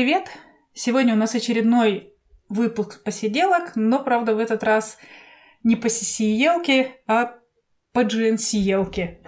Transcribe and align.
Привет! 0.00 0.32
Сегодня 0.72 1.12
у 1.12 1.16
нас 1.18 1.34
очередной 1.34 2.14
выпуск 2.48 3.02
посиделок, 3.02 3.76
но, 3.76 4.02
правда, 4.02 4.34
в 4.34 4.38
этот 4.38 4.62
раз 4.62 4.96
не 5.62 5.76
по 5.76 5.88
CC-елке, 5.88 6.92
а 7.06 7.34
по 7.92 8.04
GNC-елке. 8.04 9.18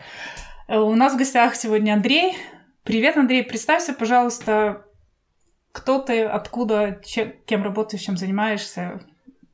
Э, 0.68 0.78
у 0.78 0.94
нас 0.94 1.12
в 1.12 1.18
гостях 1.18 1.56
сегодня 1.56 1.92
Андрей. 1.92 2.32
Привет, 2.84 3.18
Андрей, 3.18 3.44
представься, 3.44 3.92
пожалуйста, 3.92 4.86
кто 5.72 5.98
ты, 5.98 6.24
откуда, 6.24 7.02
чем, 7.04 7.34
кем 7.44 7.62
работаешь, 7.62 8.02
чем 8.02 8.16
занимаешься? 8.16 9.02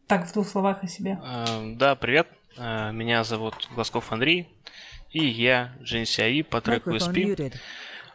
Так, 0.07 0.29
в 0.29 0.33
двух 0.33 0.47
словах 0.47 0.85
о 0.85 0.87
себе. 0.87 1.19
Э, 1.21 1.73
да, 1.75 1.97
привет. 1.97 2.29
Э, 2.57 2.93
меня 2.93 3.25
зовут 3.25 3.69
Глазков 3.75 4.13
Андрей, 4.13 4.49
и 5.11 5.27
я 5.27 5.75
GNCI 5.81 6.45
по 6.45 6.61
треку 6.61 6.91
SP. 6.95 7.53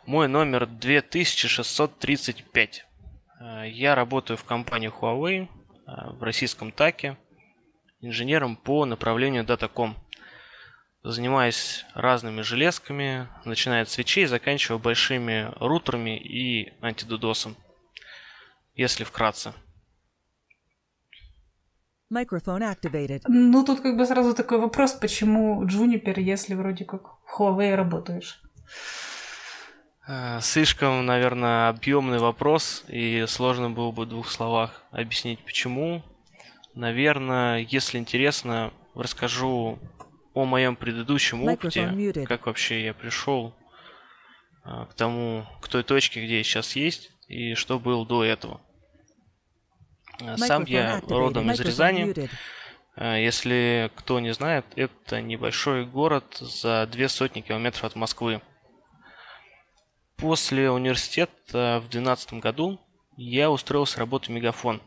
Мой 0.06 0.30
номер 0.30 0.68
2635. 0.68 2.86
Э, 3.44 3.70
я 3.70 3.96
работаю 3.96 4.38
в 4.38 4.44
компании 4.46 4.90
Huawei 4.90 5.48
в 5.86 6.24
российском 6.24 6.72
ТАКе 6.72 7.18
инженером 8.00 8.56
по 8.56 8.86
направлению 8.86 9.44
Datacom. 9.44 9.96
Занимаюсь 11.04 11.86
разными 11.94 12.42
железками, 12.42 13.28
начиная 13.44 13.82
от 13.82 13.90
свечей, 13.90 14.26
заканчивая 14.26 14.80
большими 14.80 15.52
рутерами 15.60 16.18
и 16.18 16.72
антидудосом 16.82 17.58
если 18.76 19.04
вкратце. 19.04 19.54
Ну, 23.28 23.66
тут 23.66 23.82
как 23.82 23.98
бы 23.98 24.06
сразу 24.06 24.36
такой 24.36 24.60
вопрос, 24.60 24.94
почему 24.94 25.66
Juniper, 25.66 26.20
если 26.20 26.54
вроде 26.54 26.86
как 26.86 27.02
в 27.26 27.40
Huawei 27.40 27.76
работаешь? 27.76 28.42
Э, 30.06 30.40
слишком, 30.42 31.06
наверное, 31.06 31.70
объемный 31.70 32.20
вопрос, 32.20 32.84
и 32.88 33.26
сложно 33.28 33.70
было 33.70 33.92
бы 33.92 34.04
в 34.04 34.10
двух 34.10 34.30
словах 34.30 34.84
объяснить, 34.92 35.40
почему. 35.40 36.04
Наверное, 36.76 37.60
если 37.70 37.98
интересно, 37.98 38.74
расскажу 38.96 39.80
о 40.34 40.46
моем 40.46 40.76
предыдущем 40.76 41.44
опыте, 41.44 42.26
как 42.26 42.48
вообще 42.48 42.84
я 42.84 42.94
пришел 42.94 43.54
э, 44.66 44.86
к 44.90 44.94
тому, 44.96 45.46
к 45.62 45.68
той 45.70 45.84
точке, 45.84 46.24
где 46.26 46.38
я 46.38 46.44
сейчас 46.44 46.76
есть 46.76 47.12
и 47.28 47.54
что 47.54 47.80
было 47.80 48.06
до 48.06 48.24
этого. 48.24 48.62
Сам 50.38 50.66
я 50.66 51.02
родом 51.08 51.52
из 51.52 51.60
Рязани. 51.62 52.14
Э, 52.96 53.24
если 53.24 53.90
кто 53.96 54.20
не 54.20 54.34
знает, 54.34 54.66
это 54.76 55.22
небольшой 55.22 55.86
город 55.86 56.38
за 56.40 56.88
две 56.92 57.08
сотни 57.08 57.42
километров 57.42 57.86
от 57.86 57.96
Москвы. 57.96 58.42
После 60.24 60.72
университета 60.72 61.80
в 61.80 61.90
2012 61.90 62.36
году 62.36 62.80
я 63.18 63.52
устроился 63.52 64.00
работать 64.00 64.30
в 64.30 64.32
Мегафон. 64.32 64.82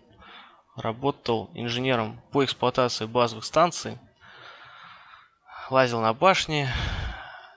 Работал 0.77 1.51
инженером 1.53 2.23
по 2.33 2.43
эксплуатации 2.43 3.05
базовых 3.05 3.45
станций. 3.45 3.99
Лазил 5.69 6.01
на 6.01 6.15
башни. 6.15 6.67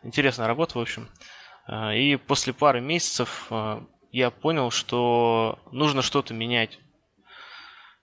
Интересная 0.03 0.47
работа, 0.47 0.77
в 0.77 0.81
общем. 0.81 1.09
Э, 1.69 1.97
и 1.97 2.17
после 2.17 2.51
пары 2.51 2.81
месяцев 2.81 3.47
э, 3.49 3.81
я 4.11 4.29
понял, 4.29 4.71
что 4.71 5.57
нужно 5.71 6.01
что-то 6.01 6.33
менять 6.33 6.79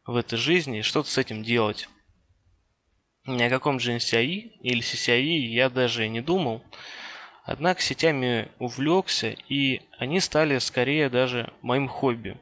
в 0.06 0.16
этой 0.16 0.38
жизни 0.38 0.78
и 0.78 0.82
что-то 0.82 1.10
с 1.10 1.18
этим 1.18 1.42
делать. 1.42 1.90
Ни 3.26 3.42
о 3.42 3.50
каком 3.50 3.78
же 3.78 3.94
NCI 3.94 4.24
или 4.24 4.80
CCI 4.80 5.20
я 5.20 5.68
даже 5.68 6.08
не 6.08 6.22
думал. 6.22 6.64
Однако 7.46 7.80
сетями 7.80 8.50
увлекся, 8.58 9.28
и 9.48 9.82
они 9.98 10.18
стали 10.18 10.58
скорее 10.58 11.08
даже 11.08 11.52
моим 11.62 11.86
хобби. 11.88 12.36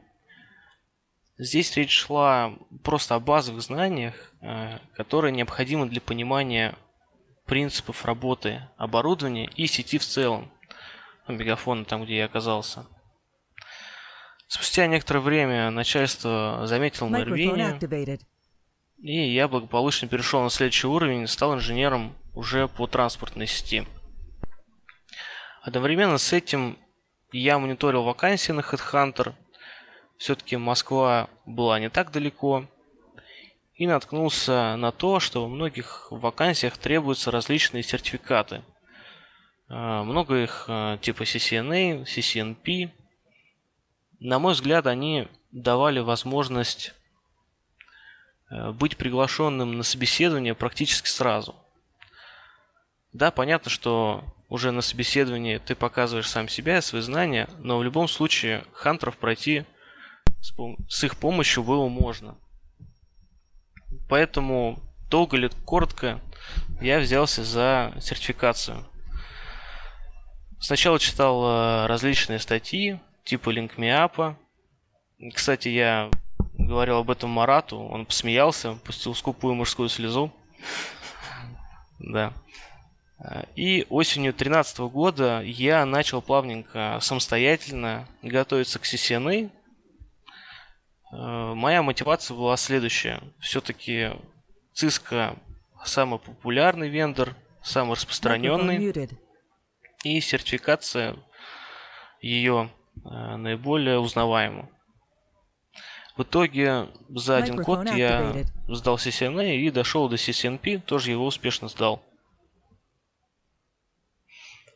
Здесь 1.37 1.77
речь 1.77 1.95
шла 1.95 2.55
просто 2.83 3.13
о 3.13 3.19
базовых 3.19 3.61
знаниях, 3.61 4.33
э, 4.41 4.79
которые 4.95 5.31
необходимы 5.31 5.87
для 5.87 6.01
понимания 6.01 6.75
принципов 7.45 8.03
работы 8.03 8.67
оборудования 8.77 9.45
и 9.55 9.67
сети 9.67 9.99
в 9.99 10.03
целом. 10.05 10.51
Ну, 11.27 11.35
мегафона 11.35 11.85
там, 11.85 12.03
где 12.03 12.17
я 12.17 12.25
оказался. 12.25 12.87
Спустя 14.47 14.87
некоторое 14.87 15.19
время 15.19 15.69
начальство 15.69 16.61
заметило 16.65 17.09
мое 17.09 17.25
рвение, 17.25 17.77
и 18.97 19.33
я 19.33 19.47
благополучно 19.47 20.07
перешел 20.07 20.41
на 20.41 20.49
следующий 20.49 20.87
уровень 20.87 21.23
и 21.23 21.27
стал 21.27 21.53
инженером 21.53 22.15
уже 22.33 22.67
по 22.67 22.87
транспортной 22.87 23.45
сети. 23.45 23.85
Одновременно 25.65 26.17
с 26.17 26.31
этим 26.31 26.77
я 27.31 27.59
мониторил 27.59 28.03
вакансии 28.03 28.51
на 28.51 28.61
HeadHunter. 28.61 29.33
Все-таки 30.17 30.57
Москва 30.57 31.29
была 31.45 31.79
не 31.79 31.89
так 31.89 32.11
далеко. 32.11 32.65
И 33.73 33.87
наткнулся 33.87 34.77
на 34.77 34.91
то, 34.91 35.19
что 35.19 35.41
во 35.41 35.49
многих 35.49 36.07
вакансиях 36.09 36.77
требуются 36.77 37.31
различные 37.31 37.83
сертификаты. 37.83 38.63
А, 39.67 40.03
много 40.03 40.43
их 40.43 40.65
а, 40.69 40.97
типа 40.99 41.23
CCNA, 41.23 42.03
CCNP– 42.03 42.91
на 44.19 44.39
мой 44.39 44.53
взгляд, 44.53 44.87
они 44.87 45.27
давали 45.51 45.99
возможность 45.99 46.93
э, 48.49 48.71
быть 48.71 48.97
приглашенным 48.97 49.77
на 49.77 49.83
собеседование 49.83 50.55
практически 50.55 51.07
сразу. 51.07 51.55
Да, 53.13 53.31
понятно, 53.31 53.69
что 53.69 54.23
уже 54.55 54.71
на 54.71 54.81
собеседовании 54.81 55.57
ты 55.57 55.75
показываешь 55.75 56.29
сам 56.29 56.47
себя 56.47 56.77
и 56.77 56.81
свои 56.81 57.01
знания, 57.01 57.49
но 57.59 57.77
в 57.77 57.83
любом 57.83 58.07
случае 58.07 58.63
хантеров 58.71 59.17
пройти 59.17 59.65
с, 60.39 60.53
с 60.87 61.03
их 61.03 61.17
помощью 61.17 61.63
было 61.63 61.87
можно. 61.89 62.37
Поэтому 64.07 64.79
долго 65.09 65.35
или 65.37 65.49
коротко 65.65 66.21
я 66.81 66.99
взялся 66.99 67.43
за 67.43 67.93
сертификацию. 67.99 68.85
Сначала 70.59 70.99
читал 70.99 71.43
э, 71.43 71.85
различные 71.87 72.39
статьи, 72.39 72.99
типа 73.25 73.49
линкмиапа. 73.49 74.37
Кстати, 75.33 75.67
я 75.67 76.09
говорил 76.57 76.97
об 76.97 77.11
этом 77.11 77.29
Марату, 77.29 77.77
он 77.77 78.05
посмеялся, 78.05 78.75
пустил 78.85 79.13
скупую 79.13 79.53
мужскую 79.55 79.89
слезу. 79.89 80.33
Да. 81.97 82.33
И 83.55 83.85
осенью 83.89 84.33
2013 84.33 84.79
года 84.79 85.41
я 85.41 85.85
начал 85.85 86.21
плавненько 86.21 86.99
самостоятельно 87.01 88.07
готовиться 88.21 88.77
к 88.77 88.83
CCNA. 88.83 89.49
Моя 91.11 91.81
мотивация 91.81 92.35
была 92.35 92.57
следующая. 92.57 93.21
Все-таки 93.39 94.11
Cisco 94.73 95.39
самый 95.85 96.19
популярный 96.19 96.89
вендор, 96.89 97.35
самый 97.63 97.93
распространенный. 97.93 99.09
И 100.03 100.19
сертификация 100.19 101.15
ее 102.21 102.69
Э, 103.03 103.35
наиболее 103.35 103.99
узнаваемым. 103.99 104.69
В 106.15 106.23
итоге 106.23 106.87
за 107.09 107.37
один 107.37 107.57
год 107.57 107.91
я 107.91 108.45
сдал 108.69 108.95
CCNA 108.95 109.57
и 109.57 109.69
дошел 109.69 110.07
до 110.07 110.15
CCNP, 110.15 110.79
тоже 110.79 111.11
его 111.11 111.25
успешно 111.25 111.67
сдал. 111.67 112.01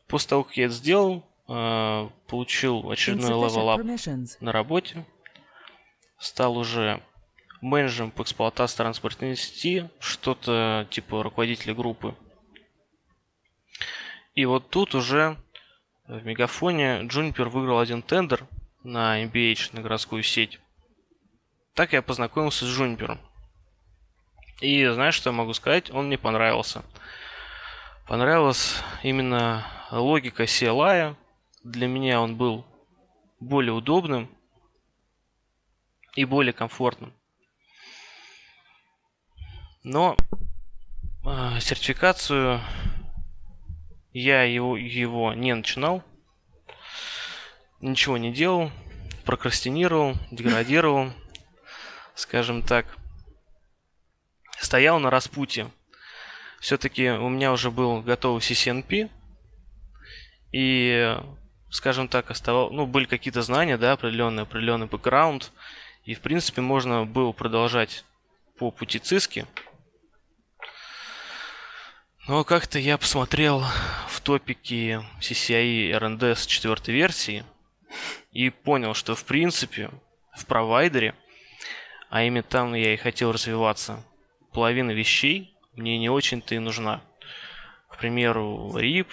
После 0.09 0.29
того, 0.29 0.43
как 0.43 0.57
я 0.57 0.65
это 0.65 0.73
сделал, 0.73 1.23
э, 1.47 2.09
получил 2.27 2.89
очередной 2.89 3.29
up 3.29 4.37
на 4.39 4.51
работе, 4.51 5.05
стал 6.17 6.57
уже 6.57 7.01
менеджером 7.61 8.09
по 8.09 8.23
эксплуатации 8.23 8.77
транспортной 8.77 9.35
сети, 9.35 9.87
что-то 9.99 10.87
типа 10.89 11.21
руководителя 11.21 11.75
группы. 11.75 12.15
И 14.33 14.45
вот 14.45 14.71
тут 14.71 14.95
уже 14.95 15.37
в 16.07 16.25
Мегафоне 16.25 17.03
Джунипер 17.03 17.49
выиграл 17.49 17.77
один 17.77 18.01
тендер 18.01 18.47
на 18.83 19.23
MBH, 19.23 19.75
на 19.75 19.81
городскую 19.81 20.23
сеть. 20.23 20.59
Так 21.75 21.93
я 21.93 22.01
познакомился 22.01 22.65
с 22.65 22.69
Джунипером. 22.69 23.19
И 24.59 24.87
знаешь, 24.87 25.13
что 25.13 25.29
я 25.29 25.35
могу 25.35 25.53
сказать? 25.53 25.91
Он 25.91 26.07
мне 26.07 26.17
понравился. 26.17 26.83
Понравилась 28.07 28.77
именно 29.03 29.67
логика 29.91 30.43
CLI. 30.43 31.15
Для 31.63 31.87
меня 31.87 32.21
он 32.21 32.35
был 32.35 32.65
более 33.39 33.73
удобным 33.73 34.29
и 36.15 36.25
более 36.25 36.53
комфортным. 36.53 37.13
Но 39.83 40.17
э, 41.25 41.59
сертификацию 41.59 42.61
я 44.11 44.43
его, 44.43 44.75
его 44.75 45.33
не 45.33 45.53
начинал, 45.53 46.03
ничего 47.79 48.17
не 48.17 48.33
делал, 48.33 48.71
прокрастинировал, 49.25 50.15
деградировал, 50.31 51.13
скажем 52.15 52.63
так. 52.63 52.97
Стоял 54.59 54.99
на 54.99 55.09
распутье. 55.09 55.71
Все-таки 56.59 57.09
у 57.09 57.29
меня 57.29 57.53
уже 57.53 57.71
был 57.71 58.01
готовый 58.01 58.41
CCNP, 58.41 59.09
и 60.51 61.17
скажем 61.69 62.07
так, 62.07 62.31
оставал, 62.31 62.71
ну, 62.71 62.85
были 62.85 63.05
какие-то 63.05 63.41
знания, 63.41 63.77
да, 63.77 63.93
определенный, 63.93 64.43
определенный 64.43 64.87
бэкграунд, 64.87 65.51
и, 66.03 66.15
в 66.15 66.21
принципе, 66.21 66.61
можно 66.61 67.05
было 67.05 67.31
продолжать 67.31 68.03
по 68.57 68.71
пути 68.71 68.99
циски. 68.99 69.45
Но 72.27 72.43
как-то 72.43 72.77
я 72.79 72.97
посмотрел 72.97 73.63
в 74.07 74.21
топике 74.21 75.03
CCI 75.19 76.35
с 76.35 76.45
четвертой 76.45 76.93
версии 76.93 77.43
и 78.31 78.49
понял, 78.49 78.93
что, 78.93 79.15
в 79.15 79.25
принципе, 79.25 79.89
в 80.37 80.45
провайдере, 80.45 81.15
а 82.09 82.23
именно 82.23 82.43
там 82.43 82.73
я 82.73 82.93
и 82.93 82.97
хотел 82.97 83.31
развиваться, 83.31 84.03
половина 84.53 84.91
вещей 84.91 85.55
мне 85.73 85.97
не 85.97 86.09
очень-то 86.09 86.55
и 86.55 86.59
нужна. 86.59 87.01
К 87.89 87.97
примеру, 87.97 88.71
RIP, 88.75 89.07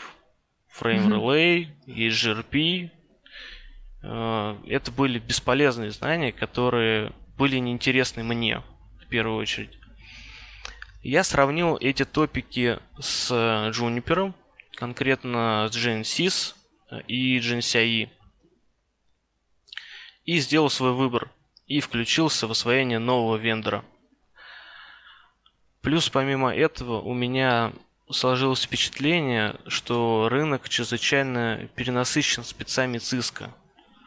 Frame 0.78 1.08
Relay, 1.08 1.68
EGRP. 1.86 2.90
Э, 4.02 4.56
это 4.66 4.90
были 4.90 5.18
бесполезные 5.18 5.90
знания, 5.90 6.32
которые 6.32 7.12
были 7.36 7.56
неинтересны 7.58 8.22
мне 8.22 8.62
в 9.00 9.06
первую 9.08 9.38
очередь. 9.38 9.78
Я 11.02 11.22
сравнил 11.22 11.76
эти 11.80 12.04
топики 12.04 12.78
с 12.98 13.30
Juniper, 13.30 14.34
конкретно 14.74 15.68
с 15.70 15.76
Genesys 15.76 16.54
и 17.06 17.38
GenCI. 17.38 18.08
И 20.24 20.38
сделал 20.38 20.70
свой 20.70 20.92
выбор. 20.92 21.30
И 21.66 21.80
включился 21.80 22.46
в 22.46 22.52
освоение 22.52 22.98
нового 22.98 23.36
вендора. 23.36 23.84
Плюс 25.80 26.08
помимо 26.08 26.54
этого 26.54 27.00
у 27.00 27.14
меня 27.14 27.72
сложилось 28.10 28.62
впечатление, 28.62 29.56
что 29.66 30.28
рынок 30.30 30.68
чрезвычайно 30.68 31.68
перенасыщен 31.74 32.44
спецами 32.44 32.98
циска. 32.98 33.54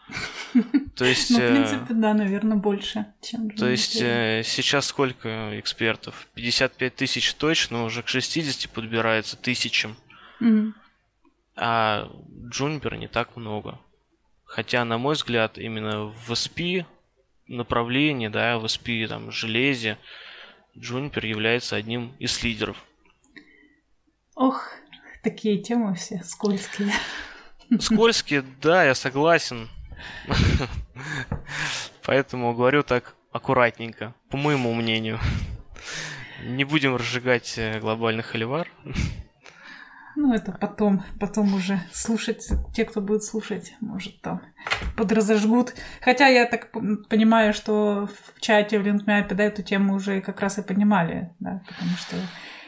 То 0.95 1.05
есть... 1.05 1.29
Ну, 1.31 1.37
в 1.37 1.41
э, 1.41 1.51
принципе, 1.51 1.93
да, 1.93 2.13
наверное, 2.13 2.57
больше, 2.57 3.05
чем... 3.21 3.49
То 3.51 3.67
есть 3.69 4.01
э, 4.01 4.43
сейчас 4.45 4.87
сколько 4.87 5.59
экспертов? 5.59 6.27
55 6.33 6.95
тысяч 6.95 7.33
точно, 7.33 7.83
уже 7.83 8.01
к 8.01 8.07
60 8.07 8.71
подбирается 8.71 9.37
тысячам. 9.37 9.95
А 11.55 12.09
Джунпер 12.49 12.95
не 12.95 13.07
так 13.07 13.35
много. 13.35 13.79
Хотя, 14.45 14.83
на 14.85 14.97
мой 14.97 15.15
взгляд, 15.15 15.57
именно 15.57 16.05
в 16.05 16.31
SP 16.31 16.85
направлении, 17.47 18.29
да, 18.29 18.57
в 18.57 18.65
SP, 18.65 19.05
там, 19.07 19.31
железе, 19.31 19.97
Джунпер 20.77 21.25
является 21.25 21.75
одним 21.75 22.15
из 22.19 22.41
лидеров. 22.43 22.77
Ох, 24.39 24.71
такие 25.21 25.61
темы 25.61 25.95
все 25.95 26.23
скользкие. 26.23 26.93
Скользкие, 27.77 28.45
да, 28.61 28.85
я 28.85 28.95
согласен. 28.95 29.67
Поэтому 32.05 32.53
говорю 32.53 32.83
так 32.83 33.15
аккуратненько, 33.33 34.15
по 34.29 34.37
моему 34.37 34.73
мнению. 34.73 35.19
Не 36.45 36.63
будем 36.63 36.95
разжигать 36.95 37.55
э, 37.57 37.81
глобальный 37.81 38.23
холивар. 38.23 38.69
Ну, 40.15 40.33
это 40.33 40.53
потом, 40.53 41.03
потом 41.19 41.53
уже 41.53 41.81
слушать, 41.91 42.47
те, 42.73 42.85
кто 42.85 43.01
будет 43.01 43.25
слушать, 43.25 43.73
может, 43.81 44.21
там 44.21 44.41
подразожгут. 44.95 45.75
Хотя 45.99 46.27
я 46.27 46.45
так 46.45 46.71
понимаю, 46.71 47.53
что 47.53 48.07
в 48.07 48.39
чате 48.39 48.79
в 48.79 48.87
LinkMap, 48.87 49.33
да, 49.33 49.43
эту 49.43 49.63
тему 49.63 49.95
уже 49.95 50.21
как 50.21 50.39
раз 50.39 50.57
и 50.57 50.61
понимали, 50.61 51.35
да, 51.39 51.61
потому 51.67 51.91
что 51.97 52.15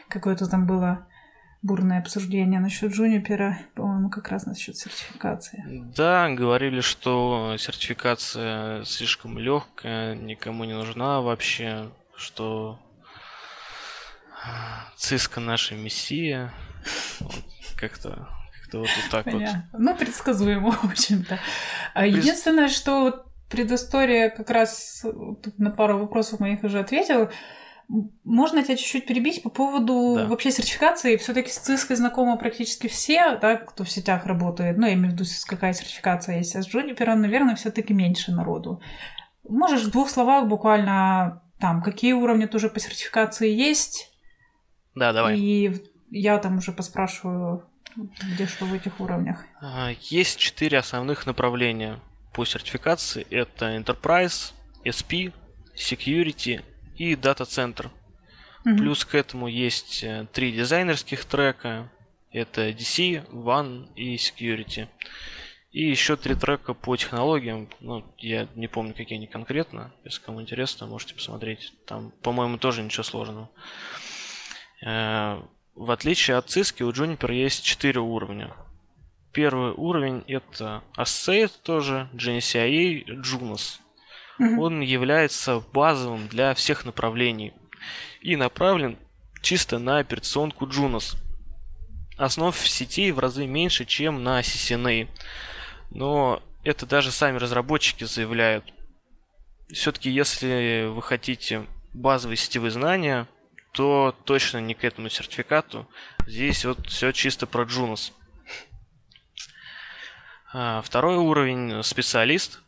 какое-то 0.08 0.46
там 0.46 0.66
было 0.66 1.06
бурное 1.62 2.00
обсуждение 2.00 2.60
насчет 2.60 2.92
Джунипера, 2.92 3.58
по-моему, 3.74 4.10
как 4.10 4.28
раз 4.28 4.46
насчет 4.46 4.76
сертификации. 4.76 5.64
Да, 5.96 6.28
говорили, 6.30 6.80
что 6.80 7.56
сертификация 7.58 8.84
слишком 8.84 9.38
легкая, 9.38 10.14
никому 10.14 10.64
не 10.64 10.74
нужна 10.74 11.20
вообще, 11.20 11.90
что 12.16 12.78
Циска 14.96 15.40
наша 15.40 15.74
мессия. 15.74 16.52
Вот, 17.20 17.34
как-то 17.78 18.28
как 18.72 18.80
вот, 18.80 18.88
вот 18.88 19.10
так 19.10 19.24
Понятно. 19.24 19.68
вот. 19.72 19.80
Ну, 19.80 19.96
предсказуемо, 19.96 20.70
в 20.82 20.84
общем-то. 20.84 21.38
А 21.94 22.00
Пред... 22.00 22.16
Единственное, 22.16 22.68
что 22.68 23.26
предыстория 23.50 24.30
как 24.30 24.50
раз 24.50 25.04
на 25.58 25.70
пару 25.70 25.98
вопросов 25.98 26.40
моих 26.40 26.64
уже 26.64 26.80
ответила. 26.80 27.30
Можно 28.24 28.62
тебя 28.62 28.76
чуть-чуть 28.76 29.06
перебить 29.06 29.42
по 29.42 29.50
поводу 29.50 30.14
да. 30.16 30.26
вообще 30.26 30.50
сертификации. 30.50 31.16
Все-таки 31.16 31.50
с 31.50 31.58
циской 31.58 31.96
знакомы 31.96 32.38
практически 32.38 32.86
все, 32.86 33.36
да, 33.36 33.56
кто 33.56 33.84
в 33.84 33.90
сетях 33.90 34.24
работает. 34.24 34.78
Ну, 34.78 34.86
я 34.86 34.94
имею 34.94 35.10
в 35.10 35.12
виду, 35.12 35.24
какая 35.46 35.74
сертификация 35.74 36.38
есть. 36.38 36.56
А 36.56 36.62
с 36.62 36.74
Juniper, 36.74 37.14
наверное, 37.14 37.54
все-таки 37.54 37.92
меньше 37.92 38.32
народу. 38.32 38.80
Можешь 39.46 39.82
в 39.82 39.90
двух 39.90 40.08
словах 40.08 40.46
буквально 40.46 41.42
там, 41.60 41.82
какие 41.82 42.14
уровни 42.14 42.46
тоже 42.46 42.70
по 42.70 42.80
сертификации 42.80 43.50
есть? 43.50 44.10
Да, 44.94 45.12
давай. 45.12 45.38
И 45.38 45.84
я 46.10 46.38
там 46.38 46.58
уже 46.58 46.72
поспрашиваю, 46.72 47.68
где 47.96 48.46
что 48.46 48.64
в 48.64 48.72
этих 48.72 49.00
уровнях. 49.00 49.44
А, 49.60 49.90
есть 50.00 50.38
четыре 50.38 50.78
основных 50.78 51.26
направления 51.26 52.00
по 52.32 52.46
сертификации. 52.46 53.26
Это 53.28 53.76
Enterprise, 53.76 54.54
SP, 54.82 55.34
Security 55.76 56.62
и 56.96 57.16
дата-центр. 57.16 57.90
Mm-hmm. 58.64 58.76
Плюс 58.76 59.04
к 59.04 59.14
этому 59.14 59.48
есть 59.48 60.04
э, 60.04 60.26
три 60.32 60.52
дизайнерских 60.52 61.24
трека. 61.24 61.90
Это 62.30 62.70
DC, 62.70 63.28
One 63.30 63.92
и 63.94 64.16
Security. 64.16 64.88
И 65.72 65.88
еще 65.88 66.16
три 66.16 66.34
трека 66.34 66.74
по 66.74 66.96
технологиям. 66.96 67.68
Ну, 67.80 68.04
я 68.18 68.46
не 68.54 68.68
помню, 68.68 68.94
какие 68.94 69.18
они 69.18 69.26
конкретно. 69.26 69.92
Если 70.04 70.22
кому 70.22 70.40
интересно, 70.40 70.86
можете 70.86 71.14
посмотреть. 71.14 71.72
Там, 71.86 72.12
по-моему, 72.22 72.58
тоже 72.58 72.82
ничего 72.82 73.02
сложного. 73.02 73.50
Э, 74.84 75.40
в 75.74 75.90
отличие 75.90 76.36
от 76.36 76.46
Cisco, 76.48 76.84
у 76.84 76.92
Juniper 76.92 77.32
есть 77.34 77.64
четыре 77.64 78.00
уровня. 78.00 78.54
Первый 79.32 79.72
уровень 79.72 80.22
это 80.26 80.84
Assay 80.96 81.50
тоже, 81.62 82.08
GNCIA, 82.12 83.04
Junos. 83.06 83.80
Он 84.38 84.80
является 84.80 85.60
базовым 85.72 86.28
для 86.28 86.54
всех 86.54 86.84
направлений 86.84 87.52
и 88.20 88.36
направлен 88.36 88.98
чисто 89.40 89.78
на 89.78 89.98
операционку 89.98 90.66
Junos. 90.66 91.16
Основ 92.16 92.56
сети 92.56 93.10
в 93.12 93.18
разы 93.18 93.46
меньше, 93.46 93.84
чем 93.84 94.22
на 94.22 94.40
CCNA. 94.40 95.08
Но 95.90 96.42
это 96.64 96.86
даже 96.86 97.10
сами 97.10 97.38
разработчики 97.38 98.04
заявляют. 98.04 98.72
Все-таки, 99.72 100.10
если 100.10 100.86
вы 100.88 101.02
хотите 101.02 101.66
базовые 101.92 102.36
сетевые 102.36 102.70
знания, 102.70 103.26
то 103.72 104.14
точно 104.24 104.58
не 104.58 104.74
к 104.74 104.84
этому 104.84 105.08
сертификату. 105.08 105.88
Здесь 106.26 106.64
вот 106.64 106.86
все 106.86 107.12
чисто 107.12 107.46
про 107.46 107.64
Junos. 107.64 108.12
А, 110.52 110.82
второй 110.82 111.16
уровень 111.16 111.82
специалист. 111.82 112.60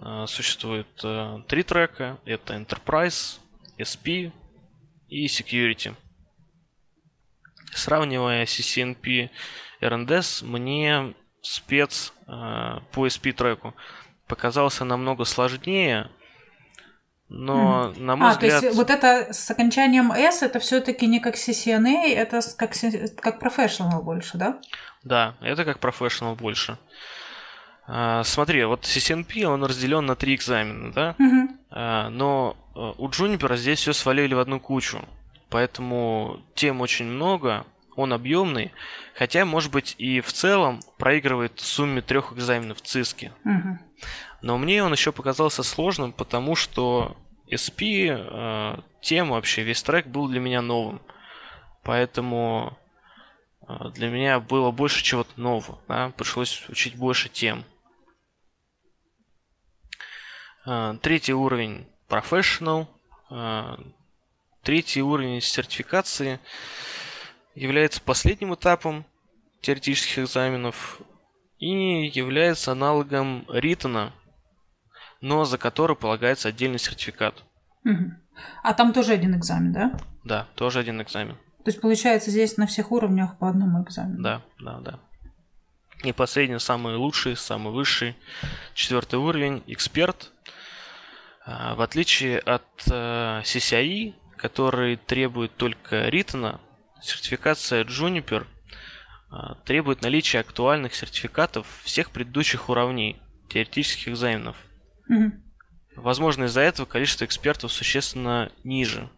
А, 0.00 0.26
существует 0.26 0.86
э, 1.04 1.38
три 1.48 1.62
трека. 1.62 2.18
Это 2.24 2.54
Enterprise, 2.54 3.38
SP 3.78 4.32
и 5.08 5.26
Security. 5.26 5.94
Сравнивая 7.74 8.44
CCNP 8.44 9.30
RNDS, 9.80 10.44
мне 10.44 11.14
спец 11.42 12.12
э, 12.26 12.78
по 12.92 13.06
SP 13.06 13.32
треку 13.32 13.74
показался 14.26 14.84
намного 14.84 15.24
сложнее, 15.24 16.10
но, 17.28 17.92
mm. 17.94 18.00
на 18.00 18.16
мой 18.16 18.28
а, 18.28 18.32
взгляд... 18.32 18.60
то 18.60 18.66
есть 18.66 18.76
вот 18.76 18.90
это 18.90 19.32
с 19.32 19.50
окончанием 19.50 20.12
S, 20.12 20.42
это 20.42 20.60
все 20.60 20.80
таки 20.80 21.06
не 21.06 21.18
как 21.18 21.34
CCNA, 21.34 22.14
это 22.14 22.40
как, 22.56 22.72
как 23.16 23.42
professional 23.42 24.02
больше, 24.02 24.38
да? 24.38 24.60
Да, 25.02 25.34
это 25.40 25.64
как 25.64 25.78
professional 25.78 26.34
больше. 26.34 26.72
А, 26.72 26.76
смотри, 28.24 28.64
вот 28.64 28.84
CCNP, 28.84 29.44
он 29.44 29.64
разделен 29.64 30.06
на 30.06 30.14
три 30.14 30.34
экзамена, 30.34 30.92
да? 30.92 31.16
А, 31.74 32.10
но 32.10 32.56
э, 32.74 32.92
у 32.98 33.08
Juniper 33.08 33.56
здесь 33.56 33.80
все 33.80 33.92
свалили 33.92 34.34
в 34.34 34.38
одну 34.38 34.60
кучу. 34.60 35.00
Поэтому 35.48 36.40
тем 36.54 36.80
очень 36.80 37.06
много, 37.06 37.66
он 37.96 38.12
объемный, 38.12 38.72
хотя, 39.14 39.44
может 39.44 39.72
быть, 39.72 39.94
и 39.98 40.20
в 40.20 40.32
целом 40.32 40.80
проигрывает 40.98 41.58
в 41.58 41.66
сумме 41.66 42.00
трех 42.00 42.32
экзаменов 42.32 42.78
в 42.78 42.82
ЦИСКе. 42.82 43.32
Mm-hmm. 43.44 43.76
Но 44.42 44.58
мне 44.58 44.82
он 44.82 44.92
еще 44.92 45.12
показался 45.12 45.62
сложным, 45.62 46.12
потому 46.12 46.56
что 46.56 47.16
SP 47.48 48.08
э, 48.08 48.80
тема 49.00 49.32
вообще, 49.32 49.62
весь 49.62 49.82
трек 49.82 50.06
был 50.06 50.28
для 50.28 50.40
меня 50.40 50.62
новым. 50.62 51.00
Поэтому 51.82 52.78
э, 53.68 53.90
для 53.94 54.08
меня 54.08 54.40
было 54.40 54.70
больше 54.70 55.02
чего-то 55.02 55.40
нового. 55.40 55.78
Да? 55.88 56.12
Пришлось 56.16 56.64
учить 56.68 56.96
больше 56.96 57.28
тем. 57.28 57.64
Э, 60.66 60.96
третий 61.00 61.32
уровень 61.32 61.86
Professional. 62.08 62.86
Э, 63.30 63.76
третий 64.62 65.02
уровень 65.02 65.40
сертификации 65.40 66.38
является 67.54 68.00
последним 68.00 68.54
этапом 68.54 69.04
теоретических 69.60 70.20
экзаменов 70.20 71.00
и 71.58 72.06
является 72.06 72.72
аналогом 72.72 73.46
Ритона, 73.48 74.12
но 75.20 75.44
за 75.44 75.58
который 75.58 75.96
полагается 75.96 76.48
отдельный 76.48 76.78
сертификат. 76.78 77.44
А 78.62 78.74
там 78.74 78.92
тоже 78.92 79.12
один 79.12 79.36
экзамен, 79.36 79.72
да? 79.72 79.98
Да, 80.24 80.48
тоже 80.54 80.80
один 80.80 81.02
экзамен. 81.02 81.36
То 81.64 81.70
есть, 81.70 81.80
получается, 81.80 82.30
здесь 82.30 82.56
на 82.56 82.66
всех 82.66 82.90
уровнях 82.90 83.38
по 83.38 83.48
одному 83.48 83.84
экзамену. 83.84 84.22
Да, 84.22 84.42
да, 84.58 84.80
да. 84.80 85.00
И 86.02 86.12
последний, 86.12 86.58
самый 86.58 86.96
лучший, 86.96 87.36
самый 87.36 87.72
высший, 87.72 88.16
четвертый 88.74 89.20
уровень, 89.20 89.62
эксперт. 89.66 90.32
А, 91.44 91.74
В 91.74 91.80
отличие 91.80 92.38
от 92.40 92.66
э, 92.90 93.42
CCI, 93.44 94.14
который 94.36 94.96
требует 94.96 95.56
только 95.56 96.08
Ритона, 96.08 96.60
сертификация 97.00 97.84
Juniper 97.84 98.46
а, 99.30 99.54
требует 99.64 100.02
наличия 100.02 100.40
актуальных 100.40 100.94
сертификатов 100.94 101.66
всех 101.84 102.10
предыдущих 102.10 102.68
уровней 102.68 103.20
теоретических 103.48 104.08
экзаменов. 104.08 104.56
Мгм. 105.08 105.42
Возможно, 105.94 106.44
из-за 106.44 106.62
этого 106.62 106.86
количество 106.86 107.24
экспертов 107.24 107.72
существенно 107.72 108.50
ниже. 108.64 109.08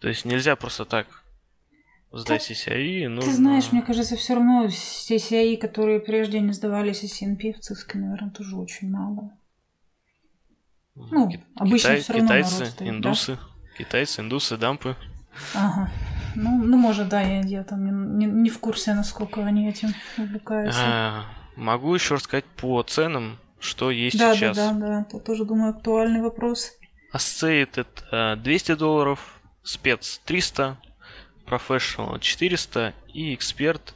То 0.00 0.08
есть 0.08 0.24
нельзя 0.24 0.56
просто 0.56 0.84
так 0.84 1.21
сдать 2.12 2.50
CCI. 2.50 3.08
Нужно... 3.08 3.30
Ты 3.30 3.36
знаешь, 3.36 3.72
мне 3.72 3.82
кажется, 3.82 4.16
все 4.16 4.34
равно 4.34 4.66
CCI, 4.66 5.56
которые 5.56 6.00
прежде 6.00 6.40
не 6.40 6.52
сдавались 6.52 7.02
CCNP 7.04 7.54
в 7.54 7.60
ЦИСКе, 7.60 7.98
наверное, 7.98 8.30
тоже 8.30 8.56
очень 8.56 8.90
мало. 8.90 9.32
ну, 10.94 11.30
Ки- 11.30 11.44
обычно 11.56 11.90
Китай- 11.90 12.00
всё 12.00 12.12
равно 12.12 12.28
народ 12.28 12.44
китайцы, 12.44 12.66
стоит, 12.66 12.78
да? 12.78 12.88
индусы, 12.96 13.38
китайцы, 13.78 14.20
индусы, 14.20 14.56
дампы. 14.56 14.96
Ага. 15.54 15.90
Ну, 16.34 16.62
ну 16.62 16.76
может, 16.76 17.08
да, 17.08 17.20
я, 17.22 17.40
я 17.42 17.64
там 17.64 18.18
не, 18.18 18.26
не- 18.26 18.50
в 18.50 18.58
курсе, 18.58 18.94
насколько 18.94 19.44
они 19.44 19.68
этим 19.68 19.90
увлекаются. 20.18 20.80
А, 20.82 21.24
могу 21.56 21.94
еще 21.94 22.14
рассказать 22.14 22.44
по 22.44 22.82
ценам, 22.82 23.38
что 23.58 23.90
есть 23.90 24.18
да, 24.18 24.34
сейчас. 24.34 24.56
да, 24.56 24.72
да, 24.72 24.78
да. 24.86 25.00
Это 25.02 25.18
тоже, 25.18 25.44
думаю, 25.44 25.70
актуальный 25.70 26.20
вопрос. 26.20 26.72
Asceit 27.14 27.70
это 27.76 28.36
200 28.42 28.74
долларов, 28.74 29.40
спец 29.62 30.20
300, 30.24 30.78
Professional 31.46 32.18
400 32.20 32.94
и 33.12 33.34
эксперт 33.34 33.94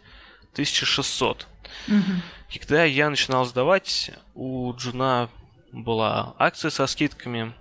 1600. 0.52 1.46
Мгм. 1.88 2.22
И 2.50 2.58
когда 2.58 2.84
я 2.84 3.10
начинал 3.10 3.44
сдавать, 3.44 4.12
у 4.34 4.72
Джуна 4.74 5.28
была 5.72 6.34
акция 6.38 6.70
со 6.70 6.86
скидками, 6.86 7.54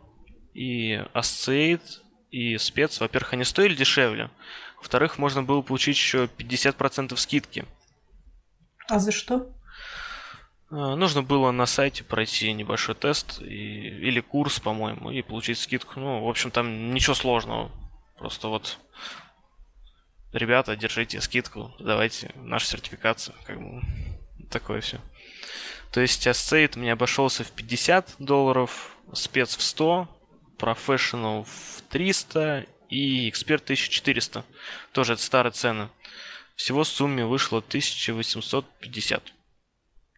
и 0.53 0.93
Asceit, 1.13 1.81
и 2.31 2.57
спец, 2.57 2.99
во-первых, 2.99 3.33
они 3.33 3.43
стоили 3.43 3.75
дешевле, 3.75 4.29
во-вторых, 4.77 5.17
можно 5.17 5.43
было 5.43 5.61
получить 5.61 5.97
еще 5.97 6.29
50% 6.37 7.15
скидки. 7.17 7.65
А 8.87 8.99
за 8.99 9.11
что? 9.11 9.51
А, 10.69 10.95
Нужно 10.95 11.23
было 11.23 11.51
на 11.51 11.65
сайте 11.65 12.03
пройти 12.03 12.53
небольшой 12.53 12.95
тест 12.95 13.41
и, 13.41 13.45
или 13.45 14.19
курс, 14.19 14.59
по-моему, 14.59 15.11
и 15.11 15.21
получить 15.21 15.59
скидку. 15.59 15.99
Ну, 15.99 16.23
в 16.23 16.29
общем, 16.29 16.51
там 16.51 16.93
ничего 16.93 17.15
сложного. 17.15 17.71
Просто 18.17 18.47
вот, 18.47 18.77
ребята, 20.35 20.75
держите 20.75 21.21
скидку, 21.21 21.73
давайте 21.79 22.31
нашу 22.35 22.65
сертификацию. 22.67 23.35
Как 23.45 23.59
бы, 23.59 23.81
такое 24.49 24.81
все. 24.81 24.99
То 25.91 26.01
есть 26.01 26.27
Asceit 26.27 26.77
мне 26.77 26.91
обошелся 26.91 27.43
в 27.43 27.51
50 27.51 28.15
долларов, 28.19 28.95
спец 29.13 29.55
в 29.55 29.61
100, 29.61 30.07
Professional 30.57 31.43
в 31.45 31.81
300 31.89 32.65
и 32.89 33.29
эксперт 33.29 33.63
1400. 33.63 34.43
Тоже 34.93 35.13
это 35.13 35.21
старые 35.21 35.51
цены. 35.51 35.89
Всего 36.55 36.83
в 36.83 36.87
сумме 36.87 37.25
вышло 37.25 37.59
1850. 37.59 39.33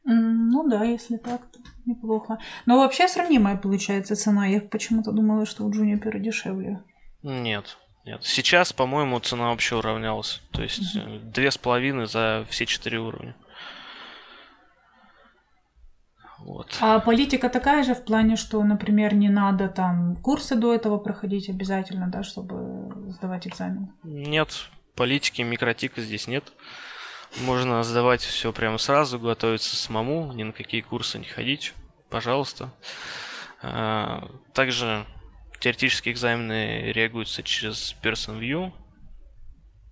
М, 0.05 0.49
Ну 0.49 0.67
да, 0.69 0.83
если 0.83 1.17
так, 1.17 1.41
то 1.51 1.59
неплохо. 1.85 2.37
Но 2.65 2.77
вообще 2.77 3.07
сравнимая 3.07 3.57
получается 3.57 4.15
цена. 4.15 4.45
Я 4.47 4.61
почему-то 4.61 5.11
думала, 5.11 5.45
что 5.45 5.63
у 5.65 5.71
Juniper 5.71 6.19
дешевле. 6.19 6.83
Нет, 7.23 7.77
нет. 8.07 8.23
Сейчас, 8.23 8.73
по-моему, 8.73 9.19
цена 9.19 9.49
вообще 9.49 9.75
уравнялась. 9.75 10.41
То 10.51 10.63
есть 10.63 10.95
э, 10.95 11.19
две 11.21 11.51
с 11.51 11.57
половиной 11.57 12.07
за 12.07 12.45
все 12.49 12.65
четыре 12.65 12.99
уровня. 12.99 13.35
Вот. 16.39 16.77
А 16.79 16.99
политика 16.99 17.49
такая 17.49 17.83
же 17.83 17.93
в 17.93 18.05
плане, 18.05 18.35
что, 18.35 18.63
например, 18.63 19.13
не 19.13 19.27
надо 19.27 19.67
там 19.67 20.15
курсы 20.15 20.55
до 20.55 20.73
этого 20.73 20.97
проходить 20.97 21.49
обязательно, 21.49 22.07
да, 22.07 22.23
чтобы 22.23 23.11
сдавать 23.11 23.47
экзамен. 23.47 23.91
Нет, 24.03 24.69
политики, 24.95 25.41
микротика 25.41 26.01
здесь 26.01 26.27
нет. 26.27 26.53
Можно 27.41 27.83
сдавать 27.83 28.21
все 28.21 28.53
прямо 28.53 28.77
сразу, 28.77 29.19
готовиться 29.19 29.75
самому, 29.75 30.31
ни 30.31 30.43
на 30.43 30.53
какие 30.53 30.81
курсы 30.81 31.19
не 31.19 31.25
ходить. 31.25 31.73
Пожалуйста. 32.09 32.71
А, 33.61 34.29
Также 34.53 35.05
теоретические 35.59 36.13
экзамены 36.13 36.91
реагируются 36.91 37.43
через 37.43 37.95
Person 38.01 38.39
View. 38.39 38.71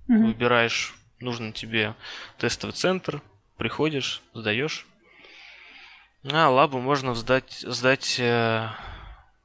Мгм. 0.07 0.27
Выбираешь 0.27 0.95
нужный 1.19 1.51
тебе 1.51 1.95
тестовый 2.37 2.73
центр, 2.73 3.21
приходишь, 3.57 4.21
сдаешь. 4.33 4.85
А 6.31 6.49
лабу 6.49 6.79
можно 6.79 7.13
сдать, 7.15 7.63
сдать 7.67 8.19
э, 8.19 8.67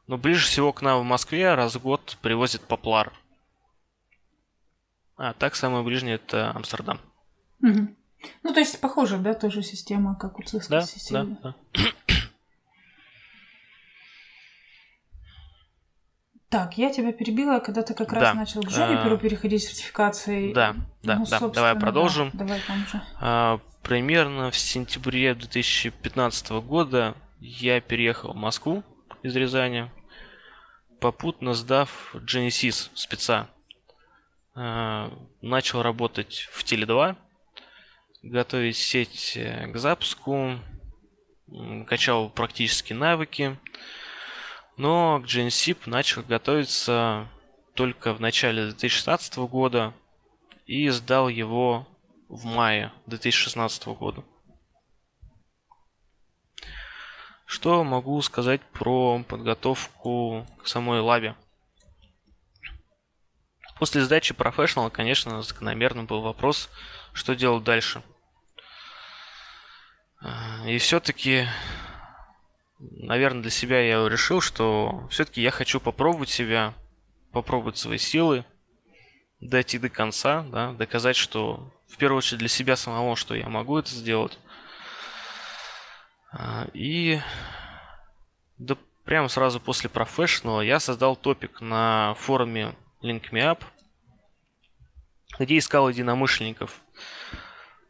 ну, 0.07 0.17
ближе 0.17 0.47
всего 0.47 0.73
к 0.73 0.83
нам 0.83 1.01
в 1.01 1.05
Москве 1.05 1.55
раз 1.55 1.77
в 1.77 1.83
год 1.83 2.19
привозит 2.23 2.63
Поплар. 2.63 3.13
А 5.17 5.35
так 5.35 5.55
самое 5.55 5.85
ближнее 5.85 6.15
это 6.17 6.51
Амстердам. 6.53 6.99
Мгм. 7.61 7.97
Ну, 8.43 8.53
то 8.55 8.61
есть 8.61 8.81
похоже, 8.81 9.19
да, 9.19 9.35
тоже 9.35 9.63
система, 9.63 10.15
как 10.15 10.39
у 10.39 10.43
ЦИСКа 10.43 10.71
Да, 10.71 10.81
да, 10.81 10.87
система. 10.87 11.39
да. 11.43 11.55
Так, 16.51 16.77
я 16.77 16.93
тебя 16.93 17.13
перебила, 17.13 17.61
когда 17.61 17.83
ты 17.83 17.95
как 17.95 18.13
раз 18.13 18.23
Да, 18.23 18.35
начал 18.35 18.61
к 18.63 18.67
а, 18.67 18.69
Juniper 18.71 19.17
переходить 19.19 19.63
сертификацией. 19.63 20.53
Да, 20.53 20.75
да, 21.05 21.19
Ну, 21.19 21.27
да. 21.27 21.39
Давай 21.39 21.75
да. 21.75 21.81
продолжим. 21.81 22.31
Давай 22.33 22.61
там 22.67 22.85
же. 22.89 23.01
А, 23.21 23.61
примерно 23.85 24.51
в 24.51 24.57
сентябре 24.57 25.33
2015 25.37 26.51
года 26.51 27.15
я 27.39 27.81
переехал 27.81 28.33
в 28.33 28.37
Москву 28.37 28.83
из 29.23 29.37
Рязани, 29.37 29.93
попутно 30.99 31.55
сдав 31.55 32.17
Genesis 32.17 32.91
спеца. 32.95 33.49
А, 34.57 35.13
начал 35.41 35.83
работать 35.83 36.49
в 36.53 36.65
Теле2, 36.65 37.15
готовить 38.25 38.77
сеть 38.77 39.35
э, 39.37 39.69
к 39.69 39.77
запуску, 39.77 40.59
качал 41.87 42.29
практические 42.29 42.99
навыки, 42.99 43.57
но 44.77 45.21
к 45.21 45.25
GNSIP 45.25 45.79
начал 45.87 46.23
готовиться 46.23 47.29
только 47.75 48.13
в 48.15 48.21
начале 48.21 48.65
2016 48.65 49.37
года 49.39 49.95
и 50.67 50.89
сдал 50.89 51.29
его 51.29 51.87
в 52.29 52.45
мае 52.45 52.93
2016 53.07 53.87
года. 53.89 54.25
Что 57.47 57.83
могу 57.83 58.23
сказать 58.23 58.61
про 58.73 59.25
подготовку 59.25 60.47
к 60.63 60.69
самой 60.69 61.01
лабе? 61.01 61.35
После 63.81 64.03
сдачи 64.03 64.35
Professional, 64.35 64.91
конечно, 64.91 65.43
закономерно 65.43 66.05
был 66.05 66.21
вопрос, 66.21 66.71
что 67.13 67.35
делать 67.35 67.65
дальше. 67.65 68.03
А, 70.21 70.65
И 70.67 70.79
все-таки, 70.79 71.49
наверное, 72.81 73.43
для 73.43 73.51
себя 73.51 73.81
я 73.81 74.09
решил, 74.09 74.41
что 74.41 75.07
все-таки 75.11 75.43
я 75.43 75.51
хочу 75.51 75.81
попробовать 75.81 76.31
себя, 76.31 76.75
попробовать 77.33 77.77
свои 77.77 77.99
силы, 77.99 78.45
дойти 79.41 79.79
до 79.79 79.89
конца, 79.89 80.43
да, 80.51 80.73
доказать, 80.73 81.17
что 81.17 81.73
в 81.89 81.97
первую 81.97 82.19
очередь 82.19 82.39
для 82.39 82.49
себя 82.49 82.77
самого, 82.77 83.17
что 83.17 83.35
я 83.35 83.49
могу 83.49 83.79
это 83.79 83.91
сделать. 83.91 84.39
А, 86.33 86.69
И 86.73 87.21
да, 88.59 88.77
прямо 89.05 89.29
сразу 89.29 89.61
после 89.61 89.91
Professional 89.91 90.65
я 90.65 90.81
создал 90.81 91.17
топик 91.17 91.61
на 91.61 92.15
форуме 92.15 92.75
Link 93.03 93.31
Me 93.31 93.41
Up, 93.41 93.63
где 95.39 95.59
искал 95.59 95.89
единомышленников. 95.89 96.81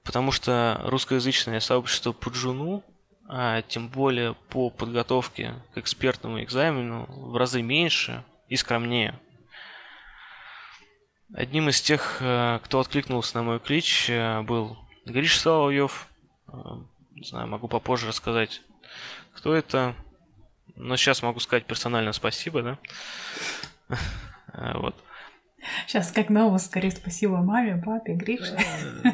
Потому 0.03 0.33
что 0.33 0.81
русскоязычное 0.85 1.61
сообщество 1.61 2.13
по 2.13 2.31
джуну, 2.31 2.83
а 3.33 3.63
тем 3.63 3.89
более 3.89 4.35
по 4.35 4.71
подготовке 4.71 5.55
к 5.73 5.79
экспертному 5.79 6.43
экзамену 6.43 7.07
в 7.09 7.37
разы 7.37 7.63
меньше 7.63 8.25
и 8.49 8.57
скромнее. 8.57 9.21
Одним 11.33 11.69
из 11.69 11.81
тех, 11.81 12.17
э, 12.21 12.59
кто 12.65 12.81
откликнулся 12.81 13.37
на 13.37 13.45
мой 13.45 13.61
клич, 13.61 14.11
э, 14.11 14.43
был 14.43 14.77
Гриш 15.07 15.39
Соловьев. 15.39 16.09
Э, 16.49 16.53
Не 17.13 17.23
знаю, 17.25 17.47
могу 17.47 17.69
попозже 17.69 18.09
рассказать, 18.09 18.63
кто 19.33 19.55
это. 19.55 19.95
Но 20.75 20.97
сейчас 20.97 21.23
могу 21.23 21.39
сказать 21.39 21.67
персонально 21.67 22.13
спасибо, 22.13 22.63
да? 22.63 22.79
Вот. 24.75 24.97
Сейчас 25.87 26.13
как 26.13 26.31
на 26.31 26.55
Оскаре. 26.55 26.91
Спасибо 26.91 27.39
маме, 27.39 27.83
папе, 27.85 28.15
Грише. 28.15 28.57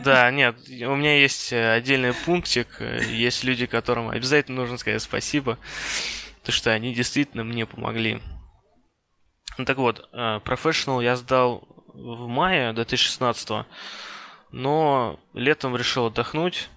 Да, 0.05 0.31
нет, 0.31 0.57
у 0.69 0.95
меня 0.95 1.19
есть 1.19 1.53
отдельный 1.53 2.13
пунктик. 2.13 2.81
Есть 3.11 3.45
люди, 3.45 3.67
которым 3.67 4.09
обязательно 4.09 4.61
нужно 4.61 4.79
сказать 4.79 5.03
спасибо, 5.03 5.59
то 6.45 6.53
что 6.53 6.73
они 6.73 6.95
действительно 6.95 7.45
мне 7.45 7.67
помогли. 7.67 8.21
Ну 9.59 9.65
так 9.65 9.79
вот, 9.79 10.09
Professional 10.13 11.03
я 11.03 11.17
сдал 11.17 11.67
в 11.95 12.29
мае 12.29 12.73
2016 12.73 13.67
но 14.57 15.21
летом 15.35 15.77
решил 15.77 16.07
отдохнуть. 16.07 16.69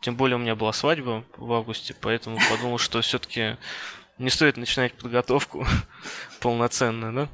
Тем 0.00 0.16
более 0.16 0.36
у 0.36 0.40
меня 0.40 0.54
была 0.54 0.72
свадьба 0.72 1.24
в 1.36 1.52
августе, 1.52 1.94
поэтому 2.00 2.38
подумал, 2.50 2.78
что 2.78 3.00
все-таки 3.00 3.56
не 4.18 4.30
стоит 4.30 4.56
начинать 4.56 4.94
подготовку 4.94 5.66
полноценно, 6.40 7.12
да? 7.12 7.28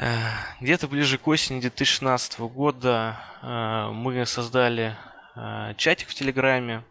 Э, 0.00 0.30
где-то 0.60 0.86
ближе 0.86 1.18
к 1.18 1.26
осени 1.26 1.60
2016 1.60 2.38
года 2.38 3.18
э, 3.42 3.90
мы 3.92 4.24
создали 4.26 4.96
э, 5.34 5.74
чатик 5.76 6.08
в 6.08 6.14
Телеграме, 6.14 6.84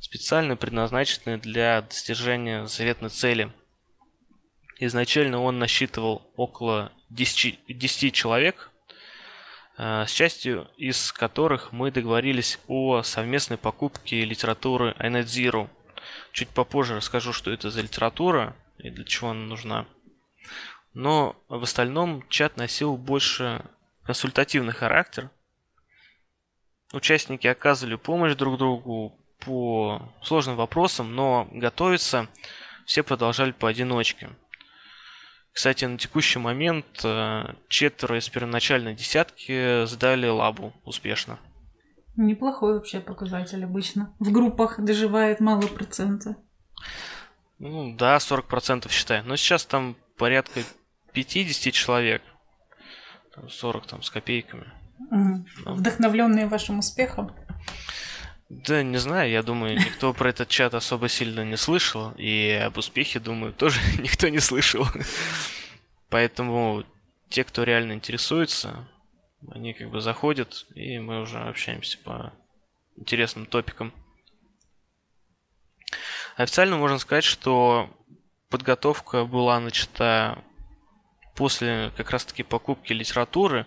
специально 0.00 0.54
предназначенный 0.54 1.38
для 1.38 1.82
достижения 1.82 2.66
заветной 2.66 3.10
цели. 3.10 3.52
Изначально 4.78 5.40
он 5.40 5.58
насчитывал 5.58 6.30
около 6.36 6.92
10, 7.10 7.58
10 7.68 8.14
человек, 8.14 8.70
с 9.76 10.10
частью 10.10 10.68
из 10.76 11.12
которых 11.12 11.72
мы 11.72 11.90
договорились 11.90 12.58
о 12.66 13.02
совместной 13.02 13.58
покупке 13.58 14.24
литературы 14.24 14.94
iNet 14.98 15.24
Zero. 15.24 15.68
Чуть 16.32 16.48
попозже 16.48 16.96
расскажу, 16.96 17.32
что 17.32 17.52
это 17.52 17.70
за 17.70 17.80
литература 17.80 18.56
и 18.78 18.90
для 18.90 19.04
чего 19.04 19.30
она 19.30 19.46
нужна. 19.46 19.86
Но 20.94 21.36
в 21.48 21.62
остальном 21.62 22.26
чат 22.28 22.56
носил 22.56 22.96
больше 22.96 23.64
консультативный 24.04 24.72
характер. 24.72 25.30
Участники 26.92 27.46
оказывали 27.46 27.96
помощь 27.96 28.34
друг 28.34 28.58
другу 28.58 29.18
по 29.40 30.12
сложным 30.22 30.56
вопросам, 30.56 31.14
но 31.14 31.48
готовиться 31.50 32.28
все 32.84 33.02
продолжали 33.02 33.52
поодиночке. 33.52 34.30
Кстати, 35.52 35.84
на 35.84 35.98
текущий 35.98 36.38
момент 36.38 36.86
э, 37.04 37.54
четверо 37.68 38.18
из 38.18 38.28
первоначальной 38.28 38.94
десятки 38.94 39.84
сдали 39.86 40.26
лабу 40.26 40.72
успешно. 40.84 41.38
Неплохой 42.16 42.74
вообще 42.74 43.00
показатель 43.00 43.64
обычно. 43.64 44.14
В 44.18 44.32
группах 44.32 44.80
доживает 44.80 45.40
мало 45.40 45.66
процента. 45.66 46.36
Ну 47.58 47.94
да, 47.96 48.16
40% 48.16 48.90
считай. 48.90 49.22
Но 49.22 49.36
сейчас 49.36 49.64
там 49.64 49.96
порядка 50.16 50.60
50 51.12 51.72
человек. 51.72 52.22
40 53.48 53.86
там 53.86 54.02
с 54.02 54.10
копейками. 54.10 54.70
Угу. 55.10 55.74
Вдохновленные 55.74 56.46
вашим 56.46 56.78
успехом? 56.78 57.34
Да, 58.48 58.82
не 58.82 58.98
знаю, 58.98 59.30
я 59.30 59.42
думаю, 59.42 59.78
никто 59.78 60.12
про 60.12 60.28
этот 60.28 60.48
чат 60.48 60.74
особо 60.74 61.08
сильно 61.08 61.42
не 61.42 61.56
слышал, 61.56 62.12
и 62.18 62.50
об 62.50 62.76
успехе, 62.76 63.18
думаю, 63.18 63.54
тоже 63.54 63.80
никто 63.98 64.28
не 64.28 64.40
слышал. 64.40 64.86
Поэтому 66.10 66.84
те, 67.30 67.44
кто 67.44 67.62
реально 67.62 67.92
интересуется, 67.92 68.86
они 69.50 69.72
как 69.72 69.90
бы 69.90 70.02
заходят, 70.02 70.66
и 70.74 70.98
мы 70.98 71.22
уже 71.22 71.38
общаемся 71.38 71.98
по 72.04 72.34
интересным 72.96 73.46
топикам. 73.46 73.92
Официально 76.36 76.76
можно 76.76 76.98
сказать, 76.98 77.24
что 77.24 77.88
подготовка 78.50 79.24
была 79.24 79.60
начата 79.60 80.44
после 81.34 81.92
как 81.96 82.10
раз-таки 82.10 82.42
покупки 82.42 82.92
литературы. 82.92 83.66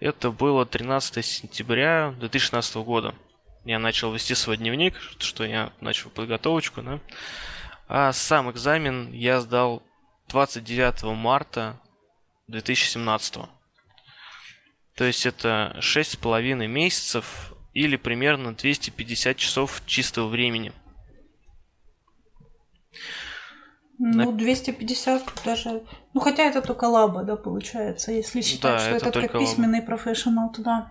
Это 0.00 0.30
было 0.30 0.66
13 0.66 1.24
сентября 1.24 2.14
2016 2.18 2.76
года 2.76 3.14
я 3.64 3.78
начал 3.78 4.12
вести 4.12 4.34
свой 4.34 4.56
дневник, 4.56 4.94
что 5.18 5.44
я 5.44 5.72
начал 5.80 6.10
подготовочку, 6.10 6.82
да. 6.82 7.00
А 7.88 8.12
сам 8.12 8.50
экзамен 8.50 9.12
я 9.12 9.40
сдал 9.40 9.82
29 10.28 11.02
марта 11.14 11.80
2017. 12.48 13.38
То 14.96 15.04
есть 15.04 15.26
это 15.26 15.76
6,5 15.78 16.66
месяцев 16.66 17.54
или 17.72 17.96
примерно 17.96 18.54
250 18.54 19.36
часов 19.36 19.82
чистого 19.86 20.28
времени. 20.28 20.72
Ну, 24.04 24.32
250 24.32 25.42
даже... 25.44 25.84
Ну, 26.12 26.20
хотя 26.20 26.42
это 26.42 26.60
только 26.60 26.86
лаба, 26.86 27.22
да, 27.22 27.36
получается, 27.36 28.10
если 28.10 28.42
считать, 28.42 28.78
да, 28.78 28.78
что 28.80 28.96
это, 28.96 29.08
это 29.10 29.20
как 29.28 29.38
письменный 29.38 29.80
профессионал, 29.80 30.50
туда. 30.50 30.90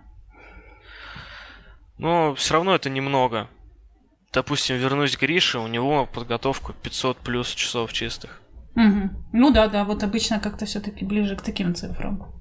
Но 1.98 2.34
все 2.36 2.54
равно 2.54 2.74
это 2.74 2.90
немного. 2.90 3.50
Допустим, 4.32 4.78
вернусь 4.78 5.18
к 5.18 5.20
Грише, 5.20 5.60
у 5.60 5.68
него 5.68 6.06
подготовка 6.06 6.72
500 6.72 7.18
плюс 7.18 7.50
часов 7.50 7.92
чистых. 7.92 8.42
Угу. 8.78 9.10
Ну 9.34 9.52
да, 9.52 9.68
да, 9.68 9.84
вот 9.84 10.04
обычно 10.04 10.40
как-то 10.40 10.66
все-таки 10.66 11.04
ближе 11.04 11.36
к 11.36 11.42
таким 11.42 11.76
цифрам. 11.76 12.32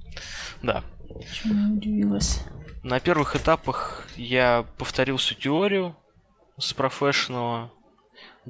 Да. 0.62 0.85
Почему 1.09 1.74
удивилась? 1.74 2.44
На 2.85 3.00
первых 3.00 3.35
этапах 3.35 4.06
я 4.16 4.64
повторил 4.78 5.16
всю 5.16 5.35
теорию 5.35 5.96
с 6.59 6.72
профессионала. 6.72 7.72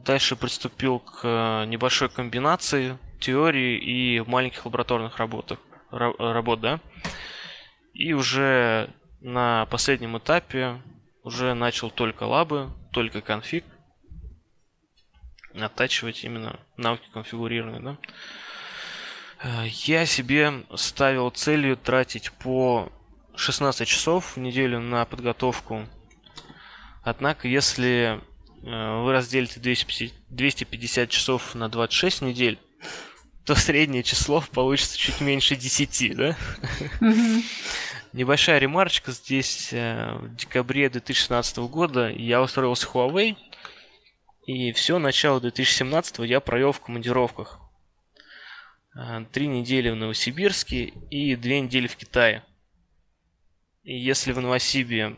Дальше 0.04 0.34
приступил 0.34 0.98
к 0.98 1.20
э, 1.24 1.64
небольшой 1.66 2.08
комбинации 2.08 2.96
теории 3.20 3.76
и 3.76 4.20
маленьких 4.20 4.64
лабораторных 4.64 5.18
работах, 5.18 5.58
работ, 5.90 6.60
да. 6.60 6.80
И 7.92 8.14
уже 8.14 8.90
на 9.20 9.66
последнем 9.66 10.16
этапе 10.16 10.80
уже 11.22 11.52
начал 11.52 11.90
только 11.90 12.22
лабы, 12.22 12.70
только 12.92 13.20
конфиг. 13.20 13.64
Оттачивать 15.54 16.24
именно 16.24 16.60
навыки 16.78 17.08
конфигурирования, 17.12 17.80
да. 17.80 17.98
Э, 19.42 19.66
я 19.66 20.06
себе 20.06 20.64
ставил 20.76 21.28
целью 21.28 21.76
тратить 21.76 22.32
по 22.32 22.90
16 23.34 23.86
часов 23.86 24.36
в 24.36 24.40
неделю 24.40 24.80
на 24.80 25.04
подготовку. 25.04 25.86
Однако, 27.02 27.48
если 27.48 28.22
вы 28.62 29.12
разделите 29.12 29.60
250, 29.60 30.14
250 30.28 31.08
часов 31.08 31.54
на 31.54 31.68
26 31.68 32.22
недель, 32.22 32.58
то 33.44 33.54
среднее 33.54 34.02
число 34.02 34.44
получится 34.52 34.96
чуть 34.98 35.20
меньше 35.20 35.56
10, 35.56 36.16
да? 36.16 36.36
Mm-hmm. 37.00 37.42
Небольшая 38.12 38.58
ремарочка 38.58 39.12
здесь. 39.12 39.72
Э, 39.72 40.14
в 40.14 40.34
декабре 40.34 40.88
2016 40.90 41.58
года 41.58 42.10
я 42.10 42.42
устроился 42.42 42.86
в 42.86 42.94
Huawei. 42.94 43.36
И 44.46 44.72
все 44.72 44.98
начало 44.98 45.40
2017 45.40 46.18
я 46.20 46.40
провел 46.40 46.72
в 46.72 46.80
командировках. 46.80 47.60
Э, 48.96 49.24
три 49.32 49.46
недели 49.46 49.90
в 49.90 49.96
Новосибирске 49.96 50.86
и 51.10 51.36
две 51.36 51.60
недели 51.60 51.86
в 51.86 51.96
Китае. 51.96 52.44
И 53.84 53.96
если 53.96 54.32
в 54.32 54.40
Новосибе 54.40 55.16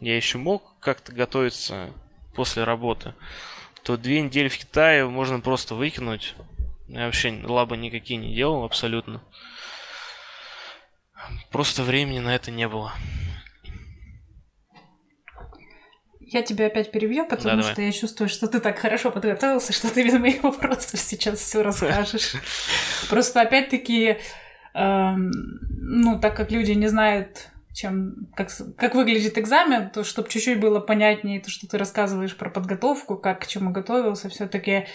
я 0.00 0.16
еще 0.16 0.38
мог 0.38 0.78
как-то 0.80 1.12
готовиться 1.12 1.92
после 2.34 2.64
работы, 2.64 3.14
то 3.82 3.96
две 3.96 4.20
недели 4.20 4.48
в 4.48 4.58
Китае 4.58 5.06
можно 5.06 5.40
просто 5.40 5.74
выкинуть. 5.74 6.34
Я 6.88 7.06
вообще 7.06 7.40
лабы 7.44 7.76
никакие 7.76 8.18
не 8.18 8.34
делал 8.34 8.64
абсолютно. 8.64 9.22
Просто 11.50 11.82
времени 11.82 12.18
на 12.18 12.34
это 12.34 12.50
не 12.50 12.68
было. 12.68 12.92
Я 16.32 16.42
тебя 16.42 16.66
опять 16.66 16.90
перебью, 16.90 17.26
потому 17.26 17.56
да, 17.56 17.62
что 17.62 17.74
давай. 17.74 17.86
я 17.86 17.92
чувствую, 17.92 18.30
что 18.30 18.48
ты 18.48 18.58
так 18.58 18.78
хорошо 18.78 19.10
подготовился, 19.10 19.74
что 19.74 19.92
ты 19.92 20.02
без 20.02 20.14
моих 20.14 20.42
вопросов 20.42 20.98
сейчас 20.98 21.40
все 21.40 21.62
расскажешь. 21.62 22.32
Просто 23.10 23.42
опять-таки, 23.42 24.16
эм, 24.72 25.30
ну, 25.78 26.18
так 26.18 26.34
как 26.34 26.50
люди 26.50 26.72
не 26.72 26.86
знают, 26.86 27.51
чем, 27.74 28.28
как, 28.34 28.50
как 28.76 28.94
выглядит 28.94 29.38
экзамен, 29.38 29.90
то 29.90 30.04
чтобы 30.04 30.28
чуть-чуть 30.28 30.60
было 30.60 30.80
понятнее 30.80 31.40
то, 31.40 31.50
что 31.50 31.66
ты 31.66 31.78
рассказываешь 31.78 32.36
про 32.36 32.50
подготовку, 32.50 33.16
как 33.16 33.40
к 33.40 33.46
чему 33.46 33.70
готовился, 33.70 34.28
все-таки 34.28 34.86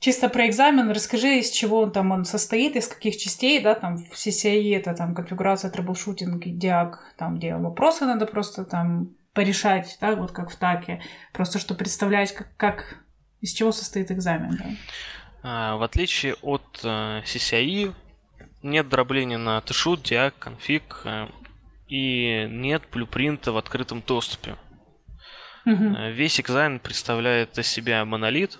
Чисто 0.00 0.28
про 0.28 0.46
экзамен 0.46 0.90
расскажи, 0.90 1.40
из 1.40 1.50
чего 1.50 1.80
он 1.80 1.90
там 1.90 2.12
он 2.12 2.24
состоит, 2.24 2.76
из 2.76 2.86
каких 2.86 3.16
частей, 3.16 3.60
да, 3.60 3.74
там 3.74 3.98
в 3.98 4.12
CCIE 4.12 4.76
это 4.76 4.94
там 4.94 5.12
конфигурация, 5.12 5.72
troubleshooting, 5.72 6.44
diag, 6.46 7.14
там 7.16 7.36
где 7.36 7.56
вопросы 7.56 8.04
надо 8.04 8.26
просто 8.26 8.64
там 8.64 9.16
порешать, 9.32 9.98
да, 10.00 10.14
вот 10.14 10.30
как 10.30 10.50
в 10.50 10.56
TAC 10.56 10.84
е, 10.84 11.02
просто 11.32 11.58
чтобы 11.58 11.78
представлять, 11.78 12.32
как, 12.32 12.56
как 12.56 12.98
из 13.40 13.52
чего 13.52 13.72
состоит 13.72 14.12
экзамен, 14.12 14.56
да. 14.56 14.66
А, 15.42 15.76
в 15.76 15.82
отличие 15.82 16.34
от 16.42 16.80
э, 16.84 17.22
нет 18.62 18.88
дробления 18.88 19.38
на 19.38 19.60
tshoot, 19.62 20.02
diag, 20.02 20.34
конфиг 20.38 21.02
uh, 21.04 21.28
и 21.88 22.46
нет 22.48 22.82
blueprint 22.92 23.46
а 23.46 23.52
в 23.52 23.56
открытом 23.56 24.02
доступе. 24.02 24.56
Угу. 25.66 25.96
Весь 26.12 26.40
экзамен 26.40 26.80
представляет 26.80 27.58
из 27.58 27.66
себя 27.66 28.04
монолит, 28.04 28.58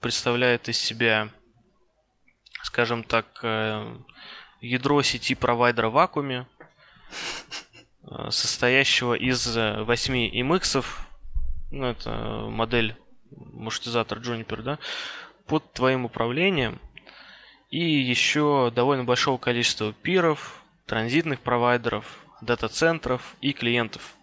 представляет 0.00 0.68
из 0.68 0.78
себя, 0.78 1.30
скажем 2.62 3.02
так, 3.02 3.26
э, 3.42 3.96
ядро 4.60 5.02
сети 5.02 5.34
провайдера 5.34 5.88
в 5.88 5.94
вакууме, 5.94 6.46
э, 8.02 8.30
состоящего 8.30 9.14
из 9.14 9.56
8 9.56 10.30
MX, 10.42 10.84
ну 11.70 11.86
это 11.86 12.46
модель 12.48 12.96
маршрутизатор 13.30 14.18
Juniper, 14.18 14.62
да, 14.62 14.78
под 15.46 15.72
твоим 15.72 16.04
управлением, 16.04 16.80
и 17.70 17.80
еще 17.80 18.72
довольно 18.74 19.04
большого 19.04 19.38
количества 19.38 19.92
пиров, 19.92 20.62
транзитных 20.86 21.40
провайдеров, 21.40 22.25
дата-центров 22.46 23.36
и 23.40 23.52
клиентов. 23.52 24.16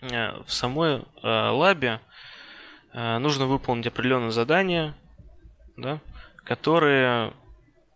Э, 0.00 0.42
в 0.42 0.52
самой 0.52 0.98
э, 0.98 1.04
лабе 1.22 2.00
э, 2.92 3.18
нужно 3.18 3.46
выполнить 3.46 3.86
определенные 3.86 4.30
задания, 4.30 4.94
да, 5.76 6.00
которые 6.44 7.32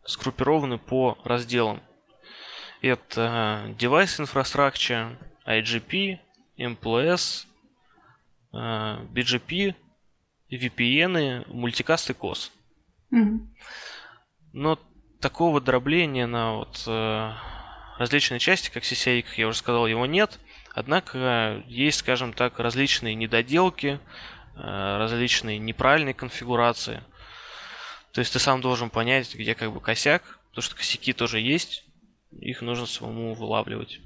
сгруппированы 0.07 0.79
по 0.79 1.19
разделам. 1.25 1.81
Это 2.81 3.75
Device 3.79 4.25
Infrastructure, 4.25 5.17
IGP, 5.47 6.19
MPLS, 6.59 7.47
BGP, 8.53 9.75
VPN, 10.51 11.45
мультикаст 11.53 12.11
и 12.11 12.15
COS. 12.15 12.51
Mm-hmm. 13.13 13.39
Но 14.55 14.79
такого 15.21 15.61
дробления 15.61 16.27
на 16.27 16.55
вот 16.55 16.89
различные 18.01 18.41
части, 18.41 18.71
как 18.71 18.83
CCI, 18.83 19.23
как 19.23 19.39
я 19.39 19.47
уже 19.47 19.59
сказал, 19.59 19.87
его 19.87 20.07
нет– 20.07 20.41
Однако 20.73 21.63
есть, 21.67 21.99
скажем 21.99 22.33
так, 22.33 22.59
различные 22.59 23.15
недоделки, 23.15 23.99
э, 24.57 24.99
различные 24.99 25.59
неправильные 25.59 26.15
конфигурации. 26.15 27.03
То 28.13 28.21
есть 28.21 28.33
ты 28.33 28.39
сам 28.39 28.61
должен 28.61 28.91
понять, 28.91 29.35
где 29.35 29.55
как 29.55 29.73
бы 29.73 29.81
косяк, 29.81 30.41
потому 30.51 30.63
что 30.63 30.77
косяки 30.77 31.13
тоже 31.13 31.41
есть, 31.41 31.85
их 32.31 32.63
нужно 32.63 32.87
самому 32.87 33.35
вылавливать. 33.35 34.01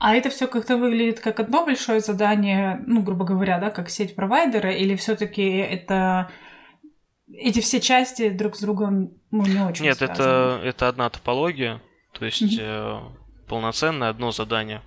А 0.00 0.16
это 0.16 0.28
все 0.28 0.48
как-то 0.48 0.76
выглядит 0.76 1.20
как 1.20 1.40
одно 1.40 1.64
большое 1.64 2.00
задание, 2.00 2.82
ну, 2.86 3.02
грубо 3.02 3.24
говоря, 3.24 3.58
да, 3.58 3.70
как 3.70 3.88
сеть 3.88 4.16
провайдера, 4.16 4.72
или 4.72 4.96
все-таки 4.96 5.42
это 5.42 6.30
эти 7.32 7.60
все 7.60 7.80
части 7.80 8.28
друг 8.30 8.56
с 8.56 8.60
другом 8.60 9.12
ну, 9.30 9.44
не 9.46 9.58
очень 9.60 9.84
Нет, 9.84 10.02
это, 10.02 10.60
это 10.62 10.88
одна 10.88 11.08
топология. 11.10 11.80
То 12.12 12.24
есть 12.24 12.42
mm-hmm 12.42 13.24
полноценное 13.46 14.08
одно 14.08 14.30
задание. 14.30 14.82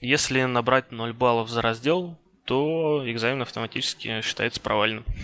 Если 0.00 0.42
набрать 0.42 0.92
0 0.92 1.12
баллов 1.14 1.48
за 1.48 1.62
раздел, 1.62 2.18
то 2.44 3.02
экзамен 3.06 3.42
автоматически 3.42 4.20
считается 4.20 4.60
провальным. 4.60 5.04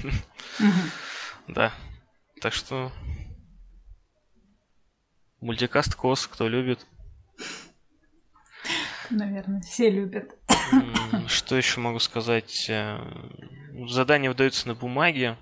Да. 1.49 1.73
Так 2.41 2.53
что 2.53 2.93
мультикаст 5.41 5.97
кос, 5.97 6.29
кто 6.29 6.47
любит. 6.47 6.87
Наверное, 9.11 9.61
все 9.61 9.91
любят. 9.91 10.37
Что 11.27 11.57
еще 11.57 11.81
могу 11.81 11.99
сказать? 11.99 12.71
Задание 13.89 14.31
выдается 14.31 14.69
на 14.69 14.75
бумаге, 14.75 15.39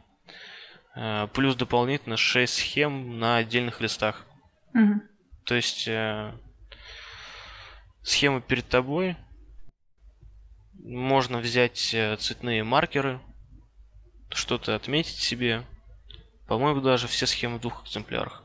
э, 0.95 1.27
плюс 1.35 1.57
дополнительно 1.57 2.17
6 2.17 2.53
схем 2.53 3.19
на 3.19 3.37
отдельных 3.39 3.81
листах. 3.81 4.25
Угу. 4.75 5.01
То 5.45 5.55
есть 5.55 5.89
э, 5.89 6.33
схема 8.03 8.41
перед 8.41 8.69
тобой. 8.69 9.17
Можно 10.75 11.39
взять 11.39 11.93
э, 11.93 12.17
цветные 12.17 12.63
маркеры, 12.63 13.21
что-то 14.31 14.75
отметить 14.75 15.19
себе. 15.19 15.65
По-моему, 16.47 16.81
даже 16.81 17.09
все 17.09 17.27
схемы 17.27 17.59
в 17.59 17.61
двух 17.61 17.85
экземплярах. 17.85 18.45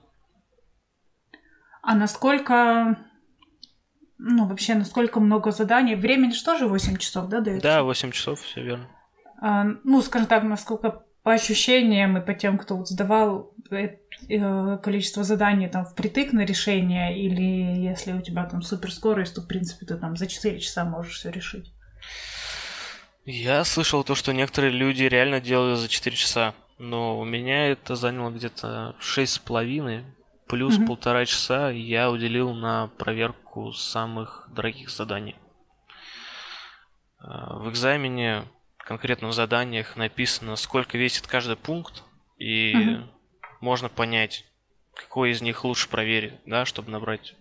А 1.82 1.93
насколько, 1.93 2.98
ну, 4.17 4.48
вообще, 4.48 4.74
насколько 4.74 5.19
много 5.19 5.52
заданий? 5.52 5.95
Времени 5.95 6.32
что 6.32 6.58
же 6.58 6.67
8 6.67 6.98
часов, 6.98 7.30
да, 7.30 7.41
дается? 7.41 7.67
Да, 7.67 7.84
8 7.84 8.12
часов, 8.12 8.41
все 8.41 8.63
верно. 8.63 8.89
Ну, 9.84 10.01
скажем 10.01 10.27
так, 10.27 10.43
насколько 10.43 11.05
по 11.25 11.34
ощущениям 11.34 12.17
и 12.17 12.21
по 12.21 12.36
тем, 12.36 12.60
кто 12.60 12.77
вот 12.77 12.88
сдавал 12.88 13.51
э, 13.71 13.97
э, 14.29 14.77
количество 14.77 15.23
заданий 15.23 15.67
там 15.67 15.84
впритык 15.84 16.34
на 16.34 16.45
решение, 16.45 17.19
или 17.19 17.81
если 17.84 18.13
у 18.13 18.21
тебя 18.21 18.45
там 18.45 18.62
суперскорость, 18.62 19.34
то, 19.34 19.41
в 19.41 19.47
принципе, 19.47 19.88
ты 19.88 19.97
там 19.97 20.15
за 20.15 20.27
4 20.27 20.60
часа 20.60 20.86
можешь 20.86 21.17
все 21.17 21.31
решить. 21.31 21.73
Я 23.25 23.63
слышал 23.63 24.03
то, 24.03 24.13
что 24.13 24.34
некоторые 24.34 24.71
люди 24.71 25.01
реально 25.01 25.41
делают 25.41 25.79
за 25.79 25.89
4 25.89 26.15
часа, 26.15 26.53
но 26.77 27.19
у 27.19 27.25
меня 27.25 27.69
это 27.69 27.95
заняло 27.95 28.29
где-то 28.29 28.95
6,5, 28.99 30.03
плюс 30.47 30.77
mm-hmm. 30.77 30.86
полтора 30.86 31.25
часа 31.25 31.71
я 31.71 32.12
уделил 32.12 32.53
на 32.53 32.88
проверку 32.99 33.73
самых 33.73 34.47
дорогих 34.53 34.91
заданий. 34.91 35.36
Э, 37.19 37.58
в 37.58 37.69
экзамене 37.71 38.43
конкретно 38.86 39.28
в 39.28 39.34
заданиях 39.34 39.98
написано, 39.98 40.56
сколько 40.56 40.98
весит 40.98 41.28
каждый 41.28 41.58
пункт, 41.58 42.04
и 42.38 42.74
угу. 42.76 43.04
можно 43.60 43.89
понять, 43.89 44.45
какой 44.93 45.32
из 45.32 45.41
них 45.41 45.65
лучше 45.65 45.89
проверить, 45.89 46.34
да, 46.45 46.65
чтобы 46.65 46.91
набрать 46.91 47.36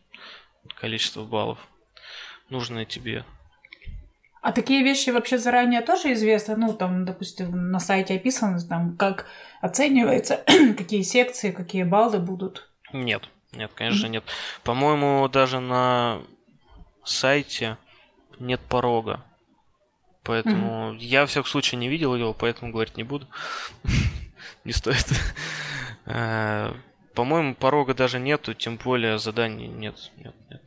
количество 0.81 1.23
баллов, 1.23 1.59
нужное 2.49 2.85
тебе. 2.85 3.25
А 4.41 4.53
такие 4.53 4.83
вещи 4.83 5.11
вообще 5.11 5.39
заранее 5.39 5.81
тоже 5.81 6.13
известны? 6.13 6.57
Ну, 6.57 6.75
там, 6.75 7.05
допустим, 7.05 7.71
на 7.71 7.79
сайте 7.79 8.15
описано, 8.17 8.59
там, 8.67 8.97
как 8.97 9.27
оценивается, 9.61 10.45
какие 10.77 11.03
секции, 11.03 11.51
какие 11.51 11.83
баллы 11.83 12.19
будут? 12.19 12.69
Нет, 12.93 13.29
нет, 13.53 13.71
конечно, 13.75 14.07
mm-hmm. 14.07 14.11
нет. 14.11 14.25
По-моему, 14.63 15.29
даже 15.29 15.61
на 15.61 16.23
сайте 17.05 17.77
нет 18.39 18.61
порога. 18.61 19.25
Поэтому 20.25 20.93
mm-hmm. 20.93 20.99
я, 20.99 21.27
в 21.27 21.31
всяком 21.31 21.49
случае, 21.49 21.79
не 21.79 21.89
видел 21.89 22.17
его, 22.17 22.33
поэтому 22.33 22.73
говорить 22.73 22.97
не 22.97 23.05
буду. 23.05 23.27
не 24.65 24.73
стоит. 24.73 25.07
Э, 26.07 26.75
по-моему, 27.15 27.55
порога 27.55 27.95
даже 27.95 28.21
нету, 28.21 28.53
тем 28.53 28.77
более 28.77 29.19
заданий 29.19 29.69
нет. 29.69 29.95
нет, 30.19 30.35
нет. 30.51 30.61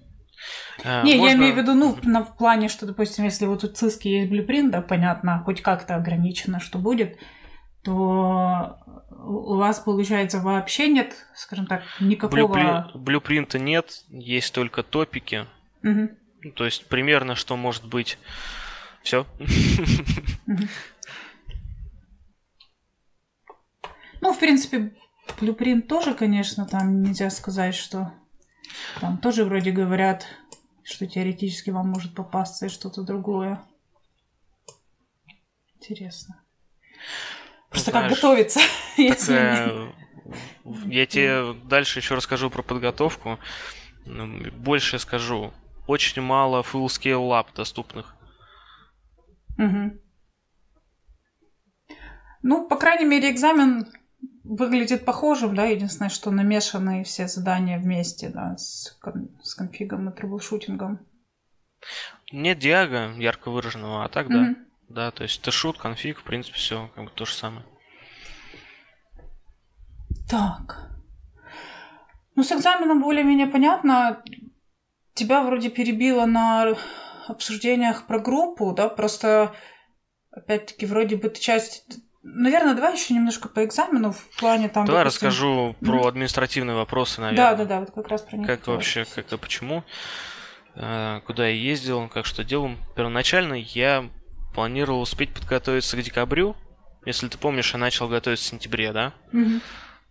А, 0.83 1.03
не, 1.03 1.15
можно... 1.15 1.29
я 1.29 1.37
имею 1.37 1.53
в 1.53 1.57
виду, 1.57 1.75
ну, 1.75 1.95
на, 2.01 2.23
в 2.23 2.35
плане, 2.35 2.69
что, 2.69 2.87
допустим, 2.87 3.23
если 3.23 3.45
вот 3.45 3.63
у 3.63 3.67
циски 3.67 4.07
есть 4.07 4.31
блюпринт, 4.31 4.71
да, 4.71 4.81
понятно, 4.81 5.43
хоть 5.45 5.61
как-то 5.61 5.95
ограничено, 5.95 6.59
что 6.59 6.79
будет, 6.79 7.19
то 7.83 8.79
у 9.11 9.55
вас, 9.57 9.79
получается, 9.79 10.39
вообще 10.39 10.87
нет, 10.87 11.13
скажем 11.35 11.67
так, 11.67 11.83
никакого... 11.99 12.47
Блюприн... 12.47 12.83
Блюпринта 12.95 13.59
нет, 13.59 14.03
есть 14.09 14.53
только 14.55 14.81
топики. 14.81 15.45
Угу. 15.83 16.51
То 16.55 16.65
есть 16.65 16.87
примерно, 16.87 17.35
что 17.35 17.55
может 17.55 17.85
быть 17.85 18.17
все. 19.07 19.25
Ну, 24.19 24.33
в 24.33 24.39
принципе, 24.39 24.93
Blueprint 25.39 25.83
тоже, 25.83 26.13
конечно, 26.13 26.65
там 26.65 27.03
нельзя 27.03 27.29
сказать, 27.29 27.75
что 27.75 28.11
там 28.99 29.17
тоже 29.19 29.45
вроде 29.45 29.71
говорят, 29.71 30.25
что 30.83 31.05
теоретически 31.07 31.69
вам 31.69 31.89
может 31.89 32.15
попасться 32.15 32.65
и 32.65 32.69
что-то 32.69 33.03
другое. 33.03 33.63
Интересно. 35.75 36.43
Просто 37.69 37.91
Знаешь, 37.91 38.09
как 38.09 38.15
готовиться, 38.15 38.59
если 38.97 39.35
э, 39.35 39.91
Я 40.87 41.05
тебе 41.05 41.53
дальше 41.65 41.99
еще 41.99 42.15
расскажу 42.15 42.49
про 42.49 42.63
подготовку. 42.63 43.39
Больше 44.05 44.99
скажу. 44.99 45.53
Очень 45.85 46.23
мало 46.23 46.61
full-scale 46.63 47.29
lab 47.29 47.47
доступных. 47.55 48.16
Угу. 49.57 49.99
Ну, 52.43 52.67
по 52.67 52.77
крайней 52.77 53.05
мере, 53.05 53.31
экзамен 53.31 53.87
выглядит 54.43 55.03
похожим, 55.03 55.55
да, 55.55 55.65
единственное, 55.65 56.09
что 56.09 56.31
намешаны 56.31 57.03
все 57.03 57.27
задания 57.27 57.79
вместе, 57.79 58.29
да, 58.29 58.55
с, 58.57 58.97
кон- 59.01 59.29
с 59.43 59.55
конфигом 59.55 60.09
и 60.09 60.15
troubleshooting 60.15 60.90
ом. 60.90 61.05
Нет 62.31 62.59
диага 62.59 63.13
ярко 63.17 63.51
выраженного, 63.51 64.05
а 64.05 64.09
так, 64.09 64.29
да. 64.29 64.55
Да, 64.89 65.11
то 65.11 65.23
есть 65.23 65.51
шут, 65.51 65.77
конфиг, 65.77 66.19
в 66.19 66.23
принципе, 66.23 66.55
все 66.57 66.89
как 66.95 67.05
бы 67.05 67.09
то 67.09 67.25
же 67.25 67.33
самое. 67.33 67.65
Так. 70.29 70.89
Ну, 72.35 72.43
с 72.43 72.51
экзаменом 72.51 73.01
более-менее 73.01 73.47
понятно. 73.47 74.23
Тебя 75.13 75.43
вроде 75.43 75.69
перебило 75.69 76.25
на 76.25 76.75
обсуждениях 77.29 78.07
про 78.07 78.19
группу, 78.19 78.73
да, 78.73 78.89
просто 78.89 79.53
опять-таки 80.31 80.85
вроде 80.85 81.15
бы 81.15 81.29
ты 81.29 81.39
часть 81.39 81.83
Наверное, 82.29 82.73
давай 82.73 82.93
еще 82.93 83.13
немножко 83.13 83.47
по 83.47 83.63
экзамену 83.63 84.11
в 84.11 84.37
плане 84.37 84.67
там. 84.67 84.85
Давай 84.85 85.03
допустим... 85.03 85.27
расскажу 85.27 85.75
про 85.79 86.07
административные 86.07 86.75
вопросы, 86.75 87.21
наверное. 87.21 87.51
Да, 87.51 87.55
да, 87.55 87.65
да, 87.65 87.79
вот 87.79 87.91
как 87.91 88.09
раз 88.09 88.21
про 88.21 88.35
них. 88.35 88.47
Как 88.47 88.67
вообще, 88.67 89.05
как 89.05 89.31
и 89.31 89.37
почему, 89.37 89.85
э, 90.75 91.21
куда 91.25 91.47
я 91.47 91.55
ездил, 91.55 92.09
как 92.09 92.25
что 92.25 92.43
делал. 92.43 92.71
Первоначально 92.97 93.53
я 93.53 94.09
планировал 94.53 95.01
успеть 95.01 95.33
подготовиться 95.33 95.95
к 95.95 96.01
декабрю, 96.01 96.55
Если 97.05 97.29
ты 97.29 97.37
помнишь, 97.37 97.71
я 97.71 97.79
начал 97.79 98.09
готовиться 98.09 98.45
в 98.45 98.49
сентябре, 98.49 98.91
да? 98.91 99.13
Мгм. 99.31 99.61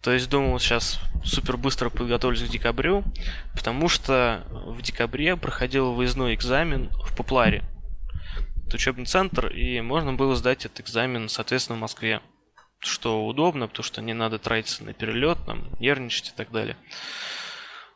То 0.02 0.12
есть 0.12 0.28
думал, 0.28 0.58
сейчас 0.58 1.00
супер 1.24 1.56
быстро 1.56 1.90
подготовлюсь 1.90 2.42
к 2.42 2.48
декабрю, 2.48 3.02
потому 3.54 3.88
что 3.88 4.44
в 4.50 4.80
декабре 4.82 5.36
проходил 5.36 5.92
выездной 5.92 6.34
экзамен 6.34 6.90
в 7.02 7.16
Попларе. 7.16 7.64
Это 8.66 8.76
учебный 8.76 9.06
центр, 9.06 9.48
и 9.48 9.80
можно 9.80 10.12
было 10.12 10.34
сдать 10.36 10.64
этот 10.64 10.80
экзамен, 10.80 11.28
соответственно, 11.28 11.78
в 11.78 11.82
Москве. 11.82 12.20
Что 12.78 13.26
удобно, 13.26 13.68
потому 13.68 13.84
что 13.84 14.02
не 14.02 14.12
надо 14.12 14.38
тратиться 14.38 14.84
на 14.84 14.92
перелет, 14.92 15.38
там, 15.46 15.70
нервничать 15.80 16.28
и 16.28 16.36
так 16.36 16.50
далее. 16.50 16.76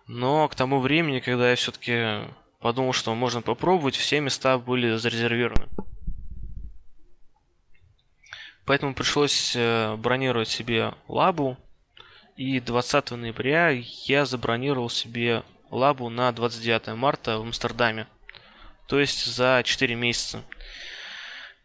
Но 0.07 0.49
к 0.49 0.55
тому 0.55 0.81
времени, 0.81 1.21
когда 1.21 1.51
я 1.51 1.57
все-таки 1.57 2.25
подумал, 2.61 2.93
что 2.93 3.15
можно 3.15 3.43
попробовать, 3.43 3.97
все 3.97 4.21
места 4.21 4.59
были 4.59 4.97
зарезервированы. 4.97 5.69
Поэтому 8.65 8.95
пришлось 8.95 9.55
э, 9.57 9.97
бронировать 9.97 10.49
себе 10.49 10.95
лабу. 11.09 11.57
И 12.41 12.59
20 12.59 13.11
ноября 13.11 13.69
я 13.69 14.25
забронировал 14.25 14.89
себе 14.89 15.43
лабу 15.71 16.09
на 16.09 16.33
29 16.33 16.97
марта 16.97 17.37
в 17.37 17.43
Амстердаме. 17.43 18.07
То 18.87 18.99
есть 18.99 19.27
за 19.27 19.61
4 19.63 19.95
месяца. 19.95 20.43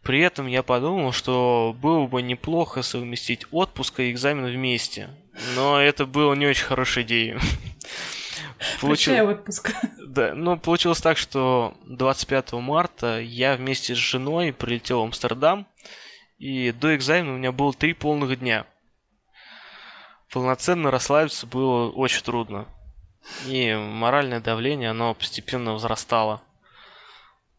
При 0.03 0.19
этом 0.19 0.47
я 0.47 0.63
подумал, 0.63 1.13
что 1.13 1.73
было 1.81 2.07
бы 2.07 2.21
неплохо 2.21 2.81
совместить 2.81 3.45
отпуск 3.51 4.01
и 4.01 4.11
экзамен 4.11 4.47
вместе. 4.47 5.11
Но 5.55 5.79
это 5.79 6.05
было 6.05 6.33
не 6.33 6.45
очень 6.45 6.65
хорошей 6.65 7.03
идеей. 7.03 7.37
Прощай 8.81 9.21
отпуск. 9.21 9.71
Да, 10.05 10.33
ну 10.35 10.57
получилось 10.57 10.99
так, 10.99 11.17
что 11.17 11.73
25 11.85 12.51
марта 12.51 13.21
я 13.21 13.55
вместе 13.55 13.95
с 13.95 13.97
женой 13.97 14.51
прилетел 14.51 14.99
в 14.99 15.03
Амстердам, 15.05 15.67
и 16.37 16.73
до 16.73 16.97
экзамена 16.97 17.33
у 17.33 17.37
меня 17.37 17.53
было 17.53 17.71
три 17.71 17.93
полных 17.93 18.37
дня. 18.37 18.65
Полноценно 20.35 20.91
расслабиться 20.91 21.47
было 21.47 21.89
очень 21.89 22.21
трудно. 22.21 22.67
И 23.45 23.73
моральное 23.73 24.41
давление, 24.41 24.89
оно 24.89 25.13
постепенно 25.13 25.71
возрастало. 25.71 26.41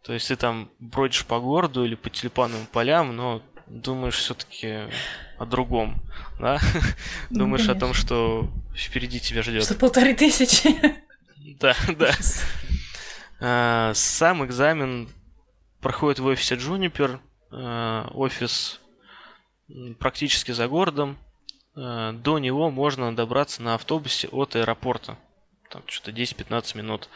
То 0.04 0.12
есть 0.12 0.28
ты 0.28 0.36
там 0.36 0.70
бродишь 0.78 1.24
по 1.24 1.40
городу 1.40 1.86
или 1.86 1.94
по 1.94 2.10
тюльпановым 2.10 2.66
полям, 2.66 3.16
но 3.16 3.40
думаешь 3.66 4.18
все-таки 4.18 4.90
о 5.38 5.46
другом, 5.46 6.02
да? 6.38 6.58
Ну, 7.30 7.38
Думаешь 7.38 7.64
о 7.64 7.72
том, 7.72 7.92
конечно. 7.92 7.94
что 7.94 8.50
впереди 8.74 9.20
тебя 9.20 9.40
ждет. 9.40 9.64
Что 9.64 9.74
полторы 9.74 10.12
тысячи. 10.14 10.76
Да, 11.58 11.74
да. 11.98 12.10
А, 13.40 13.92
Сам 13.94 14.44
экзамен 14.44 15.08
проходит 15.80 16.18
в 16.18 16.26
офисе 16.26 16.56
Juniper. 16.56 17.20
А, 17.52 18.10
Офис 18.12 18.82
практически 19.98 20.52
за 20.52 20.68
городом. 20.68 21.16
А, 21.76 22.12
До 22.12 22.38
него 22.38 22.70
можно 22.70 23.14
добраться 23.14 23.62
на 23.62 23.74
автобусе 23.74 24.28
от 24.28 24.56
аэропорта. 24.56 25.16
Там 25.70 25.82
что-то 25.86 26.10
10-15 26.10 26.76
минут. 26.76 27.08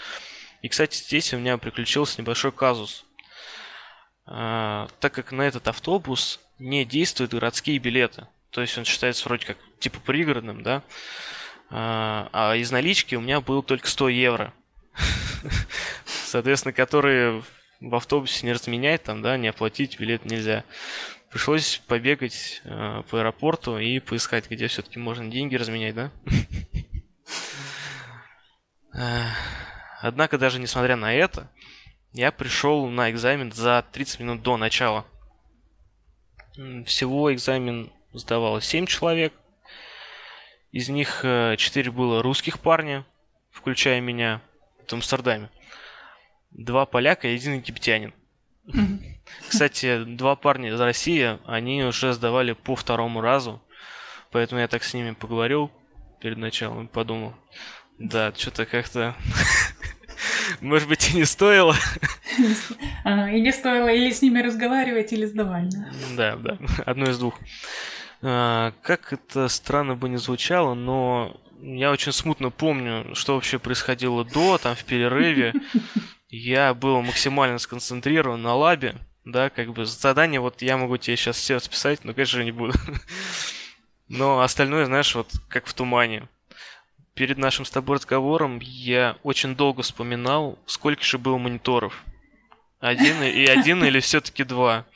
И, 0.63 0.69
кстати, 0.69 0.97
здесь 0.97 1.33
у 1.33 1.39
меня 1.39 1.57
приключился 1.59 2.21
небольшой 2.21 2.53
казус. 2.53 3.05
А, 4.27 4.89
Так 5.01 5.15
как 5.15 5.33
на 5.33 5.43
этот 5.43 5.67
автобус 5.69 6.41
не 6.59 6.85
действуют 6.85 7.33
городские 7.33 7.79
билеты. 7.79 8.27
То 8.51 8.61
есть 8.61 8.77
он 8.77 8.85
считается 8.85 9.25
вроде 9.27 9.47
как 9.47 9.57
типа 9.79 10.01
пригородным, 10.01 10.63
да? 10.63 10.83
А 11.71 12.29
а 12.33 12.57
из 12.57 12.71
налички 12.73 13.15
у 13.15 13.21
меня 13.21 13.41
было 13.41 13.63
только 13.63 13.89
100 13.89 14.09
евро. 14.09 14.53
Соответственно, 16.05 16.73
которые 16.73 17.43
в 17.81 17.95
автобусе 17.95 18.45
не 18.45 18.53
разменять, 18.53 19.05
там, 19.05 19.23
да, 19.23 19.37
не 19.37 19.49
оплатить 19.49 19.99
билет 19.99 20.25
нельзя. 20.25 20.65
Пришлось 21.31 21.79
побегать 21.87 22.61
э, 22.65 23.03
по 23.09 23.21
аэропорту 23.21 23.79
и 23.79 24.01
поискать, 24.01 24.51
где 24.51 24.67
все-таки 24.67 24.99
можно 24.99 25.31
деньги 25.31 25.55
разменять, 25.57 25.95
да? 25.95 26.11
Э, 28.93 29.29
Однако, 30.01 30.39
даже 30.39 30.59
несмотря 30.59 30.97
на 30.97 31.13
это, 31.13 31.51
я 32.13 32.33
пришел 32.33 32.89
на 32.89 33.11
экзамен 33.11 33.53
за 33.53 33.85
30 33.93 34.21
минут 34.21 34.43
до 34.43 34.57
начала. 34.57 35.05
Всего 36.87 37.33
экзамен 37.33 37.93
сдавало 38.13 38.63
7 38.63 38.87
человек. 38.87 39.35
Из 40.73 40.89
них 40.89 41.21
4 41.21 41.91
было 41.91 42.23
русских 42.23 42.61
парня, 42.61 43.05
включая 43.51 44.01
меня, 44.01 44.41
в 44.87 44.93
Амстердаме. 44.93 45.51
Два 46.51 46.87
поляка 46.87 47.29
и 47.29 47.35
один 47.35 47.55
египтянин. 47.55 48.15
Кстати, 49.49 50.05
два 50.05 50.37
парня 50.37 50.71
из 50.71 50.81
России, 50.81 51.39
они 51.47 51.83
уже 51.85 52.13
сдавали 52.13 52.53
по 52.53 52.77
второму 52.77 53.21
разу. 53.21 53.63
Поэтому 54.31 54.61
я 54.61 54.69
так 54.69 54.85
с 54.85 54.95
ними 54.95 55.13
поговорил 55.13 55.71
перед 56.21 56.39
началом 56.39 56.87
и 56.87 56.89
подумал, 56.89 57.35
да, 57.99 58.33
что-то 58.37 58.67
как-то... 58.67 59.15
Может 60.61 60.89
быть, 60.89 61.11
и 61.11 61.17
не 61.17 61.25
стоило. 61.25 61.75
А, 63.05 63.31
И 63.31 63.41
не 63.41 63.53
стоило 63.53 63.89
или 63.89 64.13
с 64.13 64.21
ними 64.23 64.41
разговаривать, 64.43 65.13
или 65.13 65.25
сдавать. 65.25 65.71
да? 66.17 66.37
Да, 66.37 66.59
одно 66.85 67.11
из 67.11 67.19
двух. 67.19 67.39
А, 68.23 68.73
Как 68.83 69.13
это 69.13 69.49
странно 69.49 69.97
бы 69.97 70.09
не 70.09 70.19
звучало, 70.19 70.75
но 70.75 71.41
я 71.63 71.91
очень 71.91 72.13
смутно 72.13 72.51
помню, 72.51 73.15
что 73.15 73.35
вообще 73.35 73.59
происходило 73.59 74.25
до, 74.25 74.59
там, 74.59 74.75
в 74.75 74.85
перерыве. 74.85 75.55
Я 76.29 76.75
был 76.75 77.03
максимально 77.03 77.59
сконцентрирован 77.59 78.41
на 78.41 78.55
лабе, 78.55 78.95
да, 79.25 79.51
как 79.51 79.73
бы 79.73 79.85
задание 79.85 80.41
вот 80.41 80.63
я 80.63 80.77
могу 80.77 80.97
тебе 80.97 81.17
сейчас 81.17 81.37
все 81.37 81.57
расписать, 81.57 82.05
но, 82.05 82.15
конечно 82.15 82.39
же, 82.39 82.45
не 82.45 82.53
буду. 82.53 82.73
Но 84.09 84.41
остальное, 84.41 84.87
знаешь, 84.87 85.15
вот 85.15 85.31
как 85.49 85.67
в 85.67 85.75
тумане. 85.75 86.29
Перед 87.15 87.39
нашим 87.39 87.65
с 87.65 87.71
тобой 87.71 87.97
разговором 87.97 88.59
я 88.61 89.17
очень 89.23 89.55
долго 89.55 89.83
вспоминал, 89.83 90.59
сколько 90.67 91.05
же 91.05 91.19
было 91.19 91.39
мониторов. 91.39 92.03
Один 92.81 93.23
и 93.23 93.47
один 93.47 93.85
или 93.85 94.01
все-таки 94.01 94.43
два. 94.43 94.87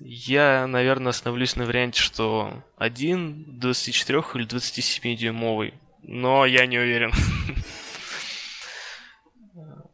Я, 0.00 0.66
наверное, 0.66 1.10
остановлюсь 1.10 1.56
на 1.56 1.64
варианте, 1.64 2.00
что 2.00 2.64
один 2.76 3.58
24 3.58 4.22
или 4.34 4.44
27 4.44 5.16
дюймовый. 5.16 5.74
Но 6.02 6.46
я 6.46 6.66
не 6.66 6.78
уверен. 6.78 7.12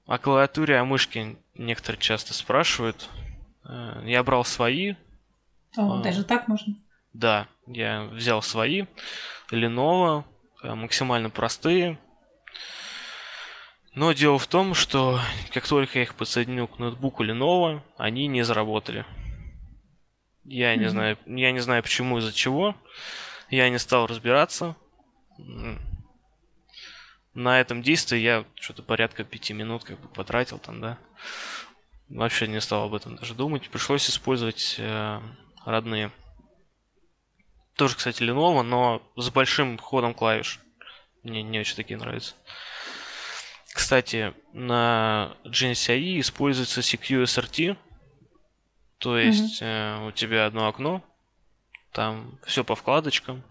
О 0.07 0.19
клавиатуре, 0.19 0.77
о 0.79 0.85
мышке 0.85 1.37
некоторые 1.55 2.01
часто 2.01 2.35
спрашивают. 2.35 3.09
Э, 3.67 4.03
Я 4.05 4.23
брал 4.23 4.45
свои, 4.45 4.95
О, 5.77 5.99
А. 5.99 6.03
даже 6.03 6.25
так 6.25 6.49
можно. 6.49 6.75
да, 7.13 7.49
я 7.67 8.05
взял 8.13 8.43
свои. 8.43 8.85
Lenovo, 9.51 10.25
э, 10.63 10.75
максимально 10.75 11.31
простые. 11.31 11.99
Но 13.95 14.13
дело 14.13 14.39
в 14.39 14.47
том, 14.49 14.75
что 14.75 15.21
как 15.53 15.67
только 15.69 15.99
я 15.99 16.03
их 16.03 16.15
подсоединил 16.15 16.67
к 16.67 16.79
ноутбуку 16.79 17.25
Lenovo, 17.25 17.81
они 17.97 18.27
не 18.27 18.43
заработали. 18.43 19.05
Я 20.45 20.75
не 20.77 20.89
знаю, 20.91 21.17
я 21.27 21.53
не 21.53 21.61
знаю 21.61 21.83
почему 21.83 22.19
из-за 22.19 22.33
чего. 22.33 22.75
Я 23.51 23.69
не 23.71 23.79
стал 23.79 24.07
разбираться. 24.07 24.75
На 27.35 27.61
этом 27.61 27.83
действии 27.83 28.19
я 28.19 28.45
что-то 28.61 28.83
порядка 28.83 29.25
пяти 29.25 29.53
минут 29.53 29.85
как 29.85 29.99
бы 30.01 30.09
потратил 30.09 30.59
там, 30.59 30.81
да. 30.81 30.99
Вообще 32.09 32.47
не 32.47 32.61
стал 32.61 32.85
об 32.85 32.95
этом 32.95 33.17
даже 33.17 33.35
думать. 33.35 33.69
Пришлось 33.71 34.09
использовать 34.09 34.77
э, 34.79 35.21
родные. 35.65 36.13
Тоже, 37.77 37.97
кстати, 37.97 38.23
Lenovo, 38.23 38.63
но 38.63 39.03
с 39.17 39.31
большим 39.31 39.79
ходом 39.79 40.15
клавиш. 40.15 40.61
Мне 41.23 41.43
не 41.43 41.59
очень 41.59 41.77
такие 41.77 41.99
нравятся. 41.99 42.35
Кстати, 43.73 44.35
на 44.53 45.37
AI 45.45 46.21
используется 46.21 46.81
CQSRT. 46.81 47.77
То 48.99 49.19
есть 49.19 49.59
э, 49.61 50.07
у 50.07 50.13
тебя 50.13 50.47
одно 50.47 50.69
окно, 50.69 51.03
там 51.93 52.39
все 52.45 52.65
по 52.65 52.75
вкладочкам, 52.75 53.43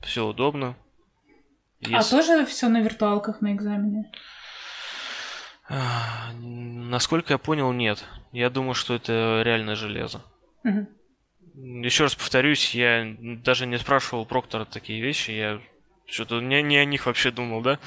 все 0.00 0.24
удобно. 0.26 0.76
А 1.84 1.88
Есть- 1.88 2.10
тоже 2.10 2.46
все 2.46 2.68
на 2.68 2.80
виртуалках 2.80 3.40
на 3.40 3.52
экзамене? 3.52 4.10
А, 5.68 6.32
Насколько 6.34 7.34
я 7.34 7.38
понял, 7.38 7.72
нет. 7.72 8.04
Я 8.32 8.50
думаю, 8.50 8.74
что 8.74 8.94
это 8.94 9.42
реальное 9.44 9.74
железо. 9.74 10.22
Мгм. 10.62 10.88
Еще 11.84 12.04
раз 12.04 12.14
повторюсь, 12.14 12.74
я 12.74 13.16
даже 13.18 13.66
не 13.66 13.78
спрашивал 13.78 14.26
Проктора 14.26 14.64
такие 14.64 15.00
вещи, 15.00 15.30
я 15.30 15.60
что-то 16.06 16.40
не, 16.40 16.62
не 16.62 16.76
о 16.78 16.84
них 16.84 17.06
вообще 17.06 17.30
думал, 17.30 17.62
да? 17.62 17.78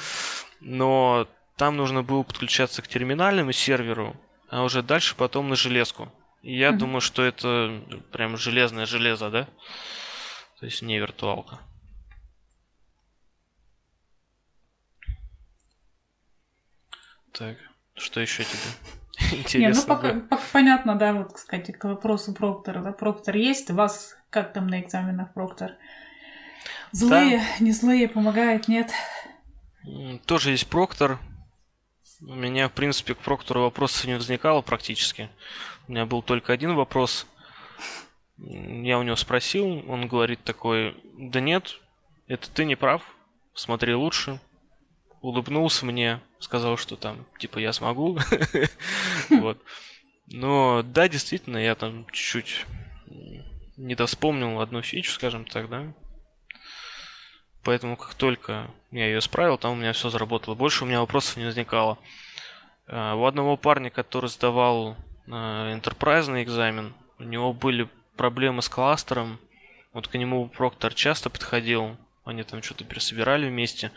Но 0.61 1.27
там 1.57 1.75
нужно 1.77 2.03
было 2.03 2.23
подключаться 2.23 2.81
к 2.81 2.87
терминальному 2.87 3.51
серверу, 3.51 4.15
а 4.49 4.63
уже 4.63 4.81
дальше 4.83 5.15
потом 5.15 5.49
на 5.49 5.55
железку. 5.55 6.11
И 6.41 6.57
я 6.57 6.71
Мгм. 6.71 6.79
думаю, 6.79 7.01
что 7.01 7.23
это 7.23 7.81
прям 8.11 8.37
железное 8.37 8.85
железо, 8.85 9.29
да? 9.29 9.47
То 10.59 10.65
есть 10.65 10.81
не 10.81 10.97
виртуалка. 10.97 11.59
Так, 17.33 17.57
что 17.97 18.19
еще 18.19 18.43
тебе? 18.43 19.37
интересно. 19.37 19.57
Не, 19.57 19.69
ну 19.69 19.83
пока, 19.85 20.13
пока 20.29 20.43
понятно, 20.53 20.95
да, 20.95 21.13
вот, 21.13 21.33
кстати, 21.33 21.71
к 21.71 21.83
вопросу 21.83 22.33
Проктора. 22.33 22.81
Да, 22.81 22.91
Проктор 22.91 23.35
есть, 23.35 23.69
у 23.71 23.75
вас 23.75 24.15
как 24.29 24.53
там 24.53 24.67
на 24.67 24.81
экзаменах 24.81 25.33
Проктор? 25.33 25.75
Злые, 26.91 27.39
да. 27.39 27.63
не 27.63 27.71
злые, 27.71 28.07
помогает, 28.07 28.67
нет? 28.67 28.91
Тоже 30.25 30.51
есть 30.51 30.67
Проктор. 30.67 31.19
У 32.21 32.33
меня, 32.33 32.67
в 32.67 32.71
принципе, 32.71 33.13
к 33.13 33.19
Проктору 33.19 33.61
вопросов 33.61 34.05
не 34.05 34.15
возникало 34.15 34.61
практически. 34.61 35.29
У 35.87 35.91
меня 35.91 36.05
был 36.05 36.21
только 36.21 36.51
один 36.51 36.75
вопрос. 36.75 37.27
Я 38.37 38.99
у 38.99 39.03
него 39.03 39.15
спросил, 39.15 39.83
он 39.89 40.07
говорит 40.07 40.43
такой, 40.43 40.95
да 41.17 41.39
нет, 41.39 41.79
это 42.27 42.49
ты 42.51 42.65
не 42.65 42.75
прав, 42.75 43.03
смотри 43.53 43.93
лучше. 43.93 44.39
Улыбнулся 45.21 45.85
мне, 45.85 46.21
сказал, 46.39 46.77
что 46.77 46.95
там, 46.95 47.25
типа, 47.39 47.59
я 47.59 47.73
смогу. 47.73 48.19
Вот. 49.29 49.61
Но 50.27 50.83
да, 50.83 51.07
действительно, 51.07 51.57
я 51.57 51.75
там 51.75 52.05
чуть-чуть 52.11 52.65
недоспомнил 53.77 54.59
одну 54.59 54.81
фичу, 54.81 55.11
скажем 55.11 55.45
так, 55.45 55.69
да. 55.69 55.93
Поэтому 57.63 57.97
как 57.97 58.13
только 58.13 58.69
я 58.91 59.07
ее 59.07 59.21
справил, 59.21 59.57
там 59.57 59.73
у 59.73 59.75
меня 59.75 59.93
все 59.93 60.09
заработало. 60.09 60.55
Больше 60.55 60.83
у 60.83 60.87
меня 60.87 61.01
вопросов 61.01 61.37
не 61.37 61.45
возникало. 61.45 61.97
А, 62.87 63.15
у 63.15 63.25
одного 63.25 63.57
парня, 63.57 63.89
который 63.89 64.29
сдавал 64.29 64.95
интерпрайзный 65.27 66.43
экзамен, 66.43 66.93
у 67.19 67.23
него 67.23 67.51
были 67.51 67.89
проблемы 68.15 68.61
с 68.61 68.69
кластером. 68.69 69.39
Вот 69.91 70.07
к 70.07 70.15
нему 70.15 70.47
Проктор 70.47 70.93
часто 70.93 71.29
подходил. 71.29 71.97
Они 72.23 72.43
там 72.43 72.63
что-то 72.63 72.85
пересобирали 72.85 73.49
вместе. 73.49 73.91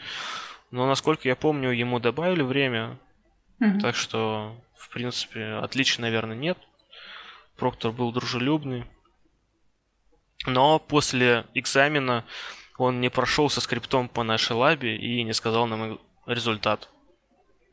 Но, 0.70 0.86
насколько 0.86 1.28
я 1.28 1.36
помню, 1.36 1.70
ему 1.70 1.98
добавили 1.98 2.42
время. 2.42 2.98
Mm-hmm. 3.60 3.80
Так 3.80 3.96
что, 3.96 4.56
в 4.76 4.88
принципе, 4.90 5.54
отличий, 5.54 6.00
наверное, 6.00 6.36
нет. 6.36 6.58
Проктор 7.56 7.92
был 7.92 8.12
дружелюбный. 8.12 8.84
Но 10.46 10.78
после 10.78 11.46
экзамена 11.54 12.24
он 12.78 13.00
не 13.00 13.10
прошел 13.10 13.50
со 13.50 13.60
скриптом 13.60 14.08
по 14.08 14.22
нашей 14.22 14.52
лабе 14.52 14.96
и 14.96 15.22
не 15.22 15.34
сказал 15.34 15.66
нам 15.66 16.00
результат. 16.26 16.88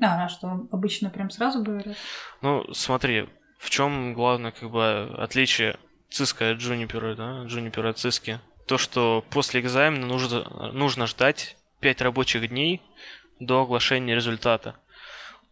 А, 0.02 0.26
а 0.26 0.30
что 0.30 0.68
обычно 0.72 1.10
прям 1.10 1.30
сразу 1.30 1.64
говорят? 1.64 1.96
Ну, 2.42 2.66
смотри, 2.74 3.30
в 3.58 3.70
чем 3.70 4.14
главное 4.14 4.52
как 4.52 4.70
бы 4.70 5.16
отличие 5.18 5.78
Циска 6.10 6.52
от 6.52 6.58
Джунипера, 6.58 7.16
да, 7.16 7.44
Джунипера 7.46 7.90
от 7.90 7.98
Циски? 7.98 8.40
То, 8.68 8.78
что 8.78 9.24
после 9.30 9.62
экзамена 9.62 10.06
нужно, 10.06 10.72
нужно 10.74 11.08
ждать 11.08 11.57
5 11.80 12.02
рабочих 12.02 12.50
дней 12.50 12.82
до 13.40 13.62
оглашения 13.62 14.16
результата. 14.16 14.76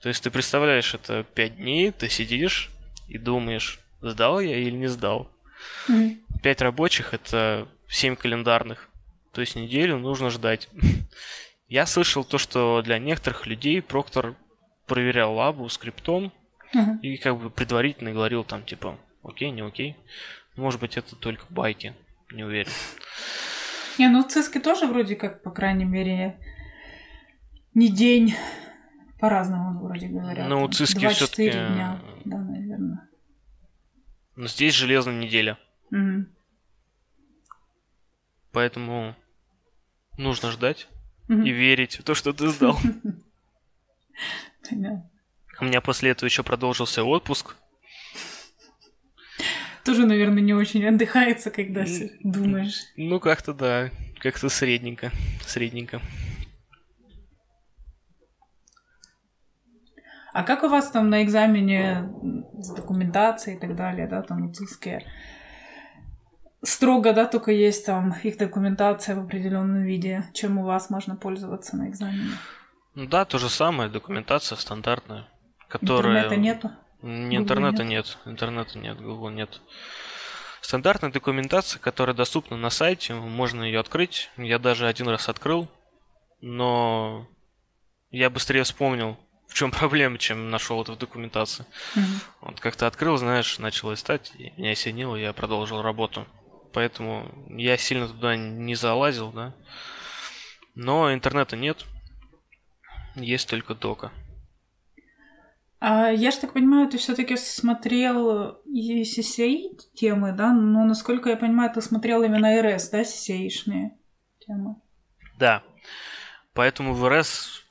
То 0.01 0.09
есть 0.09 0.23
ты 0.23 0.31
представляешь, 0.31 0.93
это 0.93 1.23
5 1.23 1.57
дней, 1.57 1.91
ты 1.91 2.09
сидишь 2.09 2.71
и 3.07 3.17
думаешь, 3.17 3.79
сдал 4.01 4.39
я 4.39 4.57
или 4.57 4.71
не 4.71 4.87
сдал. 4.87 5.29
Mm-hmm. 5.87 6.41
5 6.43 6.61
рабочих 6.61 7.13
это 7.13 7.67
7 7.87 8.15
календарных. 8.15 8.89
То 9.31 9.41
есть 9.41 9.55
неделю 9.55 9.97
нужно 9.97 10.29
ждать. 10.29 10.69
Я 11.67 11.85
слышал 11.85 12.23
то, 12.23 12.37
что 12.37 12.81
для 12.83 12.99
некоторых 12.99 13.47
людей 13.47 13.81
Проктор 13.81 14.35
проверял 14.85 15.33
лабу 15.33 15.67
скриптом 15.67 16.31
uh-huh. 16.73 17.01
и 17.01 17.17
как 17.17 17.39
бы 17.39 17.49
предварительно 17.49 18.11
говорил 18.11 18.43
там 18.43 18.63
типа 18.63 18.99
окей, 19.23 19.49
не 19.49 19.61
окей. 19.61 19.95
Может 20.55 20.79
быть 20.79 20.95
это 20.95 21.15
только 21.15 21.45
байки, 21.49 21.93
не 22.31 22.43
уверен. 22.43 22.71
Не, 23.97 24.09
ну 24.09 24.23
в 24.23 24.27
ЦИСКе 24.27 24.59
тоже 24.59 24.87
вроде 24.87 25.15
как, 25.15 25.43
по 25.43 25.51
крайней 25.51 25.85
мере, 25.85 26.39
не 27.73 27.89
день, 27.89 28.35
по-разному 29.19 29.79
вроде 29.79 30.07
говорят. 30.07 30.47
Ну, 30.49 30.67
ЦИСКи 30.67 31.07
все-таки... 31.09 31.51
дня, 31.51 32.01
да, 32.25 32.37
наверное. 32.37 33.09
Но 34.35 34.47
здесь 34.47 34.73
железная 34.73 35.17
неделя. 35.17 35.57
Угу. 35.91 36.25
Поэтому 38.51 39.15
Нужно 40.17 40.51
ждать 40.51 40.87
и 41.27 41.51
верить 41.51 41.99
в 41.99 42.03
то, 42.03 42.13
что 42.15 42.31
ты 42.31 42.47
сдал. 42.47 42.77
У 45.59 45.65
меня 45.65 45.81
после 45.81 46.11
этого 46.11 46.27
еще 46.27 46.43
продолжился 46.43 47.03
отпуск. 47.03 47.55
Тоже, 49.85 50.05
наверное, 50.05 50.41
не 50.41 50.53
очень 50.53 50.85
отдыхается, 50.85 51.51
когда 51.51 51.85
думаешь. 52.21 52.81
Ну, 52.97 53.19
как-то 53.19 53.53
да, 53.53 53.91
как-то 54.19 54.49
средненько, 54.49 55.11
средненько. 55.45 56.01
А 60.33 60.43
как 60.43 60.63
у 60.63 60.67
вас 60.67 60.91
там 60.91 61.09
на 61.09 61.23
экзамене 61.23 62.09
с 62.59 62.73
документацией 62.73 63.55
и 63.55 63.59
так 63.59 63.75
далее, 63.75 64.07
да, 64.07 64.21
там 64.21 64.49
УЦИСКие? 64.49 65.05
строго, 66.65 67.13
да, 67.13 67.25
только 67.25 67.51
есть 67.51 67.85
там 67.85 68.15
их 68.23 68.37
документация 68.37 69.15
в 69.15 69.19
определенном 69.19 69.83
виде, 69.83 70.25
чем 70.33 70.57
у 70.57 70.65
вас 70.65 70.89
можно 70.89 71.15
пользоваться 71.15 71.77
на 71.77 71.89
экзамене. 71.89 72.31
Ну 72.95 73.05
да, 73.07 73.25
то 73.25 73.37
же 73.37 73.49
самое, 73.49 73.89
документация 73.89 74.57
стандартная, 74.57 75.27
которая... 75.67 76.23
Интернета 76.23 76.41
нету? 76.41 76.71
Не, 77.05 77.37
интернета 77.37 77.83
нет? 77.83 78.05
нет, 78.05 78.17
интернета 78.25 78.77
нет, 78.77 78.99
Google 78.99 79.29
нет. 79.29 79.61
Стандартная 80.61 81.11
документация, 81.11 81.79
которая 81.79 82.15
доступна 82.15 82.57
на 82.57 82.69
сайте, 82.69 83.13
можно 83.13 83.63
ее 83.63 83.79
открыть. 83.79 84.29
Я 84.37 84.57
даже 84.59 84.87
один 84.87 85.07
раз 85.07 85.29
открыл, 85.29 85.69
но 86.41 87.27
я 88.09 88.29
быстрее 88.29 88.63
вспомнил, 88.63 89.17
в 89.47 89.53
чем 89.53 89.71
проблема, 89.79 90.17
чем 90.17 90.49
нашел 90.49 90.81
это 90.81 90.93
в 90.93 90.97
документации. 90.97 91.65
Mm-hmm. 91.95 92.21
Вот 92.41 92.59
как-то 92.59 92.87
открыл, 92.87 93.17
знаешь, 93.17 93.59
начал 93.59 93.91
листать, 93.91 94.31
и 94.37 94.51
меня 94.57 94.71
осенило, 94.71 95.15
я 95.15 95.31
продолжил 95.33 95.81
работу 95.81 96.27
поэтому 96.75 97.31
я 97.47 97.77
сильно 97.77 98.07
туда 98.09 98.35
не 98.35 98.75
залазил, 98.75 99.31
да. 99.31 99.55
Но 100.75 101.11
интернета 101.13 101.55
нет, 101.55 101.85
есть 103.15 103.49
только 103.49 103.73
дока. 103.73 104.11
А 105.79 106.09
я 106.09 106.31
же 106.31 106.37
так 106.37 106.53
понимаю, 106.53 106.89
ты 106.89 106.97
все-таки 106.97 107.35
смотрел 107.35 108.61
CCI 108.65 109.77
темы, 109.93 110.31
да? 110.31 110.53
Но 110.53 110.85
насколько 110.85 111.29
я 111.29 111.37
понимаю, 111.37 111.71
ты 111.71 111.81
смотрел 111.81 112.23
именно 112.23 112.59
RS, 112.59 112.89
да, 112.91 113.01
CCI-шные 113.01 113.91
темы? 114.39 114.75
Да. 115.37 115.63
Поэтому 116.53 116.93
в 116.93 117.05
RS 117.05 117.65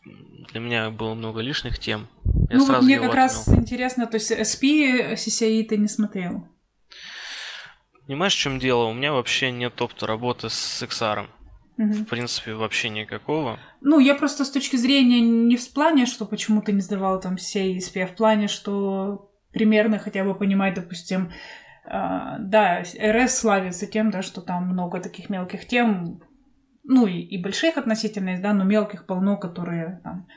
для 0.52 0.60
меня 0.60 0.90
было 0.90 1.14
много 1.14 1.40
лишних 1.40 1.78
тем. 1.78 2.08
Я 2.50 2.58
ну, 2.58 2.66
вот 2.66 2.82
мне 2.82 3.00
как 3.00 3.14
раз 3.14 3.48
интересно, 3.48 4.06
то 4.06 4.16
есть 4.16 4.30
SP 4.30 5.14
CCI 5.14 5.64
ты 5.64 5.78
не 5.78 5.88
смотрел? 5.88 6.46
Понимаешь, 8.06 8.34
в 8.34 8.38
чем 8.38 8.58
дело? 8.58 8.84
У 8.84 8.92
меня 8.92 9.12
вообще 9.12 9.50
нет 9.50 9.80
опыта 9.80 10.06
работы 10.06 10.50
с 10.50 10.82
XR. 10.82 11.26
Угу. 11.76 11.92
В 11.92 12.06
принципе, 12.06 12.54
вообще 12.54 12.88
никакого. 12.88 13.58
Ну, 13.80 13.98
я 13.98 14.14
просто 14.14 14.44
с 14.44 14.50
точки 14.50 14.76
зрения 14.76 15.20
не 15.20 15.56
в 15.56 15.72
плане, 15.72 16.06
что 16.06 16.24
почему 16.24 16.62
ты 16.62 16.72
не 16.72 16.80
сдавал 16.80 17.20
там 17.20 17.36
все 17.36 17.76
ESP, 17.76 18.02
а 18.02 18.06
в 18.06 18.14
плане, 18.14 18.48
что 18.48 19.30
примерно 19.52 19.98
хотя 19.98 20.24
бы 20.24 20.34
понимать, 20.34 20.74
допустим, 20.74 21.32
э, 21.84 21.90
да, 22.38 22.82
РС 22.82 23.38
славится 23.38 23.86
тем, 23.86 24.10
да, 24.10 24.22
что 24.22 24.40
там 24.40 24.68
много 24.68 25.00
таких 25.00 25.30
мелких 25.30 25.66
тем, 25.66 26.22
ну 26.84 27.06
и, 27.06 27.20
и 27.20 27.42
больших 27.42 27.76
относительно, 27.76 28.40
да, 28.40 28.52
но 28.52 28.64
мелких 28.64 29.06
полно, 29.06 29.36
которые 29.36 30.00
там 30.04 30.28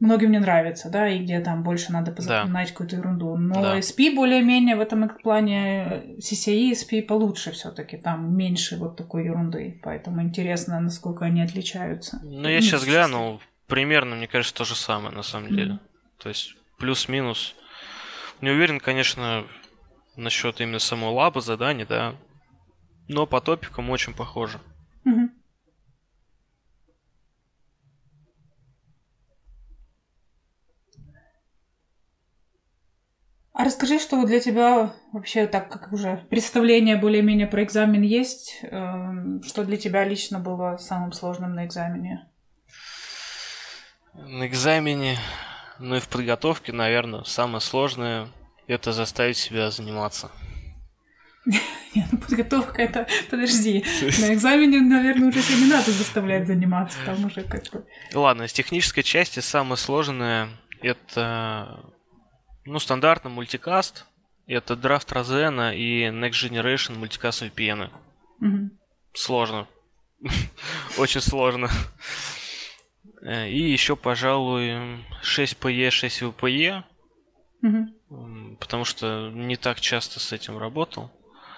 многим 0.00 0.32
не 0.32 0.38
нравится, 0.38 0.90
да, 0.90 1.08
и 1.08 1.22
где 1.22 1.40
там 1.40 1.62
больше 1.62 1.92
надо 1.92 2.10
позапоминать 2.10 2.68
да. 2.68 2.72
какую-то 2.72 2.96
ерунду. 2.96 3.36
Но 3.36 3.62
да. 3.62 3.78
SP 3.78 4.14
более-менее 4.14 4.76
в 4.76 4.80
этом 4.80 5.08
плане 5.08 6.16
CCI 6.18 6.72
SP 6.72 7.02
получше 7.02 7.52
все-таки, 7.52 7.96
там 7.96 8.34
меньше 8.34 8.76
вот 8.78 8.96
такой 8.96 9.26
ерунды, 9.26 9.78
поэтому 9.82 10.22
интересно, 10.22 10.80
насколько 10.80 11.26
они 11.26 11.42
отличаются. 11.42 12.20
Ну, 12.22 12.48
я 12.48 12.60
сейчас 12.60 12.84
глянул, 12.84 13.40
примерно, 13.66 14.16
мне 14.16 14.26
кажется, 14.26 14.54
то 14.54 14.64
же 14.64 14.74
самое 14.74 15.14
на 15.14 15.22
самом 15.22 15.48
mm-hmm. 15.48 15.56
деле. 15.56 15.78
То 16.18 16.28
есть 16.28 16.56
плюс-минус. 16.78 17.54
Не 18.40 18.50
уверен, 18.50 18.80
конечно, 18.80 19.44
насчет 20.16 20.60
именно 20.60 20.78
самого 20.78 21.10
лаба 21.10 21.42
заданий, 21.42 21.84
да, 21.84 22.14
но 23.06 23.26
по 23.26 23.40
топикам 23.40 23.90
очень 23.90 24.14
похоже. 24.14 24.58
Mm-hmm. 25.04 25.28
А 33.60 33.64
расскажи, 33.64 33.98
что 33.98 34.24
для 34.24 34.40
тебя 34.40 34.94
вообще 35.12 35.46
так 35.46 35.68
как 35.68 35.92
уже 35.92 36.24
представление 36.30 36.96
более-менее 36.96 37.46
про 37.46 37.62
экзамен 37.62 38.00
есть, 38.00 38.60
эм, 38.62 39.42
что 39.42 39.66
для 39.66 39.76
тебя 39.76 40.02
лично 40.06 40.38
было 40.38 40.78
самым 40.78 41.12
сложным 41.12 41.54
на 41.54 41.66
экзамене? 41.66 42.26
На 44.14 44.46
экзамене, 44.46 45.18
ну 45.78 45.96
и 45.96 46.00
в 46.00 46.08
подготовке, 46.08 46.72
наверное, 46.72 47.24
самое 47.24 47.60
сложное 47.60 48.28
это 48.66 48.92
заставить 48.94 49.36
себя 49.36 49.70
заниматься. 49.70 50.30
Нет, 51.44 52.06
ну 52.12 52.16
подготовка 52.16 52.80
это... 52.80 53.06
Подожди. 53.28 53.84
На 54.22 54.32
экзамене, 54.32 54.80
наверное, 54.80 55.28
уже 55.28 55.40
не 55.56 55.66
надо 55.66 55.90
заставлять 55.90 56.46
заниматься, 56.46 56.96
там 57.04 57.26
уже 57.26 57.42
как 57.42 57.64
бы... 57.72 57.84
Ладно, 58.14 58.48
с 58.48 58.54
технической 58.54 59.02
части 59.02 59.40
самое 59.40 59.76
сложное 59.76 60.48
это 60.80 61.84
Ну, 62.70 62.78
стандартно 62.78 63.30
мультикаст. 63.30 64.06
Это 64.46 64.74
Draft 64.74 65.08
Razena 65.08 65.74
и 65.76 66.04
Next 66.04 66.48
Generation 66.48 66.96
мультикаст 66.96 67.42
VPN. 67.42 67.90
Мгм. 68.38 68.70
Сложно. 69.12 69.66
Очень 70.98 71.20
сложно. 71.20 71.68
Э, 73.22 73.48
И 73.50 73.58
еще, 73.72 73.96
пожалуй, 73.96 74.70
6PE, 75.24 75.88
6VPE. 75.90 76.84
Мгм. 77.62 77.94
м, 78.10 78.56
Потому 78.60 78.84
что 78.84 79.30
не 79.34 79.56
так 79.56 79.80
часто 79.80 80.20
с 80.20 80.32
этим 80.32 80.56
работал. 80.56 81.10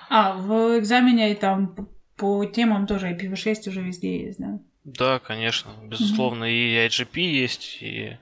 А, 0.08 0.32
в 0.32 0.78
экзамене 0.78 1.32
и 1.32 1.34
там 1.34 1.88
по 2.16 2.42
темам 2.46 2.86
тоже 2.86 3.10
IPv6 3.12 3.68
уже 3.68 3.82
везде 3.82 4.24
есть, 4.28 4.38
да? 4.40 4.58
Да, 4.84 5.18
конечно, 5.18 5.72
безусловно, 5.82 6.44
и 6.44 6.74
IGP 6.86 7.20
есть, 7.20 7.82
и 7.82 8.16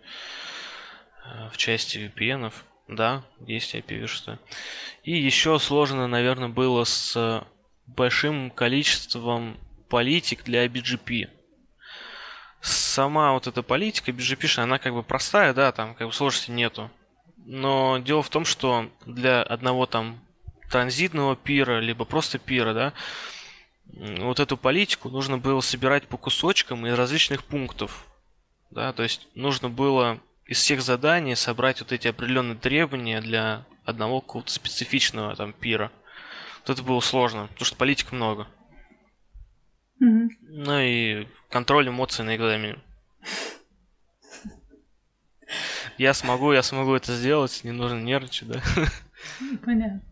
э, 1.25 1.49
в 1.53 1.57
части 1.57 1.99
VPN, 1.99 2.53
да, 2.91 3.25
есть 3.47 3.75
IPv6. 3.75 4.39
И 5.05 5.17
еще 5.17 5.59
сложно, 5.59 6.07
наверное, 6.09 6.49
было 6.49 6.85
с 6.85 7.45
большим 7.87 8.51
количеством 8.51 9.57
политик 9.89 10.45
для 10.45 10.67
BGP. 10.67 11.29
Сама 12.61 13.33
вот 13.33 13.47
эта 13.47 13.63
политика 13.63 14.11
BGP, 14.11 14.61
она 14.61 14.79
как 14.79 14.93
бы 14.93 15.03
простая, 15.03 15.55
да, 15.55 15.73
там 15.73 15.95
как 15.95 16.09
бы 16.09 16.13
сложности 16.13 16.51
нету. 16.51 16.91
Но 17.47 17.99
дело 17.99 18.23
в 18.23 18.29
том, 18.29 18.45
что 18.45 18.91
для 19.07 19.43
одного 19.43 19.87
там 19.87 20.21
транзитного 20.71 21.37
пира, 21.37 21.81
либо 21.81 22.05
просто 22.05 22.39
пира, 22.39 22.75
да, 22.75 22.93
вот 23.87 24.41
эту 24.41 24.57
политику 24.57 25.09
нужно 25.09 25.39
было 25.39 25.61
собирать 25.61 26.07
по 26.07 26.17
кусочкам 26.17 26.87
из 26.87 26.95
различных 26.95 27.45
пунктов. 27.45 28.07
Да, 28.71 28.93
то 28.93 29.03
есть 29.03 29.27
нужно 29.35 29.69
было 29.69 30.21
из 30.51 30.59
всех 30.59 30.83
заданий 30.83 31.37
собрать 31.37 31.81
вот 31.81 31.93
эти 31.93 32.09
определенные 32.09 32.59
требования 32.59 33.21
для 33.21 33.65
одного 33.85 34.21
какого-то 34.21 34.51
специфичного 34.53 35.37
там 35.37 35.53
пира. 35.53 35.93
Вот 36.61 36.71
это 36.71 36.83
было 36.83 36.99
сложно, 36.99 37.47
потому 37.47 37.65
что 37.65 37.77
политик 37.77 38.11
много. 38.11 38.49
Мгм. 40.01 40.31
Ну 40.41 40.81
и 40.81 41.29
контроль 41.51 41.89
эмоций 41.89 42.25
на 42.25 42.35
экзамене. 42.35 42.79
Я 45.99 46.15
смогу, 46.15 46.53
я 46.53 46.65
смогу 46.65 46.95
это 46.95 47.15
сделать, 47.15 47.61
не 47.63 47.71
нужно 47.71 48.01
нервничать, 48.01 48.49
да. 48.49 48.61
Понятно. 49.65 50.03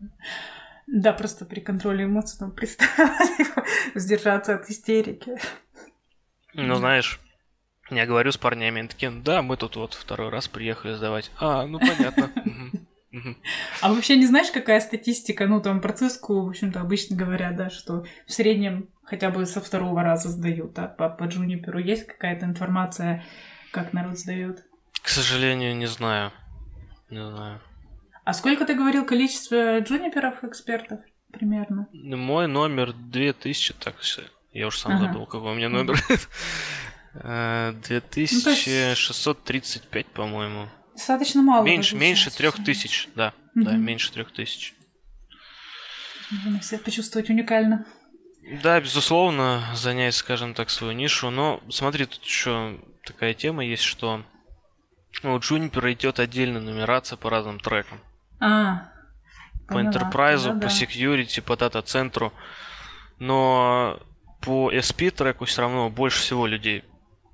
Да, 0.87 1.11
просто 1.11 1.43
при 1.45 1.59
контроле 1.59 2.05
эмоций 2.05 2.39
там 2.39 2.53
представила 2.53 3.65
сдержаться 3.93 4.55
от 4.55 4.69
истерики. 4.69 5.37
Ну, 6.53 6.75
знаешь, 6.75 7.19
я 7.91 8.05
говорю 8.05 8.31
с 8.31 8.37
парнями, 8.37 8.79
они 8.79 8.87
такие, 8.87 9.11
да, 9.11 9.41
мы 9.41 9.57
тут 9.57 9.75
вот 9.75 9.93
второй 9.93 10.29
раз 10.29 10.47
приехали 10.47 10.93
сдавать. 10.93 11.31
А, 11.39 11.65
ну 11.65 11.79
понятно. 11.79 12.31
А 13.81 13.91
вообще 13.91 14.17
не 14.17 14.27
знаешь, 14.27 14.51
какая 14.51 14.79
статистика? 14.81 15.47
Ну, 15.47 15.61
там 15.61 15.81
про 15.81 15.93
циску, 15.93 16.41
в 16.45 16.49
общем-то, 16.49 16.79
обычно 16.79 17.15
говорят, 17.15 17.55
да, 17.55 17.71
что 17.71 18.05
в 18.27 18.31
среднем 18.31 18.89
хотя 19.03 19.31
бы 19.31 19.47
со 19.47 19.61
второго 19.61 20.03
раза 20.03 20.29
сдают, 20.29 20.73
да, 20.73 20.87
по, 20.87 21.09
по 21.09 21.23
джуниперу. 21.23 21.79
Есть 21.79 22.05
какая-то 22.05 22.45
информация, 22.45 23.25
как 23.71 23.93
народ 23.93 24.19
сдает? 24.19 24.63
К 25.01 25.09
сожалению, 25.09 25.75
не 25.75 25.87
знаю. 25.87 26.31
Не 27.09 27.27
знаю. 27.27 27.59
А 28.25 28.33
сколько 28.33 28.65
ты 28.65 28.75
говорил 28.75 29.05
количество 29.05 29.79
джуниперов 29.79 30.43
экспертов 30.43 30.99
примерно? 31.31 31.87
Мой 31.91 32.47
номер 32.47 32.93
2000, 32.93 33.73
так, 33.73 33.97
всё. 33.97 34.21
я 34.53 34.67
уже 34.67 34.77
сам 34.77 34.91
Ага. 34.97 35.05
забыл, 35.05 35.25
какой 35.25 35.53
у 35.53 35.55
меня 35.55 35.69
номер. 35.69 35.97
Э, 37.13 37.71
Ну, 37.73 37.79
2635, 37.81 40.05
по-моему. 40.07 40.69
Достаточно 40.93 41.41
мало. 41.41 41.63
Меньше, 41.63 41.95
меньше 41.95 42.25
получается. 42.29 42.37
трех 42.37 42.63
тысяч, 42.65 43.07
да. 43.15 43.33
Да, 43.55 43.71
Мгм. 43.71 43.81
меньше 43.83 44.11
трех 44.11 44.31
тысяч. 44.31 44.73
Можно 46.31 46.61
себя 46.61 46.79
почувствовать 46.79 47.29
уникально. 47.29 47.85
Да, 48.63 48.79
безусловно, 48.79 49.63
занять, 49.75 50.15
скажем 50.15 50.53
так, 50.53 50.69
свою 50.69 50.93
нишу. 50.93 51.29
Но 51.29 51.61
смотри, 51.69 52.05
тут 52.05 52.23
еще 52.23 52.79
такая 53.03 53.33
тема 53.33 53.65
есть, 53.65 53.83
что 53.83 54.23
ну, 55.23 55.33
у 55.35 55.39
Juniper 55.39 55.91
идет 55.93 56.19
отдельная 56.19 56.61
нумерация 56.61 57.17
по 57.17 57.29
разным 57.29 57.59
трекам. 57.59 57.99
А, 58.39 58.89
По. 59.67 59.73
Enterprise, 59.81 60.43
Да-да. 60.45 60.67
по 60.67 60.71
Security, 60.71 61.41
по 61.41 61.57
дата-центру. 61.57 62.31
Но 63.17 63.99
по 64.41 64.71
SP 64.71 65.09
треку 65.11 65.45
все 65.45 65.61
равно 65.61 65.89
больше 65.89 66.19
всего 66.21 66.47
людей 66.47 66.83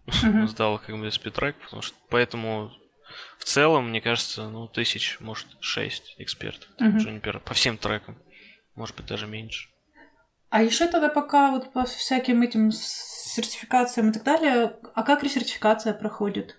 Мгм. 0.07 0.47
сдало 0.47 0.77
как 0.77 0.97
бы 0.97 1.07
SP 1.07 1.31
трек, 1.31 1.55
потому 1.63 1.81
что 1.81 1.95
поэтому 2.09 2.71
в 3.37 3.43
целом, 3.43 3.89
мне 3.89 4.01
кажется, 4.01 4.49
ну, 4.49 4.67
тысяч, 4.67 5.19
может, 5.19 5.47
шесть 5.61 6.15
экспертов 6.17 6.69
Мгм. 6.79 6.97
Juniper 6.97 7.39
по 7.39 7.53
всем 7.53 7.77
трекам. 7.77 8.17
Может 8.75 8.95
быть, 8.95 9.05
даже 9.05 9.27
меньше. 9.27 9.69
А 10.49 10.61
еще 10.61 10.87
тогда 10.87 11.09
пока 11.09 11.51
вот 11.51 11.73
по 11.73 11.85
всяким 11.85 12.41
этим 12.41 12.71
сертификациям 12.71 14.09
и 14.09 14.13
так 14.13 14.23
далее, 14.23 14.77
а 14.93 15.03
как 15.03 15.23
ресертификация 15.23 15.93
проходит? 15.93 16.55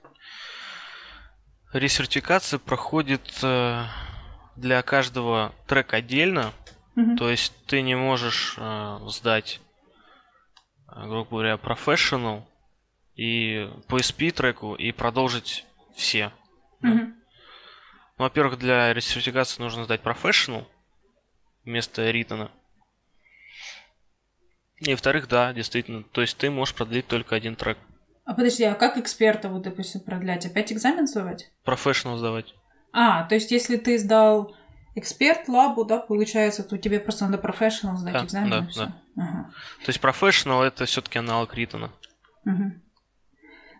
Ресертификация 1.72 2.58
проходит 2.58 3.22
э, 3.42 3.84
для 4.56 4.82
каждого 4.82 5.54
трека 5.66 5.96
отдельно. 5.96 6.52
Мгм. 6.94 7.16
То 7.16 7.30
есть 7.30 7.52
ты 7.66 7.82
не 7.82 7.94
можешь 7.96 8.54
э, 8.58 8.98
сдать, 9.08 9.60
э, 10.88 11.06
грубо 11.06 11.30
говоря, 11.30 11.54
professional 11.54 12.44
и 13.16 13.68
по 13.88 13.96
SP 13.98 14.30
треку 14.30 14.74
и 14.74 14.92
продолжить 14.92 15.66
все. 15.94 16.32
да. 16.80 16.88
Мгм. 16.88 17.14
Ну, 18.18 18.24
во-первых, 18.24 18.58
для 18.58 18.94
ресертификации 18.94 19.60
нужно 19.60 19.84
сдать 19.84 20.02
professional 20.02 20.66
вместо 21.64 22.10
ритона. 22.10 22.50
И 24.78 24.90
во-вторых, 24.90 25.28
да, 25.28 25.52
действительно, 25.52 26.02
то 26.02 26.20
есть 26.20 26.36
ты 26.36 26.50
можешь 26.50 26.74
продлить 26.74 27.06
только 27.06 27.34
один 27.34 27.56
трек. 27.56 27.78
А 28.24 28.34
подожди, 28.34 28.64
а 28.64 28.74
как 28.74 28.98
эксперта 28.98 29.48
вот, 29.48 29.62
допустим, 29.62 30.00
продлять? 30.00 30.44
Опять 30.46 30.72
экзамен 30.72 31.06
сдавать? 31.06 31.50
Professional 31.64 32.16
сдавать. 32.16 32.54
А, 32.92 33.24
то 33.24 33.34
есть 33.34 33.50
если 33.50 33.76
ты 33.76 33.98
сдал 33.98 34.56
эксперт 34.94 35.48
лабу, 35.48 35.84
да, 35.84 35.98
получается, 35.98 36.64
то 36.64 36.76
тебе 36.78 36.98
просто 37.00 37.26
надо 37.26 37.38
профессионал 37.38 37.96
сдать 37.98 38.14
Да, 38.14 38.24
экзамен 38.24 38.50
да, 38.50 38.68
и 38.70 38.74
да. 38.76 39.02
Ага. 39.16 39.50
То 39.84 39.88
есть 39.90 40.00
professional 40.00 40.62
это 40.62 40.86
все-таки 40.86 41.18
аналог 41.18 41.54
ритона. 41.54 41.92
Мгм. 42.44 42.82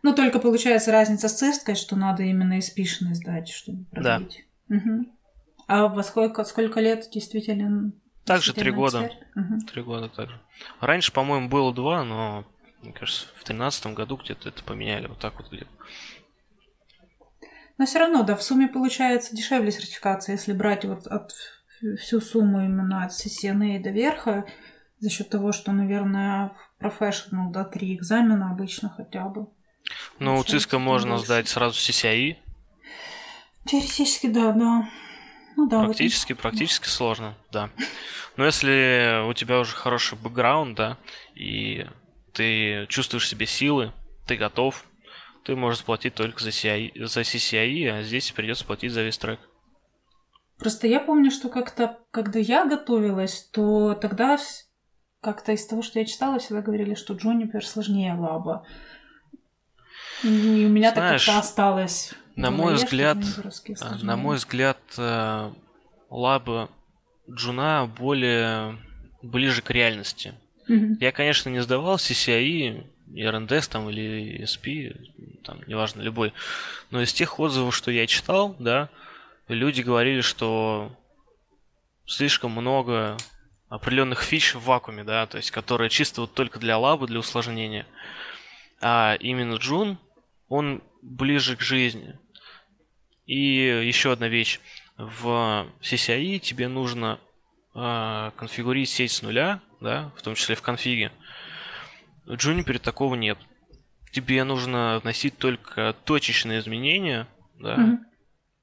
Ну, 0.07 0.14
только 0.14 0.38
получается 0.38 0.92
разница 0.92 1.28
с 1.28 1.36
циской, 1.36 1.74
что 1.74 1.96
надо 1.96 2.22
именно 2.22 2.61
испишенный 2.61 3.16
сдать, 3.16 3.48
чтобы 3.48 3.86
Да. 3.90 4.18
продлить. 4.18 4.46
Мгм. 4.68 5.11
А 5.66 5.88
во 5.88 6.04
сколько, 6.04 6.44
сколько 6.44 6.78
лет 6.78 7.09
действительно? 7.11 7.90
Также 8.24 8.54
три 8.54 8.70
года. 8.70 9.11
Три 9.72 9.82
года 9.82 10.09
также. 10.09 10.40
Раньше, 10.80 11.12
по-моему, 11.12 11.48
было 11.48 11.74
два, 11.74 12.04
но, 12.04 12.44
мне 12.82 12.92
кажется, 12.92 13.26
в 13.34 13.42
тринадцатом 13.42 13.94
году 13.94 14.16
где-то 14.16 14.48
это 14.48 14.62
поменяли. 14.62 15.09
Вот 15.09 15.18
так 15.18 15.38
вот 15.38 15.50
где-то. 15.50 15.70
Но 17.76 17.84
все 17.84 17.98
равно, 17.98 18.22
да, 18.22 18.36
в 18.36 18.44
сумме 18.44 18.68
получается 18.68 19.34
дешевле 19.34 19.72
сертификация, 19.72 20.34
если 20.34 20.52
брать 20.52 20.84
вот 20.84 21.09
от 21.09 21.32
всю 21.98 22.20
сумму 22.20 22.64
именно 22.64 23.02
от 23.02 23.11
CCNA 23.11 23.82
до 23.82 23.90
верха, 23.90 24.46
за 25.00 25.11
счет 25.11 25.30
того, 25.30 25.50
что, 25.50 25.72
наверное, 25.72 26.50
в 26.50 26.84
Professional, 26.84 27.50
да, 27.50 27.64
три 27.64 27.96
экзамена 27.96 28.52
обычно 28.52 28.88
хотя 28.88 29.28
бы. 29.28 29.48
Но 30.18 30.39
у 30.39 30.45
ЦИСКа 30.45 30.78
можно 30.78 31.18
сдать 31.18 31.49
сразу 31.49 31.78
CCI. 31.78 32.37
Теоретически, 33.66 34.28
да, 34.28 34.53
да. 34.53 34.89
Ну 35.57 35.68
да, 35.68 35.78
в 35.78 35.80
этом- 35.82 35.87
Практически, 35.87 36.32
практически 36.34 36.87
сложно, 36.87 37.34
да. 37.51 37.70
Но 38.37 38.45
если 38.45 39.26
у 39.28 39.32
тебя 39.32 39.59
уже 39.61 39.74
хороший 39.74 40.18
бэкграунд, 40.18 40.76
да, 40.76 40.99
и 41.34 41.87
ты 42.32 42.87
чувствуешь 42.89 43.28
себе 43.28 43.47
силы, 43.47 43.93
ты 44.26 44.37
готов, 44.37 44.84
ты 45.45 45.57
можешь 45.57 45.78
заплатить 45.80 46.14
только 46.14 46.43
за, 46.43 46.51
CI, 46.51 47.07
за 47.07 47.20
CCI, 47.22 47.89
а 47.89 48.03
здесь 48.03 48.30
придется 48.32 48.64
платить 48.64 48.93
за 48.93 49.03
весь 49.03 49.16
трек. 49.18 49.41
Просто 50.59 50.87
я 50.87 51.01
помню, 51.01 51.30
что 51.30 51.49
как-то, 51.49 51.99
когда 52.11 52.39
я 52.39 52.64
готовилась, 52.66 53.49
то 53.53 53.95
тогда 53.95 54.39
как-то 55.22 55.53
из 55.53 55.66
того, 55.66 55.82
что 55.82 55.99
я 55.99 56.05
читала, 56.05 56.39
всегда 56.39 56.62
говорили, 56.62 56.95
что 56.95 57.14
Джунипер 57.14 57.64
сложнее 57.64 58.14
лаба. 58.14 58.66
И 60.23 60.64
у 60.67 60.69
меня 60.69 60.93
так 60.93 61.05
Знаешь, 61.05 61.27
как-то 61.27 61.41
осталось. 61.41 62.14
на 62.37 62.51
мой 62.51 62.75
взгляд, 62.75 63.19
сложнее. 63.25 64.05
На 64.05 64.17
мой 64.17 64.37
взгляд, 64.37 64.79
э, 64.97 65.51
лаба 66.11 66.71
Джуна 67.31 67.87
более 67.87 68.79
ближе 69.23 69.62
к 69.62 69.71
реальности. 69.71 70.35
Мгм. 70.69 70.99
Я, 71.01 71.12
конечно, 71.12 71.49
не 71.49 71.61
сдавал 71.61 71.97
CCIE, 71.97 72.87
R&S 73.14 73.68
там 73.71 73.89
или 73.89 74.43
SP, 74.43 74.95
там, 75.45 75.61
неважно, 75.67 76.03
любой. 76.03 76.33
Но 76.91 77.01
из 77.03 77.12
тех 77.12 77.39
отзывов, 77.39 77.75
что 77.75 77.91
я 77.91 78.07
читал, 78.07 78.57
да, 78.59 78.89
люди 79.49 79.83
говорили, 79.83 80.21
что 80.21 80.93
слишком 82.07 82.53
много 82.53 83.17
определенных 83.69 84.23
фич 84.23 84.55
в 84.55 84.62
вакууме, 84.64 85.05
да, 85.05 85.27
то 85.27 85.37
есть 85.37 85.51
которые 85.51 85.91
чисто 85.91 86.23
вот 86.23 86.35
только 86.35 86.59
для 86.59 86.79
лабы, 86.79 87.07
для 87.07 87.19
усложнения. 87.19 87.87
А 88.81 89.17
именно 89.21 89.55
Джун, 89.55 89.99
он 90.49 90.82
ближе 91.03 91.57
к 91.57 91.61
жизни. 91.61 92.18
И 93.26 93.36
еще 93.36 94.12
одна 94.12 94.28
вещь. 94.28 94.61
В 94.97 95.66
CCI 95.82 96.38
тебе 96.38 96.68
нужно 96.68 97.20
э, 97.74 98.30
конфигурить 98.36 98.88
сеть 98.88 99.12
с 99.12 99.22
нуля, 99.22 99.61
да, 99.80 100.12
в 100.16 100.22
том 100.22 100.34
числе 100.34 100.55
в 100.55 100.62
конфиге. 100.62 101.12
В 102.24 102.32
Juniper 102.32 102.78
такого 102.78 103.14
нет. 103.14 103.38
Тебе 104.12 104.42
нужно 104.44 105.01
вносить 105.03 105.36
только 105.36 105.94
точечные 106.05 106.61
изменения, 106.61 107.26
да, 107.59 107.76
mm-hmm. 107.76 107.97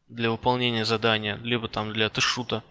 для 0.07 0.31
выполнения 0.31 0.85
задания, 0.85 1.37
либо 1.43 1.67
там 1.67 1.93
для 1.93 2.09
тэшута. 2.09 2.63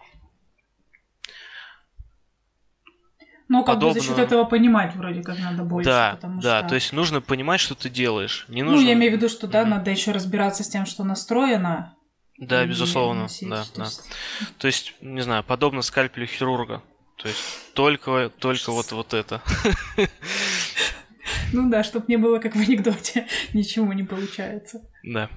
Ну, 3.49 3.63
как 3.63 3.75
Подобно... 3.75 3.93
бы 3.93 3.99
за 3.99 4.05
счет 4.05 4.19
этого 4.19 4.45
понимать 4.45 4.95
вроде 4.95 5.21
как 5.21 5.37
надо 5.39 5.63
больше. 5.63 5.89
Да, 5.89 6.17
да, 6.21 6.59
что... 6.59 6.69
то 6.69 6.75
есть 6.75 6.93
нужно 6.93 7.21
понимать, 7.21 7.59
что 7.59 7.75
ты 7.75 7.89
делаешь. 7.89 8.45
Не 8.47 8.63
нужно... 8.63 8.81
Ну, 8.81 8.87
я 8.87 8.93
имею 8.93 9.11
в 9.11 9.15
виду, 9.15 9.29
что 9.29 9.47
да, 9.47 9.63
mm-hmm. 9.63 9.67
надо 9.67 9.91
еще 9.91 10.11
разбираться 10.11 10.63
с 10.63 10.69
тем, 10.69 10.85
что 10.85 11.03
настроено. 11.03 11.95
Да, 12.37 12.65
безусловно, 12.65 13.23
носить, 13.23 13.49
да, 13.49 13.63
то 13.63 13.77
да. 13.77 13.83
Есть... 13.83 14.03
То 14.57 14.67
есть, 14.67 14.95
не 15.01 15.21
знаю, 15.21 15.43
подобно 15.43 15.81
скальпелю 15.81 16.25
хирурга. 16.25 16.81
То 17.17 17.27
есть 17.27 17.73
только, 17.73 18.31
только 18.39 18.71
вот, 18.71 18.91
вот 18.91 19.13
это. 19.13 19.41
Ну 21.53 21.69
да, 21.69 21.83
чтобы 21.83 22.05
не 22.07 22.17
было 22.17 22.39
как 22.39 22.55
в 22.55 22.59
анекдоте, 22.59 23.27
ничего 23.53 23.93
не 23.93 24.03
получается. 24.03 24.81
Да. 25.03 25.29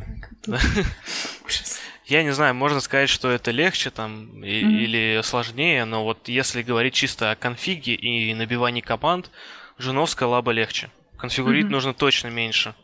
Ужас. 1.45 1.76
Я 2.07 2.23
не 2.23 2.31
знаю, 2.31 2.55
можно 2.55 2.79
сказать, 2.79 3.09
что 3.09 3.31
это 3.31 3.51
легче 3.51 3.91
там 3.91 4.45
и, 4.45 4.63
mm-hmm. 4.63 4.79
или 4.79 5.21
сложнее, 5.25 5.85
но 5.85 6.05
вот 6.05 6.29
если 6.29 6.63
говорить 6.63 6.95
чисто 6.95 7.33
о 7.33 7.37
конфиге 7.37 7.95
и 7.95 8.33
набивании 8.33 8.81
команд, 8.81 9.33
женовская 9.77 10.29
лаба 10.29 10.53
легче. 10.53 10.89
Конфигурить 11.19 11.67
mm-hmm. 11.67 11.71
нужно 11.71 11.95
точно 11.95 12.29
меньше. 12.29 12.77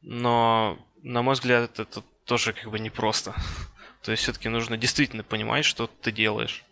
Но, 0.00 0.78
на 1.02 1.20
мой 1.20 1.34
взгляд, 1.34 1.78
это 1.78 2.02
тоже 2.24 2.54
как 2.54 2.70
бы 2.70 2.78
непросто. 2.78 3.34
То 4.02 4.12
есть 4.12 4.22
все-таки 4.22 4.48
нужно 4.48 4.78
действительно 4.78 5.24
понимать, 5.24 5.66
что 5.66 5.86
ты 5.86 6.10
делаешь. 6.10 6.64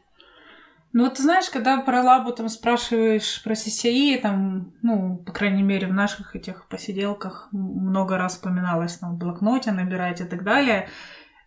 Ну 0.94 1.04
вот 1.04 1.16
ты 1.16 1.22
знаешь, 1.22 1.50
когда 1.50 1.78
про 1.82 2.02
лабу 2.02 2.32
там 2.32 2.48
спрашиваешь 2.48 3.42
про 3.44 3.52
CCI, 3.52 4.18
там, 4.18 4.72
ну, 4.82 5.18
по 5.18 5.30
крайней 5.30 5.62
мере, 5.62 5.86
в 5.86 5.92
наших 5.92 6.34
этих 6.34 6.66
посиделках 6.68 7.48
много 7.52 8.16
раз 8.16 8.32
вспоминалось 8.34 8.96
там 8.96 9.14
в 9.14 9.18
блокноте 9.18 9.72
набирать 9.72 10.20
и 10.22 10.24
так 10.24 10.42
далее. 10.42 10.88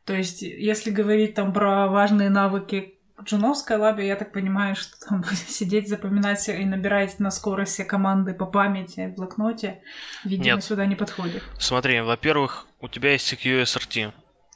То 0.06 0.14
есть, 0.14 0.41
если 0.41 0.91
говорить 0.91 1.34
там 1.34 1.54
про 1.54 1.88
важные 1.88 2.30
навыки 2.30 2.95
джуновской 3.22 3.78
лабе, 3.78 4.08
я 4.08 4.16
так 4.16 4.32
понимаю, 4.32 4.76
что 4.76 4.97
там 5.08 5.24
сидеть, 5.47 5.88
запоминать 5.88 6.47
и 6.49 6.66
набирать 6.66 7.20
на 7.20 7.32
скорость 7.32 7.74
все 7.74 7.86
команды 7.86 8.34
по 8.34 8.45
памяти 8.45 9.12
в 9.12 9.16
блокноте, 9.16 9.82
видимо, 10.24 10.56
Нет. 10.56 10.64
сюда 10.64 10.86
не 10.86 10.95
подходит. 10.95 11.43
Смотри, 11.60 12.01
во-первых, 12.01 12.68
у 12.82 12.88
тебя 12.88 13.14
есть 13.14 13.32
CQSRT. 13.32 14.12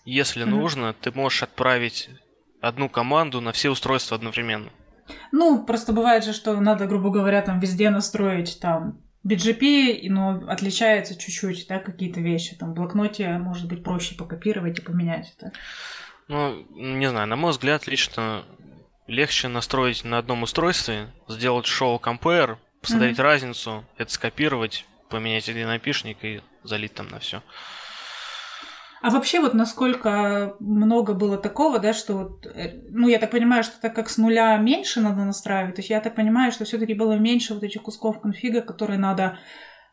Если 0.05 0.43
mm-hmm. 0.43 0.49
нужно, 0.49 0.93
ты 0.93 1.11
можешь 1.11 1.43
отправить 1.43 2.09
одну 2.61 2.89
команду 2.89 3.41
на 3.41 3.51
все 3.51 3.69
устройства 3.69 4.15
одновременно. 4.15 4.69
Ну, 5.31 5.63
просто 5.63 5.93
бывает 5.93 6.23
же, 6.25 6.33
что 6.33 6.59
надо, 6.59 6.85
грубо 6.85 7.09
говоря, 7.09 7.41
там 7.41 7.59
везде 7.59 7.89
настроить 7.89 8.59
там 8.59 9.01
BGP, 9.27 10.09
но 10.09 10.43
отличается 10.47 11.17
чуть-чуть, 11.17 11.67
да, 11.67 11.79
какие-то 11.79 12.21
вещи. 12.21 12.55
Там 12.55 12.71
в 12.71 12.75
блокноте 12.75 13.27
может 13.37 13.67
быть 13.67 13.83
проще 13.83 14.15
покопировать 14.15 14.79
и 14.79 14.81
поменять 14.81 15.33
это. 15.37 15.51
Ну, 16.27 16.65
не 16.71 17.09
знаю, 17.09 17.27
на 17.27 17.35
мой 17.35 17.51
взгляд, 17.51 17.87
лично 17.87 18.43
легче 19.07 19.47
настроить 19.47 20.03
на 20.03 20.17
одном 20.17 20.43
устройстве, 20.43 21.07
сделать 21.27 21.65
шоу 21.65 21.99
compare, 21.99 22.57
посмотреть 22.81 23.17
mm-hmm. 23.17 23.23
разницу, 23.23 23.85
это 23.97 24.11
скопировать, 24.11 24.85
поменять 25.09 25.49
один 25.49 25.69
опишник 25.69 26.17
и 26.23 26.41
залить 26.63 26.93
там 26.93 27.07
на 27.07 27.19
все. 27.19 27.41
А 29.01 29.09
вообще 29.09 29.39
вот 29.39 29.53
насколько 29.53 30.55
много 30.59 31.13
было 31.13 31.37
такого, 31.37 31.79
да, 31.79 31.93
что 31.93 32.13
вот, 32.17 32.45
э, 32.45 32.81
ну, 32.89 33.07
я 33.07 33.19
так 33.19 33.31
понимаю, 33.31 33.63
что 33.63 33.79
так 33.79 33.95
как 33.95 34.09
с 34.09 34.17
нуля 34.17 34.57
меньше 34.57 35.01
надо 35.01 35.23
настраивать, 35.23 35.75
то 35.75 35.79
есть 35.81 35.89
я 35.89 36.01
так 36.01 36.15
понимаю, 36.15 36.51
что 36.51 36.65
все 36.65 36.77
таки 36.77 36.93
было 36.93 37.13
меньше 37.13 37.53
вот 37.53 37.63
этих 37.63 37.83
кусков 37.83 38.19
конфига, 38.19 38.61
которые 38.61 38.97
надо 38.97 39.37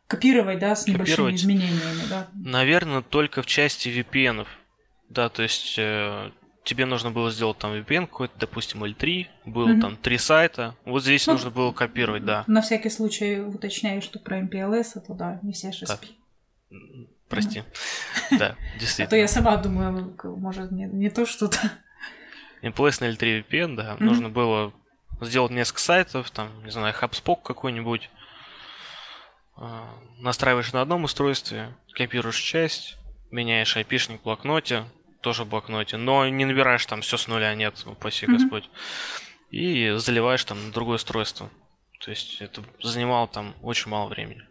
копировать, 0.07 0.59
да, 0.59 0.75
с 0.75 0.87
небольшими 0.87 1.35
изменениями, 1.35 2.09
да? 2.09 2.29
Наверное, 2.35 3.03
только 3.03 3.43
в 3.43 3.47
части 3.47 3.89
VPN. 3.89 4.47
Да, 5.11 5.29
то 5.29 5.43
есть 5.43 5.75
э, 5.79 6.31
тебе 6.65 6.87
нужно 6.87 7.11
было 7.11 7.31
сделать 7.31 7.59
там 7.59 7.75
VPN 7.75 8.07
какой-то, 8.07 8.35
допустим, 8.39 8.85
L3, 8.85 9.27
было 9.45 9.69
mm-hmm. 9.69 9.81
там 9.81 9.97
три 9.97 10.19
сайта, 10.19 10.75
вот 10.85 11.03
здесь 11.03 11.27
ну, 11.27 11.35
нужно 11.35 11.51
было 11.51 11.73
копировать, 11.73 12.25
да. 12.25 12.45
На 12.47 12.63
всякий 12.63 12.91
случай 12.91 13.41
уточняю, 13.41 14.03
что 14.03 14.19
про 14.19 14.41
MPLS, 14.41 14.93
это 14.97 15.15
да, 15.15 15.39
не 15.43 15.53
все 15.53 15.69
HSP. 15.71 15.87
Так. 15.87 16.01
Прости. 17.29 17.65
Да, 18.31 18.57
действительно. 18.79 19.07
А 19.09 19.11
то 19.11 19.17
я 19.17 19.29
сама 19.29 19.57
думаю, 19.57 20.17
может, 20.37 20.71
не, 20.71 20.85
не 20.85 21.11
то 21.11 21.27
что-то. 21.27 21.59
MPLS 22.63 22.99
на 23.01 23.11
L3 23.11 23.47
VPN, 23.49 23.77
да. 23.77 23.97
Нужно 23.99 24.29
было 24.29 24.73
сделать 25.21 25.53
несколько 25.53 25.81
сайтов, 25.81 26.31
там, 26.31 26.65
не 26.65 26.71
знаю, 26.71 26.95
HubSpot 26.95 27.39
какой-нибудь. 27.43 28.11
А, 29.57 29.89
настраиваешь 30.19 30.73
на 30.73 30.83
одном 30.83 31.05
устройстве, 31.05 31.75
копируешь 31.93 32.41
часть, 32.41 32.97
меняешь 33.31 33.77
айпишник 33.77 34.21
в 34.21 34.25
блокноте, 34.25 34.85
тоже 35.21 35.45
в 35.45 35.49
блокноте, 35.49 35.97
но 35.97 36.29
не 36.29 36.45
набираешь 36.45 36.85
там 36.87 37.01
все 37.01 37.17
с 37.17 37.29
нуля, 37.29 37.55
нет, 37.55 37.83
упаси 37.87 38.27
Господь. 38.27 38.69
И 39.51 39.93
заливаешь 39.97 40.45
там 40.45 40.67
на 40.67 40.73
другое 40.73 40.97
устройство. 40.97 41.51
То 42.01 42.11
есть 42.11 42.41
это 42.41 42.63
занимало 42.83 43.29
там 43.29 43.55
очень 43.63 43.91
мало 43.91 44.09
времени. 44.09 44.43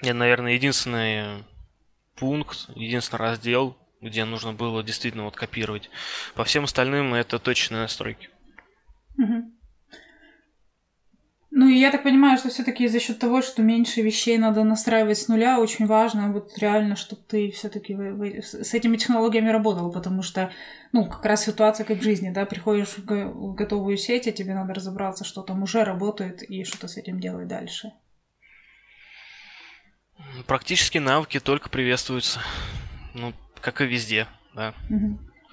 Это, 0.00 0.14
наверное, 0.14 0.52
единственный 0.52 1.44
пункт, 2.16 2.68
единственный 2.74 3.18
раздел, 3.20 3.76
где 4.00 4.24
нужно 4.24 4.52
было 4.52 4.82
действительно 4.82 5.24
вот 5.24 5.36
копировать. 5.36 5.90
По 6.34 6.44
всем 6.44 6.64
остальным 6.64 7.14
это 7.14 7.38
точные 7.38 7.82
настройки. 7.82 8.28
Ну, 11.58 11.68
и 11.68 11.78
я 11.78 11.90
так 11.90 12.02
понимаю, 12.02 12.36
что 12.36 12.50
все-таки 12.50 12.86
за 12.86 13.00
счет 13.00 13.18
того, 13.18 13.40
что 13.40 13.62
меньше 13.62 14.02
вещей 14.02 14.36
надо 14.36 14.62
настраивать 14.62 15.16
с 15.16 15.28
нуля, 15.28 15.58
очень 15.58 15.86
важно 15.86 16.30
вот 16.30 16.58
реально, 16.58 16.96
чтобы 16.96 17.22
ты 17.26 17.50
все-таки 17.50 17.94
с 18.42 18.74
этими 18.74 18.98
технологиями 18.98 19.48
работал, 19.48 19.90
потому 19.90 20.20
что, 20.20 20.52
ну, 20.92 21.08
как 21.08 21.24
раз 21.24 21.44
ситуация 21.46 21.86
как 21.86 22.00
в 22.00 22.02
жизни, 22.02 22.28
да, 22.28 22.44
приходишь 22.44 22.98
в 22.98 23.54
готовую 23.54 23.96
сеть, 23.96 24.28
а 24.28 24.32
тебе 24.32 24.52
надо 24.52 24.74
разобраться, 24.74 25.24
что 25.24 25.40
там 25.40 25.62
уже 25.62 25.82
работает 25.82 26.42
и 26.42 26.64
что-то 26.64 26.88
с 26.88 26.98
этим 26.98 27.20
делать 27.20 27.48
дальше. 27.48 27.92
Практически 30.46 30.98
навыки 30.98 31.40
только 31.40 31.68
приветствуются. 31.68 32.40
Ну, 33.14 33.32
как 33.60 33.80
и 33.80 33.86
везде, 33.86 34.26
да. 34.54 34.74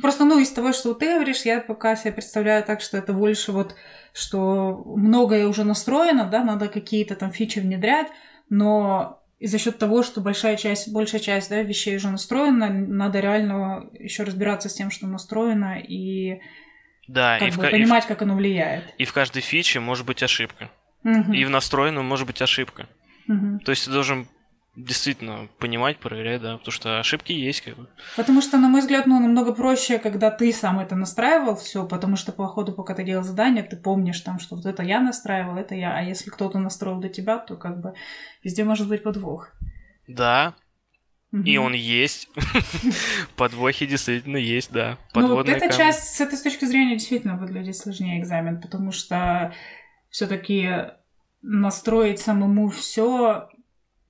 Просто, 0.01 0.25
ну, 0.25 0.39
из 0.39 0.51
того, 0.51 0.73
что 0.73 0.93
ты 0.93 1.13
говоришь, 1.13 1.43
я 1.43 1.61
пока 1.61 1.95
себе 1.95 2.13
представляю 2.13 2.63
так, 2.63 2.81
что 2.81 2.97
это 2.97 3.13
больше 3.13 3.51
вот, 3.51 3.75
что 4.13 4.83
многое 4.85 5.47
уже 5.47 5.63
настроено, 5.63 6.25
да, 6.25 6.43
надо 6.43 6.67
какие-то 6.67 7.15
там 7.15 7.31
фичи 7.31 7.59
внедрять, 7.59 8.07
но 8.49 9.23
и 9.39 9.47
за 9.47 9.59
счет 9.59 9.77
того, 9.77 10.03
что 10.03 10.21
большая 10.21 10.57
часть, 10.57 10.91
большая 10.91 11.21
часть 11.21 11.49
да, 11.49 11.61
вещей 11.61 11.95
уже 11.95 12.09
настроена, 12.09 12.69
надо 12.69 13.19
реально 13.19 13.89
еще 13.93 14.23
разбираться 14.23 14.69
с 14.69 14.73
тем, 14.73 14.89
что 14.89 15.07
настроено, 15.07 15.79
и 15.79 16.39
да, 17.07 17.37
как 17.39 17.47
и 17.49 17.51
бы 17.51 17.67
в, 17.67 17.69
понимать, 17.69 18.05
и 18.05 18.07
как 18.07 18.21
оно 18.21 18.35
влияет. 18.35 18.83
И 18.97 19.05
в 19.05 19.13
каждой 19.13 19.41
фиче 19.41 19.79
может 19.79 20.05
быть 20.05 20.23
ошибка. 20.23 20.69
Угу. 21.03 21.33
И 21.33 21.45
в 21.45 21.49
настроенном 21.49 22.05
может 22.05 22.25
быть 22.25 22.41
ошибка. 22.41 22.87
Угу. 23.27 23.59
То 23.65 23.71
есть 23.71 23.85
ты 23.85 23.91
должен 23.91 24.27
действительно 24.75 25.47
понимать, 25.59 25.99
проверять, 25.99 26.41
да, 26.41 26.57
потому 26.57 26.71
что 26.71 26.99
ошибки 26.99 27.31
есть 27.31 27.61
как 27.61 27.77
бы. 27.77 27.87
Потому 28.15 28.41
что, 28.41 28.57
на 28.57 28.69
мой 28.69 28.81
взгляд, 28.81 29.05
ну, 29.05 29.19
намного 29.19 29.53
проще, 29.53 29.99
когда 29.99 30.31
ты 30.31 30.51
сам 30.51 30.79
это 30.79 30.95
настраивал 30.95 31.55
все, 31.55 31.85
потому 31.85 32.15
что 32.15 32.31
по 32.31 32.47
ходу, 32.47 32.71
пока 32.71 32.95
ты 32.95 33.03
делал 33.03 33.23
задание, 33.23 33.63
ты 33.63 33.77
помнишь 33.77 34.19
там, 34.21 34.39
что 34.39 34.55
вот 34.55 34.65
это 34.65 34.81
я 34.81 34.99
настраивал, 34.99 35.57
это 35.57 35.75
я, 35.75 35.95
а 35.95 36.01
если 36.01 36.31
кто-то 36.31 36.57
настроил 36.57 36.99
до 36.99 37.09
тебя, 37.09 37.37
то 37.37 37.55
как 37.55 37.81
бы 37.81 37.93
везде 38.43 38.63
может 38.63 38.87
быть 38.89 39.03
подвох. 39.03 39.49
Да, 40.07 40.55
И 41.31 41.57
он 41.57 41.73
есть. 41.73 42.29
Подвохи 43.35 43.85
действительно 43.85 44.37
есть, 44.37 44.71
да. 44.71 44.97
Ну, 45.13 45.39
эта 45.41 45.71
часть 45.71 46.15
с 46.15 46.21
этой 46.21 46.37
точки 46.37 46.65
зрения 46.65 46.95
действительно 46.95 47.37
выглядит 47.37 47.75
сложнее 47.75 48.19
экзамен, 48.19 48.59
потому 48.59 48.91
что 48.91 49.53
все-таки 50.09 50.91
настроить 51.41 52.19
самому 52.19 52.69
все 52.69 53.49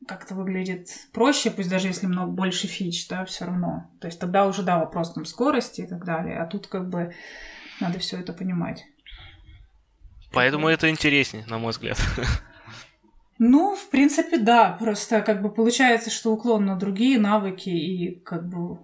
как-то 0.08 0.36
выглядит 0.36 0.90
проще, 1.12 1.52
пусть 1.52 1.70
даже 1.70 1.88
если 1.88 2.08
много 2.08 2.32
больше 2.32 2.68
фич, 2.68 3.08
да, 3.08 3.26
все 3.26 3.46
равно. 3.46 3.90
То 4.00 4.08
есть 4.08 4.20
тогда 4.20 4.48
уже, 4.48 4.64
да, 4.64 4.80
вопрос 4.80 5.14
там 5.14 5.26
скорости 5.26 5.82
и 5.82 5.88
так 5.88 6.06
далее, 6.06 6.40
а 6.40 6.46
тут 6.46 6.68
как 6.68 6.90
бы 6.90 7.14
надо 7.80 8.00
все 8.00 8.20
это 8.20 8.34
понимать. 8.34 8.86
Поэтому 10.32 10.68
это 10.68 10.90
интереснее, 10.90 11.46
на 11.48 11.60
мой 11.60 11.72
взгляд. 11.72 11.98
Ну, 13.40 13.76
в 13.76 13.90
принципе, 13.90 14.38
да. 14.38 14.78
Просто 14.80 15.22
как 15.22 15.42
бы 15.42 15.52
получается, 15.52 16.10
что 16.10 16.32
уклон 16.32 16.66
на 16.66 16.76
другие 16.76 17.20
навыки 17.20 17.70
и 17.70 18.20
как 18.22 18.48
бы... 18.48 18.80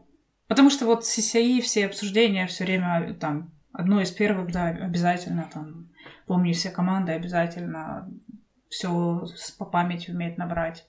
Потому 0.48 0.70
что 0.70 0.86
вот 0.86 1.04
CCI, 1.04 1.62
все 1.62 1.86
обсуждения 1.86 2.48
все 2.48 2.66
время 2.66 3.14
там 3.14 3.54
одно 3.72 4.02
из 4.02 4.12
первых, 4.12 4.52
да, 4.52 4.68
обязательно 4.68 5.50
там 5.54 5.92
помни 6.26 6.54
все 6.54 6.72
команды, 6.72 7.12
обязательно 7.12 8.12
все 8.70 9.26
по 9.58 9.66
памяти 9.66 10.12
уметь 10.12 10.38
набрать. 10.38 10.86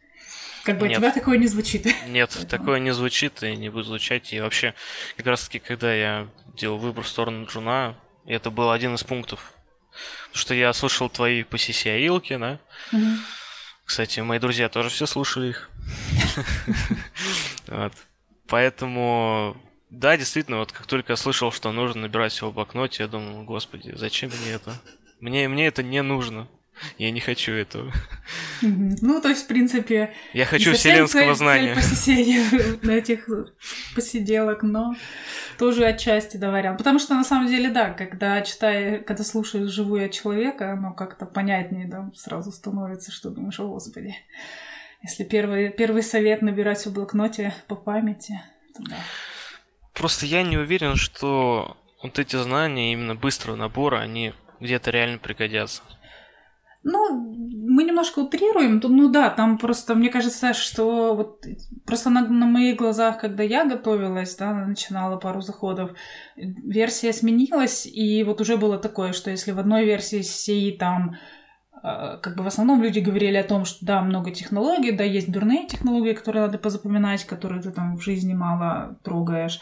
Как 0.65 0.79
бы 0.79 0.89
Нет. 0.89 0.99
у 0.99 1.01
тебя 1.01 1.11
такое 1.13 1.39
не 1.39 1.47
звучит. 1.47 1.87
Нет, 2.07 2.31
Поэтому- 2.35 2.49
такое 2.51 2.79
не 2.81 2.93
звучит 2.93 3.43
и 3.43 3.57
не 3.57 3.71
будет 3.71 3.87
звучать. 3.87 4.33
И 4.33 4.41
вообще, 4.41 4.75
как 5.17 5.27
раз 5.27 5.45
таки, 5.45 5.59
когда 5.59 5.93
я 5.95 6.29
делал 6.57 6.79
выбор 6.79 7.05
в 7.05 7.09
сторону 7.09 7.47
Джуна, 7.47 7.97
это 8.27 8.51
был 8.51 8.71
один 8.71 8.95
из 8.95 9.03
пунктов. 9.03 9.53
Потому 10.29 10.39
что 10.41 10.55
я 10.55 10.73
слушал 10.73 11.09
твои 11.09 11.43
по 11.43 11.57
CCI-илки, 11.57 12.37
да? 12.37 12.59
Мгм. 12.93 13.19
Кстати, 13.85 14.21
мои 14.21 14.39
друзья 14.39 14.69
тоже 14.69 14.89
все 14.91 15.07
слушали 15.07 15.49
их. 15.49 15.71
Поэтому, 18.49 19.57
да, 19.91 20.17
действительно, 20.17 20.59
вот 20.59 20.73
как 20.73 20.87
только 20.87 21.13
я 21.13 21.17
слышал, 21.17 21.53
что 21.53 21.73
нужно 21.73 22.03
набирать 22.03 22.33
всего 22.33 22.51
в 22.51 22.55
блокноте, 22.55 23.03
я 23.05 23.09
думал, 23.09 23.45
господи, 23.45 23.93
зачем 23.97 24.31
мне 24.43 24.53
это? 24.53 24.75
Мне, 25.21 25.49
мне 25.49 25.67
это 25.67 25.83
не 25.83 26.03
нужно. 26.03 26.49
Я 26.99 27.11
не 27.11 27.21
хочу 27.21 27.53
этого. 27.53 27.93
Ну, 28.63 29.21
то 29.21 29.29
есть, 29.29 29.45
в 29.45 29.47
принципе, 29.47 30.15
Я 30.33 30.45
хочу 30.47 30.73
вселенского 30.75 31.23
цель- 31.23 31.35
знания. 31.35 31.75
цель 31.75 31.83
посещения 31.83 32.79
на 32.83 32.93
этих 32.93 33.29
посиделок, 33.95 34.63
но 34.63 34.95
тоже 35.59 35.85
отчасти 35.85 36.37
да, 36.37 36.51
вариант. 36.51 36.79
Потому 36.79 36.99
что, 36.99 37.15
на 37.15 37.25
самом 37.25 37.49
деле, 37.49 37.71
да, 37.71 37.91
когда 37.91 38.41
читаешь, 38.43 39.05
когда 39.07 39.25
слушаешь 39.25 39.71
живую 39.71 40.07
от 40.07 40.13
человека, 40.13 40.73
оно 40.73 40.93
как-то 40.93 41.27
понятнее, 41.27 41.87
да, 41.87 42.11
сразу 42.15 42.53
становится, 42.53 43.13
что 43.13 43.31
думаешь, 43.31 43.61
о, 43.61 43.69
Господи. 43.69 44.15
Если 45.03 45.25
первый, 45.25 45.71
первый 45.71 46.03
совет 46.03 46.43
набирать 46.43 46.85
в 46.85 46.93
блокноте 46.93 47.55
по 47.69 47.75
памяти, 47.75 48.41
то 48.77 48.83
да. 48.83 48.97
Просто 49.95 50.27
я 50.27 50.43
не 50.43 50.57
уверен, 50.59 50.97
что 50.97 51.77
вот 52.03 52.19
эти 52.19 52.37
знания 52.37 52.93
именно 52.93 53.15
быстрого 53.15 53.57
набора, 53.57 53.99
они 54.01 54.33
где-то 54.61 54.91
реально 54.91 55.19
пригодятся. 55.19 55.83
Ну, 56.83 57.35
мы 57.71 57.85
немножко 57.85 58.21
утрируем. 58.21 58.81
Ну 58.83 59.11
да, 59.11 59.29
там 59.31 59.59
просто, 59.59 59.95
мне 59.95 60.09
кажется, 60.09 60.55
что 60.55 61.15
вот 61.15 61.45
просто 61.85 62.11
на, 62.11 62.27
на 62.27 62.47
моих 62.47 62.77
глазах, 62.77 63.21
когда 63.21 63.43
я 63.43 63.67
готовилась, 63.67 64.35
да, 64.37 64.53
начинала 64.55 65.17
пару 65.19 65.43
заходов, 65.43 65.91
версия 66.37 67.13
сменилась, 67.13 67.87
и 67.87 68.25
вот 68.25 68.41
уже 68.41 68.57
было 68.57 68.79
такое, 68.79 69.13
что 69.13 69.31
если 69.31 69.53
в 69.53 69.59
одной 69.59 69.85
версии 69.85 70.23
сей 70.23 70.77
там 70.79 71.17
э, 71.83 72.19
как 72.23 72.37
бы 72.37 72.45
в 72.45 72.47
основном 72.47 72.83
люди 72.83 73.01
говорили 73.01 73.37
о 73.37 73.45
том, 73.45 73.67
что 73.67 73.85
да, 73.85 74.01
много 74.01 74.31
технологий, 74.31 74.93
да, 74.93 75.05
есть 75.05 75.31
дурные 75.31 75.67
технологии, 75.67 76.15
которые 76.15 76.47
надо 76.47 76.57
позапоминать, 76.57 77.25
которые 77.25 77.61
ты 77.61 77.73
там 77.73 77.97
в 77.99 78.03
жизни 78.03 78.33
мало 78.33 78.99
трогаешь, 79.05 79.61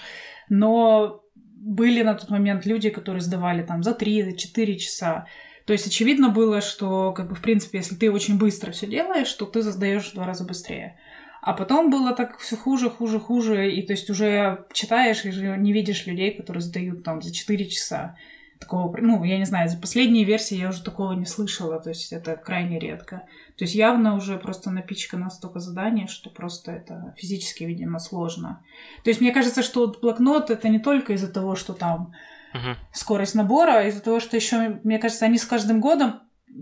но 0.48 1.22
были 1.60 2.02
на 2.02 2.14
тот 2.14 2.30
момент 2.30 2.64
люди, 2.64 2.90
которые 2.90 3.20
сдавали 3.20 3.62
там 3.64 3.82
за 3.82 3.92
3, 3.92 4.22
за 4.22 4.36
4 4.36 4.78
часа. 4.78 5.26
То 5.68 5.74
есть 5.74 5.86
очевидно 5.86 6.30
было, 6.30 6.62
что, 6.62 7.12
как 7.12 7.28
бы, 7.28 7.34
в 7.34 7.42
принципе, 7.42 7.76
если 7.76 7.94
ты 7.94 8.10
очень 8.10 8.38
быстро 8.38 8.72
все 8.72 8.86
делаешь, 8.86 9.30
то 9.34 9.44
ты 9.44 9.62
создаешь 9.62 10.10
в 10.10 10.14
два 10.14 10.24
раза 10.24 10.44
быстрее. 10.44 10.98
А 11.42 11.52
потом 11.52 11.90
было 11.90 12.14
так 12.14 12.38
все 12.38 12.56
хуже, 12.56 12.88
хуже, 12.88 13.20
хуже, 13.20 13.70
и 13.70 13.82
то 13.82 13.92
есть 13.92 14.08
уже 14.08 14.64
читаешь 14.72 15.26
и 15.26 15.28
не 15.28 15.74
видишь 15.74 16.06
людей, 16.06 16.30
которые 16.34 16.62
сдают 16.62 17.04
там 17.04 17.20
за 17.20 17.34
4 17.34 17.66
часа. 17.66 18.16
Такого, 18.58 18.96
ну, 18.96 19.22
я 19.24 19.36
не 19.36 19.44
знаю, 19.44 19.68
за 19.68 19.76
последние 19.76 20.24
версии 20.24 20.56
я 20.56 20.70
уже 20.70 20.82
такого 20.82 21.12
не 21.12 21.26
слышала, 21.26 21.78
то 21.78 21.90
есть 21.90 22.14
это 22.14 22.36
крайне 22.36 22.78
редко. 22.78 23.24
То 23.58 23.64
есть 23.64 23.74
явно 23.74 24.14
уже 24.14 24.38
просто 24.38 24.70
напичкано 24.70 25.28
столько 25.28 25.60
заданий, 25.60 26.06
что 26.06 26.30
просто 26.30 26.72
это 26.72 27.14
физически, 27.18 27.64
видимо, 27.64 27.98
сложно. 27.98 28.64
То 29.04 29.10
есть 29.10 29.20
мне 29.20 29.32
кажется, 29.32 29.62
что 29.62 29.86
блокнот 30.00 30.48
это 30.48 30.70
не 30.70 30.78
только 30.78 31.12
из-за 31.12 31.30
того, 31.30 31.56
что 31.56 31.74
там 31.74 32.14
Мгм. 32.54 32.76
скорость 32.92 33.34
набора, 33.34 33.86
из-за 33.88 34.00
того, 34.00 34.20
что 34.20 34.36
еще, 34.36 34.80
мне 34.82 34.98
кажется, 34.98 35.26
они 35.26 35.38
с 35.38 35.44
каждым 35.44 35.80
годом... 35.80 36.20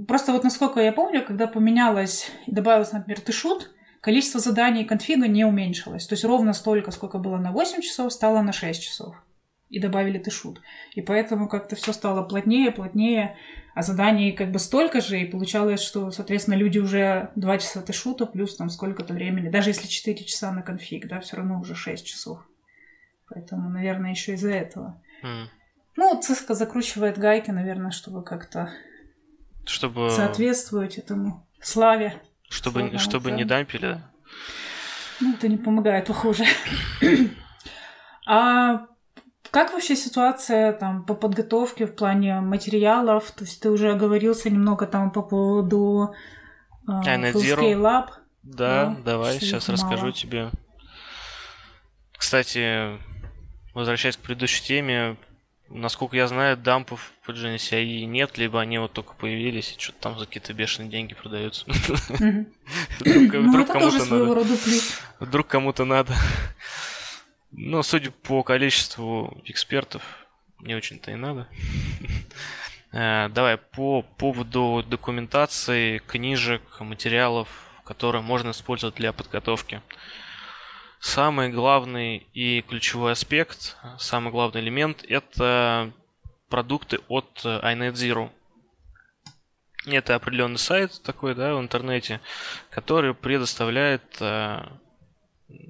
Просто 0.09 0.32
вот 0.32 0.43
насколько 0.43 0.80
я 0.80 0.93
помню, 0.93 1.24
когда 1.24 1.47
поменялось 1.47 2.30
и 2.47 2.53
добавилось, 2.53 2.93
например, 2.93 3.20
ты 3.20 3.32
шут, 3.32 3.70
количество 4.01 4.41
заданий 4.41 4.82
и 4.82 4.84
конфига 4.84 5.26
не 5.26 5.45
уменьшилось. 5.45 6.07
То 6.07 6.14
есть 6.14 6.24
ровно 6.24 6.53
столько, 6.53 6.91
сколько 6.91 7.18
было 7.18 7.39
на 7.39 7.53
8 7.53 7.82
часов, 7.82 8.12
стало 8.12 8.43
на 8.43 8.53
6 8.53 8.82
часов. 8.82 9.14
И 9.68 9.80
добавили 9.80 10.18
ты 10.18 10.30
шут. 10.30 10.61
И 10.95 11.03
поэтому 11.03 11.49
как-то 11.49 11.74
все 11.76 11.93
стало 11.93 12.22
плотнее, 12.22 12.70
плотнее, 12.70 13.37
а 13.74 13.82
заданий 13.82 14.32
как 14.32 14.53
бы 14.53 14.59
столько 14.59 15.01
же, 15.01 15.20
и 15.20 15.26
получалось, 15.26 15.80
что, 15.80 16.11
соответственно, 16.11 16.55
люди 16.55 16.78
уже 16.78 17.30
2 17.34 17.59
часа 17.59 17.82
ты 17.82 17.93
шута, 17.93 18.26
плюс 18.26 18.57
там 18.57 18.70
сколько-то 18.70 19.12
времени. 19.12 19.49
Даже 19.49 19.70
если 19.70 19.87
4 19.87 20.24
часа 20.24 20.53
на 20.53 20.62
конфиг, 20.62 21.09
да, 21.09 21.20
все 21.20 21.37
равно 21.37 21.59
уже 21.61 21.74
6 21.74 22.07
часов. 22.07 22.39
Поэтому, 23.28 23.68
наверное, 23.68 24.11
еще 24.11 24.34
из-за 24.34 24.53
этого. 24.53 25.03
М. 25.22 25.49
Ну, 25.97 26.20
Циска 26.20 26.55
закручивает 26.55 27.18
гайки, 27.18 27.51
наверное, 27.51 27.90
чтобы 27.90 28.22
как-то 28.22 28.70
Чтобы, 29.64 30.11
соответствовать 30.11 30.99
этому 30.99 31.47
славе. 31.61 32.20
чтобы, 32.49 32.80
Сложно, 32.80 32.99
чтобы 32.99 33.30
не 33.32 33.44
да. 33.44 33.57
дампили. 33.57 34.03
Ну, 35.20 35.32
это 35.34 35.49
не 35.49 35.57
помогает, 35.57 36.07
похоже. 36.07 36.44
А 38.28 38.86
как 39.53 39.72
вообще 39.72 39.94
ситуация 39.94 40.72
там 40.72 41.05
по 41.05 41.14
подготовке 41.14 41.86
в 41.86 41.94
плане 41.94 42.40
материалов? 42.40 43.30
То 43.30 43.44
есть 43.44 43.62
ты 43.62 43.70
уже 43.70 43.92
оговорился 43.92 44.51
немного 44.51 44.86
там 44.86 45.12
по 45.12 45.22
поводу 45.22 46.12
э, 46.88 46.90
Full 46.90 47.74
Lab. 47.80 48.09
Да, 48.42 48.86
Да, 48.86 48.97
давай, 49.05 49.38
сейчас 49.38 49.68
мало. 49.68 49.76
расскажу 49.78 50.11
тебе. 50.12 50.51
Кстати, 52.16 52.99
возвращаясь 53.74 54.16
к 54.16 54.20
предыдущей 54.20 54.64
теме, 54.64 55.16
насколько 55.69 56.17
я 56.17 56.27
знаю, 56.27 56.57
дампов 56.57 57.12
по 57.25 57.33
GNCI 57.33 58.05
нет, 58.05 58.39
либо 58.39 58.61
они 58.61 58.79
вот 58.79 58.93
только 58.93 59.14
появились, 59.14 59.75
и 59.77 59.81
что-то 59.81 59.99
там 60.01 60.19
за 60.19 60.27
какие-то 60.27 60.53
бешеные 60.55 60.91
деньги 60.91 61.14
продаются. 61.14 61.64
Вдруг 63.01 63.33
Ну, 63.33 63.67
кому-то 63.67 64.05
надо. 64.05 64.47
Вдруг 65.21 65.47
кому-то 65.47 65.85
надо. 65.85 66.14
Но 67.53 67.83
судя 67.83 68.11
по 68.11 68.43
количеству 68.43 69.41
экспертов, 69.45 70.03
не 70.61 70.75
очень-то 70.75 71.11
и 71.11 71.14
надо. 71.14 71.49
Э, 72.93 73.29
Давай, 73.29 73.59
по 73.59 74.03
поводу 74.03 74.83
документации, 74.89 75.99
книжек, 75.99 76.62
материалов, 76.81 77.49
которые 77.85 78.23
можно 78.23 78.53
использовать 78.53 78.95
для 78.95 79.12
подготовки. 79.12 79.83
Самый 81.07 81.50
главный 81.50 82.26
и 82.34 82.62
ключевой 82.62 83.12
аспект, 83.12 83.76
самый 83.96 84.32
главный 84.32 84.61
элемент– 84.61 85.04
это 85.09 85.92
продукты 86.48 86.98
от 87.07 87.42
э, 87.44 87.61
iNet 87.62 87.92
Zero. 87.92 88.32
Это 89.86 90.16
определенный 90.16 90.59
сайт 90.59 91.00
такой, 91.04 91.36
да, 91.36 91.54
в 91.54 91.61
интернете, 91.61 92.20
который 92.70 93.14
предоставляет 93.14 94.02
э, 94.18 94.66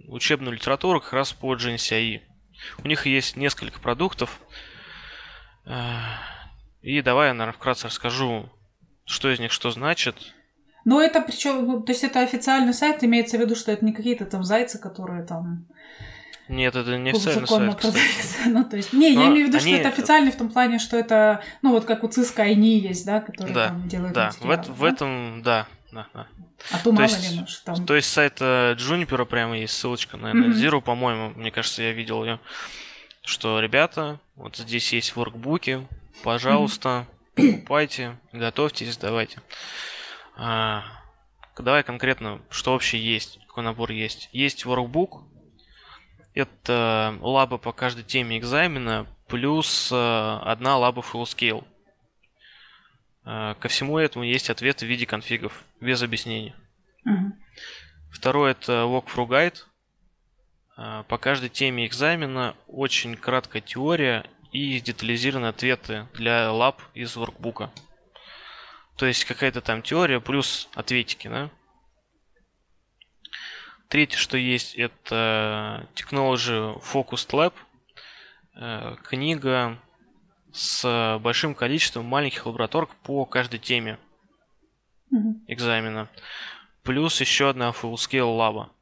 учебную 0.09 0.55
литературу 0.55 1.03
как 1.03 1.13
раз 1.13 1.35
по 1.35 1.55
GNCI. 1.55 2.23
У 2.83 2.89
них 2.89 3.05
есть 3.05 3.37
несколько 3.37 3.79
продуктов. 3.79 4.41
Э, 5.67 5.99
И 6.81 7.03
давай 7.03 7.29
я, 7.29 7.35
наверное, 7.35 7.59
вкратце 7.59 7.89
расскажу, 7.89 8.51
что 9.05 9.31
из 9.31 9.39
них 9.39 9.53
что 9.53 9.71
значит. 9.71 10.35
Но 10.87 11.03
это 11.03 11.21
причем, 11.21 11.83
то 11.83 11.93
есть 11.93 12.05
это 12.05 12.21
официальный 12.21 12.73
сайт, 12.73 13.03
имеется 13.05 13.37
в 13.37 13.41
виду, 13.41 13.55
что 13.57 13.73
это 13.73 13.85
не 13.85 13.93
какие-то 13.93 14.25
там 14.25 14.45
зайцы, 14.45 14.79
которые 14.79 15.25
там 15.25 15.67
Нет, 16.49 16.77
это 16.77 16.97
не 16.97 17.11
официальный 17.11 17.47
сайт, 17.49 17.75
кстати. 17.77 17.99
Ну, 18.47 18.65
то 18.65 18.77
есть, 18.77 18.93
не, 18.93 19.13
я 19.13 19.19
Но 19.21 19.27
имею 19.33 19.47
в 19.47 19.49
виду, 19.49 19.59
что 19.59 19.69
они- 19.69 19.79
это 19.79 19.89
официальный 19.89 20.31
в 20.31 20.37
том 20.37 20.49
плане, 20.49 20.79
что 20.79 20.97
это, 20.97 21.43
ну, 21.63 21.73
вот 21.73 21.85
как 21.87 22.05
у 22.05 22.09
ЦИСКа 22.09 22.43
они 22.45 22.79
есть, 22.79 23.05
да, 23.05 23.21
которые 23.21 23.53
Да, 23.55 23.69
там 23.69 23.89
делают 23.89 24.15
Да, 24.15 24.31
в, 24.41 24.49
эт- 24.51 24.71
в 24.71 24.81
да? 24.81 24.89
этом, 24.89 25.43
да, 25.43 25.67
да, 25.91 26.07
да. 26.15 26.27
А 26.71 26.79
то, 26.79 26.93
мало 26.93 27.03
есть- 27.03 27.33
ли, 27.33 27.41
может, 27.41 27.65
там... 27.65 27.85
То 27.85 27.97
есть 27.97 28.09
сайта 28.13 28.77
Juniper 28.79 29.25
прямо 29.27 29.59
есть 29.59 29.75
ссылочка 29.77 30.17
на 30.17 30.33
Мгм. 30.33 30.53
Zero, 30.53 30.81
по-моему, 30.81 31.33
мне 31.35 31.51
кажется, 31.51 31.83
я 31.83 31.93
видел 31.93 32.23
ее. 32.25 32.39
Что, 33.25 33.59
ребята, 33.59 34.21
вот 34.37 34.57
здесь 34.57 34.93
есть 34.93 35.17
воркбуки, 35.17 35.85
пожалуйста, 36.23 37.07
покупайте, 37.35 38.17
готовьтесь, 38.33 38.97
давайте. 38.99 39.41
А, 40.37 40.85
давай 41.59 41.83
конкретно, 41.83 42.41
что 42.51 42.73
вообще 42.73 42.99
есть, 42.99 43.41
какой 43.47 43.65
набор 43.65 43.91
есть. 43.91 44.29
Есть 44.33 44.65
воркбук, 44.65 45.25
это 46.35 47.17
лаба 47.23 47.57
по 47.57 47.73
каждой 47.73 48.05
теме 48.05 48.37
экзамена, 48.39 49.07
плюс 49.27 49.91
э, 49.91 50.39
одна 50.45 50.77
лаба 50.77 51.01
full 51.01 51.23
scale. 51.23 51.67
Э, 53.25 53.55
ко 53.59 53.69
всему 53.69 53.99
этому 53.99 54.25
есть 54.25 54.51
ответы 54.51 54.85
в 54.85 54.89
виде 54.89 55.07
конфигов, 55.07 55.65
без 55.81 56.03
объяснений. 56.03 56.55
Мгм. 57.05 57.35
Второе 58.11 58.53
это 58.53 58.85
walkthrough 58.85 59.29
guide. 59.29 59.57
А, 60.77 61.05
По 61.05 61.17
каждой 61.17 61.49
теме 61.49 61.87
экзамена 61.87 62.55
очень 62.67 63.17
краткая 63.17 63.63
теория 63.63 64.27
и 64.53 64.79
детализированные 64.81 65.51
ответы 65.51 66.07
для 66.15 66.53
лаб 66.53 66.83
из 66.93 67.17
воркбука. 67.17 67.71
То 68.97 69.07
есть 69.07 69.25
какая-то 69.25 69.61
там 69.61 69.83
теория 69.83 70.21
плюс 70.21 70.69
ответики, 70.75 71.29
да? 71.29 71.51
Третье, 73.89 74.19
что 74.19 74.37
есть, 74.37 74.75
это 74.75 75.89
Technology 75.95 76.83
Focused 76.83 77.31
Lab. 77.31 77.55
Э, 78.55 78.97
Книга 79.05 79.79
с 80.53 81.19
большим 81.23 81.55
количеством 81.55 82.07
маленьких 82.07 82.47
лабораторок 82.47 82.95
по 82.97 83.25
каждой 83.27 83.59
теме 83.59 83.99
экзамена. 85.47 86.09
плюс 86.83 87.21
еще 87.21 87.51
одна 87.51 87.71
Full 87.71 87.95
Scale 87.95 88.37
лаба. 88.37 88.73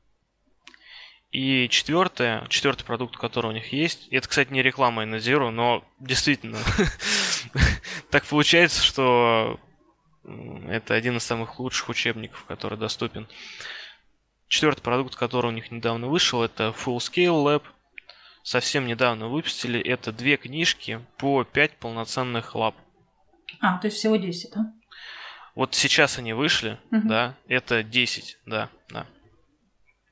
И 1.32 1.68
четвертое, 1.68 2.46
четвертый 2.48 2.84
продукт, 2.84 3.16
который 3.16 3.48
у 3.48 3.52
них 3.52 3.72
есть, 3.72 4.06
это, 4.08 4.28
кстати, 4.28 4.52
не 4.52 4.62
реклама 4.62 5.04
и 5.04 5.06
Zero, 5.18 5.50
но 5.50 5.84
действительно 5.98 6.58
так 8.10 8.24
получается, 8.24 8.82
что 8.82 9.58
это 10.68 10.94
один 10.94 11.16
из 11.16 11.24
самых 11.24 11.58
лучших 11.58 11.88
учебников, 11.88 12.44
который 12.46 12.78
доступен. 12.78 13.28
Четвертый 14.48 14.82
продукт, 14.82 15.16
который 15.16 15.48
у 15.48 15.54
них 15.54 15.70
недавно 15.70 16.06
вышел, 16.06 16.42
это 16.42 16.74
Full 16.84 16.98
Scale 16.98 17.44
Lab. 17.44 17.62
Совсем 18.42 18.86
недавно 18.86 19.28
выпустили. 19.28 19.80
Это 19.80 20.12
две 20.12 20.36
книжки 20.36 21.00
по 21.16 21.44
5 21.44 21.78
полноценных 21.78 22.54
лаб. 22.54 22.74
А, 23.60 23.78
то 23.78 23.86
есть 23.86 23.96
всего 23.98 24.16
10, 24.16 24.52
да? 24.52 24.72
Вот 25.54 25.74
сейчас 25.74 26.18
они 26.18 26.32
вышли, 26.32 26.78
угу. 26.90 27.08
да, 27.08 27.36
это 27.46 27.82
10, 27.82 28.38
да, 28.44 28.70
да. 28.90 29.06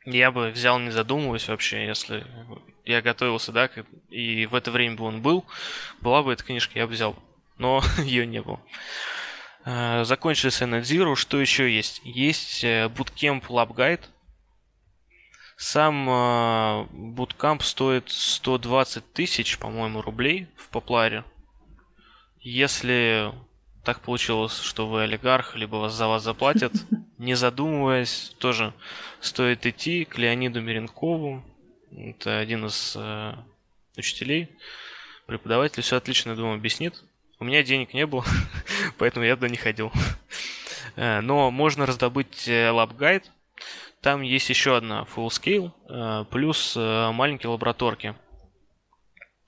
Я 0.05 0.31
бы 0.31 0.51
взял, 0.51 0.79
не 0.79 0.91
задумываясь 0.91 1.49
вообще, 1.49 1.87
если 1.87 2.27
я 2.85 3.03
готовился, 3.03 3.53
да, 3.53 3.71
и 4.09 4.47
в 4.47 4.55
это 4.55 4.71
время 4.71 4.97
бы 4.97 5.05
он 5.05 5.21
был, 5.21 5.45
была 6.01 6.23
бы 6.23 6.33
эта 6.33 6.45
книжка, 6.45 6.79
я 6.79 6.87
бы 6.87 6.93
взял. 6.93 7.17
Но 7.59 7.83
ее 7.99 8.27
не 8.27 8.41
было. 8.41 8.61
А, 9.65 10.05
закончился 10.05 10.65
Net 10.65 10.83
Zero. 10.83 11.15
Что 11.15 11.41
еще 11.41 11.75
есть? 11.75 12.01
Есть 12.05 12.65
э, 12.65 12.87
Bootcamp 12.87 13.47
Lab 13.49 13.75
Guide. 13.75 14.05
Сам 15.57 16.09
э, 16.09 16.87
буткамп 16.91 17.63
стоит 17.63 18.09
120 18.09 19.13
тысяч, 19.13 19.59
по-моему, 19.59 20.03
рублей 20.03 20.49
в 20.57 20.69
Попларе. 20.69 21.25
Если 22.41 23.33
так 23.85 24.01
получилось, 24.01 24.59
что 24.59 24.89
вы 24.89 25.05
олигарх, 25.05 25.55
либо 25.55 25.77
вас 25.77 25.93
за 25.93 26.09
вас 26.09 26.25
заплатят, 26.25 26.73
не 27.19 27.35
задумываясь, 27.35 28.35
тоже 28.39 28.75
стоит 29.21 29.65
идти 29.67 30.05
к 30.05 30.19
Леониду 30.19 30.61
Меренкову. 30.61 31.45
Это 31.97 32.39
один 32.39 32.67
из 32.67 32.95
э, 32.97 33.35
учителей, 33.97 34.49
преподаватель, 35.27 35.83
все 35.83 35.97
отлично, 35.97 36.35
думаю, 36.35 36.57
объяснит. 36.57 37.05
У 37.43 37.45
меня 37.45 37.64
денег 37.64 37.93
не 37.93 38.07
было, 38.07 38.24
поэтому 38.99 39.26
я 39.26 39.34
туда 39.34 39.49
не 39.49 39.57
ходил. 39.57 39.90
Э, 40.95 41.20
но 41.20 41.51
можно 41.51 41.86
раздобыть 41.86 42.49
lab 42.49 42.95
guide, 42.95 43.33
там 44.01 44.22
есть 44.22 44.49
еще 44.49 44.76
одна 44.76 45.09
full 45.12 45.26
scale, 45.26 45.72
э, 45.88 46.24
плюс 46.30 46.76
э, 46.76 47.11
маленькие 47.11 47.51
лабораторки. 47.51 48.14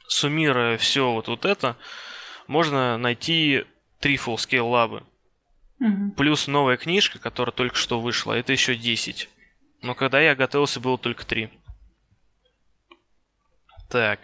Суммируя 0.08 0.76
все 0.76 1.12
вот, 1.12 1.28
вот 1.28 1.44
это, 1.44 1.76
можно 2.48 2.98
найти 2.98 3.64
три 4.00 4.16
full 4.16 4.38
scale 4.38 4.68
лабы. 4.68 5.04
Угу. 5.78 6.14
Плюс 6.16 6.48
новая 6.48 6.76
книжка, 6.76 7.20
которая 7.20 7.52
только 7.52 7.76
что 7.76 8.00
вышла, 8.00 8.32
это 8.32 8.50
еще 8.50 8.74
10. 8.74 9.28
Но 9.82 9.94
когда 9.94 10.20
я 10.20 10.34
готовился, 10.34 10.80
было 10.80 10.98
только 10.98 11.24
3. 11.24 11.48
Так. 13.88 14.18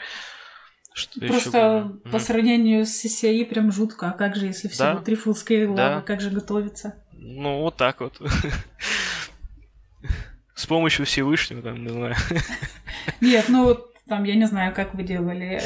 Что 1.00 1.20
Просто 1.20 1.92
по 2.04 2.16
mm. 2.16 2.20
сравнению 2.20 2.86
с 2.86 3.04
CCI 3.04 3.44
прям 3.46 3.72
жутко. 3.72 4.08
А 4.08 4.12
как 4.12 4.36
же, 4.36 4.46
если 4.46 4.68
всего 4.68 4.94
да? 4.94 5.00
три 5.00 5.16
full 5.16 5.34
scale 5.34 5.74
да. 5.74 5.90
лабы, 5.90 6.02
как 6.06 6.20
же 6.20 6.30
готовиться? 6.30 6.94
Ну, 7.12 7.60
вот 7.60 7.76
так 7.76 8.00
вот. 8.00 8.20
С 10.54 10.66
помощью 10.66 11.06
Всевышнего, 11.06 11.62
там, 11.62 11.82
не 11.82 11.88
знаю. 11.88 12.14
Нет, 13.20 13.46
ну 13.48 13.64
вот 13.64 13.90
там, 14.10 14.24
я 14.24 14.34
не 14.34 14.44
знаю, 14.46 14.74
как 14.74 14.94
вы 14.94 15.04
делали, 15.04 15.62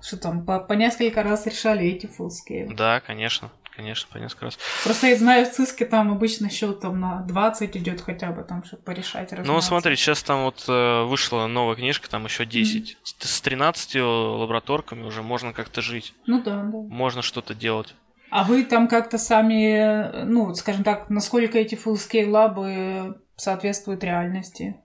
что 0.00 0.16
там, 0.16 0.46
по, 0.46 0.60
по 0.60 0.74
несколько 0.74 1.22
раз 1.22 1.46
решали 1.46 1.86
эти 1.86 2.06
фулские. 2.06 2.68
Да, 2.74 3.00
конечно, 3.00 3.50
конечно, 3.80 4.08
по 4.12 4.18
несколько 4.18 4.46
раз. 4.46 4.58
Просто 4.84 5.06
я 5.08 5.16
знаю, 5.16 5.46
в 5.46 5.50
ЦИСКе 5.50 5.86
там 5.86 6.12
обычно 6.12 6.50
счет 6.50 6.80
там 6.80 7.00
на 7.00 7.20
20 7.20 7.76
идет 7.78 8.00
хотя 8.02 8.30
бы, 8.30 8.42
там, 8.42 8.62
чтобы 8.62 8.82
порешать. 8.82 9.32
Разминаться. 9.32 9.52
Ну, 9.52 9.60
смотри, 9.60 9.96
сейчас 9.96 10.22
там 10.22 10.44
вот 10.44 10.64
э, 10.68 11.04
вышла 11.04 11.46
новая 11.46 11.76
книжка, 11.76 12.10
там 12.10 12.26
еще 12.26 12.44
10. 12.44 12.92
Mm-hmm. 12.92 13.26
С 13.26 13.40
13 13.40 13.94
лабораторками 13.96 15.02
уже 15.04 15.22
можно 15.22 15.52
как-то 15.52 15.80
жить. 15.80 16.12
Ну 16.26 16.42
да, 16.42 16.62
да. 16.62 16.78
Можно 16.78 17.22
что-то 17.22 17.54
делать. 17.54 17.94
А 18.30 18.44
вы 18.44 18.64
там 18.64 18.86
как-то 18.86 19.18
сами, 19.18 20.24
ну, 20.24 20.54
скажем 20.54 20.84
так, 20.84 21.10
насколько 21.10 21.58
эти 21.58 21.74
full-scale 21.74 22.28
лабы 22.28 23.20
соответствует 23.36 24.04
реальности. 24.04 24.76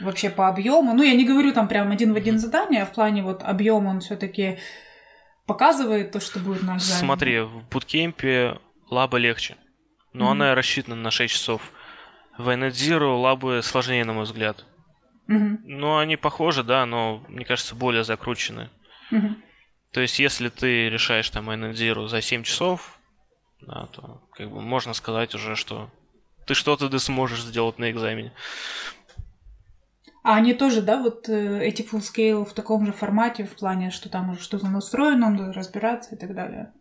Вообще 0.00 0.30
по 0.30 0.48
объему. 0.48 0.92
Ну, 0.92 1.02
я 1.02 1.14
не 1.14 1.24
говорю 1.24 1.52
там 1.52 1.66
прям 1.68 1.90
один 1.90 2.12
в 2.12 2.16
один 2.16 2.38
задание, 2.38 2.82
а 2.82 2.86
в 2.86 2.92
плане 2.92 3.22
вот 3.22 3.42
объема 3.42 3.88
он 3.88 4.00
все-таки 4.00 4.58
показывает 5.48 6.12
то, 6.12 6.20
что 6.20 6.38
будет 6.38 6.62
на 6.62 6.76
экзамене. 6.76 7.00
Смотри, 7.00 7.40
в 7.40 7.64
буткемпе 7.70 8.60
лаба 8.90 9.16
легче, 9.16 9.56
но 10.12 10.26
mm-hmm. 10.26 10.30
она 10.30 10.54
рассчитана 10.54 10.96
на 10.96 11.10
6 11.10 11.34
часов. 11.34 11.72
В 12.36 12.48
Zero 12.48 13.20
лабы 13.20 13.62
сложнее, 13.62 14.04
на 14.04 14.12
мой 14.12 14.24
взгляд. 14.24 14.64
Mm-hmm. 15.28 15.58
Ну, 15.64 15.98
они 15.98 16.16
похожи, 16.16 16.62
да, 16.62 16.86
но, 16.86 17.24
мне 17.28 17.44
кажется, 17.44 17.74
более 17.74 18.04
закручены. 18.04 18.70
Mm-hmm. 19.10 19.34
То 19.92 20.00
есть, 20.02 20.18
если 20.20 20.50
ты 20.50 20.88
решаешь 20.90 21.30
там 21.30 21.50
Zero 21.50 22.06
за 22.06 22.20
7 22.20 22.44
часов, 22.44 22.98
да, 23.60 23.86
то 23.86 24.22
как 24.34 24.50
бы 24.50 24.60
можно 24.60 24.94
сказать 24.94 25.34
уже, 25.34 25.56
что 25.56 25.90
ты 26.46 26.54
что-то 26.54 26.88
ты 26.88 26.98
сможешь 26.98 27.42
сделать 27.42 27.78
на 27.78 27.90
экзамене. 27.90 28.32
А 30.22 30.36
они 30.36 30.54
тоже, 30.54 30.82
да, 30.82 31.00
вот 31.00 31.28
э, 31.28 31.64
эти 31.64 31.82
full 31.82 32.00
scale 32.00 32.44
в 32.44 32.52
таком 32.52 32.84
же 32.84 32.92
формате, 32.92 33.44
в 33.44 33.56
плане, 33.56 33.90
что 33.90 34.08
там 34.08 34.30
уже 34.30 34.40
что-то 34.40 34.68
настроено, 34.68 35.30
надо 35.30 35.52
разбираться 35.52 36.14
и 36.14 36.18
так 36.18 36.34
далее? 36.34 36.72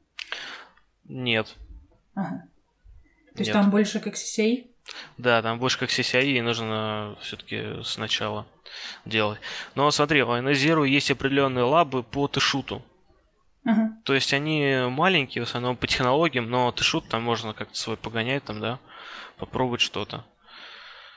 Нет. 1.06 1.56
Ага. 2.16 2.44
То 3.34 3.42
есть 3.42 3.50
Нет. 3.50 3.54
там 3.54 3.70
больше 3.70 4.00
как 4.00 4.16
CCI? 4.16 4.68
Да, 5.18 5.42
там 5.42 5.60
больше 5.60 5.80
как 5.80 5.90
CCI, 5.90 6.24
и 6.24 6.42
нужно 6.42 7.16
все-таки 7.22 7.84
сначала 7.84 8.48
делать. 9.06 9.40
Но 9.76 9.90
смотри, 9.92 10.24
у 10.24 10.28
Zero 10.28 10.88
есть 10.88 11.12
определенные 11.12 11.64
лабы 11.64 12.04
по 12.04 12.28
тышуту. 12.28 12.82
Uh-huh. 13.66 13.90
То 14.06 14.14
есть 14.14 14.34
они 14.34 14.86
маленькие, 14.90 15.44
в 15.44 15.48
основном 15.48 15.76
по 15.76 15.88
технологиям, 15.88 16.50
но 16.50 16.72
тышут 16.72 17.10
там 17.10 17.22
можно 17.22 17.54
как-то 17.54 17.78
свой 17.78 17.98
погонять, 17.98 18.46
там, 18.46 18.60
да 18.60 18.80
попробовать 19.38 19.82
что-то. 19.82 20.26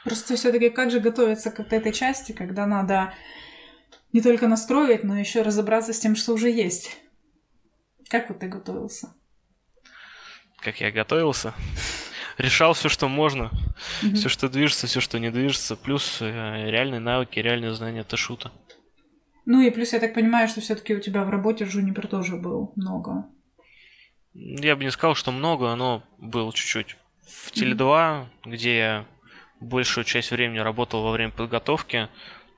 Просто 0.05 0.37
все-таки 0.37 0.71
как 0.71 0.91
же 0.91 1.01
готовиться 1.01 1.51
к 1.51 1.59
вот 1.59 1.73
этой 1.73 1.93
части, 1.93 2.33
когда 2.33 2.67
надо 2.67 3.13
не 4.13 4.23
только 4.23 4.49
настроить, 4.49 5.05
но 5.05 5.19
еще 5.19 5.43
разобраться 5.43 5.93
с 5.93 6.01
тем, 6.01 6.17
что 6.17 6.33
уже 6.33 6.51
есть. 6.51 6.97
Как 8.09 8.29
вот 8.29 8.41
ты 8.41 8.49
готовился? 8.49 9.15
Как 10.59 10.81
я 10.81 10.91
готовился? 10.91 11.55
Решал 12.39 12.73
все, 12.73 12.89
что 12.89 13.09
можно, 13.09 13.51
mm 14.03 14.15
все, 14.15 14.29
что 14.29 14.49
движется, 14.49 14.87
все, 14.87 15.01
что 15.01 15.19
не 15.19 15.31
движется, 15.31 15.77
плюс 15.77 16.23
э, 16.23 16.71
реальные 16.71 17.01
навыки, 17.01 17.39
реальные 17.39 17.75
знания 17.75 18.01
это 18.01 18.17
шута. 18.17 18.51
Ну 19.45 19.61
и 19.61 19.71
плюс 19.71 19.93
я 19.93 20.01
так 20.01 20.15
понимаю, 20.15 20.49
что 20.49 20.61
все-таки 20.61 20.95
у 20.95 21.01
тебя 21.01 21.25
в 21.25 21.31
работе 21.31 21.67
Жунипер 21.67 22.07
тоже 22.07 22.37
был 22.37 22.73
много. 22.77 23.27
Я 24.33 24.77
бы 24.77 24.85
не 24.85 24.91
сказал, 24.91 25.15
что 25.15 25.33
много, 25.33 25.75
но 25.75 26.03
было 26.19 26.53
чуть-чуть. 26.53 26.97
В 27.27 27.53
Теле2, 27.53 28.27
где 28.45 28.77
я 28.77 29.07
большую 29.61 30.05
часть 30.05 30.31
времени 30.31 30.59
работал 30.59 31.03
во 31.03 31.13
время 31.13 31.33
подготовки, 31.33 32.09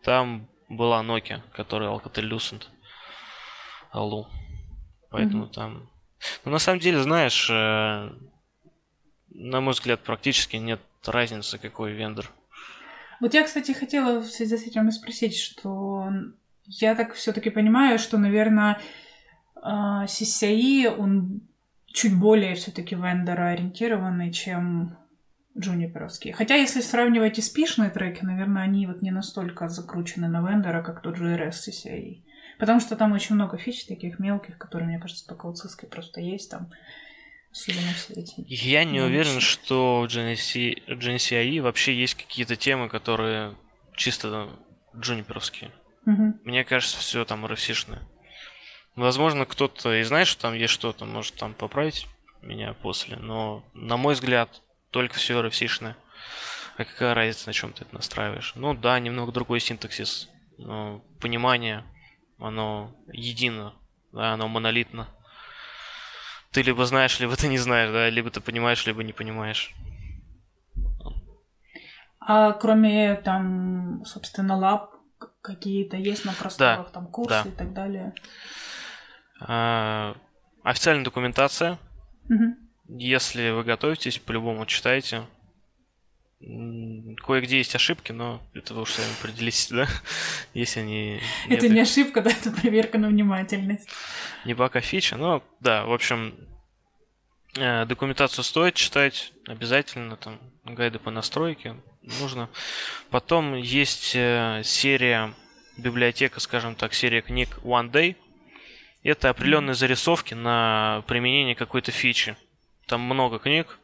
там 0.03 0.49
была 0.69 1.03
Nokia, 1.03 1.43
которая 1.53 1.91
Alcatel 1.91 2.29
Lucent 2.29 2.65
Аллу. 3.91 4.29
Поэтому 5.11 5.45
mm-hmm. 5.45 5.53
там... 5.53 5.91
Ну, 6.45 6.53
на 6.53 6.59
самом 6.59 6.79
деле, 6.79 7.03
знаешь, 7.03 7.51
э, 7.51 8.11
на 9.31 9.61
мой 9.61 9.73
взгляд, 9.73 10.01
практически 10.01 10.57
нет 10.57 10.81
разницы, 11.05 11.59
какой 11.59 11.93
вендор. 11.93 12.31
Вот 13.21 13.35
я, 13.35 13.45
кстати, 13.45 13.73
хотела 13.73 14.21
в 14.21 14.27
связи 14.27 14.57
с 14.57 14.67
этим 14.67 14.91
спросить, 14.91 15.37
что 15.37 16.09
я 16.67 16.95
так 16.95 17.15
все-таки 17.15 17.51
понимаю, 17.51 17.99
что, 17.99 18.19
наверное, 18.19 18.81
э, 19.57 19.61
CCI, 19.65 20.97
он 20.97 21.43
чуть 21.87 22.19
более 22.19 22.55
все-таки 22.55 22.95
вендор-ориентированный, 22.95 24.33
чем 24.33 24.97
джуниперовские. 25.59 26.35
Хотя, 26.35 26.57
если 26.57 26.81
сравнивать 26.81 27.39
и 27.39 27.43
спишные 27.43 27.91
треки, 27.91 28.25
наверное, 28.25 28.63
они 28.63 28.87
вот 28.87 29.03
не 29.03 29.11
настолько 29.11 29.69
закручены 29.69 30.29
на 30.29 30.47
вендора, 30.47 30.83
как 30.83 31.03
тот 31.03 31.17
же 31.17 31.35
RS 31.37 31.69
CCI. 31.69 32.23
Потому 32.59 32.81
что 32.81 32.97
там 32.97 33.13
очень 33.13 33.35
много 33.35 33.59
фич 33.59 33.87
таких 33.87 34.19
мелких, 34.19 34.57
которые, 34.57 34.89
мне 34.89 34.99
кажется, 34.99 35.27
только 35.27 35.47
у 35.47 35.53
Cisco 35.53 35.87
просто 35.87 36.21
есть 36.21 36.51
там. 36.51 36.71
Особенно 37.51 37.93
все 37.93 38.15
эти. 38.15 38.35
Я 38.47 38.85
не 38.85 39.01
уверен, 39.01 39.41
что 39.41 40.03
в 40.03 40.05
GNC, 40.07 40.87
GNCI 40.87 41.61
вообще 41.61 41.95
есть 41.95 42.15
какие-то 42.15 42.57
темы, 42.57 42.89
которые 42.89 43.57
чисто 43.95 44.49
джуниперовские. 44.97 45.71
Угу. 46.07 46.41
Мне 46.45 46.65
кажется, 46.65 46.99
все 46.99 47.25
там 47.25 47.45
RFC-шное. 47.45 48.01
Возможно, 48.97 49.45
кто-то 49.45 49.95
и 49.95 50.03
знает, 50.03 50.29
что 50.29 50.43
там 50.43 50.55
есть 50.55 50.73
что-то, 50.73 51.05
может 51.05 51.35
там 51.35 51.55
поправить 51.55 52.07
меня 52.43 52.75
после, 52.75 53.17
но, 53.17 53.65
на 53.75 53.97
мой 53.97 54.15
взгляд, 54.15 54.62
только 54.93 55.17
все 55.17 55.41
rfc 55.41 55.95
А 56.77 56.85
какая 56.85 57.15
разница, 57.15 57.49
на 57.49 57.53
чем 57.53 57.73
ты 57.73 57.85
это 57.85 57.95
настраиваешь? 57.95 58.53
Ну 58.55 58.75
да, 58.75 59.01
немного 59.01 59.33
другой 59.33 59.59
синтаксис, 59.59 60.29
но 60.59 61.03
понимание, 61.21 61.85
оно 62.39 62.95
едино, 63.13 63.75
да, 64.13 64.35
оно 64.35 64.49
монолитно. 64.49 65.09
Ты 66.53 66.63
либо 66.63 66.85
знаешь, 66.85 67.19
либо 67.19 67.35
ты 67.35 67.49
не 67.49 67.59
знаешь, 67.59 67.91
да, 67.91 68.11
либо 68.11 68.31
ты 68.31 68.41
понимаешь, 68.41 68.87
либо 68.87 69.03
не 69.03 69.13
понимаешь. 69.13 69.75
А 72.21 72.53
кроме 72.53 73.17
там, 73.17 74.05
собственно, 74.05 74.57
лаб 74.57 74.95
какие-то 75.41 75.97
есть 75.97 76.25
на 76.25 76.33
просторах, 76.33 76.87
Да, 76.87 76.93
там 76.93 77.07
курсы 77.07 77.45
да. 77.45 77.49
и 77.49 77.53
так 77.53 77.73
далее. 77.73 78.15
А, 79.41 80.15
официальная 80.63 81.05
документация. 81.05 81.79
Мгм. 82.29 82.62
Если 82.89 83.51
вы 83.51 83.65
готовитесь, 83.65 84.19
по-любому 84.19 84.67
читайте. 84.67 85.27
Кое-где 86.41 87.59
есть 87.59 87.75
ошибки, 87.75 88.11
но 88.11 88.43
это 88.53 88.75
вы 88.75 88.83
уж 88.83 88.93
сами 88.93 89.13
определитесь, 89.21 89.69
да? 89.71 89.87
Если 90.55 90.81
они... 90.81 91.21
Это 91.49 91.69
не 91.69 91.81
ошибка, 91.81 92.21
да, 92.21 92.31
это 92.31 92.51
проверка 92.51 92.99
на 92.99 93.09
внимательность. 93.09 93.89
не 94.45 94.55
баг, 94.55 94.75
а 94.75 94.81
фича. 94.81 95.17
Но 95.17 95.45
да, 95.61 95.85
в 95.85 95.93
общем, 95.93 96.35
э, 97.57 97.85
документацию 97.87 98.43
стоит 98.43 98.75
читать 98.75 99.33
обязательно, 99.47 100.17
там 100.17 100.41
гайды 100.65 100.99
по 100.99 101.13
настройке 101.13 101.77
нужно. 102.03 102.49
Потом 103.11 103.55
есть 103.55 104.13
э, 104.15 104.63
серия, 104.65 105.33
библиотека, 105.77 106.41
скажем 106.41 106.75
так, 106.75 106.95
серия 106.95 107.23
книг 107.23 107.59
One 107.63 107.91
Day. 107.91 108.17
Это 109.03 109.31
определенные 109.31 109.75
зарисовки 109.75 110.35
на 110.35 111.03
применение 111.07 111.55
какой-то 111.55 111.91
фичи. 111.91 112.37
Там 112.87 113.01
много 113.01 113.39
книг. 113.39 113.79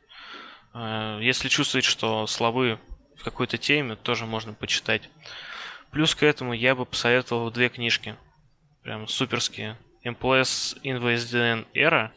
Э, 0.75 1.19
Если 1.23 1.49
чувствуете, 1.49 1.89
что 1.89 2.27
слабы 2.27 2.79
в 3.17 3.25
какой-то 3.25 3.59
теме, 3.59 3.97
тоже 3.97 4.27
можно 4.27 4.53
почитать. 4.53 5.09
Плюс 5.91 6.15
к 6.15 6.23
этому 6.23 6.53
я 6.53 6.75
бы 6.75 6.85
посоветовал 6.85 7.51
две 7.51 7.69
книжки. 7.69 8.17
Прям 8.83 9.09
суперские. 9.09 9.77
MPLS 10.05 10.81
InVSDN 10.83 11.67
Era 11.75 12.11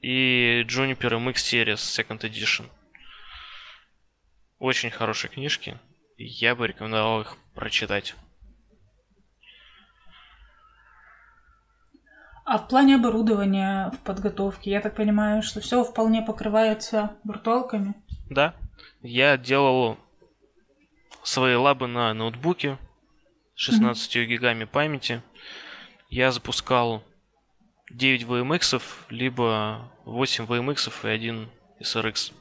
и 0.00 0.62
Juniper 0.68 1.12
MX 1.18 1.34
Series 1.34 1.74
Second 1.76 2.20
Edition. 2.20 2.68
Очень 4.58 4.90
хорошие 4.90 5.30
книжки. 5.30 5.78
Я 6.16 6.54
бы 6.54 6.66
рекомендовал 6.66 7.22
их 7.22 7.36
прочитать. 7.54 8.14
А 12.46 12.58
в 12.58 12.68
плане 12.68 12.94
оборудования 12.94 13.90
в 13.90 13.98
подготовке, 14.04 14.70
я 14.70 14.80
так 14.80 14.94
понимаю, 14.94 15.42
что 15.42 15.60
все 15.60 15.82
вполне 15.82 16.22
покрывается 16.22 17.16
виртуалками. 17.24 17.94
Да, 18.30 18.54
я 19.02 19.36
делал 19.36 19.98
свои 21.24 21.56
лабы 21.56 21.88
на 21.88 22.14
ноутбуке 22.14 22.78
с 23.56 23.62
16 23.62 24.28
гигами 24.28 24.62
памяти. 24.62 25.22
Я 26.08 26.30
запускал 26.30 27.02
9 27.90 28.22
VMX, 28.22 28.80
либо 29.10 29.90
8 30.04 30.44
VMX 30.44 30.92
и 31.02 31.08
1 31.08 31.48
SRX. 31.80 32.32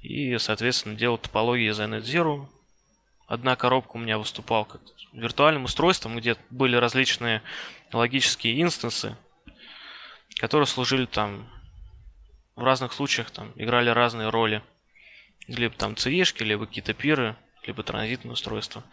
И, 0.00 0.38
соответственно, 0.38 0.94
делал 0.94 1.18
топологии 1.18 1.70
за 1.72 1.84
Net 1.84 2.04
Zero. 2.04 2.46
Одна 3.26 3.54
коробка 3.54 3.96
у 3.96 3.98
меня 3.98 4.16
выступала 4.16 4.64
как 4.64 4.80
виртуальным 5.12 5.64
устройством, 5.64 6.16
где 6.16 6.36
были 6.48 6.76
различные 6.76 7.42
логические 7.92 8.60
инстансы, 8.62 9.16
которые 10.40 10.66
служили 10.66 11.06
там 11.06 11.48
в 12.56 12.62
разных 12.62 12.92
случаях, 12.92 13.30
там 13.30 13.52
играли 13.56 13.90
разные 13.90 14.28
роли. 14.30 14.62
Либо 15.46 15.74
там 15.74 15.94
CE-шки, 15.94 16.42
либо 16.42 16.66
какие-то 16.66 16.92
пиры, 16.92 17.36
либо 17.66 17.82
транзитные 17.82 18.32
устройства. 18.32 18.84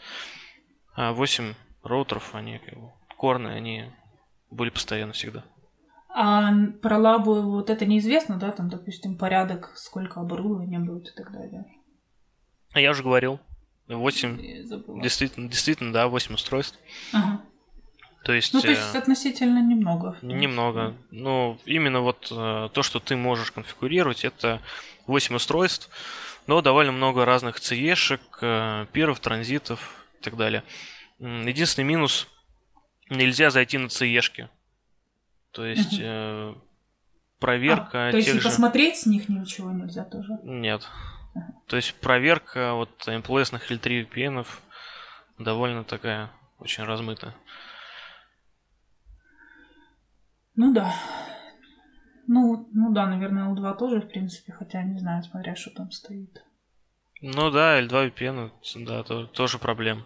А 0.94 1.12
8 1.12 1.54
роутеров, 1.84 2.34
они 2.34 2.60
как 2.60 2.80
бы 2.80 2.92
корные, 3.18 3.56
они 3.56 3.92
были 4.50 4.70
постоянно 4.70 5.14
всегда. 5.14 5.44
А 6.10 6.50
про 6.82 6.98
лабу 6.98 7.42
вот 7.42 7.70
это 7.70 7.86
неизвестно, 7.86 8.38
да, 8.38 8.52
там, 8.52 8.70
допустим, 8.70 9.18
порядок, 9.18 9.74
сколько 9.76 10.22
оборудования 10.22 10.80
будет 10.80 11.10
и 11.10 11.16
так 11.16 11.32
далее. 11.34 11.66
А 12.72 12.80
я 12.80 12.92
уже 12.92 13.04
говорил, 13.04 13.40
8, 13.88 14.42
Я 14.42 14.64
забыла. 14.66 15.02
действительно, 15.02 15.50
действительно, 15.50 15.92
да, 15.92 16.08
8 16.08 16.36
устройств. 16.36 16.80
Ага. 17.12 17.42
То 18.26 18.34
есть, 18.34 18.54
Ну, 18.56 18.62
то 18.62 18.70
есть 18.70 18.96
э, 18.96 18.98
относительно 18.98 19.60
немного. 19.62 20.14
принципе. 20.14 20.34
немного. 20.34 20.96
Ну, 21.12 21.60
именно 21.66 22.02
вот 22.02 22.28
э, 22.32 22.70
то, 22.74 22.82
что 22.82 23.00
ты 23.00 23.16
можешь 23.16 23.52
конфигурировать, 23.52 24.26
это 24.26 24.62
8 25.06 25.36
устройств, 25.36 25.92
но 26.48 26.62
довольно 26.62 26.92
много 26.92 27.24
разных 27.24 27.58
CE-шек, 27.58 28.22
э, 28.42 28.88
пиров, 28.92 29.20
транзитов 29.20 30.08
и 30.20 30.24
так 30.24 30.38
далее. 30.38 30.64
Единственный 31.20 31.86
минус– 31.86 32.28
нельзя 33.12 33.52
зайти 33.52 33.78
на 33.78 33.88
CE-шки. 33.90 34.50
То 35.52 35.64
есть 35.64 36.02
проверка 37.40 38.08
А, 38.08 38.12
то 38.12 38.18
есть 38.18 38.30
и 38.30 38.32
же... 38.32 38.42
посмотреть 38.42 38.98
с 38.98 39.06
них 39.06 39.30
ничего 39.30 39.70
нельзя 39.72 40.04
тоже. 40.04 40.40
Нет. 40.44 40.82
Ага. 41.36 41.54
То 41.68 41.76
есть 41.76 41.94
проверка 41.94 42.74
вот 42.74 42.90
MPLS-ных 43.08 43.72
L3 43.72 44.10
VPN 44.10 44.48
довольно 45.38 45.84
такая 45.84 46.32
очень 46.58 46.86
размытая. 46.86 47.36
Ну 50.56 50.74
да. 50.74 50.94
Ну, 52.28 52.68
ну 52.74 52.92
да, 52.92 53.06
наверное, 53.08 53.50
L2 53.54 53.78
тоже, 53.78 54.02
в 54.02 54.08
принципе, 54.08 54.52
хотя 54.54 54.84
не 54.84 55.00
знаю, 55.00 55.24
смотря 55.24 55.56
что 55.56 55.70
там 55.72 55.92
стоит. 55.92 56.44
Ну 57.22 57.52
да, 57.52 57.80
L2 57.82 58.08
VPN, 58.08 58.52
да, 58.86 59.04
то- 59.04 59.28
тоже 59.28 59.60
проблема. 59.60 60.06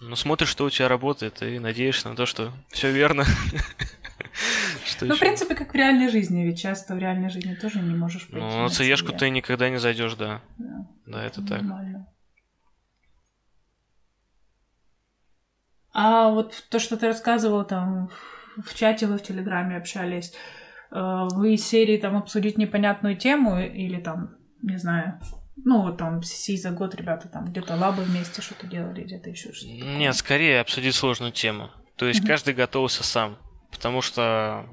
Ну, 0.00 0.16
смотришь, 0.16 0.48
что 0.48 0.64
у 0.64 0.70
тебя 0.70 0.88
работает, 0.88 1.42
и 1.42 1.58
надеешься 1.58 2.08
на 2.08 2.16
то, 2.16 2.26
что 2.26 2.52
все 2.68 2.90
верно. 2.90 3.24
Ну, 5.02 5.14
в 5.14 5.18
принципе, 5.18 5.54
как 5.54 5.72
в 5.72 5.76
реальной 5.76 6.08
жизни, 6.08 6.42
ведь 6.42 6.60
часто 6.60 6.94
в 6.94 6.98
реальной 6.98 7.30
жизни 7.30 7.54
тоже 7.54 7.80
не 7.80 7.94
можешь 7.94 8.26
пройти. 8.26 8.46
Ну, 8.46 8.62
на 8.62 8.68
CE. 8.68 9.18
ты 9.18 9.30
никогда 9.30 9.68
не 9.68 9.78
зайдешь, 9.78 10.14
да. 10.14 10.40
Да, 11.06 11.24
это 11.24 11.42
так. 11.42 11.62
А 15.92 16.30
вот 16.30 16.64
то, 16.70 16.78
что 16.78 16.96
ты 16.96 17.08
рассказывал 17.08 17.64
там 17.64 18.10
в- 18.56 18.74
чате, 18.74 19.06
вы 19.06 19.18
в 19.18 19.22
Телеграме 19.22 19.76
общались, 19.76 20.32
э, 20.90 21.28
вы 21.32 21.54
из 21.54 21.66
серии 21.66 21.96
там 21.98 22.16
обсудить 22.16 22.58
непонятную 22.58 23.16
тему 23.16 23.60
или 23.60 24.00
там, 24.00 24.36
не 24.62 24.76
знаю, 24.76 25.20
ну 25.64 25.82
вот 25.82 25.98
там 25.98 26.20
CC 26.20 26.56
за 26.56 26.70
год 26.70 26.94
ребята 26.94 27.28
там 27.28 27.44
где-то 27.46 27.74
лабы 27.76 28.02
вместе 28.02 28.40
что-то 28.42 28.66
делали, 28.66 29.02
где-то 29.04 29.30
еще 29.30 29.52
что-то. 29.52 29.72
Нет, 29.72 30.14
скорее 30.16 30.60
обсудить 30.60 30.94
сложную 30.94 31.32
тему. 31.32 31.70
То 31.96 32.06
есть 32.06 32.20
Мгм. 32.20 32.28
каждый 32.28 32.54
готовился 32.54 33.04
сам. 33.04 33.36
Потому 33.70 34.00
что 34.00 34.66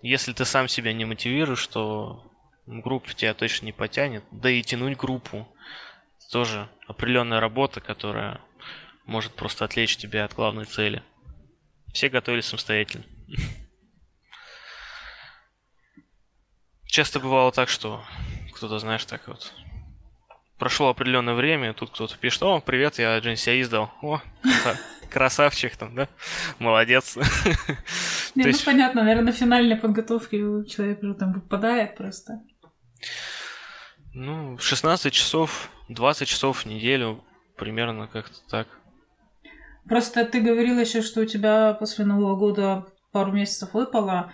если 0.00 0.32
ты 0.32 0.44
сам 0.44 0.68
себя 0.68 0.92
не 0.92 1.04
мотивируешь, 1.04 1.66
то 1.66 2.24
группа 2.66 3.12
тебя 3.14 3.34
точно 3.34 3.66
не 3.66 3.72
потянет. 3.72 4.22
Да 4.30 4.48
и 4.48 4.62
тянуть 4.62 4.96
группу 4.96 5.48
тоже 6.30 6.68
определенная 6.86 7.40
работа, 7.40 7.80
которая 7.80 8.40
может 9.04 9.32
просто 9.34 9.64
отвлечь 9.64 9.96
тебя 9.96 10.24
от 10.24 10.34
главной 10.34 10.64
цели. 10.64 11.02
Все 11.92 12.08
готовились 12.08 12.46
самостоятельно. 12.46 13.04
Часто 16.86 17.20
бывало 17.20 17.52
так, 17.52 17.68
что 17.68 18.04
кто-то, 18.54 18.78
знаешь, 18.78 19.04
так 19.04 19.26
вот 19.28 19.52
прошло 20.58 20.90
определенное 20.90 21.34
время, 21.34 21.72
тут 21.74 21.90
кто-то 21.90 22.16
пишет, 22.16 22.42
о, 22.42 22.60
привет, 22.60 22.98
я 22.98 23.18
GNCI 23.18 23.62
издал. 23.62 23.92
О, 24.00 24.20
краса- 24.44 24.78
красавчик 25.10 25.76
там, 25.76 25.94
да? 25.94 26.08
Молодец. 26.58 27.16
Не, 28.36 28.42
ну 28.44 28.46
есть- 28.48 28.64
понятно, 28.64 29.02
наверное, 29.02 29.26
на 29.26 29.32
финальной 29.32 29.76
подготовке 29.76 30.38
человек 30.68 31.02
уже 31.02 31.14
там 31.14 31.32
выпадает 31.32 31.96
просто. 31.96 32.42
Ну, 34.14 34.56
16 34.58 35.12
часов, 35.12 35.70
20 35.88 36.28
часов 36.28 36.64
в 36.64 36.66
неделю, 36.66 37.24
примерно 37.56 38.06
как-то 38.06 38.36
так. 38.48 38.68
Просто 39.88 40.24
ты 40.24 40.40
говорил 40.40 40.78
еще, 40.78 41.02
что 41.02 41.20
у 41.20 41.24
тебя 41.24 41.74
после 41.74 42.04
Нового 42.04 42.36
года 42.36 42.86
пару 43.10 43.32
месяцев 43.32 43.74
выпало. 43.74 44.32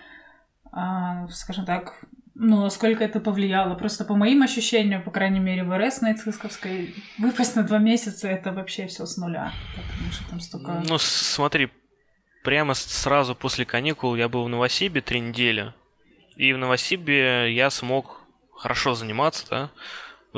А, 0.71 1.27
скажем 1.29 1.65
так, 1.65 2.05
ну, 2.35 2.63
насколько 2.63 3.03
это 3.03 3.19
повлияло? 3.19 3.75
Просто 3.75 4.05
по 4.05 4.15
моим 4.15 4.43
ощущениям, 4.43 5.03
по 5.03 5.11
крайней 5.11 5.41
мере, 5.41 5.65
в 5.65 5.77
РС 5.77 6.01
на 6.01 6.13
Ицхисковской, 6.13 6.95
выпасть 7.19 7.57
на 7.57 7.65
два 7.65 7.79
месяца 7.79 8.29
это 8.29 8.53
вообще 8.53 8.87
все 8.87 9.07
с 9.07 9.17
нуля. 9.17 9.53
Потому 9.75 10.13
что 10.13 10.31
там 10.31 10.41
столько... 10.41 10.83
Ну, 10.89 10.99
смотри, 10.99 11.71
прямо 12.45 12.75
сразу 12.75 13.35
после 13.35 13.65
каникул 13.65 14.15
я 14.15 14.29
был 14.29 14.45
в 14.45 14.49
Новосибе 14.49 15.01
три 15.01 15.19
недели. 15.21 15.75
И 16.37 16.53
в 16.53 16.59
Новосибе 16.59 17.53
я 17.53 17.71
смог 17.71 18.21
хорошо 18.55 18.95
заниматься, 18.95 19.47
да, 19.51 19.71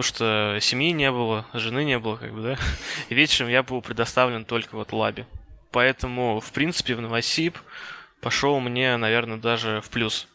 потому 0.01 0.03
что 0.03 0.59
семьи 0.63 0.93
не 0.93 1.11
было, 1.11 1.45
жены 1.53 1.85
не 1.85 1.99
было, 1.99 2.17
как 2.17 2.33
бы, 2.33 2.41
да. 2.43 2.59
И 3.11 3.15
вечером 3.15 3.51
я 3.51 3.63
был 3.63 3.83
предоставлен 3.83 4.47
только 4.47 4.75
вот 4.75 4.93
лабе. 4.93 5.27
Поэтому, 5.73 6.41
в 6.41 6.53
принципе, 6.53 6.95
в 6.95 7.03
Новосиб 7.03 7.59
пошел 8.23 8.59
мне, 8.61 8.97
наверное, 8.97 9.37
даже 9.37 9.83
в 9.83 9.91
плюс. 9.91 10.27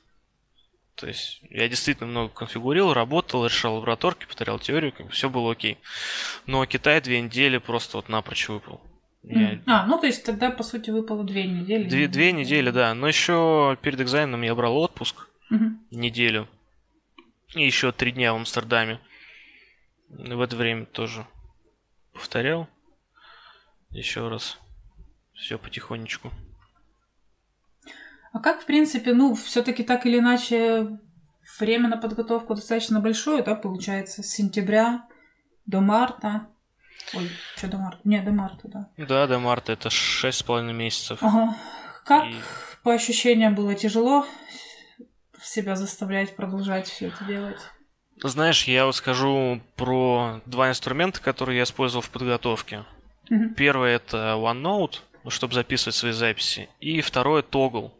То 0.93 1.07
есть 1.07 1.41
я 1.49 1.68
действительно 1.68 2.07
много 2.07 2.32
конфигурировал, 2.32 2.93
работал, 2.93 3.43
решал 3.45 3.76
лабораторки, 3.76 4.26
повторял 4.26 4.59
теорию, 4.59 4.93
как 4.93 5.07
бы 5.07 5.11
все 5.11 5.30
было 5.30 5.51
окей. 5.51 5.80
Но 6.45 6.63
Китай 6.68 7.01
две 7.01 7.20
недели 7.20 7.57
просто 7.57 7.97
вот 7.97 8.07
напрочь 8.07 8.47
выпал. 8.47 8.82
Я. 9.24 9.59
А, 9.66 9.88
ну 9.88 9.99
то 9.99 10.05
есть 10.05 10.24
тогда, 10.24 10.51
по 10.51 10.61
сути, 10.61 10.91
выпало 10.91 11.24
две 11.24 11.47
недели. 11.47 11.89
Две, 11.89 12.07
две 12.07 12.32
недели, 12.32 12.70
да. 12.70 12.93
Но 12.93 13.07
еще 13.07 13.78
перед 13.82 13.99
экзаменом 13.99 14.43
я 14.43 14.53
брал 14.53 14.78
отпуск 14.78 15.28
Мгм. 15.49 15.80
неделю. 15.89 16.47
И 17.55 17.66
еще 17.66 17.91
три 17.91 18.11
дня 18.11 18.32
в 18.34 18.36
Амстердаме. 18.36 18.99
В 20.10 20.41
это 20.41 20.56
время 20.56 20.86
тоже 20.86 21.26
повторял. 22.14 22.68
Еще 23.89 24.28
раз. 24.28 24.58
Все 25.34 25.58
потихонечку. 25.58 26.32
А 28.32 28.39
как, 28.39 28.62
в 28.62 28.66
принципе, 28.66 29.14
ну, 29.14 29.34
все-таки 29.36 29.84
так 29.84 30.06
или 30.06 30.20
иначе, 30.20 30.99
время 31.60 31.88
на 31.89 31.97
подготовку 31.97 32.56
достаточно 32.56 32.99
большое, 32.99 33.43
да, 33.43 33.56
получается, 33.56 34.24
с 34.24 34.28
сентября 34.28 35.08
до 35.66 35.82
марта. 35.82 36.47
Ой, 37.14 37.30
что 37.56 37.68
до 37.68 37.78
марта? 37.78 38.01
Не, 38.03 38.22
до 38.22 38.32
марта, 38.32 38.68
да. 38.68 38.89
Да, 38.97 39.28
до 39.28 39.39
марта 39.39 39.74
это 39.74 39.89
шесть 39.89 40.39
с 40.39 40.43
половиной 40.43 40.74
месяцев. 40.74 41.20
Ага. 41.22 41.56
Как 42.06 42.26
И- 42.26 42.36
по 42.84 42.93
ощущениям 42.93 43.56
было 43.56 43.74
тяжело 43.76 44.26
себя 45.41 45.76
заставлять 45.76 46.36
продолжать 46.36 46.88
все 46.88 47.08
это 47.08 47.24
делать? 47.26 47.60
Знаешь, 48.24 48.63
я 48.63 48.86
вот 48.86 48.95
скажу 48.95 49.61
про 49.76 50.41
два 50.45 50.70
инструмента, 50.70 51.22
которые 51.22 51.57
я 51.57 51.63
использовал 51.63 52.01
в 52.01 52.09
подготовке. 52.09 52.86
Мгм. 53.30 53.53
Первый 53.55 53.93
это 53.93 54.36
OneNote, 54.38 54.99
чтобы 55.28 55.53
записывать 55.53 55.95
свои 55.95 56.11
записи. 56.11 56.70
И 56.80 57.01
второе 57.01 57.41
Toggle. 57.43 57.91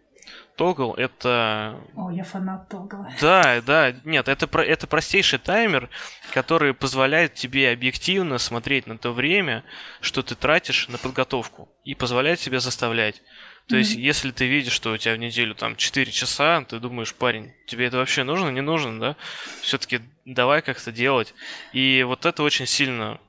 Toggle 0.57 0.95
это... 0.95 1.82
О, 1.95 2.09
я 2.11 2.24
фанат 2.24 2.70
Тогла. 2.70 3.09
Да, 3.20 3.61
да, 3.61 3.93
нет, 4.05 4.30
это, 4.30 4.47
про- 4.47 4.63
это 4.63 4.88
простейший 4.88 5.38
таймер, 5.38 5.89
который 6.32 6.74
позволяет 6.74 7.34
тебе 7.34 7.72
объективно 7.72 8.38
смотреть 8.38 8.88
на 8.88 8.97
то 8.97 9.11
время, 9.11 9.63
что 9.99 10.22
ты 10.22 10.34
тратишь 10.36 10.88
на 10.88 10.97
подготовку. 10.97 11.68
И 11.84 11.93
позволяет 11.93 12.39
себя 12.39 12.59
заставлять. 12.59 13.22
То 13.68 13.78
есть, 13.78 13.95
Мгм. 13.95 14.01
если 14.03 14.32
ты 14.32 14.45
видишь, 14.47 14.74
что 14.74 14.91
у 14.91 14.97
тебя 14.97 15.16
в 15.16 15.18
неделю 15.18 15.55
там 15.55 15.76
4 15.76 16.11
часа, 16.11 16.61
ты 16.63 16.80
думаешь, 16.80 17.13
парень, 17.16 17.51
тебе 17.66 17.86
это 17.86 17.97
вообще 17.97 18.24
нужно, 18.24 18.49
не 18.49 18.61
нужно, 18.61 18.99
да? 18.99 19.16
Все-таки 19.61 20.01
давай 20.26 20.61
как-то 20.61 20.91
делать. 20.91 21.34
И 21.74 22.03
вот 22.07 22.26
это 22.26 22.43
очень 22.43 22.68
сильно 22.68 23.20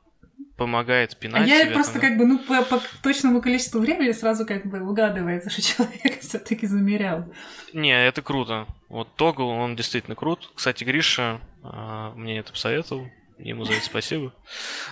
помогает 0.58 1.12
А 1.12 1.16
пинать 1.16 1.48
я 1.48 1.62
себя, 1.64 1.72
просто 1.72 1.92
там, 1.94 2.02
да. 2.02 2.08
как 2.08 2.18
бы, 2.18 2.26
ну, 2.26 2.38
по, 2.38 2.62
по 2.62 2.82
точному 3.02 3.40
количеству 3.42 3.80
времени 3.80 4.12
сразу 4.12 4.46
как 4.46 4.66
бы 4.66 4.80
угадывается, 4.80 5.50
что 5.50 5.62
человек 5.62 6.20
все-таки 6.20 6.66
замерял. 6.66 7.24
Не, 7.72 8.06
это 8.06 8.22
круто. 8.22 8.66
Вот 8.88 9.14
Тогл, 9.16 9.48
он 9.48 9.76
действительно 9.76 10.16
крут. 10.16 10.50
Кстати, 10.54 10.84
Гриша 10.84 11.40
а, 11.62 12.12
мне 12.14 12.38
это 12.38 12.52
посоветовал. 12.52 13.08
Ему 13.38 13.64
за 13.64 13.74
это 13.74 13.84
спасибо. 13.84 14.32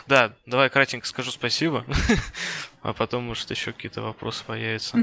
Да, 0.06 0.34
давай 0.46 0.68
кратенько 0.68 1.06
скажу 1.06 1.30
спасибо, 1.30 1.86
а 2.82 2.92
потом, 2.92 3.24
может, 3.24 3.50
еще 3.50 3.72
какие-то 3.72 4.02
вопросы 4.02 4.44
появятся. 4.44 4.98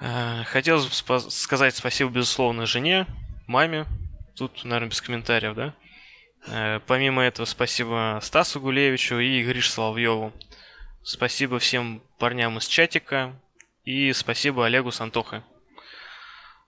Э, 0.00 0.44
Хотелось 0.46 0.86
бы 0.86 0.90
спа- 0.90 1.30
сказать 1.30 1.76
спасибо, 1.76 2.10
безусловно, 2.10 2.66
жене, 2.66 3.06
маме. 3.46 3.86
Тут, 4.36 4.64
наверное, 4.64 4.88
без 4.90 5.00
комментариев, 5.00 5.54
да? 5.54 5.74
Э, 6.46 6.80
Помимо 6.86 7.22
этого, 7.22 7.46
спасибо 7.46 8.18
Стасу 8.22 8.60
Гулевичу 8.60 9.18
и 9.18 9.44
Грише 9.44 9.70
Соловьеву. 9.70 10.32
Спасибо 11.02 11.58
всем 11.58 12.02
парням 12.18 12.58
из 12.58 12.66
чатика. 12.66 13.40
И 13.84 14.12
спасибо 14.12 14.66
Олегу 14.66 14.90
с 14.90 15.00
Антохой. 15.00 15.42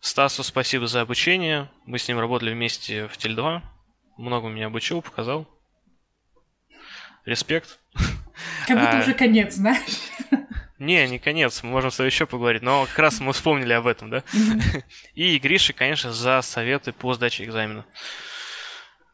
Стасу 0.01 0.43
спасибо 0.43 0.87
за 0.87 1.01
обучение. 1.03 1.71
Мы 1.87 1.99
с 1.99 2.09
ним 2.09 2.19
работали 2.19 2.53
вместе 2.53 3.07
в 3.09 3.17
Тель-2. 3.17 3.61
Много 4.17 4.49
меня 4.49 4.67
обучил, 4.67 5.03
показал. 5.03 5.47
Респект. 7.25 7.79
Как 8.67 8.79
будто 8.79 8.99
А. 8.99 9.01
уже 9.03 9.15
конец, 9.15 9.55
знаешь? 9.55 9.81
Не, 10.79 11.07
не 11.07 11.19
конец, 11.21 11.63
мы 11.63 11.71
можем 11.71 11.93
с 11.93 11.97
тобой 11.97 12.09
еще 12.09 12.27
поговорить, 12.27 12.63
но 12.63 12.87
как 12.87 12.99
раз 12.99 13.21
мы 13.21 13.33
вспомнили 13.33 13.73
об 13.73 13.87
этом, 13.87 14.11
да? 14.11 14.25
И 15.15 15.39
Грише, 15.39 15.73
конечно, 15.73 16.13
за 16.13 16.43
советы 16.43 16.93
по 16.93 17.15
сдаче 17.15 17.45
экзамена. 17.45 17.85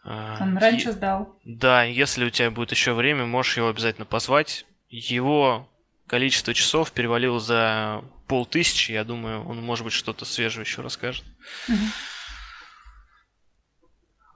А, 0.05 0.39
Он 0.41 0.57
раньше 0.57 0.93
сдал. 0.93 1.39
Да, 1.45 1.83
если 1.85 2.25
у 2.25 2.31
тебя 2.31 2.51
будет 2.51 2.71
еще 2.71 2.95
время, 2.95 3.27
можешь 3.27 3.59
его 3.59 3.69
обязательно 3.69 4.07
позвать. 4.07 4.65
Его 4.89 5.69
количество 6.07 6.55
часов 6.55 6.93
перевалило 6.93 7.39
за 7.39 8.03
полтысячи, 8.27 8.93
я 8.93 9.05
думаю, 9.05 9.47
он, 9.47 9.61
может 9.63 9.85
быть, 9.85 9.93
что-то 9.93 10.25
свежее 10.25 10.63
еще 10.65 10.81
расскажет. 10.81 11.25
Мгм. 11.69 11.93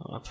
Вот. 0.04 0.30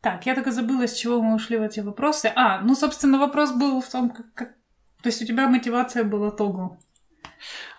Так, 0.00 0.24
я 0.26 0.34
только 0.34 0.52
забыла, 0.52 0.86
с 0.86 0.94
чего 0.94 1.20
мы 1.20 1.34
ушли 1.34 1.58
в 1.58 1.62
эти 1.62 1.80
вопросы. 1.80 2.32
А, 2.34 2.60
ну, 2.60 2.74
собственно, 2.74 3.18
вопрос 3.18 3.52
был 3.52 3.80
в 3.80 3.88
том, 3.88 4.10
как... 4.10 4.32
как- 4.34 4.54
То 5.02 5.08
есть 5.08 5.20
у 5.22 5.26
тебя 5.26 5.48
мотивация 5.48 6.04
была 6.04 6.30
тогл. 6.30 6.78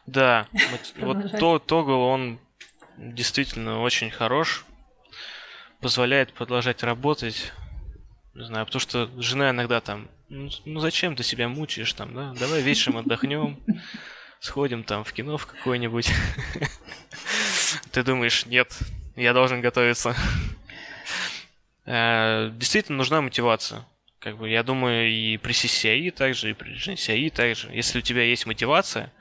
Да, 0.06 0.48
вот 0.98 1.32
то, 1.40 1.60
Тогл, 1.60 2.02
он 2.02 2.40
действительно 2.98 3.82
очень 3.82 4.10
хорош, 4.12 4.66
позволяет 5.80 6.34
продолжать 6.34 6.84
работать, 6.84 7.54
не 8.34 8.46
знаю, 8.46 8.66
потому 8.66 8.80
что 8.80 9.10
жена 9.22 9.52
иногда 9.52 9.82
там, 9.82 10.10
ну, 10.30 10.50
ну 10.66 10.80
зачем 10.80 11.16
ты 11.16 11.24
себя 11.24 11.48
мучаешь 11.48 11.94
там, 11.94 12.14
да, 12.14 12.34
давай 12.40 12.62
вечером 12.62 12.98
отдохнем, 13.00 13.58
сходим 14.40 14.84
там 14.84 15.04
в 15.04 15.14
кино 15.14 15.38
в 15.38 15.46
какое-нибудь. 15.46 16.12
Ты 17.92 18.04
думаешь, 18.04 18.46
нет, 18.46 18.78
я 19.18 19.34
должен 19.34 19.62
готовиться. 19.62 20.16
Э, 21.90 22.50
Действительно 22.52 22.98
нужна 22.98 23.22
мотивация. 23.22 23.88
Как 24.20 24.38
бы, 24.38 24.50
я 24.50 24.62
думаю, 24.62 25.10
и 25.10 25.38
при 25.38 25.54
CCI 25.54 26.12
также, 26.12 26.50
и 26.50 26.54
при 26.54 26.76
GCI 26.76 27.30
также. 27.30 27.70
Если 27.72 28.00
у 28.00 28.02
тебя 28.02 28.24
есть 28.24 28.46
мотивация, 28.46 29.14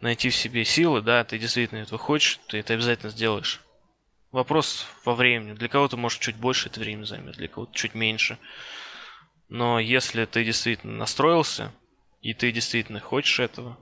найти 0.00 0.30
в 0.30 0.34
себе 0.34 0.64
силы, 0.64 1.00
да, 1.00 1.22
ты 1.22 1.38
действительно 1.38 1.78
этого 1.78 1.98
хочешь, 1.98 2.40
ты 2.48 2.58
это 2.58 2.74
обязательно 2.74 3.12
сделаешь. 3.12 3.60
Вопрос 4.32 4.84
во 5.04 5.14
времени. 5.14 5.52
Для 5.52 5.68
кого-то, 5.68 5.96
может, 5.96 6.20
чуть 6.20 6.34
больше 6.34 6.68
это 6.68 6.80
время 6.80 7.04
займет, 7.04 7.36
для 7.36 7.46
кого-то 7.46 7.72
чуть 7.72 7.94
меньше. 7.94 8.36
Но 9.48 9.78
если 9.78 10.24
ты 10.24 10.44
действительно 10.44 10.94
настроился, 10.94 11.72
и 12.20 12.34
ты 12.34 12.50
действительно 12.50 12.98
хочешь 12.98 13.38
этого, 13.38 13.78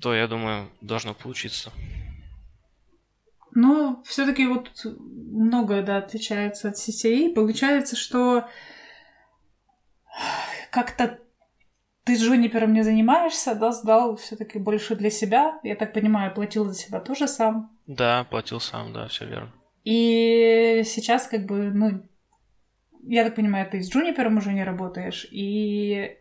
то, 0.00 0.14
я 0.14 0.26
думаю, 0.26 0.72
должно 0.80 1.12
получиться. 1.12 1.72
Но 3.58 4.04
все-таки 4.04 4.46
вот 4.46 4.70
многое, 4.84 5.82
да, 5.82 5.96
отличается 5.96 6.68
от 6.68 6.76
CCI. 6.76 7.34
Получается, 7.34 7.96
что 7.96 8.46
как-то 10.70 11.18
ты 12.04 12.14
с 12.14 12.22
Джунипером 12.22 12.72
не 12.72 12.82
занимаешься, 12.82 13.56
да, 13.56 13.72
сдал 13.72 14.14
все-таки 14.14 14.60
больше 14.60 14.94
для 14.94 15.10
себя. 15.10 15.58
Я 15.64 15.74
так 15.74 15.92
понимаю, 15.92 16.32
платил 16.32 16.66
за 16.66 16.74
себя 16.74 17.00
тоже 17.00 17.26
сам. 17.26 17.76
Да, 17.88 18.22
платил 18.30 18.60
сам, 18.60 18.92
да, 18.92 19.08
все 19.08 19.26
верно. 19.26 19.52
И 19.82 20.84
сейчас 20.84 21.26
как 21.26 21.46
бы, 21.46 21.72
ну, 21.74 22.08
я 23.08 23.24
так 23.24 23.34
понимаю, 23.34 23.68
ты 23.68 23.82
с 23.82 23.90
Джунипером 23.90 24.36
уже 24.36 24.52
не 24.52 24.62
работаешь, 24.62 25.26
и 25.32 26.16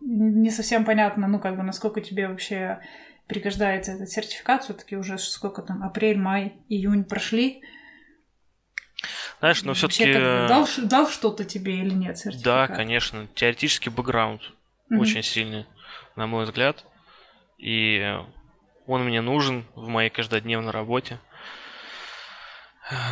не 0.00 0.50
совсем 0.50 0.84
понятно, 0.84 1.26
ну, 1.26 1.40
как 1.40 1.56
бы, 1.56 1.64
насколько 1.64 2.00
тебе 2.00 2.28
вообще 2.28 2.78
пригождается 3.28 3.92
этот 3.92 4.10
сертификат, 4.10 4.64
все-таки 4.64 4.96
уже 4.96 5.18
сколько 5.18 5.62
там, 5.62 5.82
апрель, 5.82 6.18
май, 6.18 6.54
июнь 6.68 7.04
прошли. 7.04 7.62
Знаешь, 9.38 9.62
но 9.62 9.74
все-таки... 9.74 10.12
дал, 10.12 10.66
дал 10.78 11.08
что-то 11.08 11.44
тебе 11.44 11.78
или 11.78 11.94
нет 11.94 12.18
сертификат? 12.18 12.44
Да, 12.44 12.74
конечно. 12.74 13.28
Теоретический 13.34 13.90
бэкграунд 13.90 14.42
Мгм. 14.88 15.00
очень 15.00 15.22
сильный, 15.22 15.66
на 16.16 16.26
мой 16.26 16.44
взгляд. 16.44 16.84
И 17.58 18.16
он 18.86 19.04
мне 19.04 19.20
нужен 19.20 19.66
в 19.74 19.88
моей 19.88 20.10
каждодневной 20.10 20.72
работе. 20.72 21.20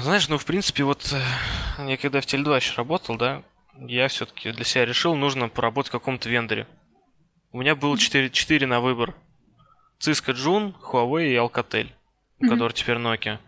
Знаешь, 0.00 0.28
ну, 0.28 0.38
в 0.38 0.46
принципе, 0.46 0.84
вот 0.84 1.12
э, 1.12 1.86
я 1.86 1.98
когда 1.98 2.22
в 2.22 2.24
Теле2 2.24 2.56
еще 2.56 2.74
работал, 2.76 3.18
да, 3.18 3.42
я 3.74 4.08
все-таки 4.08 4.50
для 4.50 4.64
себя 4.64 4.86
решил, 4.86 5.14
нужно 5.14 5.50
поработать 5.50 5.90
в 5.90 5.92
каком-то 5.92 6.30
вендоре. 6.30 6.66
У 7.52 7.58
меня 7.58 7.76
было 7.76 7.98
4, 7.98 8.30
4 8.30 8.66
на 8.66 8.80
выбор. 8.80 9.14
Cisco 9.98 10.32
Jun, 10.32 10.74
Huawei 10.80 11.28
и 11.32 11.36
Alcatel, 11.36 11.90
Мгм. 12.38 12.50
который 12.50 12.72
теперь 12.72 12.96
Nokia. 12.96 13.38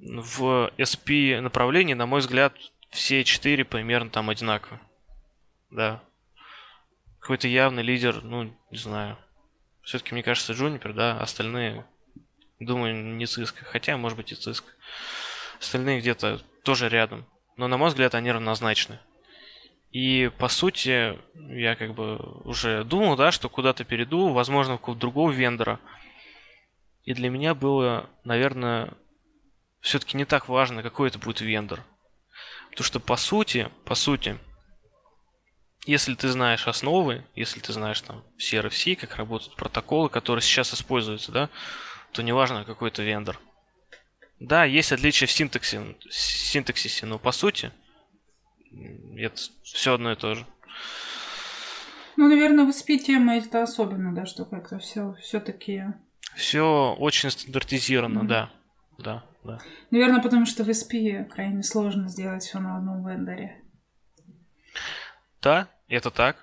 В 0.00 0.70
SP 0.76 1.40
направлении, 1.40 1.94
на 1.94 2.06
мой 2.06 2.20
взгляд, 2.20 2.54
все 2.90 3.24
четыре 3.24 3.64
примерно 3.64 4.10
там 4.10 4.28
одинаковы. 4.30 4.78
Да. 5.70 6.02
Какой-то 7.20 7.48
явный 7.48 7.82
лидер, 7.82 8.22
ну, 8.22 8.54
не 8.70 8.76
знаю. 8.78 9.16
Все-таки, 9.82 10.12
мне 10.14 10.22
кажется, 10.22 10.52
Juniper, 10.52 10.92
да, 10.92 11.18
остальные, 11.20 11.86
думаю, 12.60 12.94
не 13.16 13.24
Cisco. 13.24 13.64
Хотя, 13.64 13.96
может 13.96 14.16
быть, 14.18 14.32
и 14.32 14.34
Cisco. 14.34 14.66
Остальные 15.60 16.00
где-то 16.00 16.42
тоже 16.64 16.88
рядом. 16.88 17.24
Но, 17.56 17.68
на 17.68 17.76
мой 17.78 17.88
взгляд, 17.88 18.14
они 18.14 18.30
равнозначны. 18.30 18.98
И, 19.94 20.28
по 20.38 20.48
сути, 20.48 21.16
я 21.34 21.76
как 21.76 21.94
бы 21.94 22.16
уже 22.42 22.82
думал, 22.82 23.14
да, 23.14 23.30
что 23.30 23.48
куда-то 23.48 23.84
перейду, 23.84 24.32
возможно, 24.32 24.74
в 24.74 24.78
какого-то 24.78 25.00
другого 25.00 25.30
вендора. 25.30 25.78
И 27.04 27.14
для 27.14 27.30
меня 27.30 27.54
было, 27.54 28.10
наверное, 28.24 28.92
все-таки 29.80 30.16
не 30.16 30.24
так 30.24 30.48
важно, 30.48 30.82
какой 30.82 31.10
это 31.10 31.20
будет 31.20 31.42
вендор. 31.42 31.84
Потому 32.70 32.84
что, 32.84 32.98
по 32.98 33.14
сути, 33.14 33.70
по 33.84 33.94
сути, 33.94 34.36
если 35.86 36.16
ты 36.16 36.26
знаешь 36.26 36.66
основы, 36.66 37.24
если 37.36 37.60
ты 37.60 37.72
знаешь 37.72 38.00
там 38.00 38.24
все 38.36 38.56
RFC, 38.62 38.96
как 38.96 39.14
работают 39.14 39.54
протоколы, 39.54 40.08
которые 40.08 40.42
сейчас 40.42 40.74
используются, 40.74 41.30
да, 41.30 41.50
то 42.10 42.20
неважно, 42.24 42.64
какой 42.64 42.88
это 42.88 43.04
вендор. 43.04 43.38
Да, 44.40 44.64
есть 44.64 44.90
отличия 44.90 45.28
в 45.28 45.30
синтаксе, 45.30 45.94
синтаксисе, 46.10 47.06
но 47.06 47.20
по 47.20 47.30
сути 47.30 47.70
это 49.16 49.36
все 49.62 49.94
одно 49.94 50.12
и 50.12 50.16
то 50.16 50.34
же. 50.34 50.46
Ну, 52.16 52.28
наверное, 52.28 52.64
в 52.64 52.70
SP 52.70 52.98
тема 52.98 53.36
это 53.36 53.62
особенно, 53.62 54.14
да, 54.14 54.26
что 54.26 54.44
как-то 54.44 54.78
все 54.78 55.14
все-таки. 55.20 55.82
Все 56.36 56.94
очень 56.98 57.30
стандартизировано, 57.30 58.20
mm-hmm. 58.20 58.28
да. 58.28 58.50
Да, 58.98 59.24
да. 59.42 59.58
Наверное, 59.90 60.22
потому 60.22 60.46
что 60.46 60.64
в 60.64 60.68
SP 60.70 61.24
крайне 61.24 61.62
сложно 61.62 62.08
сделать 62.08 62.44
все 62.44 62.60
на 62.60 62.76
одном 62.76 63.06
вендоре. 63.06 63.62
Да, 65.42 65.68
это 65.88 66.10
так. 66.10 66.36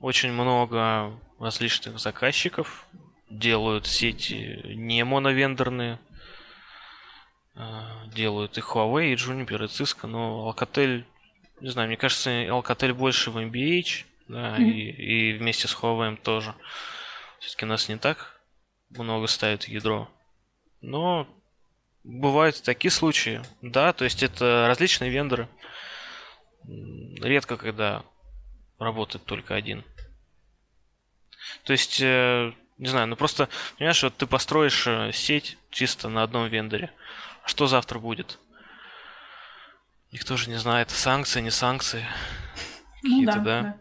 Очень 0.00 0.32
много 0.32 1.12
различных 1.38 1.98
заказчиков 1.98 2.86
делают 3.28 3.86
сети 3.86 4.74
не 4.74 5.04
моновендорные. 5.04 5.98
А, 7.54 8.06
делают 8.06 8.56
и 8.56 8.60
Huawei, 8.60 9.12
и 9.12 9.16
Juniper, 9.16 9.64
и 9.64 9.68
Cisco, 9.68 10.06
но 10.06 10.50
Alcatel, 10.50 11.04
не 11.60 11.70
знаю, 11.70 11.88
мне 11.88 11.96
кажется, 11.96 12.30
Alcatel 12.30 12.92
больше 12.94 13.30
в 13.30 13.38
MBH, 13.38 14.04
да, 14.28 14.56
mm-hmm. 14.56 14.70
и, 14.70 15.32
и 15.32 15.32
вместе 15.38 15.68
с 15.68 15.74
Huawei 15.74 16.16
тоже. 16.16 16.54
Все-таки 17.40 17.64
нас 17.64 17.88
не 17.88 17.96
так 17.96 18.40
много 18.90 19.26
ставит 19.26 19.68
ядро. 19.68 20.10
Но 20.80 21.26
бывают 22.04 22.62
такие 22.62 22.90
случаи, 22.90 23.42
да, 23.62 23.92
то 23.92 24.04
есть 24.04 24.22
это 24.22 24.66
различные 24.68 25.10
вендоры. 25.10 25.48
Редко, 26.66 27.56
когда 27.56 28.04
работает 28.78 29.24
только 29.24 29.54
один. 29.54 29.84
То 31.64 31.72
есть, 31.72 32.00
э, 32.00 32.52
не 32.78 32.88
знаю, 32.88 33.06
ну 33.08 33.16
просто, 33.16 33.48
понимаешь, 33.76 34.02
вот 34.02 34.16
ты 34.16 34.26
построишь 34.26 34.86
э, 34.86 35.10
сеть 35.12 35.58
чисто 35.70 36.08
на 36.08 36.22
одном 36.22 36.48
вендоре. 36.48 36.92
Что 37.44 37.66
завтра 37.66 37.98
будет? 37.98 38.38
Никто 40.12 40.36
же 40.36 40.50
не 40.50 40.58
знает, 40.58 40.90
санкции, 40.90 41.40
не 41.40 41.50
санкции. 41.50 42.04
Ну 43.02 43.24
да, 43.24 43.36
да. 43.36 43.42
да. 43.42 43.76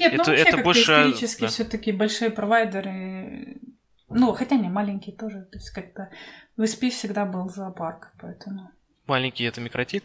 Нет, 0.00 0.12
это, 0.14 0.24
ну 0.24 0.30
вообще 0.30 0.48
это 0.48 0.56
больше 0.64 0.80
исторически 0.80 1.40
да. 1.42 1.46
все-таки 1.46 1.92
большие 1.92 2.30
провайдеры, 2.30 3.60
ну 4.08 4.32
хотя 4.32 4.56
не 4.56 4.68
маленькие 4.68 5.14
тоже, 5.14 5.42
то 5.52 5.58
есть 5.58 5.70
как-то 5.70 6.10
в 6.56 6.62
SP 6.62 6.90
всегда 6.90 7.24
был 7.24 7.48
зоопарк, 7.48 8.12
поэтому. 8.20 8.72
Маленький 9.06 9.44
это 9.44 9.60
микротит? 9.60 10.02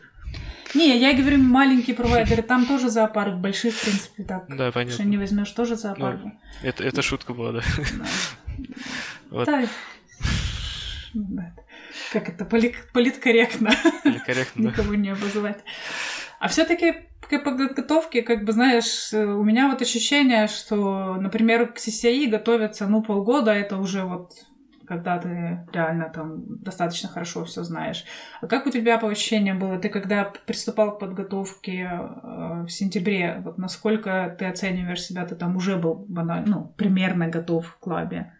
Не, 0.75 0.95
я 0.97 1.13
говорю 1.13 1.39
маленькие 1.39 1.95
провайдеры, 1.95 2.43
там 2.43 2.65
тоже 2.65 2.89
зоопарк, 2.89 3.37
больших, 3.37 3.73
в 3.73 3.83
принципе, 3.83 4.23
так. 4.23 4.45
Да, 4.47 4.71
понятно. 4.71 4.93
Что 4.93 5.03
не 5.05 5.17
возьмешь, 5.17 5.51
тоже 5.51 5.75
зоопарк. 5.75 6.21
Ну, 6.23 6.39
это, 6.61 6.83
это 6.83 7.01
шутка 7.01 7.33
была, 7.33 7.53
да. 7.53 7.61
Вот. 9.31 9.49
Как 12.11 12.27
это, 12.27 12.43
политкорректно. 12.43 13.71
Политкорректно, 14.03 14.67
Никого 14.67 14.95
не 14.95 15.09
обозывать. 15.09 15.59
А 16.39 16.47
все 16.47 16.65
таки 16.65 16.93
к 17.21 17.39
подготовке, 17.39 18.21
как 18.21 18.43
бы, 18.43 18.51
знаешь, 18.51 19.13
у 19.13 19.43
меня 19.43 19.69
вот 19.69 19.81
ощущение, 19.81 20.47
что, 20.47 21.15
например, 21.15 21.71
к 21.71 21.77
CCI 21.77 22.27
готовятся, 22.27 22.87
ну, 22.87 23.01
полгода, 23.01 23.51
это 23.51 23.77
уже 23.77 24.03
вот 24.03 24.33
когда 24.87 25.17
ты 25.19 25.65
реально 25.71 26.09
там 26.13 26.57
достаточно 26.57 27.07
хорошо 27.07 27.45
все 27.45 27.63
знаешь. 27.63 28.03
А 28.41 28.47
как 28.47 28.65
у 28.67 28.71
тебя 28.71 28.97
по 28.97 29.07
ощущениям 29.07 29.57
было? 29.57 29.79
Ты 29.79 29.87
когда 29.87 30.25
приступал 30.45 30.97
к 30.97 30.99
подготовке 30.99 31.89
э, 31.89 32.65
в 32.65 32.67
сентябре, 32.67 33.41
вот 33.41 33.57
насколько 33.57 34.35
ты 34.37 34.43
оцениваешь 34.43 35.01
себя, 35.01 35.25
ты 35.25 35.35
там 35.35 35.55
уже 35.55 35.77
был 35.77 36.05
ну, 36.09 36.73
примерно 36.75 37.29
готов 37.29 37.67
в 37.67 37.77
клабе? 37.77 38.33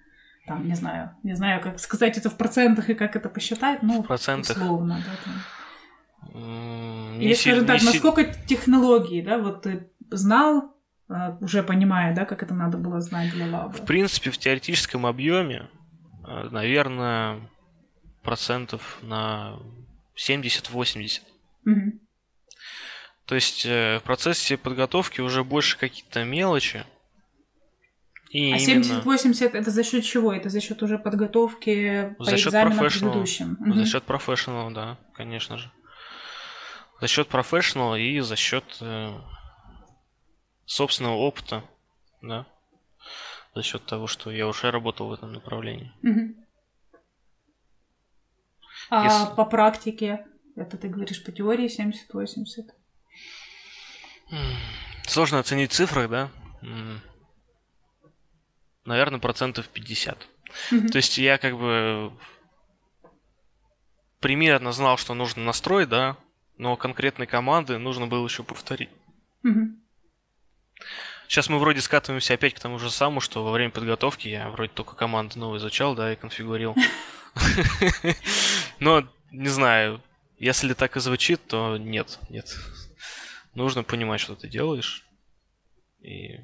Там, 0.53 0.67
не 0.67 0.75
знаю, 0.75 1.11
не 1.23 1.35
знаю, 1.35 1.61
как 1.61 1.79
сказать 1.79 2.17
это 2.17 2.29
в 2.29 2.37
процентах 2.37 2.89
и 2.89 2.93
как 2.93 3.15
это 3.15 3.29
посчитать, 3.29 3.83
ну, 3.83 4.03
в 4.03 4.07
процентах. 4.07 4.57
условно, 4.57 5.01
да, 5.05 5.13
там. 5.23 7.21
Или, 7.21 7.33
скажем 7.33 7.65
так, 7.65 7.81
насколько 7.83 8.23
технологии, 8.23 9.21
да, 9.21 9.37
вот 9.37 9.63
ты 9.63 9.89
знал, 10.11 10.75
э, 11.09 11.37
уже 11.41 11.63
понимая, 11.63 12.13
да, 12.15 12.25
как 12.25 12.43
это 12.43 12.53
надо 12.53 12.77
было 12.77 13.01
знать 13.01 13.31
для 13.31 13.45
лаба? 13.47 13.71
В 13.71 13.85
принципе, 13.85 14.29
в 14.29 14.37
теоретическом 14.37 15.05
объеме 15.05 15.67
Э, 16.31 16.47
наверное, 16.49 17.41
процентов 18.23 18.99
на 19.01 19.59
70-80. 20.15 21.21
Угу. 21.65 21.99
То 23.25 23.35
есть 23.35 23.65
э, 23.65 23.99
в 23.99 24.03
процессе 24.03 24.57
подготовки 24.57 25.21
уже 25.21 25.43
больше 25.43 25.77
какие-то 25.77 26.23
мелочи. 26.23 26.85
И 28.31 28.53
а 28.53 28.57
именно... 28.57 29.01
70-80 29.03 29.57
это 29.57 29.71
за 29.71 29.83
счет 29.83 30.03
чего? 30.03 30.33
Это 30.33 30.49
за 30.49 30.61
счет 30.61 30.81
уже 30.83 30.97
подготовки 30.97 32.15
за 32.17 32.31
по 32.31 32.37
счет 32.37 32.47
экзаменам 32.47 32.79
предыдущим? 32.79 33.57
Угу. 33.59 33.73
За 33.73 33.85
счет 33.85 34.03
профессионала, 34.03 34.71
да, 34.71 34.97
конечно 35.13 35.57
же. 35.57 35.71
За 37.01 37.07
счет 37.07 37.27
профессионала 37.27 37.95
и 37.95 38.19
за 38.19 38.35
счет 38.35 38.63
э, 38.79 39.17
собственного 40.65 41.15
опыта, 41.15 41.63
да 42.21 42.45
за 43.55 43.63
счет 43.63 43.85
того, 43.85 44.07
что 44.07 44.31
я 44.31 44.47
уже 44.47 44.71
работал 44.71 45.09
в 45.09 45.13
этом 45.13 45.33
направлении. 45.33 45.91
Угу. 46.03 46.35
А 48.89 49.03
Если... 49.05 49.35
по 49.35 49.45
практике, 49.45 50.25
это 50.55 50.77
ты 50.77 50.87
говоришь 50.89 51.23
по 51.23 51.31
теории 51.31 51.67
70-80? 51.67 52.71
Сложно 55.05 55.39
оценить 55.39 55.73
цифры, 55.73 56.07
да? 56.07 56.29
Наверное, 58.85 59.19
процентов 59.19 59.67
50. 59.69 60.27
Угу. 60.71 60.87
То 60.87 60.97
есть 60.97 61.17
я 61.17 61.37
как 61.37 61.57
бы 61.57 62.11
примерно 64.19 64.71
знал, 64.71 64.97
что 64.97 65.13
нужно 65.13 65.43
настроить, 65.43 65.89
да, 65.89 66.17
но 66.57 66.75
конкретной 66.75 67.27
команды 67.27 67.77
нужно 67.77 68.07
было 68.07 68.25
еще 68.25 68.43
повторить. 68.43 68.89
Сейчас 71.27 71.47
мы 71.47 71.59
вроде 71.59 71.81
скатываемся 71.81 72.33
опять 72.33 72.53
к 72.53 72.59
тому 72.59 72.77
же 72.77 72.91
самому, 72.91 73.21
что 73.21 73.43
во 73.43 73.51
время 73.51 73.71
подготовки 73.71 74.27
я 74.27 74.49
вроде 74.49 74.71
только 74.73 74.95
команды 74.95 75.39
новые 75.39 75.59
изучал, 75.59 75.95
да, 75.95 76.11
и 76.11 76.17
конфигурил. 76.17 76.75
Но, 78.79 79.07
не 79.31 79.47
знаю, 79.47 80.01
если 80.37 80.73
так 80.73 80.97
и 80.97 80.99
звучит, 80.99 81.39
то 81.47 81.77
нет, 81.77 82.19
нет. 82.29 82.53
Нужно 83.53 83.83
понимать, 83.83 84.19
что 84.19 84.35
ты 84.35 84.49
делаешь. 84.49 85.05
И... 86.01 86.39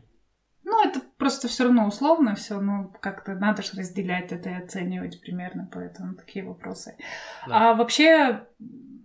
Просто 1.28 1.49
все 1.49 1.65
равно 1.65 1.86
условно 1.86 2.36
все, 2.36 2.62
но 2.62 2.89
как-то 3.01 3.36
надо 3.36 3.62
же 3.62 3.71
разделять 3.75 4.32
это 4.32 4.49
и 4.49 4.63
оценивать 4.63 5.20
примерно, 5.20 5.67
поэтому 5.70 6.13
такие 6.13 6.45
вопросы. 6.45 6.95
Да. 7.45 7.71
А 7.71 7.74
вообще, 7.74 8.45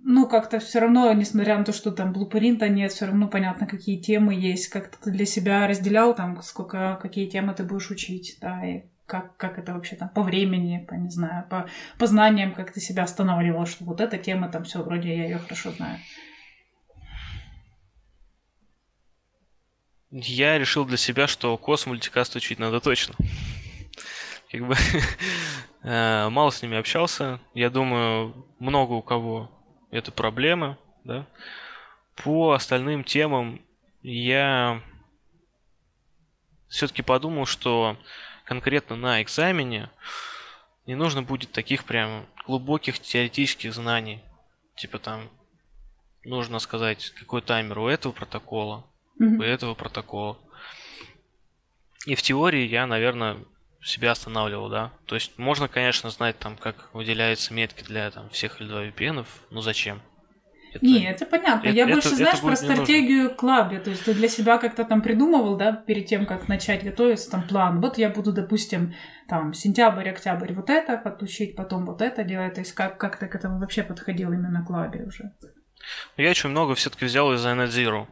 ну, 0.05 0.28
как-то 0.28 0.61
все 0.61 0.78
равно, 0.78 1.12
несмотря 1.15 1.59
на 1.59 1.65
то, 1.65 1.73
что 1.73 1.90
там 1.90 2.12
блупринта 2.12 2.69
нет, 2.69 2.93
все 2.93 3.07
равно 3.07 3.27
понятно, 3.27 3.66
какие 3.66 4.01
темы 4.01 4.35
есть, 4.35 4.69
как 4.69 4.86
ты 4.86 5.11
для 5.11 5.27
себя 5.27 5.66
разделял, 5.66 6.15
там, 6.15 6.40
сколько, 6.43 6.97
какие 7.03 7.28
темы 7.28 7.55
ты 7.55 7.65
будешь 7.65 7.90
учить, 7.90 8.39
да, 8.40 8.65
и 8.65 8.82
как, 9.07 9.36
как 9.36 9.59
это 9.59 9.74
вообще 9.74 9.97
там 9.97 10.09
по 10.09 10.23
времени, 10.23 10.86
по, 10.89 10.94
не 10.94 11.11
знаю, 11.11 11.44
по, 11.51 11.66
по 11.99 12.07
знаниям, 12.07 12.55
как 12.55 12.70
ты 12.70 12.78
себя 12.78 13.03
останавливал, 13.03 13.66
что 13.66 13.85
вот 13.85 14.01
эта 14.01 14.16
тема, 14.16 14.49
там 14.49 14.62
все, 14.62 14.85
вроде 14.85 15.09
я 15.09 15.24
ее 15.24 15.39
хорошо 15.39 15.73
знаю. 15.73 15.99
Я 20.15 20.59
решил 20.59 20.85
для 20.85 20.99
себя, 20.99 21.27
что 21.27 21.57
кос 21.57 21.87
мультикаст 21.87 22.37
учить 22.37 22.59
надо 22.59 22.81
точно. 22.81 23.15
Как 24.51 24.67
бы 24.67 24.77
э, 25.83 26.29
мало 26.29 26.51
с 26.51 26.61
ними 26.61 26.77
общался. 26.77 27.41
Я 27.55 27.71
думаю, 27.71 28.47
много 28.59 28.93
у 28.93 29.01
кого 29.01 29.51
это 29.91 30.13
проблема, 30.13 30.77
да. 31.05 31.27
По 32.17 32.53
остальным 32.53 33.05
темам 33.05 33.63
я 34.03 34.83
все-таки 36.69 37.01
подумал, 37.01 37.47
что 37.47 37.97
конкретно 38.45 38.97
на 38.97 39.23
экзамене 39.23 39.91
не 40.85 40.95
нужно 40.95 41.23
будет 41.23 41.53
таких 41.53 41.85
прям 41.85 42.27
глубоких 42.47 42.99
теоретических 42.99 43.73
знаний. 43.73 44.21
Типа 44.77 44.99
там 44.99 45.31
нужно 46.23 46.59
сказать, 46.59 47.15
какой 47.19 47.41
таймер 47.41 47.79
у 47.79 47.89
этого 47.89 48.13
протокола, 48.13 48.85
mm-hmm. 49.21 49.43
этого 49.43 49.75
протокола. 49.75 50.39
И 52.07 52.15
в 52.15 52.23
теории 52.23 52.67
я, 52.67 52.87
наверное, 52.87 53.39
себя 53.83 54.13
останавливал, 54.13 54.69
да. 54.69 54.93
То 55.07 55.15
есть 55.15 55.39
можно, 55.39 55.69
конечно, 55.69 56.11
знать 56.11 56.39
там, 56.39 56.57
как 56.57 56.93
выделяются 56.93 57.53
метки 57.53 57.85
для 57.85 58.11
там, 58.11 58.29
всех 58.31 58.61
или 58.61 58.69
два 58.69 58.85
VPN, 58.85 59.27
но 59.51 59.61
зачем? 59.61 60.01
Это, 60.75 60.87
не, 60.87 61.05
это 61.05 61.27
понятно. 61.27 61.69
Это, 61.69 61.77
Я 61.77 61.85
это, 61.85 61.93
больше, 61.93 62.09
это, 62.09 62.17
знаешь, 62.17 62.41
про 62.41 62.57
стратегию 62.57 63.35
клаба. 63.35 63.79
То 63.79 63.91
есть 63.91 64.05
ты 64.05 64.15
для 64.15 64.29
себя 64.29 64.57
как-то 64.57 64.85
там 64.85 65.03
придумывал, 65.03 65.57
да, 65.57 65.73
перед 65.73 66.07
тем, 66.07 66.25
как 66.25 66.49
начать 66.49 66.83
готовиться, 66.83 67.31
там 67.31 67.47
план. 67.47 67.81
Вот 67.81 67.99
я 67.99 68.09
буду, 68.09 68.33
допустим, 68.33 68.95
там 69.29 69.53
сентябрь, 69.53 70.09
октябрь 70.09 70.55
вот 70.55 70.71
это 70.71 70.97
подключить, 70.97 71.57
потом 71.57 71.85
вот 71.85 72.01
это 72.01 72.25
делать. 72.25 72.55
То 72.55 72.61
есть 72.61 72.73
как, 72.73 72.99
как 72.99 73.19
ты 73.19 73.27
к 73.27 73.35
этому 73.35 73.59
вообще 73.59 73.83
подходил 73.83 74.33
именно 74.33 74.65
к 74.65 74.71
лабе 74.71 75.05
уже? 75.05 75.33
Я 76.17 76.31
очень 76.31 76.49
много 76.49 76.75
все-таки 76.75 77.05
взял 77.05 77.33
из 77.35 77.45
NetZero. 77.45 78.07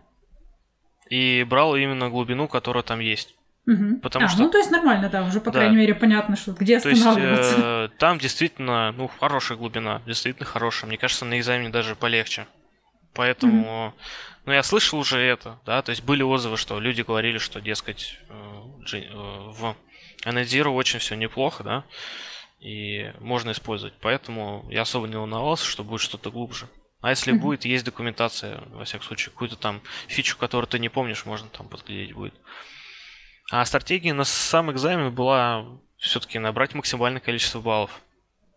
И 1.10 1.44
брал 1.48 1.76
именно 1.76 2.08
глубину, 2.08 2.48
которая 2.48 2.82
там 2.82 3.00
есть. 3.00 3.34
Мгм. 3.66 4.00
Потому 4.00 4.24
а, 4.24 4.28
что- 4.28 4.40
ну 4.42 4.50
то 4.50 4.58
есть 4.58 4.70
нормально, 4.70 5.10
да, 5.10 5.22
уже 5.24 5.40
по 5.40 5.50
Да. 5.50 5.58
крайней 5.60 5.76
мере 5.76 5.94
понятно, 5.94 6.36
что 6.36 6.52
где 6.52 6.80
То 6.80 6.88
есть 6.88 7.02
останавливаться. 7.04 7.56
э, 7.58 7.88
там 7.98 8.18
действительно, 8.18 8.92
ну, 8.92 9.08
хорошая 9.20 9.58
глубина, 9.58 10.00
действительно 10.06 10.46
хорошая. 10.46 10.88
Мне 10.88 10.96
кажется, 10.96 11.24
на 11.26 11.38
экзамене 11.38 11.68
даже 11.68 11.94
полегче. 11.94 12.46
Поэтому, 13.12 13.92
ну, 14.46 14.52
я 14.52 14.62
слышал 14.62 14.98
уже 15.00 15.18
это, 15.20 15.58
да, 15.66 15.82
то 15.82 15.90
есть 15.90 16.02
были 16.04 16.22
отзывы, 16.22 16.56
что 16.56 16.78
люди 16.80 17.02
говорили, 17.02 17.38
что, 17.38 17.60
дескать, 17.60 18.18
э, 18.28 18.96
э, 18.96 19.08
в 19.12 19.76
Anadiro 20.24 20.68
очень 20.68 21.00
все 21.00 21.16
неплохо, 21.16 21.64
да, 21.64 21.84
и 22.60 23.12
можно 23.20 23.50
использовать. 23.50 23.94
Поэтому 24.00 24.64
я 24.70 24.82
особо 24.82 25.08
не 25.08 25.16
волновался, 25.16 25.66
что 25.66 25.82
будет 25.82 26.00
что-то 26.02 26.30
глубже. 26.30 26.68
А 27.00 27.10
если 27.10 27.32
Мгм. 27.32 27.40
будет, 27.40 27.64
есть 27.64 27.84
документация, 27.84 28.60
во 28.72 28.84
всяком 28.84 29.06
случае, 29.06 29.32
какую-то 29.32 29.56
там 29.56 29.80
фичу, 30.06 30.36
которую 30.36 30.68
ты 30.68 30.78
не 30.78 30.88
помнишь, 30.88 31.24
можно 31.24 31.48
там 31.48 31.68
подглядеть 31.68 32.14
будет. 32.14 32.34
А 33.50 33.64
стратегия 33.64 34.12
на 34.12 34.24
сам 34.24 34.70
экзамен 34.70 35.12
была 35.14 35.66
все-таки 35.96 36.38
набрать 36.38 36.74
максимальное 36.74 37.20
количество 37.20 37.60
баллов 37.60 38.00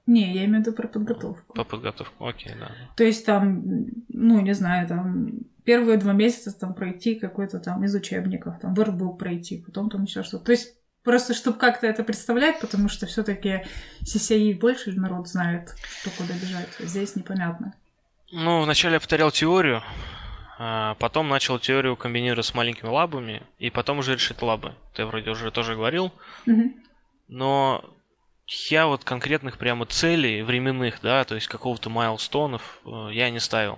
Не, 0.06 0.34
я 0.34 0.46
имею 0.46 0.64
в 0.64 0.68
виду 0.68 0.74
про 0.74 0.88
подготовку. 0.88 1.54
по 1.54 1.64
подготовке. 1.64 2.14
Окей, 2.20 2.54
да. 2.60 2.72
То 2.98 3.04
есть 3.06 3.26
там, 3.26 3.64
ну, 4.10 4.42
не 4.42 4.54
знаю, 4.54 4.88
там 4.88 5.30
первые 5.64 5.98
два 5.98 6.12
месяца 6.12 6.52
там 6.52 6.74
пройти 6.74 7.16
какой-то 7.16 7.60
там 7.60 7.84
из 7.86 7.96
учебников, 7.96 8.60
там 8.60 8.74
workbook 8.74 9.18
пройти, 9.18 9.58
потом 9.66 9.90
там 9.90 10.04
еще 10.04 10.24
что-то. 10.24 10.46
То 10.46 10.52
есть 10.52 10.76
просто 11.04 11.34
чтобы 11.34 11.58
как-то 11.58 11.88
это 11.88 12.04
представлять, 12.04 12.60
потому 12.60 12.90
что 12.90 13.06
все 13.06 13.24
таки 13.24 13.64
CCI 14.04 14.60
больше 14.60 14.92
народ 14.92 15.30
знает, 15.30 15.74
что 16.02 16.10
куда 16.12 16.34
бежать. 16.34 16.70
Здесь 16.80 17.16
непонятно. 17.16 17.74
Ну, 18.36 18.64
вначале 18.64 18.96
я 18.96 19.00
повторял 19.00 19.30
теорию, 19.30 19.84
а 20.58 20.96
потом 20.96 21.30
начал 21.30 21.60
теорию 21.60 21.96
комбинировать 21.96 22.48
с 22.48 22.56
маленькими 22.56 22.90
лабами, 22.90 23.44
и 23.60 23.70
потом 23.70 24.00
уже 24.00 24.14
решить 24.14 24.42
лабы. 24.42 24.74
Ты 24.96 25.06
вроде 25.06 25.30
уже 25.30 25.52
тоже 25.52 25.76
говорил, 25.76 26.12
но 27.28 27.86
я 28.70 28.88
вот 28.88 29.04
конкретных 29.04 29.60
прямо 29.60 29.86
целей 29.86 30.42
временных, 30.42 31.00
да, 31.04 31.24
то 31.26 31.36
есть 31.36 31.48
какого-то 31.48 31.92
майлстонов 31.92 32.80
э, 32.86 33.10
я 33.12 33.30
не 33.30 33.40
ставил. 33.40 33.78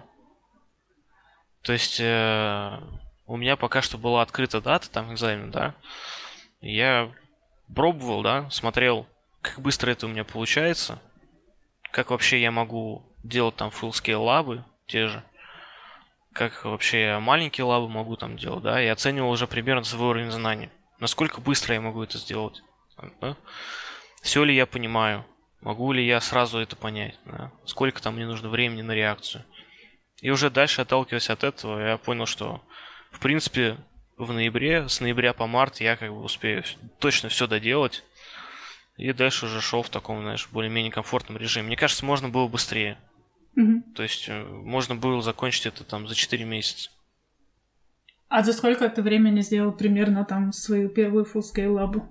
То 1.62 1.74
есть 1.74 2.00
э, 2.00 2.80
у 3.26 3.36
меня 3.36 3.58
пока 3.58 3.82
что 3.82 3.98
была 3.98 4.22
открыта 4.22 4.62
дата, 4.62 4.90
там 4.90 5.12
экзамен, 5.12 5.52
да. 5.52 5.76
Я 6.62 7.12
пробовал, 7.76 8.24
да, 8.24 8.50
смотрел, 8.52 9.06
как 9.42 9.60
быстро 9.60 9.92
это 9.92 10.06
у 10.06 10.10
меня 10.10 10.24
получается, 10.24 11.02
как 11.92 12.12
вообще 12.12 12.42
я 12.42 12.52
могу 12.52 13.04
делать 13.28 13.56
там 13.56 13.70
full 13.70 13.92
scale 13.92 14.24
лабы, 14.24 14.64
те 14.88 15.08
же, 15.08 15.24
как 16.34 16.66
вообще 16.66 17.18
маленькие 17.20 17.66
лабы 17.66 17.90
могу 17.90 18.16
там 18.18 18.38
делать, 18.38 18.64
да, 18.64 18.82
и 18.82 18.88
оценивал 18.88 19.32
уже 19.32 19.48
примерно 19.48 19.84
свой 19.84 20.10
уровень 20.10 20.32
знаний. 20.32 20.70
Насколько 21.00 21.42
быстро 21.42 21.74
я 21.74 21.82
могу 21.82 22.04
это 22.04 22.18
сделать. 22.18 22.62
Да? 23.22 23.36
Все 24.22 24.44
ли 24.44 24.56
я 24.56 24.66
понимаю? 24.66 25.26
Могу 25.62 25.92
ли 25.92 26.06
я 26.06 26.22
сразу 26.22 26.60
это 26.60 26.76
понять? 26.76 27.18
да? 27.26 27.52
Сколько 27.66 28.02
там 28.02 28.16
мне 28.16 28.26
нужно 28.26 28.50
времени 28.50 28.82
на 28.82 28.94
реакцию? 28.94 29.44
И 30.22 30.30
уже 30.30 30.50
дальше, 30.50 30.82
отталкиваясь 30.82 31.30
от 31.30 31.44
этого, 31.44 31.80
я 31.80 31.98
понял, 31.98 32.26
что, 32.26 32.62
в 33.12 33.20
принципе, 33.20 33.78
в 34.18 34.32
ноябре, 34.32 34.88
с 34.88 35.02
ноября 35.02 35.34
по 35.34 35.48
март 35.48 35.82
я 35.82 35.98
как 35.98 36.10
бы 36.10 36.22
успею 36.22 36.64
точно 37.00 37.30
все 37.30 37.48
доделать. 37.48 38.04
И 38.98 39.12
дальше 39.12 39.46
уже 39.46 39.60
шел 39.60 39.84
в 39.84 39.90
таком, 39.90 40.22
знаешь, 40.22 40.48
более-менее 40.52 40.92
комфортном 40.92 41.38
режиме. 41.38 41.68
Мне 41.68 41.76
кажется, 41.76 42.06
можно 42.06 42.30
было 42.30 42.48
быстрее. 42.48 42.98
То 43.96 44.04
есть 44.04 44.26
э, 44.28 44.44
можно 44.44 44.96
было 44.96 45.22
закончить 45.22 45.66
это 45.66 45.84
там 45.84 46.08
за 46.08 46.16
4 46.16 46.44
месяца. 46.44 46.90
А 48.28 48.44
за 48.44 48.54
сколько 48.54 48.90
ты 48.90 49.02
времени 49.02 49.42
сделал 49.42 49.72
примерно 49.72 50.26
там 50.26 50.52
свою 50.52 50.90
первую 50.90 51.26
фулскую 51.26 51.74
лабу? 51.74 52.08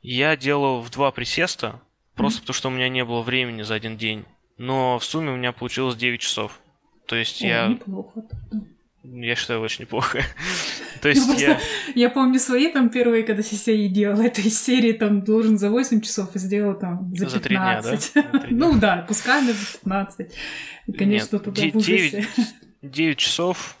Я 0.00 0.36
делал 0.36 0.80
в 0.80 0.90
два 0.90 1.12
присеста, 1.12 1.80
просто 2.14 2.40
потому 2.40 2.54
что 2.54 2.68
у 2.68 2.72
меня 2.72 2.88
не 2.88 3.04
было 3.04 3.22
времени 3.22 3.62
за 3.62 3.74
один 3.74 3.96
день. 3.96 4.24
Но 4.58 4.98
в 4.98 5.04
сумме 5.04 5.30
у 5.30 5.36
меня 5.36 5.52
получилось 5.52 5.96
9 5.96 6.20
часов. 6.20 6.60
То 7.06 7.16
есть 7.16 7.42
О, 7.42 7.46
я, 7.46 7.68
неплохо. 7.68 8.24
Я 9.04 9.34
считаю, 9.34 9.60
очень 9.60 9.82
неплохо. 9.82 10.18
То 11.02 11.08
Ну, 11.08 11.14
есть 11.14 11.40
я... 11.40 11.60
Я 11.94 12.10
помню 12.10 12.38
свои 12.38 12.70
там 12.72 12.88
первые, 12.90 13.24
когда 13.24 13.42
CCI 13.42 13.88
делал, 13.88 14.20
это 14.20 14.40
из 14.40 14.62
серии 14.62 14.92
там 14.92 15.22
должен 15.22 15.58
за 15.58 15.70
8 15.70 16.00
часов 16.00 16.34
и 16.36 16.38
сделал 16.38 16.74
там 16.78 17.12
за 17.16 17.28
За 17.28 17.40
три 17.40 17.56
дня, 17.56 17.80
да? 17.82 17.90
15. 17.90 18.12
За 18.14 18.22
три 18.22 18.38
дня. 18.40 18.48
Ну 18.50 18.78
да, 18.78 19.02
кусками 19.02 19.50
за 19.52 19.78
15. 19.82 20.32
И, 20.86 20.92
конечно, 20.92 21.36
Нет, 21.36 21.44
туда 21.44 21.62
де- 21.62 21.70
в 21.72 21.76
ужасе. 21.76 22.10
девять- 22.10 22.28
9 22.82 23.18
часов, 23.18 23.76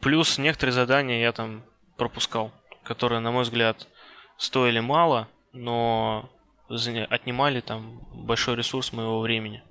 плюс 0.00 0.38
некоторые 0.38 0.72
задания 0.72 1.20
я 1.20 1.32
там 1.32 1.62
пропускал, 1.96 2.52
которые, 2.82 3.20
на 3.20 3.30
мой 3.30 3.42
взгляд, 3.44 3.86
стоили 4.38 4.80
мало, 4.80 5.28
но 5.52 6.30
отнимали 7.10 7.60
там 7.60 8.00
большой 8.14 8.56
ресурс 8.56 8.92
моего 8.92 9.20
времени. 9.20 9.62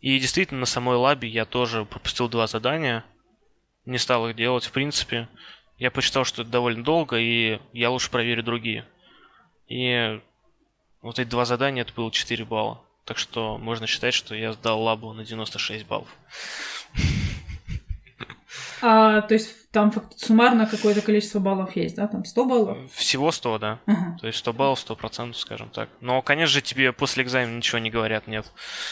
И 0.00 0.18
действительно, 0.18 0.60
на 0.60 0.66
самой 0.66 0.96
лабе 0.96 1.28
я 1.28 1.44
тоже 1.44 1.84
пропустил 1.84 2.28
два 2.28 2.46
задания, 2.46 3.04
не 3.88 3.98
стал 3.98 4.28
их 4.28 4.36
делать, 4.36 4.64
в 4.64 4.72
принципе. 4.72 5.28
Я 5.78 5.90
посчитал, 5.90 6.24
что 6.24 6.42
это 6.42 6.50
довольно 6.50 6.84
долго, 6.84 7.16
и 7.16 7.60
я 7.72 7.90
лучше 7.90 8.10
проверю 8.10 8.42
другие. 8.42 8.84
И 9.68 10.20
вот 11.02 11.18
эти 11.18 11.28
два 11.28 11.44
задания, 11.44 11.82
это 11.82 11.92
было 11.94 12.10
4 12.10 12.44
балла. 12.44 12.82
Так 13.04 13.16
что 13.16 13.56
можно 13.56 13.86
считать, 13.86 14.12
что 14.12 14.34
я 14.34 14.52
сдал 14.52 14.82
лабу 14.82 15.12
на 15.12 15.24
96 15.24 15.86
баллов. 15.86 16.08
А, 18.80 19.22
то 19.22 19.34
есть 19.34 19.70
там 19.72 19.92
суммарно 20.16 20.66
какое-то 20.66 21.00
количество 21.00 21.40
баллов 21.40 21.74
есть, 21.74 21.96
да? 21.96 22.06
Там 22.06 22.24
100 22.24 22.44
баллов? 22.44 22.78
Всего 22.92 23.32
100, 23.32 23.58
да. 23.58 23.78
Ага, 23.86 24.16
То 24.20 24.26
есть 24.28 24.38
100 24.38 24.52
баллов, 24.52 24.84
100%, 24.86 25.34
скажем 25.34 25.68
так. 25.70 25.88
Но, 26.00 26.22
конечно 26.22 26.52
же, 26.52 26.62
тебе 26.62 26.92
после 26.92 27.24
экзамена 27.24 27.56
ничего 27.56 27.78
не 27.78 27.90
говорят, 27.90 28.26
нет. 28.28 28.46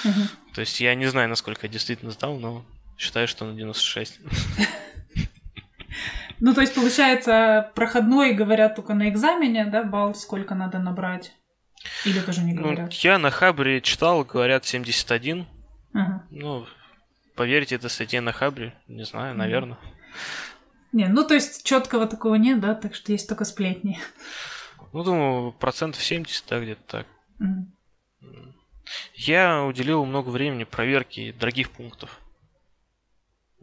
ага. 0.04 0.28
То 0.54 0.60
есть 0.60 0.80
я 0.80 0.94
не 0.94 1.06
знаю, 1.06 1.28
насколько 1.28 1.66
я 1.66 1.72
действительно 1.72 2.10
сдал, 2.10 2.36
но 2.38 2.64
считаю, 2.98 3.28
что 3.28 3.44
на 3.44 3.54
96. 3.54 4.20
Ну, 6.38 6.52
то 6.52 6.60
есть, 6.60 6.74
получается, 6.74 7.72
проходной 7.74 8.34
говорят 8.34 8.76
только 8.76 8.92
на 8.92 9.08
экзамене, 9.08 9.64
да, 9.66 9.82
балл 9.84 10.14
сколько 10.14 10.54
надо 10.54 10.78
набрать? 10.78 11.32
Или 12.04 12.20
тоже 12.20 12.42
не 12.42 12.52
Ну, 12.52 12.62
говорят? 12.62 12.92
я 12.92 13.18
на 13.18 13.30
Хабре 13.30 13.80
читал, 13.80 14.22
говорят 14.22 14.66
71. 14.66 15.46
Ага. 15.94 16.26
Ну, 16.30 16.66
поверьте 17.36 17.76
этой 17.76 17.88
статье 17.88 18.20
на 18.20 18.32
Хабре, 18.32 18.74
не 18.86 19.04
знаю, 19.04 19.34
наверное. 19.34 19.78
Не, 20.92 21.06
ну, 21.08 21.26
то 21.26 21.32
есть, 21.32 21.64
четкого 21.64 22.06
такого 22.06 22.34
нет, 22.34 22.60
да, 22.60 22.74
так 22.74 22.94
что 22.94 23.12
есть 23.12 23.28
только 23.28 23.46
сплетни. 23.46 23.98
Ну, 24.92 25.04
думаю, 25.04 25.52
процентов 25.52 26.02
70, 26.02 26.44
да, 26.50 26.60
где-то 26.60 26.82
так. 26.86 27.06
Мгм. 27.38 27.72
Я 29.14 29.64
уделил 29.64 30.04
много 30.04 30.28
времени 30.28 30.64
проверке 30.64 31.32
дорогих 31.32 31.70
пунктов. 31.70 32.20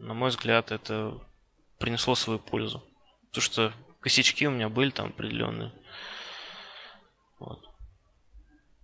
На 0.04 0.12
мой 0.12 0.28
взгляд, 0.28 0.70
это 0.70 1.18
принесло 1.78 2.14
свою 2.14 2.38
пользу. 2.38 2.84
Потому 3.28 3.42
что 3.42 3.72
косячки 4.00 4.46
у 4.46 4.50
меня 4.50 4.68
были 4.68 4.90
там 4.90 5.08
определенные. 5.08 5.72
Вот. 7.40 7.60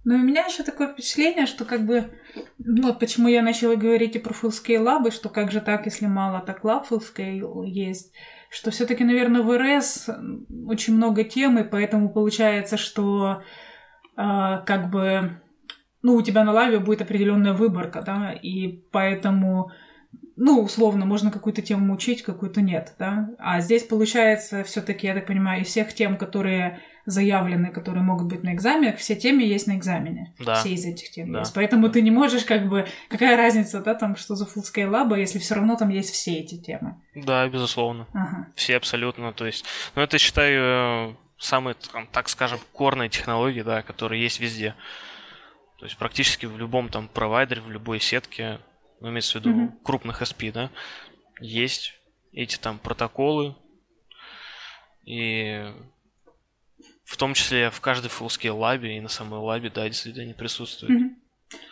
Ну, 0.05 0.15
у 0.15 0.19
меня 0.19 0.47
еще 0.47 0.63
такое 0.63 0.93
впечатление, 0.93 1.45
что 1.45 1.67
как 1.67 1.85
бы, 1.85 2.19
ну, 2.57 2.85
вот 2.87 2.99
почему 2.99 3.29
я 3.29 3.43
начала 3.43 3.77
говорить 3.77 4.17
и 4.17 4.19
про 4.19 4.33
full-scale 4.33 4.81
лабы, 4.81 5.11
что 5.11 5.29
как 5.29 5.53
же 5.53 5.61
так, 5.61 5.85
если 5.85 6.07
мало, 6.07 6.41
так 6.41 6.65
лаб 6.65 6.87
есть, 7.67 8.15
что 8.49 8.71
все 8.71 8.87
таки 8.87 9.05
наверное, 9.05 9.43
в 9.43 9.57
RS 9.57 10.09
очень 10.67 10.97
много 10.97 11.23
тем, 11.25 11.59
и 11.59 11.65
поэтому 11.65 12.09
получается, 12.09 12.79
что 12.79 13.43
а, 14.17 14.63
как 14.63 14.91
бы, 14.91 15.43
ну, 16.01 16.15
у 16.15 16.23
тебя 16.23 16.45
на 16.45 16.53
лабе 16.53 16.79
будет 16.79 17.03
определенная 17.03 17.53
выборка, 17.53 18.01
да, 18.01 18.33
и 18.33 18.69
поэтому, 18.91 19.71
ну, 20.37 20.63
условно, 20.63 21.05
можно 21.05 21.31
какую-то 21.31 21.61
тему 21.61 21.93
учить, 21.93 22.23
какую-то 22.23 22.63
нет, 22.63 22.95
да, 22.99 23.31
а 23.39 23.61
здесь 23.61 23.83
получается 23.85 24.65
все 24.65 24.81
таки 24.81 25.07
я 25.07 25.15
так 25.15 25.27
понимаю, 25.27 25.63
из 25.63 25.69
всех 25.69 25.93
тем, 25.93 26.17
которые 26.17 26.81
заявлены, 27.07 27.71
которые 27.71 28.03
могут 28.03 28.29
быть 28.29 28.43
на 28.43 28.55
экзаменах, 28.55 28.97
все 28.97 29.17
темы 29.17 29.43
есть 29.43 29.67
на 29.67 29.77
экзамене. 29.77 30.35
Да. 30.39 30.55
Все 30.55 30.71
из 30.71 30.85
этих 30.85 31.11
тем 31.11 31.33
Да. 31.33 31.41
есть. 31.41 31.55
Поэтому 31.55 31.89
ты 31.91 32.03
не 32.03 32.11
можешь 32.11 32.45
как 32.45 32.69
бы... 32.69 32.87
Какая 33.09 33.37
разница, 33.37 33.81
да, 33.81 33.95
там, 33.95 34.17
что 34.17 34.35
за 34.35 34.45
full 34.45 34.63
scale 34.63 34.89
лаба, 34.89 35.17
если 35.17 35.39
все 35.39 35.55
равно 35.55 35.77
там 35.77 35.89
есть 35.89 36.13
все 36.13 36.39
эти 36.39 36.57
темы. 36.61 36.97
Да, 37.15 37.49
безусловно. 37.49 38.07
Ага. 38.13 38.49
Все 38.55 38.77
абсолютно. 38.77 39.33
То 39.33 39.47
есть, 39.47 39.65
ну, 39.95 40.03
это 40.03 40.19
считаю 40.19 41.11
э, 41.11 41.15
самые, 41.39 41.75
там, 41.93 42.07
так 42.13 42.29
скажем, 42.29 42.61
корные 42.73 43.09
технологии, 43.09 43.63
да, 43.63 43.83
которые 43.83 44.23
есть 44.23 44.41
везде. 44.41 44.75
То 45.79 45.87
есть 45.87 45.97
практически 45.97 46.47
в 46.47 46.59
любом 46.59 46.91
там 46.91 47.09
провайдере, 47.09 47.63
в 47.63 47.71
любой 47.71 48.01
сетке, 48.01 48.61
ну, 49.01 49.11
имеется 49.11 49.33
в 49.33 49.41
виду 49.41 49.51
Мгм. 49.51 49.79
крупных 49.83 50.23
SP, 50.23 50.53
да, 50.53 50.71
есть 51.41 51.95
эти 52.33 52.57
там 52.57 52.79
протоколы. 52.79 53.57
И 55.05 55.73
в 57.05 57.17
том 57.17 57.35
числе 57.35 57.71
в 57.71 57.81
каждой 57.81 58.09
scale 58.09 58.51
лабе 58.51 58.97
и 58.97 59.01
на 59.01 59.09
самой 59.09 59.41
лабе, 59.41 59.71
да, 59.71 59.89
действительно 59.89 60.25
они 60.25 60.35
присутствуют. 60.35 60.95
Мгм. 60.95 61.17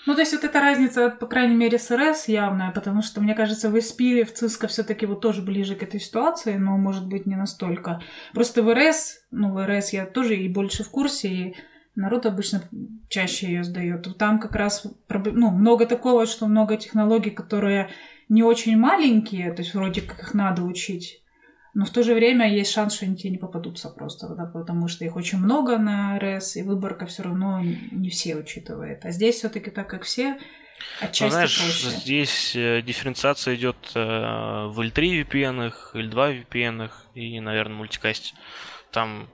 Ну, 0.06 0.14
то 0.14 0.20
есть 0.20 0.32
вот 0.32 0.42
эта 0.42 0.58
разница, 0.58 1.10
по 1.10 1.26
крайней 1.26 1.54
мере, 1.54 1.78
с 1.78 1.94
РС 1.94 2.26
явная, 2.26 2.72
потому 2.72 3.00
что, 3.02 3.20
мне 3.20 3.34
кажется, 3.34 3.70
в 3.70 3.76
SP, 3.76 4.24
в 4.24 4.32
ЦИСКО 4.32 4.66
все 4.66 4.82
таки 4.82 5.06
вот 5.06 5.20
тоже 5.20 5.42
ближе 5.42 5.76
к 5.76 5.82
этой 5.84 6.00
ситуации, 6.00 6.56
но, 6.56 6.76
может 6.76 7.06
быть, 7.06 7.26
не 7.26 7.36
настолько. 7.36 8.02
Просто 8.34 8.64
в 8.64 8.74
РС, 8.74 9.20
ну, 9.30 9.52
в 9.52 9.64
РС 9.64 9.92
я 9.92 10.06
тоже 10.06 10.36
и 10.36 10.48
больше 10.48 10.82
в 10.82 10.90
курсе, 10.90 11.28
и 11.28 11.56
народ 11.98 12.26
обычно 12.26 12.62
чаще 13.08 13.48
ее 13.48 13.64
сдает. 13.64 14.06
Там 14.18 14.38
как 14.38 14.54
раз 14.54 14.86
ну, 15.08 15.50
много 15.50 15.84
такого, 15.84 16.26
что 16.26 16.46
много 16.46 16.76
технологий, 16.76 17.30
которые 17.30 17.90
не 18.28 18.42
очень 18.42 18.76
маленькие, 18.76 19.52
то 19.52 19.62
есть 19.62 19.74
вроде 19.74 20.02
как 20.02 20.20
их 20.20 20.34
надо 20.34 20.62
учить, 20.62 21.22
но 21.74 21.84
в 21.84 21.90
то 21.90 22.02
же 22.02 22.14
время 22.14 22.52
есть 22.52 22.72
шанс, 22.72 22.94
что 22.94 23.06
они 23.06 23.16
тебе 23.16 23.30
не 23.30 23.38
попадутся 23.38 23.88
просто, 23.88 24.28
да, 24.28 24.46
потому 24.46 24.88
что 24.88 25.04
их 25.04 25.16
очень 25.16 25.38
много 25.38 25.78
на 25.78 26.18
РС, 26.18 26.56
и 26.56 26.62
выборка 26.62 27.06
все 27.06 27.24
равно 27.24 27.62
не 27.62 28.10
все 28.10 28.36
учитывает. 28.36 29.04
А 29.04 29.10
здесь 29.10 29.36
все-таки 29.36 29.70
так 29.70 29.88
как 29.88 30.02
все, 30.04 30.38
отчасти 31.00 31.24
ну, 31.24 31.30
знаешь, 31.30 31.58
проще. 31.58 31.96
здесь 31.96 32.56
э, 32.56 32.82
дифференциация 32.82 33.56
идет 33.56 33.76
э, 33.94 34.00
в 34.00 34.80
L3 34.80 35.24
VPN, 35.24 35.72
L2 35.94 36.44
VPN 36.50 36.90
и, 37.14 37.40
наверное, 37.40 37.76
мультикасте. 37.76 38.34
Там 38.90 39.28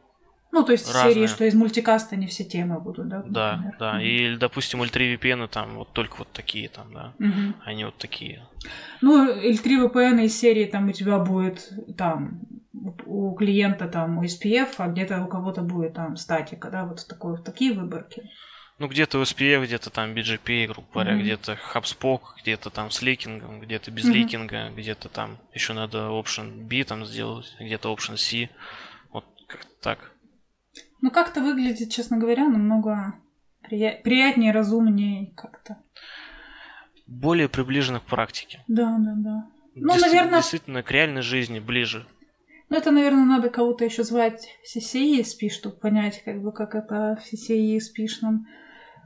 ну, 0.55 0.65
то 0.65 0.73
есть 0.73 0.87
разные. 0.87 1.15
серии, 1.15 1.27
что 1.27 1.45
из 1.45 1.55
мультикаста 1.55 2.15
не 2.15 2.29
все 2.29 2.45
темы 2.45 2.79
будут, 2.79 3.09
да? 3.09 3.25
Да, 3.27 3.57
например. 3.57 3.77
да. 3.81 4.03
И, 4.03 4.37
допустим, 4.37 4.83
L3 4.83 5.19
VPN 5.19 5.49
там 5.49 5.75
вот 5.75 5.93
только 5.93 6.19
вот 6.19 6.29
такие 6.33 6.69
там, 6.69 6.95
да. 6.95 7.13
Mm-hmm. 7.19 7.55
Они 7.65 7.85
вот 7.85 7.99
такие. 7.99 8.47
Ну, 9.01 9.29
L3 9.29 9.91
VPN 9.91 10.25
из 10.25 10.39
серии 10.39 10.65
там 10.67 10.89
у 10.89 10.93
тебя 10.93 11.19
будет 11.19 11.73
там 11.99 12.43
у 13.05 13.35
клиента 13.35 13.89
там 13.89 14.21
SPF, 14.21 14.75
а 14.79 14.87
где-то 14.87 15.25
у 15.25 15.27
кого-то 15.27 15.63
будет 15.63 15.95
там 15.95 16.17
статика, 16.17 16.71
да, 16.71 16.85
вот 16.85 17.05
такой, 17.09 17.37
такие 17.43 17.73
выборки. 17.73 18.23
Ну, 18.79 18.87
где-то 18.87 19.21
SPF, 19.23 19.65
где-то 19.65 19.91
там 19.91 20.15
BGP, 20.15 20.69
грубо 20.69 20.87
говоря, 20.93 21.15
mm-hmm. 21.15 21.23
где-то 21.23 21.59
HubSpot, 21.75 22.21
где-то 22.43 22.71
там 22.71 22.93
с 22.93 23.03
ликингом, 23.03 23.59
где-то 23.59 23.91
без 23.91 24.05
mm-hmm. 24.05 24.13
ликинга, 24.13 24.71
где-то 24.71 25.09
там 25.09 25.39
еще 25.53 25.73
надо 25.73 25.99
Option 25.99 26.63
B 26.63 26.85
там 26.85 27.05
сделать, 27.05 27.53
где-то 27.59 27.93
Option 27.93 28.17
C. 28.17 28.51
Вот 29.13 29.25
как-то 29.49 29.71
так. 29.81 30.14
Ну, 31.01 31.11
как-то 31.11 31.41
выглядит, 31.41 31.91
честно 31.91 32.19
говоря, 32.19 32.49
намного 32.49 33.15
прия... 33.63 34.01
приятнее, 34.03 34.53
разумнее 34.53 35.33
как-то. 35.37 35.79
Более 37.07 37.49
приближено 37.49 38.01
к 38.01 38.05
практике. 38.05 38.65
Да, 38.69 38.97
да, 38.99 39.15
да. 39.17 39.47
Ну, 39.75 39.95
Действи- 39.95 40.07
наверное... 40.07 40.41
Действительно, 40.41 40.83
к 40.83 40.91
реальной 40.91 41.23
жизни 41.23 41.61
ближе. 41.61 42.07
Ну, 42.71 42.77
это, 42.77 42.91
наверное, 42.91 43.25
надо 43.25 43.51
кого-то 43.51 43.85
еще 43.85 44.05
звать 44.05 44.49
в 44.63 44.77
CCESP, 44.77 45.51
чтобы 45.51 45.77
понять, 45.77 46.23
как 46.25 46.43
бы, 46.43 46.53
как 46.53 46.75
это 46.75 47.21
в 47.21 47.33
CCESP. 47.33 48.07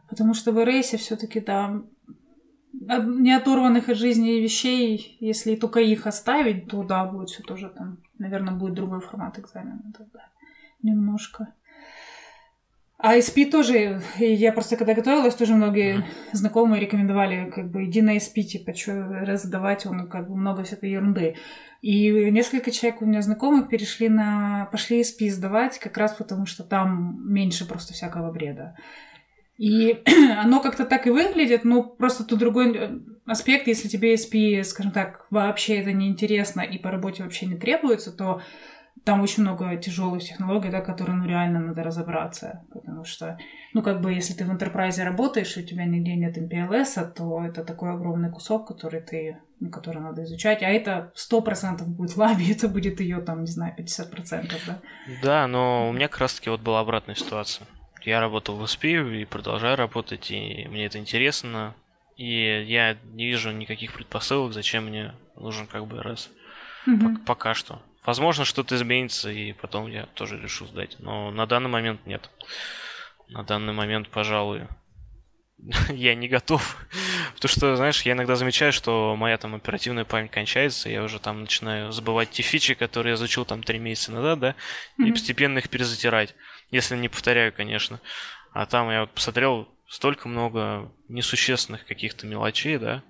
Потому 0.09 0.35
что 0.35 0.53
в 0.53 0.65
РСе 0.65 0.97
все-таки, 0.97 1.41
да, 1.41 1.83
не 2.73 3.33
оторванных 3.33 3.89
от 3.89 3.97
жизни 3.97 4.41
вещей, 4.41 5.17
если 5.21 5.57
только 5.57 5.81
их 5.81 6.07
оставить, 6.07 6.69
то 6.69 6.83
да, 6.83 7.05
будет 7.05 7.31
все 7.31 7.43
тоже 7.43 7.69
там, 7.71 7.99
наверное, 8.19 8.55
будет 8.55 8.75
другой 8.75 9.01
формат 9.01 9.39
экзамена 9.39 9.93
тогда. 9.97 10.31
Немножко. 10.83 11.55
А 13.01 13.15
SP 13.15 13.47
тоже, 13.49 14.03
я 14.19 14.53
просто 14.53 14.77
когда 14.77 14.93
готовилась, 14.93 15.37
тоже 15.37 15.55
многие 15.55 16.05
знакомые 16.33 16.81
рекомендовали, 16.81 17.49
как 17.49 17.71
бы, 17.71 17.85
иди 17.85 18.03
на 18.03 18.17
SP, 18.19 18.43
типа, 18.43 18.75
что 18.75 19.05
раздавать, 19.25 19.87
он 19.87 20.09
как 20.09 20.29
бы 20.29 20.35
много 20.35 20.65
всякой 20.65 20.91
ерунды. 20.91 21.37
И 21.81 22.11
несколько 22.33 22.73
человек 22.73 23.01
у 23.01 23.07
меня 23.07 23.23
знакомых 23.23 23.69
перешли 23.69 24.09
на, 24.09 24.69
пошли 24.73 25.01
SP 25.01 25.31
сдавать, 25.31 25.79
как 25.79 25.97
раз 25.97 26.13
потому, 26.15 26.45
что 26.47 26.65
там 26.65 27.21
меньше 27.23 27.69
просто 27.69 27.93
всякого 27.93 28.33
бреда. 28.33 28.75
И 29.59 30.03
оно 30.37 30.61
как-то 30.61 30.85
так 30.85 31.07
и 31.07 31.11
выглядит, 31.11 31.63
но 31.65 31.85
просто 31.85 32.25
тут 32.25 32.41
другой 32.41 33.01
аспект, 33.27 33.69
если 33.69 33.87
тебе 33.87 34.15
SP, 34.15 34.65
скажем 34.65 34.91
так, 34.91 35.25
вообще 35.31 35.77
это 35.77 35.93
не 35.93 36.09
интересно 36.09 36.63
и 36.63 36.79
по 36.79 36.91
работе 36.91 37.23
вообще 37.23 37.47
не 37.47 37.57
требуется, 37.57 38.11
то 38.11 38.43
там 39.05 39.21
очень 39.21 39.43
много 39.43 39.77
тяжелых 39.77 40.23
технологий, 40.23 40.71
да, 40.71 40.81
которые, 40.81 41.17
ну, 41.17 41.27
реально 41.27 41.61
надо 41.61 41.83
разобраться, 41.83 42.65
потому 42.73 43.05
что, 43.05 43.39
ну, 43.73 43.83
как 43.83 44.01
бы, 44.01 44.13
если 44.13 44.35
ты 44.35 44.45
в 44.45 44.51
enterprise 44.51 45.03
работаешь, 45.03 45.57
и 45.57 45.61
у 45.61 45.67
тебя 45.67 45.85
нигде 45.85 46.15
нет 46.17 46.37
MPLS, 46.37 47.13
то 47.13 47.45
это 47.45 47.65
такой 47.65 47.93
огромный 47.93 48.31
кусок, 48.31 48.69
который 48.69 49.01
ты, 49.01 49.39
ну, 49.61 49.71
который 49.71 50.03
надо 50.03 50.25
изучать, 50.25 50.63
а 50.63 50.69
это 50.69 51.13
сто 51.15 51.41
процентов 51.41 51.89
будет 51.89 52.17
лаби, 52.17 52.51
это 52.53 52.69
будет 52.69 53.01
ее, 53.01 53.21
там, 53.21 53.41
не 53.41 53.51
знаю, 53.51 53.75
50%, 53.79 54.53
да? 54.67 54.79
Да, 55.23 55.47
но 55.47 55.89
у 55.89 55.93
меня 55.93 56.09
как 56.09 56.21
раз-таки 56.21 56.51
вот 56.51 56.61
была 56.61 56.81
обратная 56.81 57.15
ситуация. 57.15 57.67
Я 58.05 58.21
работал 58.21 58.57
в 58.57 58.63
SP 58.65 59.21
и 59.21 59.25
продолжаю 59.25 59.77
работать, 59.77 60.31
и 60.31 60.67
мне 60.71 60.87
это 60.87 60.99
интересно, 60.99 61.75
и 62.17 62.65
я 62.67 62.97
не 63.13 63.27
вижу 63.27 63.51
никаких 63.53 63.93
предпосылок, 63.93 64.53
зачем 64.53 64.87
мне 64.87 65.15
нужен 65.37 65.67
как 65.67 65.87
бы 65.87 66.03
раз. 66.03 66.31
Угу. 66.87 67.19
Пока 67.27 67.55
что. 67.55 67.83
Возможно, 68.09 68.47
что-то 68.47 68.75
изменится, 68.75 69.31
и 69.31 69.53
потом 69.53 69.87
я 69.87 70.07
тоже 70.07 70.41
решу 70.41 70.65
сдать. 70.65 70.97
Но 70.99 71.31
на 71.31 71.45
данный 71.45 71.69
момент 71.69 72.07
нет. 72.07 72.31
На 73.29 73.43
данный 73.43 73.75
момент, 73.75 74.09
пожалуй, 74.09 74.67
я 75.91 76.15
не 76.15 76.27
готов. 76.27 76.79
Потому 77.35 77.51
что, 77.51 77.77
знаешь, 77.77 78.01
я 78.01 78.13
иногда 78.15 78.35
замечаю, 78.35 78.73
что 78.73 79.15
моя 79.15 79.37
там 79.37 79.55
оперативная 79.55 80.07
память 80.07 80.31
кончается, 80.31 80.89
я 80.89 81.03
уже 81.03 81.19
там 81.19 81.43
начинаю 81.43 81.93
забывать 81.93 82.31
те 82.31 82.43
фичи, 82.43 82.73
которые 82.73 83.11
я 83.11 83.17
изучил 83.17 83.45
там 83.45 83.63
три 83.63 83.79
месяца 83.79 84.11
назад, 84.11 84.39
да, 84.39 84.51
mm-hmm. 84.99 85.09
и 85.09 85.13
постепенно 85.13 85.59
их 85.59 85.69
перезатирать. 85.69 86.35
Если 86.71 86.97
не 86.97 87.11
повторяю, 87.11 87.53
конечно. 87.53 88.01
А 88.55 88.65
там 88.65 88.91
я 88.91 89.03
вот 89.03 89.11
посмотрел 89.11 89.69
столько 89.87 90.29
много 90.29 90.91
несущественных 91.09 91.85
каких-то 91.85 92.27
мелочей, 92.27 92.79
да, 92.79 93.03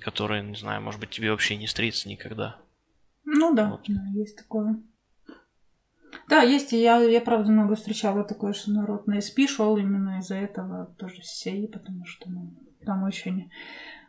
которые, 0.00 0.42
не 0.42 0.56
знаю, 0.56 0.82
может 0.82 0.98
быть, 0.98 1.10
тебе 1.10 1.30
вообще 1.30 1.54
не 1.54 1.68
встретятся 1.68 2.08
никогда. 2.08 2.58
Ну 3.24 3.54
да, 3.54 3.70
вот. 3.70 3.84
да, 3.88 4.02
есть 4.12 4.36
такое. 4.36 4.80
Да, 6.28 6.42
есть, 6.42 6.72
и 6.72 6.80
я, 6.80 6.98
я 6.98 7.20
правда 7.20 7.50
много 7.50 7.74
встречала 7.74 8.24
такое, 8.24 8.52
что 8.52 8.70
народ 8.72 9.06
на 9.06 9.18
SP 9.18 9.46
шел 9.46 9.76
именно 9.76 10.18
из-за 10.18 10.36
этого, 10.36 10.94
тоже 10.98 11.20
CCI, 11.20 11.68
потому 11.68 12.04
что 12.06 12.30
ну, 12.30 12.52
там 12.84 13.02
очень, 13.04 13.50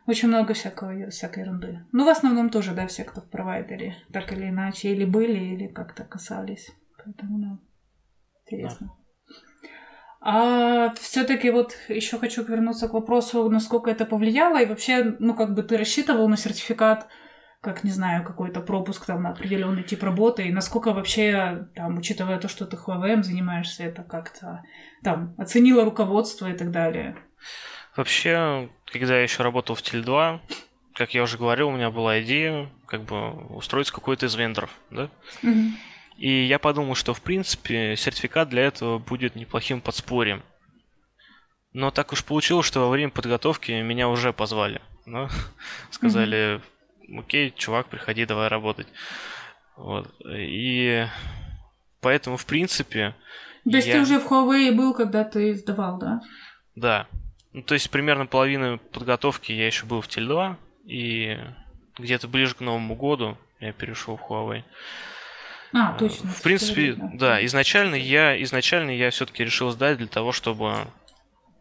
очень 0.06 0.28
много 0.28 0.54
всякого, 0.54 1.10
всякой 1.10 1.44
ерунды. 1.44 1.84
Ну, 1.92 2.04
в 2.04 2.08
основном 2.08 2.50
тоже, 2.50 2.74
да, 2.74 2.86
все, 2.86 3.04
кто 3.04 3.20
в 3.20 3.28
провайдере, 3.28 3.96
так 4.12 4.32
или 4.32 4.48
иначе, 4.48 4.92
или 4.92 5.04
были, 5.04 5.38
или 5.38 5.66
как-то 5.66 6.04
касались. 6.04 6.70
Поэтому, 7.04 7.38
да, 7.38 7.58
интересно. 8.44 8.86
Да. 8.86 9.06
А 10.28 10.94
все-таки 10.94 11.50
вот 11.50 11.76
еще 11.88 12.18
хочу 12.18 12.42
вернуться 12.42 12.88
к 12.88 12.94
вопросу, 12.94 13.48
насколько 13.48 13.90
это 13.90 14.04
повлияло, 14.04 14.60
и 14.60 14.66
вообще, 14.66 15.16
ну, 15.20 15.34
как 15.34 15.54
бы 15.54 15.62
ты 15.62 15.76
рассчитывал 15.76 16.28
на 16.28 16.36
сертификат 16.36 17.06
как, 17.66 17.82
не 17.82 17.90
знаю, 17.90 18.22
какой-то 18.22 18.60
пропуск 18.60 19.06
там 19.06 19.24
на 19.24 19.30
определенный 19.30 19.82
тип 19.82 20.04
работы, 20.04 20.46
и 20.46 20.52
насколько 20.52 20.92
вообще, 20.92 21.66
там, 21.74 21.98
учитывая 21.98 22.38
то, 22.38 22.46
что 22.46 22.64
ты 22.64 22.76
ХВМ 22.76 23.24
занимаешься, 23.24 23.82
это 23.82 24.04
как-то 24.04 24.62
там 25.02 25.34
оценило 25.36 25.84
руководство 25.84 26.48
и 26.48 26.56
так 26.56 26.70
далее? 26.70 27.16
Вообще, 27.96 28.70
когда 28.92 29.16
я 29.16 29.24
еще 29.24 29.42
работал 29.42 29.74
в 29.74 29.80
Теле2, 29.80 30.38
как 30.94 31.12
я 31.12 31.24
уже 31.24 31.38
говорил, 31.38 31.68
у 31.68 31.72
меня 31.72 31.90
была 31.90 32.22
идея 32.22 32.70
как 32.86 33.02
бы 33.02 33.32
устроить 33.48 33.90
какой-то 33.90 34.26
из 34.26 34.36
вендоров, 34.36 34.70
да? 34.92 35.10
Угу. 35.42 35.60
И 36.18 36.44
я 36.44 36.60
подумал, 36.60 36.94
что, 36.94 37.14
в 37.14 37.20
принципе, 37.20 37.96
сертификат 37.96 38.48
для 38.48 38.62
этого 38.62 39.00
будет 39.00 39.34
неплохим 39.34 39.80
подспорьем. 39.80 40.44
Но 41.72 41.90
так 41.90 42.12
уж 42.12 42.24
получилось, 42.24 42.64
что 42.64 42.78
во 42.78 42.90
время 42.90 43.10
подготовки 43.10 43.72
меня 43.72 44.08
уже 44.08 44.32
позвали. 44.32 44.80
Да? 45.04 45.28
Сказали, 45.90 46.62
окей, 47.16 47.52
чувак, 47.56 47.88
приходи, 47.88 48.24
давай 48.24 48.48
работать. 48.48 48.86
Вот. 49.76 50.12
И 50.24 51.06
поэтому, 52.00 52.36
в 52.36 52.46
принципе... 52.46 53.14
То 53.64 53.76
есть 53.76 53.88
я... 53.88 53.94
ты 53.94 54.00
уже 54.00 54.20
в 54.20 54.30
Huawei 54.30 54.72
был, 54.72 54.94
когда 54.94 55.24
ты 55.24 55.54
сдавал, 55.54 55.98
да? 55.98 56.20
Да. 56.74 57.06
Ну, 57.52 57.62
то 57.62 57.74
есть 57.74 57.90
примерно 57.90 58.26
половину 58.26 58.78
подготовки 58.78 59.52
я 59.52 59.66
еще 59.66 59.86
был 59.86 60.00
в 60.00 60.08
Теле2, 60.08 60.56
и 60.86 61.38
где-то 61.98 62.28
ближе 62.28 62.54
к 62.54 62.60
Новому 62.60 62.94
году 62.94 63.36
я 63.60 63.72
перешел 63.72 64.16
в 64.16 64.30
Huawei. 64.30 64.62
А, 65.72 65.94
точно. 65.94 66.30
В 66.30 66.42
принципе, 66.42 66.94
да. 66.94 67.10
да, 67.14 67.44
изначально 67.44 67.96
я, 67.96 68.40
изначально 68.42 68.90
я 68.90 69.10
все-таки 69.10 69.44
решил 69.44 69.70
сдать 69.70 69.98
для 69.98 70.06
того, 70.06 70.32
чтобы 70.32 70.86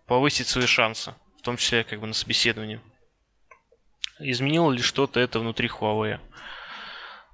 повысить 0.05 0.47
свои 0.47 0.67
шансы, 0.67 1.13
в 1.39 1.41
том 1.41 1.57
числе 1.57 1.83
как 1.83 1.99
бы 1.99 2.07
на 2.07 2.13
собеседовании. 2.13 2.79
Изменило 4.19 4.71
ли 4.71 4.79
что-то 4.79 5.19
это 5.19 5.39
внутри 5.39 5.67
Huawei? 5.67 6.19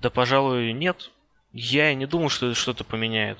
Да, 0.01 0.09
пожалуй, 0.09 0.73
нет. 0.73 1.11
Я 1.53 1.91
и 1.91 1.95
не 1.95 2.05
думал, 2.05 2.29
что 2.29 2.47
это 2.47 2.55
что-то 2.55 2.83
поменяет. 2.83 3.37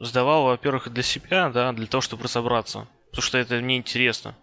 Сдавал, 0.00 0.44
во-первых, 0.44 0.92
для 0.92 1.02
себя, 1.02 1.48
да, 1.50 1.72
для 1.72 1.86
того, 1.86 2.00
чтобы 2.00 2.24
разобраться. 2.24 2.88
Потому 3.10 3.22
что 3.22 3.38
это 3.38 3.60
мне 3.60 3.76
интересно. 3.76 4.34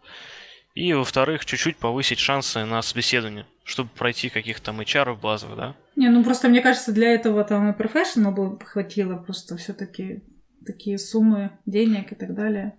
И, 0.76 0.94
во-вторых, 0.94 1.46
чуть-чуть 1.46 1.78
повысить 1.78 2.20
шансы 2.20 2.64
на 2.64 2.82
собеседование, 2.82 3.46
чтобы 3.64 3.90
пройти 3.90 4.30
каких-то 4.30 4.68
там 4.68 4.80
HR 4.80 5.20
базовых, 5.20 5.58
да. 5.58 5.76
Не, 5.96 6.10
ну 6.10 6.24
просто 6.24 6.48
мне 6.48 6.62
кажется, 6.62 6.94
для 6.94 7.14
этого 7.14 7.44
там 7.44 7.70
и 7.70 7.78
профессионал 7.78 8.32
бы 8.32 8.58
хватило 8.64 9.18
просто 9.18 9.58
все-таки 9.58 10.24
такие 10.66 10.98
суммы 10.98 11.52
денег 11.66 12.12
и 12.12 12.16
так 12.16 12.36
далее. 12.36 12.78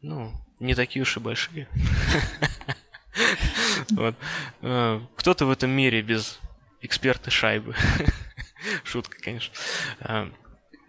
Ну, 0.00 0.32
не 0.60 0.74
такие 0.74 1.02
уж 1.02 1.16
и 1.16 1.20
большие. 1.20 1.68
Вот. 3.90 4.14
Э, 4.62 5.00
кто-то 5.16 5.46
в 5.46 5.50
этом 5.50 5.70
мире 5.70 6.02
без 6.02 6.38
эксперта 6.80 7.30
шайбы. 7.30 7.74
Шутка, 8.84 9.16
конечно. 9.20 9.54
Э, 10.00 10.28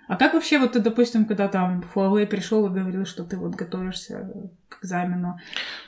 а 0.07 0.15
как 0.15 0.33
вообще 0.33 0.59
вот 0.59 0.73
ты, 0.73 0.79
допустим, 0.79 1.25
когда 1.25 1.47
там 1.47 1.83
Huawei 1.93 2.25
пришел 2.25 2.67
и 2.67 2.69
говорил, 2.69 3.05
что 3.05 3.23
ты 3.23 3.37
вот 3.37 3.55
готовишься 3.55 4.29
к 4.69 4.83
экзамену, 4.83 5.39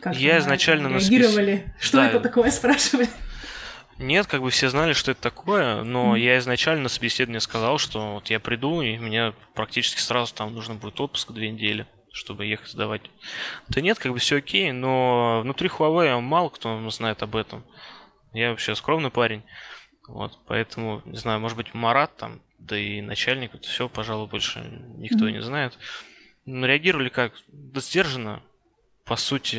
как 0.01 0.15
я 0.15 0.39
изначально 0.39 0.87
реагировали? 0.87 1.67
Спис... 1.77 1.87
Что 1.87 1.97
да. 1.97 2.07
это 2.07 2.19
такое, 2.21 2.49
спрашивали? 2.51 3.09
Нет, 3.97 4.27
как 4.27 4.41
бы 4.41 4.49
все 4.49 4.69
знали, 4.69 4.93
что 4.93 5.11
это 5.11 5.21
такое, 5.21 5.83
но 5.83 6.15
mm-hmm. 6.15 6.19
я 6.19 6.37
изначально 6.39 6.83
на 6.83 6.89
собеседовании 6.89 7.39
сказал, 7.39 7.77
что 7.77 8.15
вот 8.15 8.27
я 8.27 8.39
приду, 8.39 8.81
и 8.81 8.97
мне 8.97 9.33
практически 9.53 10.01
сразу 10.01 10.33
там 10.33 10.53
нужно 10.53 10.75
будет 10.75 10.99
отпуск 10.99 11.31
две 11.31 11.49
недели, 11.49 11.85
чтобы 12.15 12.45
ехать 12.45 12.69
сдавать. 12.69 13.01
Да 13.67 13.81
нет, 13.81 13.99
как 13.99 14.13
бы 14.13 14.19
все 14.19 14.37
окей, 14.37 14.71
но 14.71 15.41
внутри 15.43 15.67
Huawei 15.67 16.19
мало 16.21 16.49
кто 16.49 16.89
знает 16.89 17.21
об 17.21 17.35
этом. 17.35 17.63
Я 18.31 18.51
вообще 18.51 18.73
скромный 18.75 19.11
парень. 19.11 19.43
Вот, 20.07 20.39
поэтому, 20.47 21.01
не 21.05 21.17
знаю, 21.17 21.39
может 21.39 21.57
быть, 21.57 21.73
Марат 21.73 22.15
там, 22.15 22.41
да 22.59 22.77
и 22.77 23.01
начальник, 23.01 23.53
это 23.53 23.67
все, 23.67 23.89
пожалуй, 23.89 24.27
больше 24.27 24.59
никто 24.97 25.27
mm-hmm. 25.27 25.31
не 25.31 25.41
знает. 25.41 25.77
Но 26.45 26.65
реагировали 26.67 27.09
как? 27.09 27.33
Да 27.47 27.81
сдержанно. 27.81 28.41
По 29.03 29.17
сути, 29.17 29.57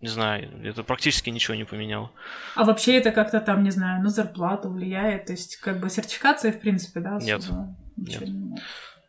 не 0.00 0.08
знаю, 0.08 0.50
это 0.64 0.82
практически 0.82 1.30
ничего 1.30 1.54
не 1.54 1.64
поменяло. 1.64 2.10
А 2.56 2.64
вообще 2.64 2.96
это 2.96 3.10
как-то 3.10 3.40
там, 3.40 3.62
не 3.62 3.70
знаю, 3.70 4.02
на 4.02 4.10
зарплату 4.10 4.68
влияет? 4.68 5.26
То 5.26 5.32
есть, 5.32 5.56
как 5.56 5.80
бы 5.80 5.88
сертификация, 5.88 6.52
в 6.52 6.60
принципе, 6.60 7.00
да? 7.00 7.18
Нет. 7.20 7.48
Нет. 7.96 8.20
Не, 8.20 8.60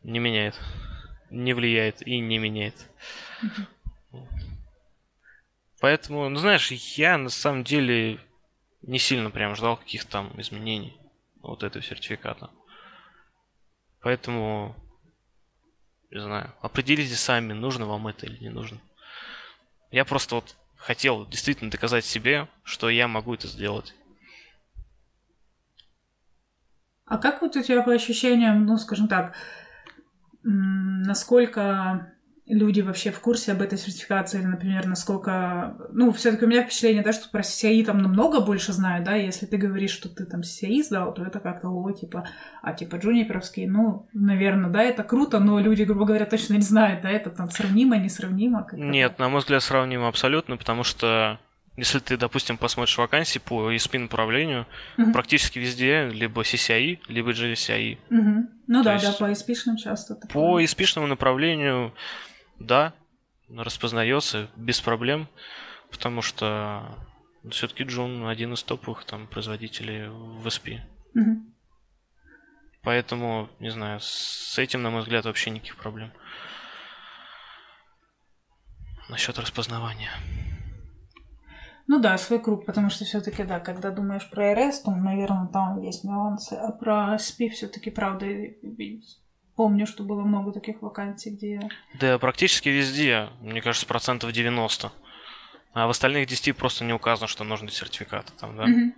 не 0.04 0.20
меняет. 0.20 0.60
Не 1.30 1.54
влияет 1.54 2.02
и 2.06 2.20
не 2.20 2.38
меняет. 2.38 2.76
Поэтому, 5.80 6.28
ну 6.30 6.40
знаешь, 6.40 6.72
я 6.72 7.18
на 7.18 7.30
самом 7.30 7.64
деле 7.64 8.20
не 8.82 9.00
сильно 9.00 9.30
прям 9.32 9.56
ждал 9.56 9.78
каких-то 9.78 10.10
там 10.10 10.42
изменений 10.42 10.98
вот 11.42 11.64
этого 11.64 11.84
сертификата. 11.84 12.50
Поэтому, 14.02 14.76
не 16.12 16.22
знаю, 16.22 16.54
определите 16.62 17.16
сами, 17.16 17.54
нужно 17.54 17.86
вам 17.86 18.08
это 18.08 18.26
или 18.26 18.38
не 18.44 18.50
нужно. 18.50 18.80
Я 19.92 20.06
просто 20.06 20.36
вот 20.36 20.56
хотел 20.78 21.26
действительно 21.26 21.72
доказать 21.72 22.06
себе, 22.06 22.48
что 22.64 22.90
я 22.90 23.08
могу 23.08 23.34
это 23.34 23.48
сделать. 23.48 23.94
А 27.06 27.18
как 27.18 27.42
вот 27.42 27.56
у 27.56 27.64
тебя 27.64 27.82
по 27.82 27.92
ощущениям, 27.92 28.66
ну, 28.66 28.78
скажем 28.78 29.08
так, 29.08 29.36
насколько 30.44 32.14
люди 32.50 32.82
вообще 32.82 33.12
в 33.12 33.20
курсе 33.20 33.52
об 33.52 33.62
этой 33.62 33.78
сертификации, 33.78 34.40
или, 34.40 34.48
например, 34.48 34.88
насколько... 34.88 35.78
Ну, 35.94 36.12
все 36.12 36.32
таки 36.32 36.46
у 36.46 36.48
меня 36.48 36.64
впечатление, 36.64 37.04
да, 37.04 37.14
что 37.14 37.30
про 37.30 37.42
CCI 37.42 37.86
там 37.86 38.00
намного 38.00 38.42
больше 38.42 38.74
знают, 38.74 39.06
да, 39.06 39.14
если 39.14 39.46
ты 39.46 39.58
говоришь, 39.58 39.92
что 39.92 40.10
ты 40.10 40.26
там 40.26 40.42
CCI 40.42 40.84
сдал, 40.84 41.14
то 41.14 41.24
это 41.24 41.40
как-то, 41.40 41.70
о, 41.70 41.92
типа, 41.92 42.28
а, 42.64 42.74
типа, 42.74 42.96
джуниперовский, 42.96 43.68
ну, 43.68 44.08
наверное, 44.14 44.72
да, 44.72 44.82
это 44.82 45.04
круто, 45.04 45.40
но 45.40 45.60
люди, 45.60 45.84
грубо 45.84 46.06
говоря, 46.06 46.26
точно 46.26 46.56
не 46.56 46.62
знают, 46.62 47.04
да, 47.04 47.12
это 47.12 47.30
там 47.30 47.52
сравнимо, 47.52 47.98
несравнимо? 47.98 48.68
Нет, 48.74 49.20
на 49.20 49.30
мой 49.30 49.42
взгляд, 49.42 49.62
сравнимо 49.62 50.08
абсолютно, 50.08 50.58
потому 50.58 50.84
что 50.84 51.40
если 51.80 52.00
ты, 52.00 52.18
допустим, 52.18 52.58
посмотришь 52.58 52.98
вакансии 52.98 53.40
по 53.40 53.72
ESP 53.72 54.00
направлению, 54.00 54.68
угу. 54.98 55.12
практически 55.12 55.60
везде 55.60 56.10
либо 56.10 56.42
CCI, 56.42 57.00
либо 57.08 57.32
GCI. 57.32 57.98
Угу. 58.10 58.50
Ну 58.68 58.84
То 58.84 58.84
да, 58.84 59.00
да, 59.00 59.14
по 59.14 59.32
ESP 59.32 59.78
часто. 59.78 60.16
Такое. 60.16 60.30
По 60.32 60.62
ESP 60.62 61.06
направлению 61.06 61.94
да, 62.60 62.94
распознается 63.50 64.50
без 64.56 64.82
проблем, 64.82 65.28
потому 65.90 66.22
что 66.22 66.84
все-таки 67.50 67.84
Джун 67.84 68.28
один 68.28 68.54
из 68.54 68.64
топовых 68.64 69.06
там 69.06 69.28
производителей 69.28 70.10
в 70.10 70.46
SP. 70.46 70.82
Угу. 71.16 71.44
Поэтому, 72.84 73.50
не 73.60 73.70
знаю, 73.70 74.00
с 74.02 74.58
этим, 74.58 74.82
на 74.82 74.90
мой 74.90 75.02
взгляд, 75.02 75.26
вообще 75.26 75.50
никаких 75.50 75.78
проблем. 75.78 76.12
Насчет 79.10 79.40
распознавания. 79.40 80.12
Ну 81.90 82.00
да, 82.00 82.20
свой 82.20 82.40
круг, 82.40 82.68
потому 82.68 82.92
что 82.92 83.04
все-таки, 83.04 83.44
да, 83.44 83.60
когда 83.60 83.90
думаешь 83.90 84.30
про 84.30 84.54
РС, 84.54 84.82
то, 84.82 84.92
наверное, 84.92 85.48
там 85.48 85.82
есть 85.82 86.04
нюансы, 86.04 86.54
а 86.54 86.72
про 86.72 87.16
SP 87.18 87.50
все-таки, 87.50 87.90
правда, 87.90 88.28
Помню, 89.56 89.86
что 89.88 90.04
было 90.04 90.22
много 90.22 90.54
таких 90.54 90.82
вакансий, 90.82 91.32
где... 91.32 91.60
Да, 92.00 92.18
практически 92.18 92.70
везде, 92.70 93.28
мне 93.42 93.62
кажется, 93.62 93.88
процентов 93.88 94.32
90. 94.32 94.92
А 95.74 95.88
в 95.88 95.90
остальных 95.90 96.30
10 96.30 96.56
просто 96.56 96.86
не 96.86 96.94
указано, 96.94 97.28
что 97.28 97.44
нужны 97.44 97.70
сертификаты 97.70 98.32
там, 98.40 98.56
да? 98.56 98.64
Угу. 98.64 98.94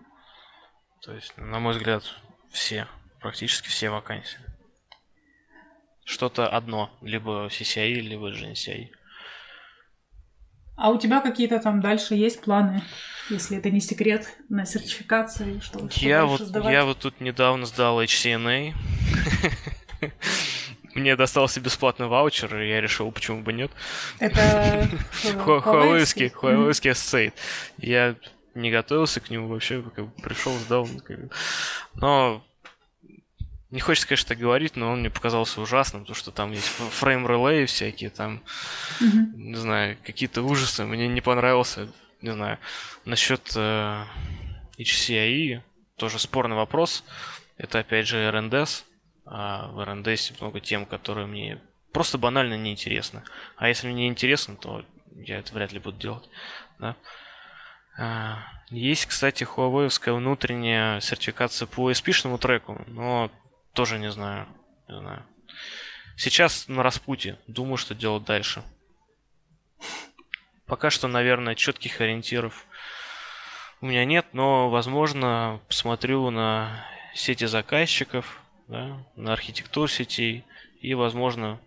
То 1.02 1.14
есть, 1.14 1.36
на 1.38 1.60
мой 1.60 1.74
взгляд, 1.74 2.04
все, 2.52 2.88
практически 3.22 3.70
все 3.70 3.90
вакансии. 3.90 4.38
Что-то 6.04 6.48
одно, 6.48 6.92
либо 7.02 7.48
CCI, 7.48 7.94
либо 7.94 8.32
GNCI. 8.32 8.90
А 10.82 10.90
у 10.90 10.98
тебя 10.98 11.22
какие-то 11.22 11.60
там 11.60 11.80
дальше 11.80 12.16
есть 12.16 12.42
планы, 12.42 12.82
если 13.30 13.56
это 13.60 13.70
не 13.70 13.80
секрет, 13.80 14.36
на 14.50 14.66
сертификации? 14.66 15.60
Что, 15.60 15.88
что 15.88 16.06
я, 16.08 16.26
вот, 16.26 16.42
я 16.72 16.86
вот 16.86 16.98
тут 16.98 17.22
недавно 17.22 17.68
сдал 17.68 18.02
HCNA. 18.02 18.74
Мне 20.96 21.16
достался 21.16 21.62
бесплатный 21.62 22.08
ваучер, 22.08 22.60
и 22.60 22.68
я 22.68 22.82
решил, 22.82 23.12
почему 23.12 23.44
бы 23.44 23.54
нет. 23.54 23.70
Это 24.18 24.90
Хуавейский, 25.22 26.30
Хуавейский 26.30 26.90
Associate. 26.90 27.34
Я 27.78 28.16
не 28.56 28.72
готовился 28.72 29.20
к 29.20 29.30
нему 29.30 29.50
вообще, 29.50 29.84
пришел, 30.24 30.54
сдал. 30.66 30.90
Но 31.94 32.44
не 33.72 33.80
хочется, 33.80 34.08
конечно, 34.08 34.30
так 34.30 34.38
говорить, 34.38 34.76
но 34.76 34.92
он 34.92 35.00
мне 35.00 35.10
показался 35.10 35.62
ужасным, 35.62 36.04
потому 36.04 36.16
что 36.16 36.32
там 36.32 36.52
есть 36.52 36.68
фрейм-релеи 36.68 37.66
всякие, 37.66 38.10
там, 38.10 38.44
mm-hmm. 39.00 39.36
не 39.36 39.56
знаю, 39.56 39.98
какие-то 40.04 40.44
ужасы. 40.44 40.86
Мне 40.86 41.08
не 41.08 41.22
понравился, 41.22 41.88
не 42.22 42.34
знаю. 42.34 42.60
Насчет 43.06 43.54
э, 43.56 44.04
HCI 44.78 45.62
тоже 45.96 46.20
спорный 46.20 46.58
вопрос. 46.58 47.06
Это, 47.58 47.80
опять 47.80 48.08
же, 48.08 48.18
RNDS. 48.18 48.84
А 49.26 49.68
в 49.68 49.86
РНДС 49.86 50.32
много 50.42 50.60
тем, 50.60 50.86
которые 50.86 51.28
мне 51.28 51.62
просто 51.94 52.18
банально 52.18 52.56
неинтересны. 52.56 53.24
А 53.56 53.70
если 53.70 53.88
мне 53.88 54.08
интересно, 54.08 54.58
то 54.58 54.84
я 55.16 55.40
это 55.40 55.54
вряд 55.54 55.72
ли 55.72 55.80
буду 55.80 55.98
делать. 55.98 56.30
Да? 56.80 56.96
А, 57.98 58.40
есть, 58.70 59.06
кстати, 59.06 59.44
Huawei 59.44 60.14
внутренняя 60.14 61.00
сертификация 61.00 61.66
по 61.66 61.92
SP-шному 61.92 62.38
треку, 62.38 62.82
но 62.88 63.32
тоже 63.74 64.00
не 64.00 64.12
знаю. 64.12 64.48
Не 64.88 64.98
знаю. 64.98 65.26
Сейчас 66.18 66.68
на 66.68 66.84
распутье. 66.84 67.38
Думаю, 67.48 67.78
что 67.78 67.96
делать 67.96 68.24
дальше. 68.26 68.64
Пока 70.66 70.90
что, 70.90 71.08
наверное, 71.08 71.56
четких 71.56 72.00
ориентиров 72.00 72.66
у 73.82 73.88
меня 73.88 74.06
нет, 74.06 74.28
но, 74.34 74.70
возможно, 74.70 75.60
посмотрю 75.68 76.30
на 76.30 76.86
сети 77.16 77.46
заказчиков, 77.46 78.42
да, 78.68 79.04
на 79.16 79.34
архитектур 79.34 79.92
сетей 79.92 80.46
и, 80.80 80.94
возможно, 80.94 81.60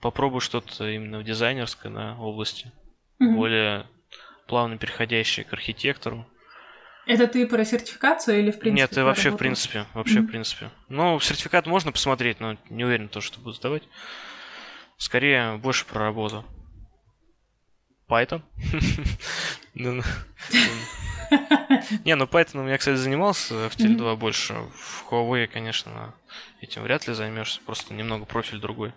попробую 0.00 0.40
что-то 0.40 0.88
именно 0.88 1.18
в 1.18 1.24
дизайнерской 1.24 1.90
да, 1.90 2.16
области, 2.18 2.72
mm-hmm. 3.20 3.34
более 3.34 3.86
плавно 4.46 4.78
переходящее 4.78 5.44
к 5.44 5.52
архитектору. 5.52 6.26
Это 7.08 7.26
ты 7.26 7.46
про 7.46 7.64
сертификацию 7.64 8.38
или 8.38 8.50
в 8.50 8.58
принципе? 8.58 8.82
Нет, 8.82 8.92
это 8.92 9.04
вообще 9.04 9.30
в 9.30 9.36
принципе, 9.36 9.86
вообще 9.94 10.18
mm-hmm. 10.18 10.22
в 10.22 10.26
принципе. 10.26 10.70
Ну, 10.90 11.18
сертификат 11.20 11.66
можно 11.66 11.90
посмотреть, 11.90 12.38
но 12.38 12.58
не 12.68 12.84
уверен 12.84 13.08
то, 13.08 13.22
что 13.22 13.40
буду 13.40 13.54
сдавать. 13.54 13.82
Скорее, 14.98 15.56
больше 15.56 15.86
про 15.86 16.00
работу. 16.00 16.44
Python. 18.08 18.42
Ну, 19.74 19.92
ну, 19.92 20.02
не, 22.04 22.16
ну 22.16 22.24
Python 22.24 22.58
у 22.58 22.62
меня, 22.64 22.78
кстати, 22.78 22.96
занимался 22.96 23.68
в 23.68 23.76
Теле 23.76 23.94
2 23.94 24.16
больше. 24.16 24.54
В 24.54 25.06
Huawei, 25.08 25.46
конечно, 25.46 26.14
этим 26.60 26.82
вряд 26.82 27.06
ли 27.06 27.14
займешься, 27.14 27.60
просто 27.64 27.94
немного 27.94 28.24
профиль 28.24 28.60
другой. 28.60 28.92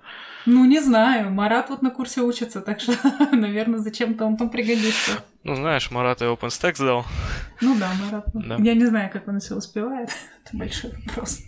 Ну, 0.46 0.66
не 0.66 0.80
знаю. 0.80 1.32
Марат 1.32 1.70
вот 1.70 1.82
на 1.82 1.92
курсе 1.92 2.22
учится, 2.22 2.62
так 2.62 2.80
что, 2.80 2.94
наверное, 3.32 3.80
зачем-то 3.80 4.26
он 4.26 4.38
там 4.38 4.50
пригодится. 4.50 5.24
Ну, 5.44 5.56
знаешь, 5.56 5.92
Марат 5.92 6.22
и 6.22 6.26
OpenStack 6.26 6.76
сдал. 6.76 7.06
Ну 7.62 7.78
да, 7.78 7.92
Марат. 8.04 8.26
Да. 8.34 8.58
Я 8.60 8.74
не 8.76 8.86
знаю, 8.86 9.10
как 9.12 9.28
он 9.28 9.40
все 9.40 9.56
успевает. 9.56 10.10
Это 10.44 10.58
большой 10.58 10.92
вопрос. 11.06 11.40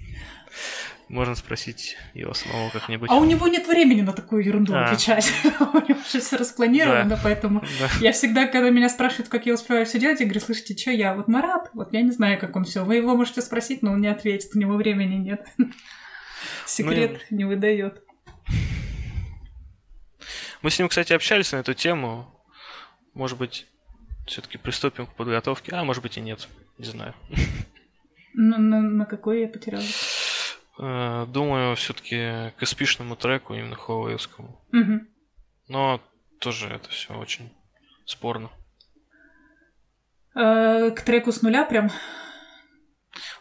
Можно 1.10 1.36
спросить 1.36 1.98
его 2.14 2.34
самого 2.34 2.70
как-нибудь. 2.70 3.10
А 3.10 3.16
у 3.16 3.26
него 3.26 3.48
нет 3.48 3.68
времени 3.68 4.02
на 4.02 4.14
такую 4.14 4.44
ерунду 4.44 4.74
а. 4.74 4.86
отвечать. 4.86 5.32
у 5.60 5.78
него 5.78 6.00
уже 6.00 6.20
все 6.20 6.38
распланировано, 6.38 7.12
да. 7.12 7.20
поэтому 7.22 7.62
да. 7.80 7.90
я 8.00 8.12
всегда, 8.12 8.48
когда 8.48 8.70
меня 8.70 8.90
спрашивают, 8.90 9.30
как 9.30 9.46
я 9.46 9.54
успеваю 9.54 9.86
все 9.86 10.00
делать, 10.00 10.20
я 10.20 10.26
говорю, 10.26 10.42
слышите, 10.42 10.76
что 10.78 10.92
я? 10.92 11.14
Вот 11.14 11.28
Марат, 11.28 11.70
вот 11.74 11.94
я 11.94 12.02
не 12.02 12.12
знаю, 12.12 12.40
как 12.40 12.56
он 12.56 12.64
все. 12.66 12.84
Вы 12.84 12.96
его 12.96 13.16
можете 13.16 13.42
спросить, 13.42 13.82
но 13.82 13.92
он 13.92 14.02
не 14.02 14.08
ответит, 14.08 14.52
у 14.56 14.60
него 14.60 14.76
времени 14.76 15.16
нет. 15.16 15.46
Секрет 16.66 17.22
ну, 17.30 17.38
не 17.38 17.46
выдает. 17.46 18.02
Мы 20.62 20.72
с 20.72 20.80
ним, 20.80 20.88
кстати, 20.88 21.12
общались 21.14 21.52
на 21.52 21.58
эту 21.58 21.74
тему. 21.74 22.34
Может 23.14 23.38
быть, 23.38 23.68
все-таки 24.26 24.58
приступим 24.58 25.06
к 25.06 25.14
подготовке. 25.14 25.74
А, 25.74 25.84
может 25.84 26.02
быть 26.02 26.18
и 26.18 26.22
нет. 26.22 26.48
Не 26.78 26.86
знаю. 26.86 27.14
На, 28.36 28.58
на, 28.58 28.82
на 28.82 29.06
какой 29.06 29.42
я 29.42 29.48
потеряла? 29.48 29.84
Э, 30.80 31.26
думаю, 31.28 31.76
все-таки 31.76 32.52
к 32.58 32.64
эспишному 32.64 33.16
треку, 33.16 33.54
именно 33.54 33.76
Huawei-скому. 33.76 34.60
Угу. 34.72 35.08
Но 35.68 36.02
тоже 36.40 36.70
это 36.70 36.90
все 36.90 37.14
очень 37.14 37.52
спорно. 38.06 38.50
Э, 40.36 40.90
к 40.92 41.02
треку 41.02 41.32
с 41.32 41.42
нуля 41.42 41.64
прям? 41.66 41.92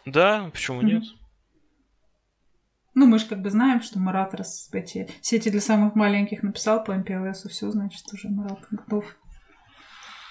Да, 0.05 0.49
почему 0.51 0.77
Мгм. 0.77 0.87
нет? 0.87 1.03
Ну, 2.95 3.07
мы 3.07 3.17
же 3.17 3.25
как 3.25 3.41
бы 3.41 3.49
знаем, 3.49 3.81
что 3.81 3.97
Марат 3.99 4.35
раз 4.35 4.69
эти 4.71 5.09
сети 5.21 5.49
для 5.49 5.61
самых 5.61 5.95
маленьких 5.95 6.43
написал 6.43 6.83
по 6.83 6.91
MPLS, 6.91 7.49
все, 7.49 7.71
значит, 7.71 8.05
уже 8.13 8.29
Марат 8.29 8.59
готов. 8.69 9.05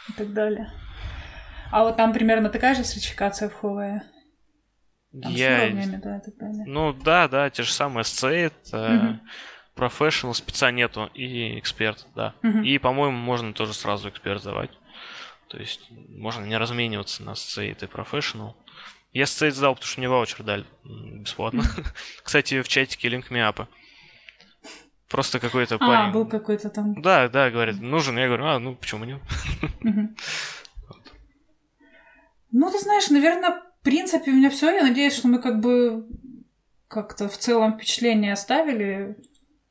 И 0.09 0.13
так 0.13 0.33
далее. 0.33 0.71
А 1.73 1.83
вот 1.83 1.97
там 1.97 2.13
примерно 2.13 2.51
такая 2.51 2.75
же 2.75 2.85
сертификация 2.85 3.49
в 3.49 3.65
Huawei? 3.65 4.01
Там 5.21 5.33
с 5.33 5.37
Я... 5.37 5.65
уровнями, 5.65 5.97
да, 6.03 6.17
и 6.17 6.21
так 6.21 6.37
далее. 6.39 6.65
Ну 6.67 6.93
да, 6.93 7.29
да, 7.29 7.51
те 7.51 7.63
же 7.63 7.73
самые 7.73 8.05
SC, 8.05 8.53
Мгм. 8.73 9.21
Professional, 9.77 10.35
спеца 10.35 10.71
нету, 10.71 11.11
и 11.15 11.59
эксперт, 11.59 12.07
да. 12.15 12.35
Мгм. 12.43 12.63
И, 12.63 12.79
по-моему, 12.79 13.17
можно 13.17 13.53
тоже 13.53 13.73
сразу 13.75 14.09
эксперт 14.11 14.43
давать. 14.43 14.71
То 15.49 15.59
есть 15.59 15.91
можно 15.91 16.45
не 16.45 16.57
размениваться 16.57 17.23
на 17.23 17.35
сцейт 17.35 17.83
и 17.83 17.87
Professional. 17.87 18.55
Я 19.13 19.27
сцейт 19.27 19.55
сдал, 19.55 19.75
потому 19.75 19.89
что 19.89 20.01
мне 20.01 20.09
ваучер 20.09 20.43
дали 20.45 20.65
бесплатно. 20.85 21.63
Кстати, 22.23 22.63
в 22.63 22.69
чатике 22.69 23.09
линк 23.09 23.31
миапа. 23.31 23.69
Просто 25.09 25.39
какой-то 25.41 25.75
А, 25.75 25.79
парень. 25.79 26.13
был 26.13 26.27
какой-то 26.27 26.71
там... 26.71 27.01
Да, 27.03 27.29
да, 27.29 27.51
говорит, 27.51 27.79
нужен. 27.81 28.17
Я 28.19 28.29
говорю, 28.29 28.47
а, 28.47 28.59
ну 28.59 28.75
почему 28.75 29.05
нет? 29.05 29.21
Ну, 32.55 32.71
ты 32.71 32.79
знаешь, 32.79 33.09
наверное, 33.09 33.63
в 33.83 33.85
принципе, 33.85 34.31
у 34.31 34.35
меня 34.35 34.49
все. 34.49 34.71
Я 34.71 34.83
надеюсь, 34.85 35.13
что 35.15 35.27
мы 35.27 35.41
как 35.41 35.59
бы 35.61 36.07
как-то 36.87 37.29
в 37.29 37.37
целом 37.37 37.75
впечатление 37.75 38.33
оставили, 38.33 39.17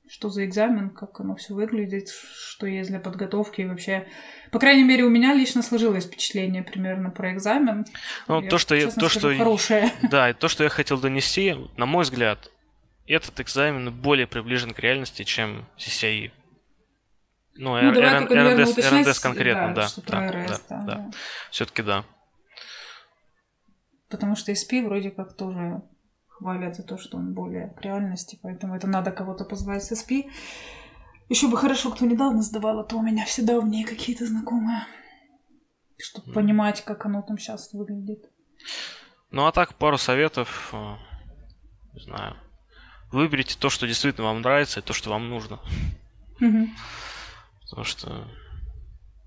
что 0.10 0.28
за 0.30 0.44
экзамен, 0.46 0.90
как 0.90 1.18
оно 1.22 1.36
все 1.38 1.54
выглядит, 1.54 2.10
что 2.10 2.68
есть 2.68 2.90
для 2.90 3.00
подготовки 3.00 3.62
и 3.62 3.66
вообще. 3.66 4.06
По 4.52 4.60
крайней 4.60 4.84
мере, 4.84 5.06
у 5.06 5.10
меня 5.10 5.34
лично 5.34 5.62
сложилось 5.62 6.06
впечатление 6.08 6.62
примерно 6.62 7.10
про 7.10 7.32
экзамен. 7.34 7.86
Ну, 8.28 8.42
то, 8.42 8.58
что 8.58 8.76
я- 8.76 8.88
то, 8.88 8.92
скажу, 8.92 9.20
что- 9.20 9.38
хорошее. 9.38 9.90
Да, 10.12 10.30
и 10.30 10.34
то, 10.34 10.50
что 10.50 10.64
я 10.66 10.70
хотел 10.70 11.00
донести, 11.00 11.56
на 11.78 11.86
мой 11.86 12.04
взгляд, 12.04 12.52
этот 13.08 13.40
экзамен 13.40 13.94
более 13.94 14.28
приближен 14.28 14.72
к 14.72 14.80
реальности, 14.80 15.24
чем 15.24 15.66
CCI. 15.78 16.32
Ну, 17.56 17.76
Ну, 17.82 17.92
RNDS 17.92 19.22
конкретно, 19.22 19.74
да. 19.74 19.88
да, 20.70 20.82
да. 20.86 20.96
да. 20.96 21.12
Все-таки 21.52 21.82
да. 21.82 22.04
Потому 24.12 24.36
что 24.36 24.52
SP 24.52 24.84
вроде 24.86 25.10
как 25.10 25.36
тоже 25.36 25.82
хвалят 26.28 26.76
за 26.76 26.84
то, 26.84 26.98
что 26.98 27.18
он 27.18 27.34
более 27.34 27.70
к 27.70 27.82
реальности, 27.82 28.38
поэтому 28.42 28.76
это 28.76 28.88
надо 28.88 29.12
кого-то 29.12 29.46
позвать 29.46 29.84
с 29.84 29.92
SP. 29.94 30.30
Еще 31.30 31.48
бы 31.48 31.58
хорошо, 31.58 31.92
кто 31.92 32.06
недавно 32.06 32.42
сдавал, 32.42 32.80
а 32.80 32.84
то 32.84 32.98
у 32.98 33.02
меня 33.02 33.26
все 33.26 33.42
давние 33.42 33.86
какие-то 33.86 34.26
знакомые. 34.26 34.86
Чтобы 35.98 36.28
Мгм. 36.28 36.34
понимать, 36.34 36.84
как 36.84 37.06
оно 37.06 37.22
там 37.22 37.38
сейчас 37.38 37.72
выглядит. 37.74 38.30
Ну, 39.30 39.46
а 39.46 39.52
так, 39.52 39.76
пару 39.76 39.98
советов. 39.98 40.70
э, 40.74 40.96
Не 41.94 42.02
знаю. 42.04 42.36
Выберите 43.12 43.58
то, 43.60 43.70
что 43.70 43.86
действительно 43.86 44.28
вам 44.28 44.42
нравится, 44.42 44.80
и 44.80 44.84
то, 44.84 44.94
что 44.94 45.10
вам 45.10 45.30
нужно. 45.30 45.60
Мгм. 46.40 46.74
Потому 47.64 47.84
что 47.84 48.28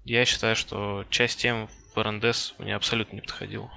я 0.05 0.25
считаю, 0.25 0.57
что 0.57 1.05
часть 1.11 1.41
тем 1.41 1.69
в 1.95 2.03
РНДС 2.03 2.55
мне 2.59 2.75
абсолютно 2.75 3.17
не 3.17 3.21
подходила. 3.21 3.71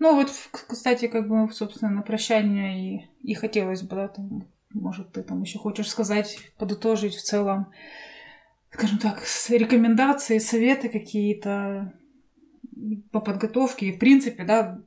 Ну 0.00 0.14
вот, 0.16 0.32
кстати, 0.50 1.08
как 1.08 1.28
бы, 1.28 1.52
собственно, 1.52 1.90
на 1.90 2.00
прощание 2.00 2.96
и, 2.96 3.10
и 3.22 3.34
хотелось 3.34 3.82
бы, 3.82 3.96
да, 3.96 4.08
там, 4.08 4.46
может, 4.72 5.12
ты 5.12 5.22
там 5.22 5.42
еще 5.42 5.58
хочешь 5.58 5.90
сказать, 5.90 6.38
подытожить 6.56 7.14
в 7.14 7.22
целом, 7.22 7.70
скажем 8.70 8.98
так, 8.98 9.22
рекомендации, 9.50 10.38
советы 10.38 10.88
какие-то 10.88 11.92
по 13.12 13.20
подготовке. 13.20 13.88
И, 13.88 13.92
в 13.92 13.98
принципе, 13.98 14.44
да, 14.44 14.80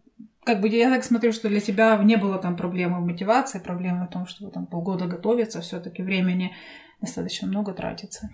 как 0.44 0.62
бы 0.62 0.68
я 0.68 0.90
так 0.90 1.04
смотрю, 1.04 1.32
что 1.32 1.48
для 1.48 1.60
тебя 1.60 1.96
не 2.04 2.16
было 2.18 2.40
там 2.40 2.58
проблемы 2.58 3.00
в 3.00 3.06
мотивации, 3.06 3.60
проблемы 3.60 4.08
в 4.08 4.10
том, 4.10 4.26
что 4.26 4.50
там 4.50 4.66
полгода 4.66 5.06
готовиться, 5.06 5.62
все-таки 5.62 6.02
времени 6.02 6.56
достаточно 7.02 7.48
много 7.48 7.74
тратится. 7.74 8.32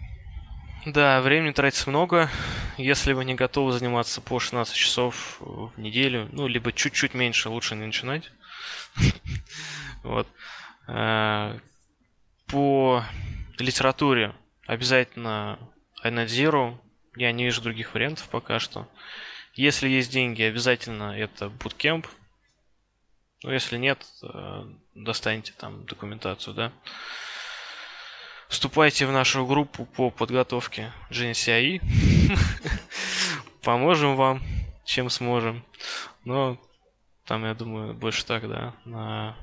Да, 0.85 1.19
времени 1.21 1.51
тратится 1.51 1.89
много. 1.89 2.29
Если 2.77 3.11
вы 3.11 3.25
не 3.25 3.35
готовы 3.35 3.73
заниматься 3.73 4.21
по 4.21 4.39
16 4.39 4.73
часов 4.73 5.37
в 5.41 5.73
неделю, 5.77 6.29
ну, 6.31 6.47
либо 6.47 6.71
чуть-чуть 6.71 7.13
меньше, 7.13 7.49
лучше 7.49 7.75
не 7.75 7.85
начинать. 7.85 8.31
Вот. 10.01 10.27
Э, 10.87 11.59
По 12.47 13.03
литературе 13.57 14.33
обязательно 14.65 15.59
Zero. 16.01 16.77
Я 17.17 17.33
не 17.33 17.43
вижу 17.43 17.61
других 17.61 17.93
вариантов 17.93 18.29
пока 18.29 18.59
что. 18.59 18.87
Если 19.55 19.89
есть 19.89 20.09
деньги, 20.09 20.41
обязательно 20.43 21.17
это 21.19 21.47
Bootcamp. 21.47 22.07
Ну, 23.43 23.51
если 23.51 23.77
нет, 23.77 24.05
э, 24.23 24.63
достаньте 24.95 25.53
там 25.57 25.85
документацию, 25.85 26.53
да. 26.53 26.71
Вступайте 28.49 29.05
в 29.05 29.11
нашу 29.11 29.45
группу 29.45 29.85
по 29.85 30.09
подготовке 30.09 30.91
GNCI. 31.11 31.81
Поможем 33.61 34.15
вам, 34.15 34.41
чем 34.85 35.11
сможем. 35.11 35.63
Но 36.25 36.59
там, 37.25 37.45
я 37.45 37.53
думаю, 37.53 37.93
больше 37.93 38.25
так, 38.25 38.49
да, 38.49 38.73
на 38.85 39.37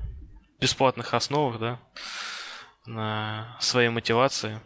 бесплатных 0.59 1.13
основах, 1.13 1.57
да, 1.57 1.79
на 2.85 3.55
своей 3.61 3.87
мотивации. 3.87 4.59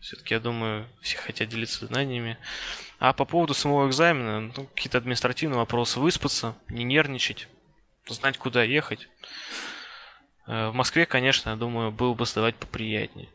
Все-таки, 0.00 0.32
я 0.32 0.40
думаю, 0.40 0.88
все 1.02 1.18
хотят 1.18 1.50
делиться 1.50 1.84
знаниями. 1.84 2.38
А 2.98 3.12
по 3.12 3.26
поводу 3.26 3.52
самого 3.52 3.88
экзамена, 3.88 4.40
ну, 4.40 4.66
какие-то 4.68 4.96
административные 4.96 5.58
вопросы. 5.58 6.00
Выспаться, 6.00 6.56
не 6.68 6.84
нервничать, 6.84 7.48
знать, 8.08 8.38
куда 8.38 8.62
ехать. 8.62 9.06
Э, 10.46 10.68
В 10.68 10.74
Москве, 10.74 11.04
конечно, 11.04 11.50
я 11.50 11.56
думаю, 11.56 11.92
было 11.92 12.14
бы 12.14 12.24
сдавать 12.24 12.56
поприятнее. 12.56 13.28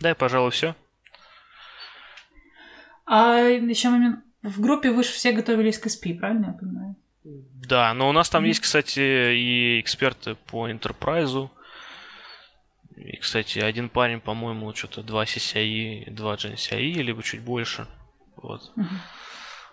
Да, 0.00 0.10
и, 0.10 0.14
пожалуй, 0.14 0.50
все. 0.50 0.74
А 3.06 3.38
еще 3.40 3.88
момент. 3.88 4.24
В 4.42 4.60
группе 4.60 4.90
вы 4.90 5.02
же 5.02 5.10
все 5.10 5.32
готовились 5.32 5.78
к 5.78 5.86
SP, 5.86 6.14
правильно 6.18 6.46
я 6.46 6.52
понимаю? 6.52 6.96
Да, 7.24 7.92
но 7.94 8.08
у 8.08 8.12
нас 8.12 8.30
там 8.30 8.42
Мгм. 8.42 8.48
есть, 8.48 8.60
кстати, 8.60 9.00
и 9.34 9.80
эксперты 9.80 10.36
по 10.36 10.68
Enterprise. 10.70 11.50
И, 12.96 13.16
кстати, 13.16 13.58
один 13.58 13.88
парень, 13.88 14.20
по-моему, 14.20 14.74
что-то 14.74 15.02
два 15.02 15.24
CCI, 15.24 16.10
два 16.10 16.36
GNCI, 16.36 16.92
либо 17.02 17.22
чуть 17.22 17.40
больше. 17.40 17.86
Вот. 18.36 18.72
Мгм. 18.76 19.00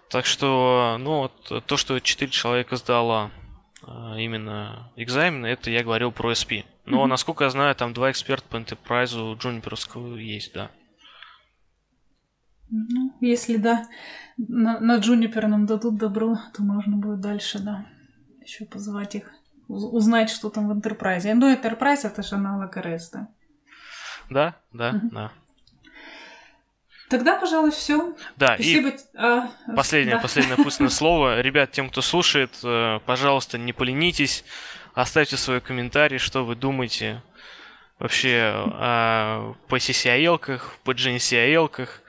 Так 0.09 0.25
что, 0.25 0.97
ну, 0.99 1.17
вот, 1.49 1.65
то, 1.65 1.77
что 1.77 1.99
4 1.99 2.31
человека 2.31 2.75
сдало 2.75 3.15
а, 3.25 3.31
именно 3.87 4.91
экзамены, 4.95 5.47
это 5.47 5.69
я 5.71 5.83
говорил 5.83 6.11
про 6.11 6.31
SP. 6.31 6.65
Но, 6.85 6.99
Мгм. 7.01 7.09
насколько 7.09 7.43
я 7.43 7.49
знаю, 7.49 7.75
там 7.75 7.93
два 7.93 8.11
эксперта 8.11 8.47
по 8.47 8.57
Enterprise 8.57 9.37
джуниперского 9.37 10.15
есть, 10.17 10.53
да. 10.53 10.69
Ну, 12.69 13.13
если 13.21 13.57
да, 13.57 13.87
на, 14.37 14.79
на 14.79 14.97
Джунипер 14.97 15.47
нам 15.47 15.65
дадут 15.65 15.97
добро, 15.97 16.35
то 16.53 16.63
можно 16.63 16.97
будет 16.97 17.19
дальше, 17.21 17.59
да, 17.59 17.85
еще 18.41 18.65
позвать 18.65 19.15
их, 19.15 19.31
уз- 19.67 19.83
узнать, 19.93 20.29
что 20.29 20.49
там 20.49 20.67
в 20.67 20.71
Enterprise. 20.77 21.31
Ну, 21.35 21.53
Enterprise 21.53 22.05
это 22.07 22.23
же 22.23 22.35
аналог 22.35 22.75
РС, 22.75 23.11
да. 23.11 23.27
Да, 24.29 24.55
да, 24.73 24.91
Мгм. 24.93 25.09
да. 25.09 25.31
Тогда, 27.09 27.37
пожалуй, 27.39 27.71
все. 27.71 28.13
Да, 28.35 28.55
и 28.55 28.63
Спасибо. 28.63 28.91
т- 28.91 29.03
а, 29.15 29.47
Последнее, 29.75 30.15
да. 30.15 30.21
последнее 30.21 30.57
пустное 30.57 30.89
слово. 31.01 31.41
Ребят, 31.41 31.71
тем, 31.71 31.89
кто 31.89 32.01
слушает, 32.01 32.51
э, 32.63 32.99
пожалуйста, 33.05 33.57
не 33.57 33.73
поленитесь, 33.73 34.43
оставьте 34.95 35.37
свой 35.37 35.61
комментарий, 35.61 36.17
что 36.17 36.43
вы 36.45 36.55
думаете 36.55 37.21
вообще 37.99 38.51
о 38.55 39.53
по 39.67 39.77
CCIL-ках, 39.77 40.75
по 40.83 40.91
GNCIL-ках, 40.91 42.01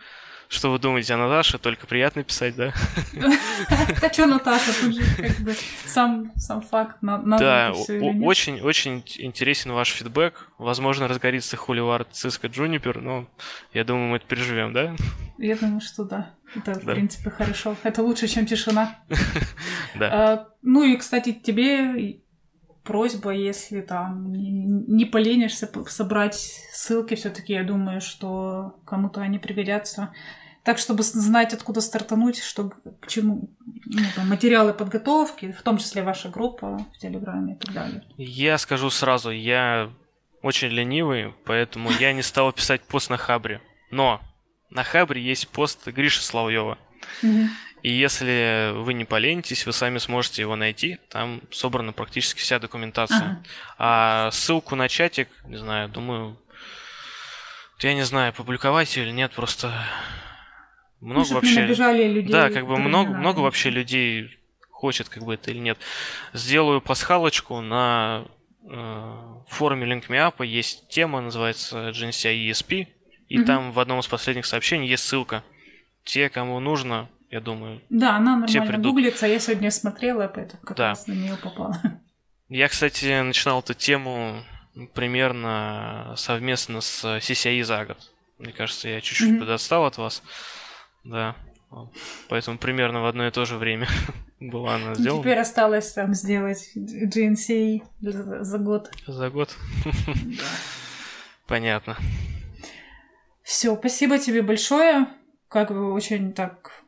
что 0.49 0.71
вы 0.71 0.79
думаете 0.79 1.15
о 1.15 1.17
Наташе, 1.19 1.59
только 1.59 1.87
приятно 1.87 2.23
писать, 2.25 2.57
да? 2.57 2.73
Да 4.01 4.13
что, 4.13 4.27
Наташа, 4.27 4.73
тут 4.81 4.95
же 4.95 5.03
как 5.17 5.37
бы 5.39 5.55
сам, 5.87 6.33
факт, 6.71 7.03
на- 7.03 7.19
надо 7.19 7.45
Да, 7.45 7.69
это 7.71 7.79
всё 7.79 7.93
о- 7.95 7.97
или 7.97 8.05
нет. 8.19 8.27
очень, 8.27 8.61
очень 8.61 9.03
интересен 9.19 9.73
ваш 9.73 9.91
фидбэк. 9.91 10.49
Возможно, 10.59 11.09
разгорится 11.09 11.57
Хуливар 11.57 12.07
Cisco 12.13 12.49
Juniper, 12.51 13.01
но 13.01 13.27
я 13.73 13.85
думаю, 13.85 14.09
мы 14.11 14.17
это 14.19 14.27
переживем, 14.27 14.73
да? 14.73 14.95
Я 15.39 15.57
думаю, 15.57 15.81
что 15.81 16.05
да. 16.05 16.31
Это, 16.55 16.75
в 16.75 16.85
Да. 16.85 16.93
принципе, 16.95 17.31
хорошо. 17.31 17.77
Это 17.83 18.03
лучше, 18.03 18.29
чем 18.29 18.47
тишина. 18.47 18.97
Да. 19.99 20.09
А, 20.13 20.49
ну 20.63 20.85
и, 20.85 20.97
кстати, 20.97 21.33
тебе 21.33 22.21
просьба, 22.87 23.33
если 23.33 23.81
там 23.81 24.33
не 24.33 25.05
поленишься 25.05 25.69
собрать 25.89 26.37
ссылки, 26.73 27.15
все-таки 27.15 27.53
я 27.53 27.65
думаю, 27.65 28.01
что 28.01 28.77
кому-то 28.87 29.21
они 29.21 29.39
пригодятся. 29.39 30.13
Так, 30.63 30.79
чтобы 30.79 31.03
знать, 31.03 31.53
откуда 31.53 31.81
стартануть, 31.81 32.43
чтобы 32.43 32.75
к 33.01 33.07
чему 33.07 33.51
ну, 33.85 34.03
там, 34.17 34.29
материалы 34.29 34.75
подготовки, 34.75 35.53
в 35.53 35.63
том 35.63 35.79
числе 35.79 36.03
ваша 36.03 36.29
группа 36.29 36.79
в 36.79 36.99
Телеграме 36.99 37.55
и 37.55 37.57
так 37.57 37.73
далее. 37.73 38.03
Я 38.17 38.59
скажу 38.59 38.91
сразу, 38.91 39.31
я 39.31 39.91
очень 40.43 40.69
ленивый, 40.69 41.35
поэтому 41.45 41.91
я 42.01 42.13
не 42.13 42.23
стал 42.23 42.53
писать 42.53 42.83
пост 42.83 43.11
на 43.11 43.17
Хабре. 43.17 43.61
Но 43.91 44.21
на 44.71 44.83
Хабре 44.83 45.23
есть 45.23 45.49
пост 45.49 45.87
Гриши 45.87 46.23
Славьева. 46.23 46.79
И 47.87 47.91
если 47.91 48.73
вы 48.73 48.95
не 48.95 49.05
поленитесь, 49.05 49.65
вы 49.65 49.73
сами 49.73 49.99
сможете 49.99 50.43
его 50.43 50.57
найти. 50.57 50.99
Там 51.09 51.41
собрана 51.53 51.93
практически 51.93 52.41
вся 52.41 52.59
документация. 52.59 53.17
Ага. 53.17 53.43
А 53.79 54.31
ссылку 54.33 54.75
на 54.75 54.89
чатик, 54.89 55.29
не 55.45 55.57
знаю, 55.57 55.89
думаю, 55.89 56.37
я 57.79 57.95
не 57.95 58.03
знаю, 58.03 58.33
публиковать 58.33 58.97
или 58.97 59.13
нет, 59.13 59.31
просто 59.31 59.73
много 61.01 61.29
ну, 61.29 61.35
вообще. 61.37 61.65
людей. 61.65 62.33
Да, 62.33 62.51
как 62.51 62.67
бы 62.67 62.77
много, 62.77 63.15
много 63.15 63.39
вообще 63.39 63.71
людей 63.71 64.37
хочет, 64.69 65.09
как 65.09 65.23
бы 65.23 65.35
это 65.35 65.53
или 65.53 65.61
нет. 65.61 65.79
Сделаю 66.33 66.81
пасхалочку 66.81 67.61
на 67.61 68.25
э, 68.69 69.15
форуме 69.47 69.87
LinkMeUp 69.87 70.45
есть 70.45 70.89
тема, 70.89 71.21
называется 71.21 71.91
GNCI 71.91 72.51
ESP, 72.51 72.89
и 73.29 73.39
угу. 73.39 73.47
там 73.47 73.71
в 73.71 73.79
одном 73.79 74.01
из 74.01 74.09
последних 74.09 74.45
сообщений 74.45 74.89
есть 74.89 75.05
ссылка. 75.05 75.45
Те, 76.03 76.29
кому 76.29 76.59
нужно, 76.59 77.09
я 77.37 77.41
думаю. 77.43 77.83
Да, 77.91 78.17
она 78.17 78.39
нормально 78.39 78.67
придут. 78.67 78.87
гуглится. 78.87 79.27
Я 79.27 79.39
сегодня 79.39 79.71
смотрела, 79.71 80.27
поэтому 80.27 80.63
как 80.63 80.77
да. 80.79 80.89
раз 80.89 81.07
на 81.07 81.13
нее 81.13 81.37
попала. 81.37 81.79
Я, 82.49 82.69
кстати, 82.69 83.21
начинал 83.21 83.61
эту 83.61 83.75
тему 83.75 84.43
примерно 84.95 86.15
совместно 86.17 86.81
с 86.81 87.05
CCI 87.05 87.63
за 87.63 87.85
год. 87.85 87.99
Мне 88.39 88.53
кажется, 88.53 88.89
я 88.89 89.03
чуть-чуть 89.03 89.35
mm-hmm. 89.35 89.39
подостал 89.39 89.85
от 89.85 89.99
вас. 89.99 90.23
Да. 91.05 91.37
Поэтому 92.31 92.57
примерно 92.57 93.03
в 93.03 93.07
одно 93.07 93.27
и 93.27 93.31
то 93.31 93.45
же 93.45 93.59
время 93.59 93.87
была 94.41 94.77
она 94.77 94.95
сделана. 94.95 95.23
Теперь 95.23 95.39
осталось 95.39 95.93
там 95.93 96.15
сделать 96.15 96.71
GNC 96.75 97.83
за 98.01 98.59
год. 98.59 98.91
За 99.07 99.29
год? 99.29 99.55
Понятно. 101.47 101.99
Все, 103.43 103.77
спасибо 103.77 104.19
тебе 104.19 104.41
большое. 104.41 105.07
Как 105.49 105.69
бы 105.69 105.93
очень 105.93 106.33
так 106.33 106.86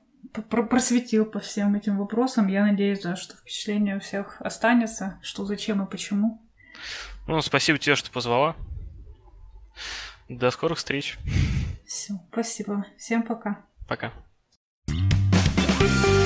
просветил 0.50 1.24
по 1.24 1.40
всем 1.40 1.74
этим 1.74 1.98
вопросам. 1.98 2.48
Я 2.48 2.64
надеюсь, 2.64 3.00
да, 3.00 3.16
что 3.16 3.36
впечатление 3.36 3.96
у 3.96 4.00
всех 4.00 4.40
останется, 4.40 5.18
что 5.22 5.44
зачем 5.44 5.82
и 5.82 5.90
почему. 5.90 6.42
Ну, 7.26 7.40
спасибо 7.40 7.78
тебе, 7.78 7.96
что 7.96 8.10
позвала. 8.10 8.56
До 10.28 10.50
скорых 10.50 10.78
встреч. 10.78 11.18
Все, 11.86 12.14
спасибо. 12.30 12.84
Всем 12.98 13.22
пока. 13.22 13.64
Пока. 13.88 14.12
thank 15.78 16.06
you 16.06 16.17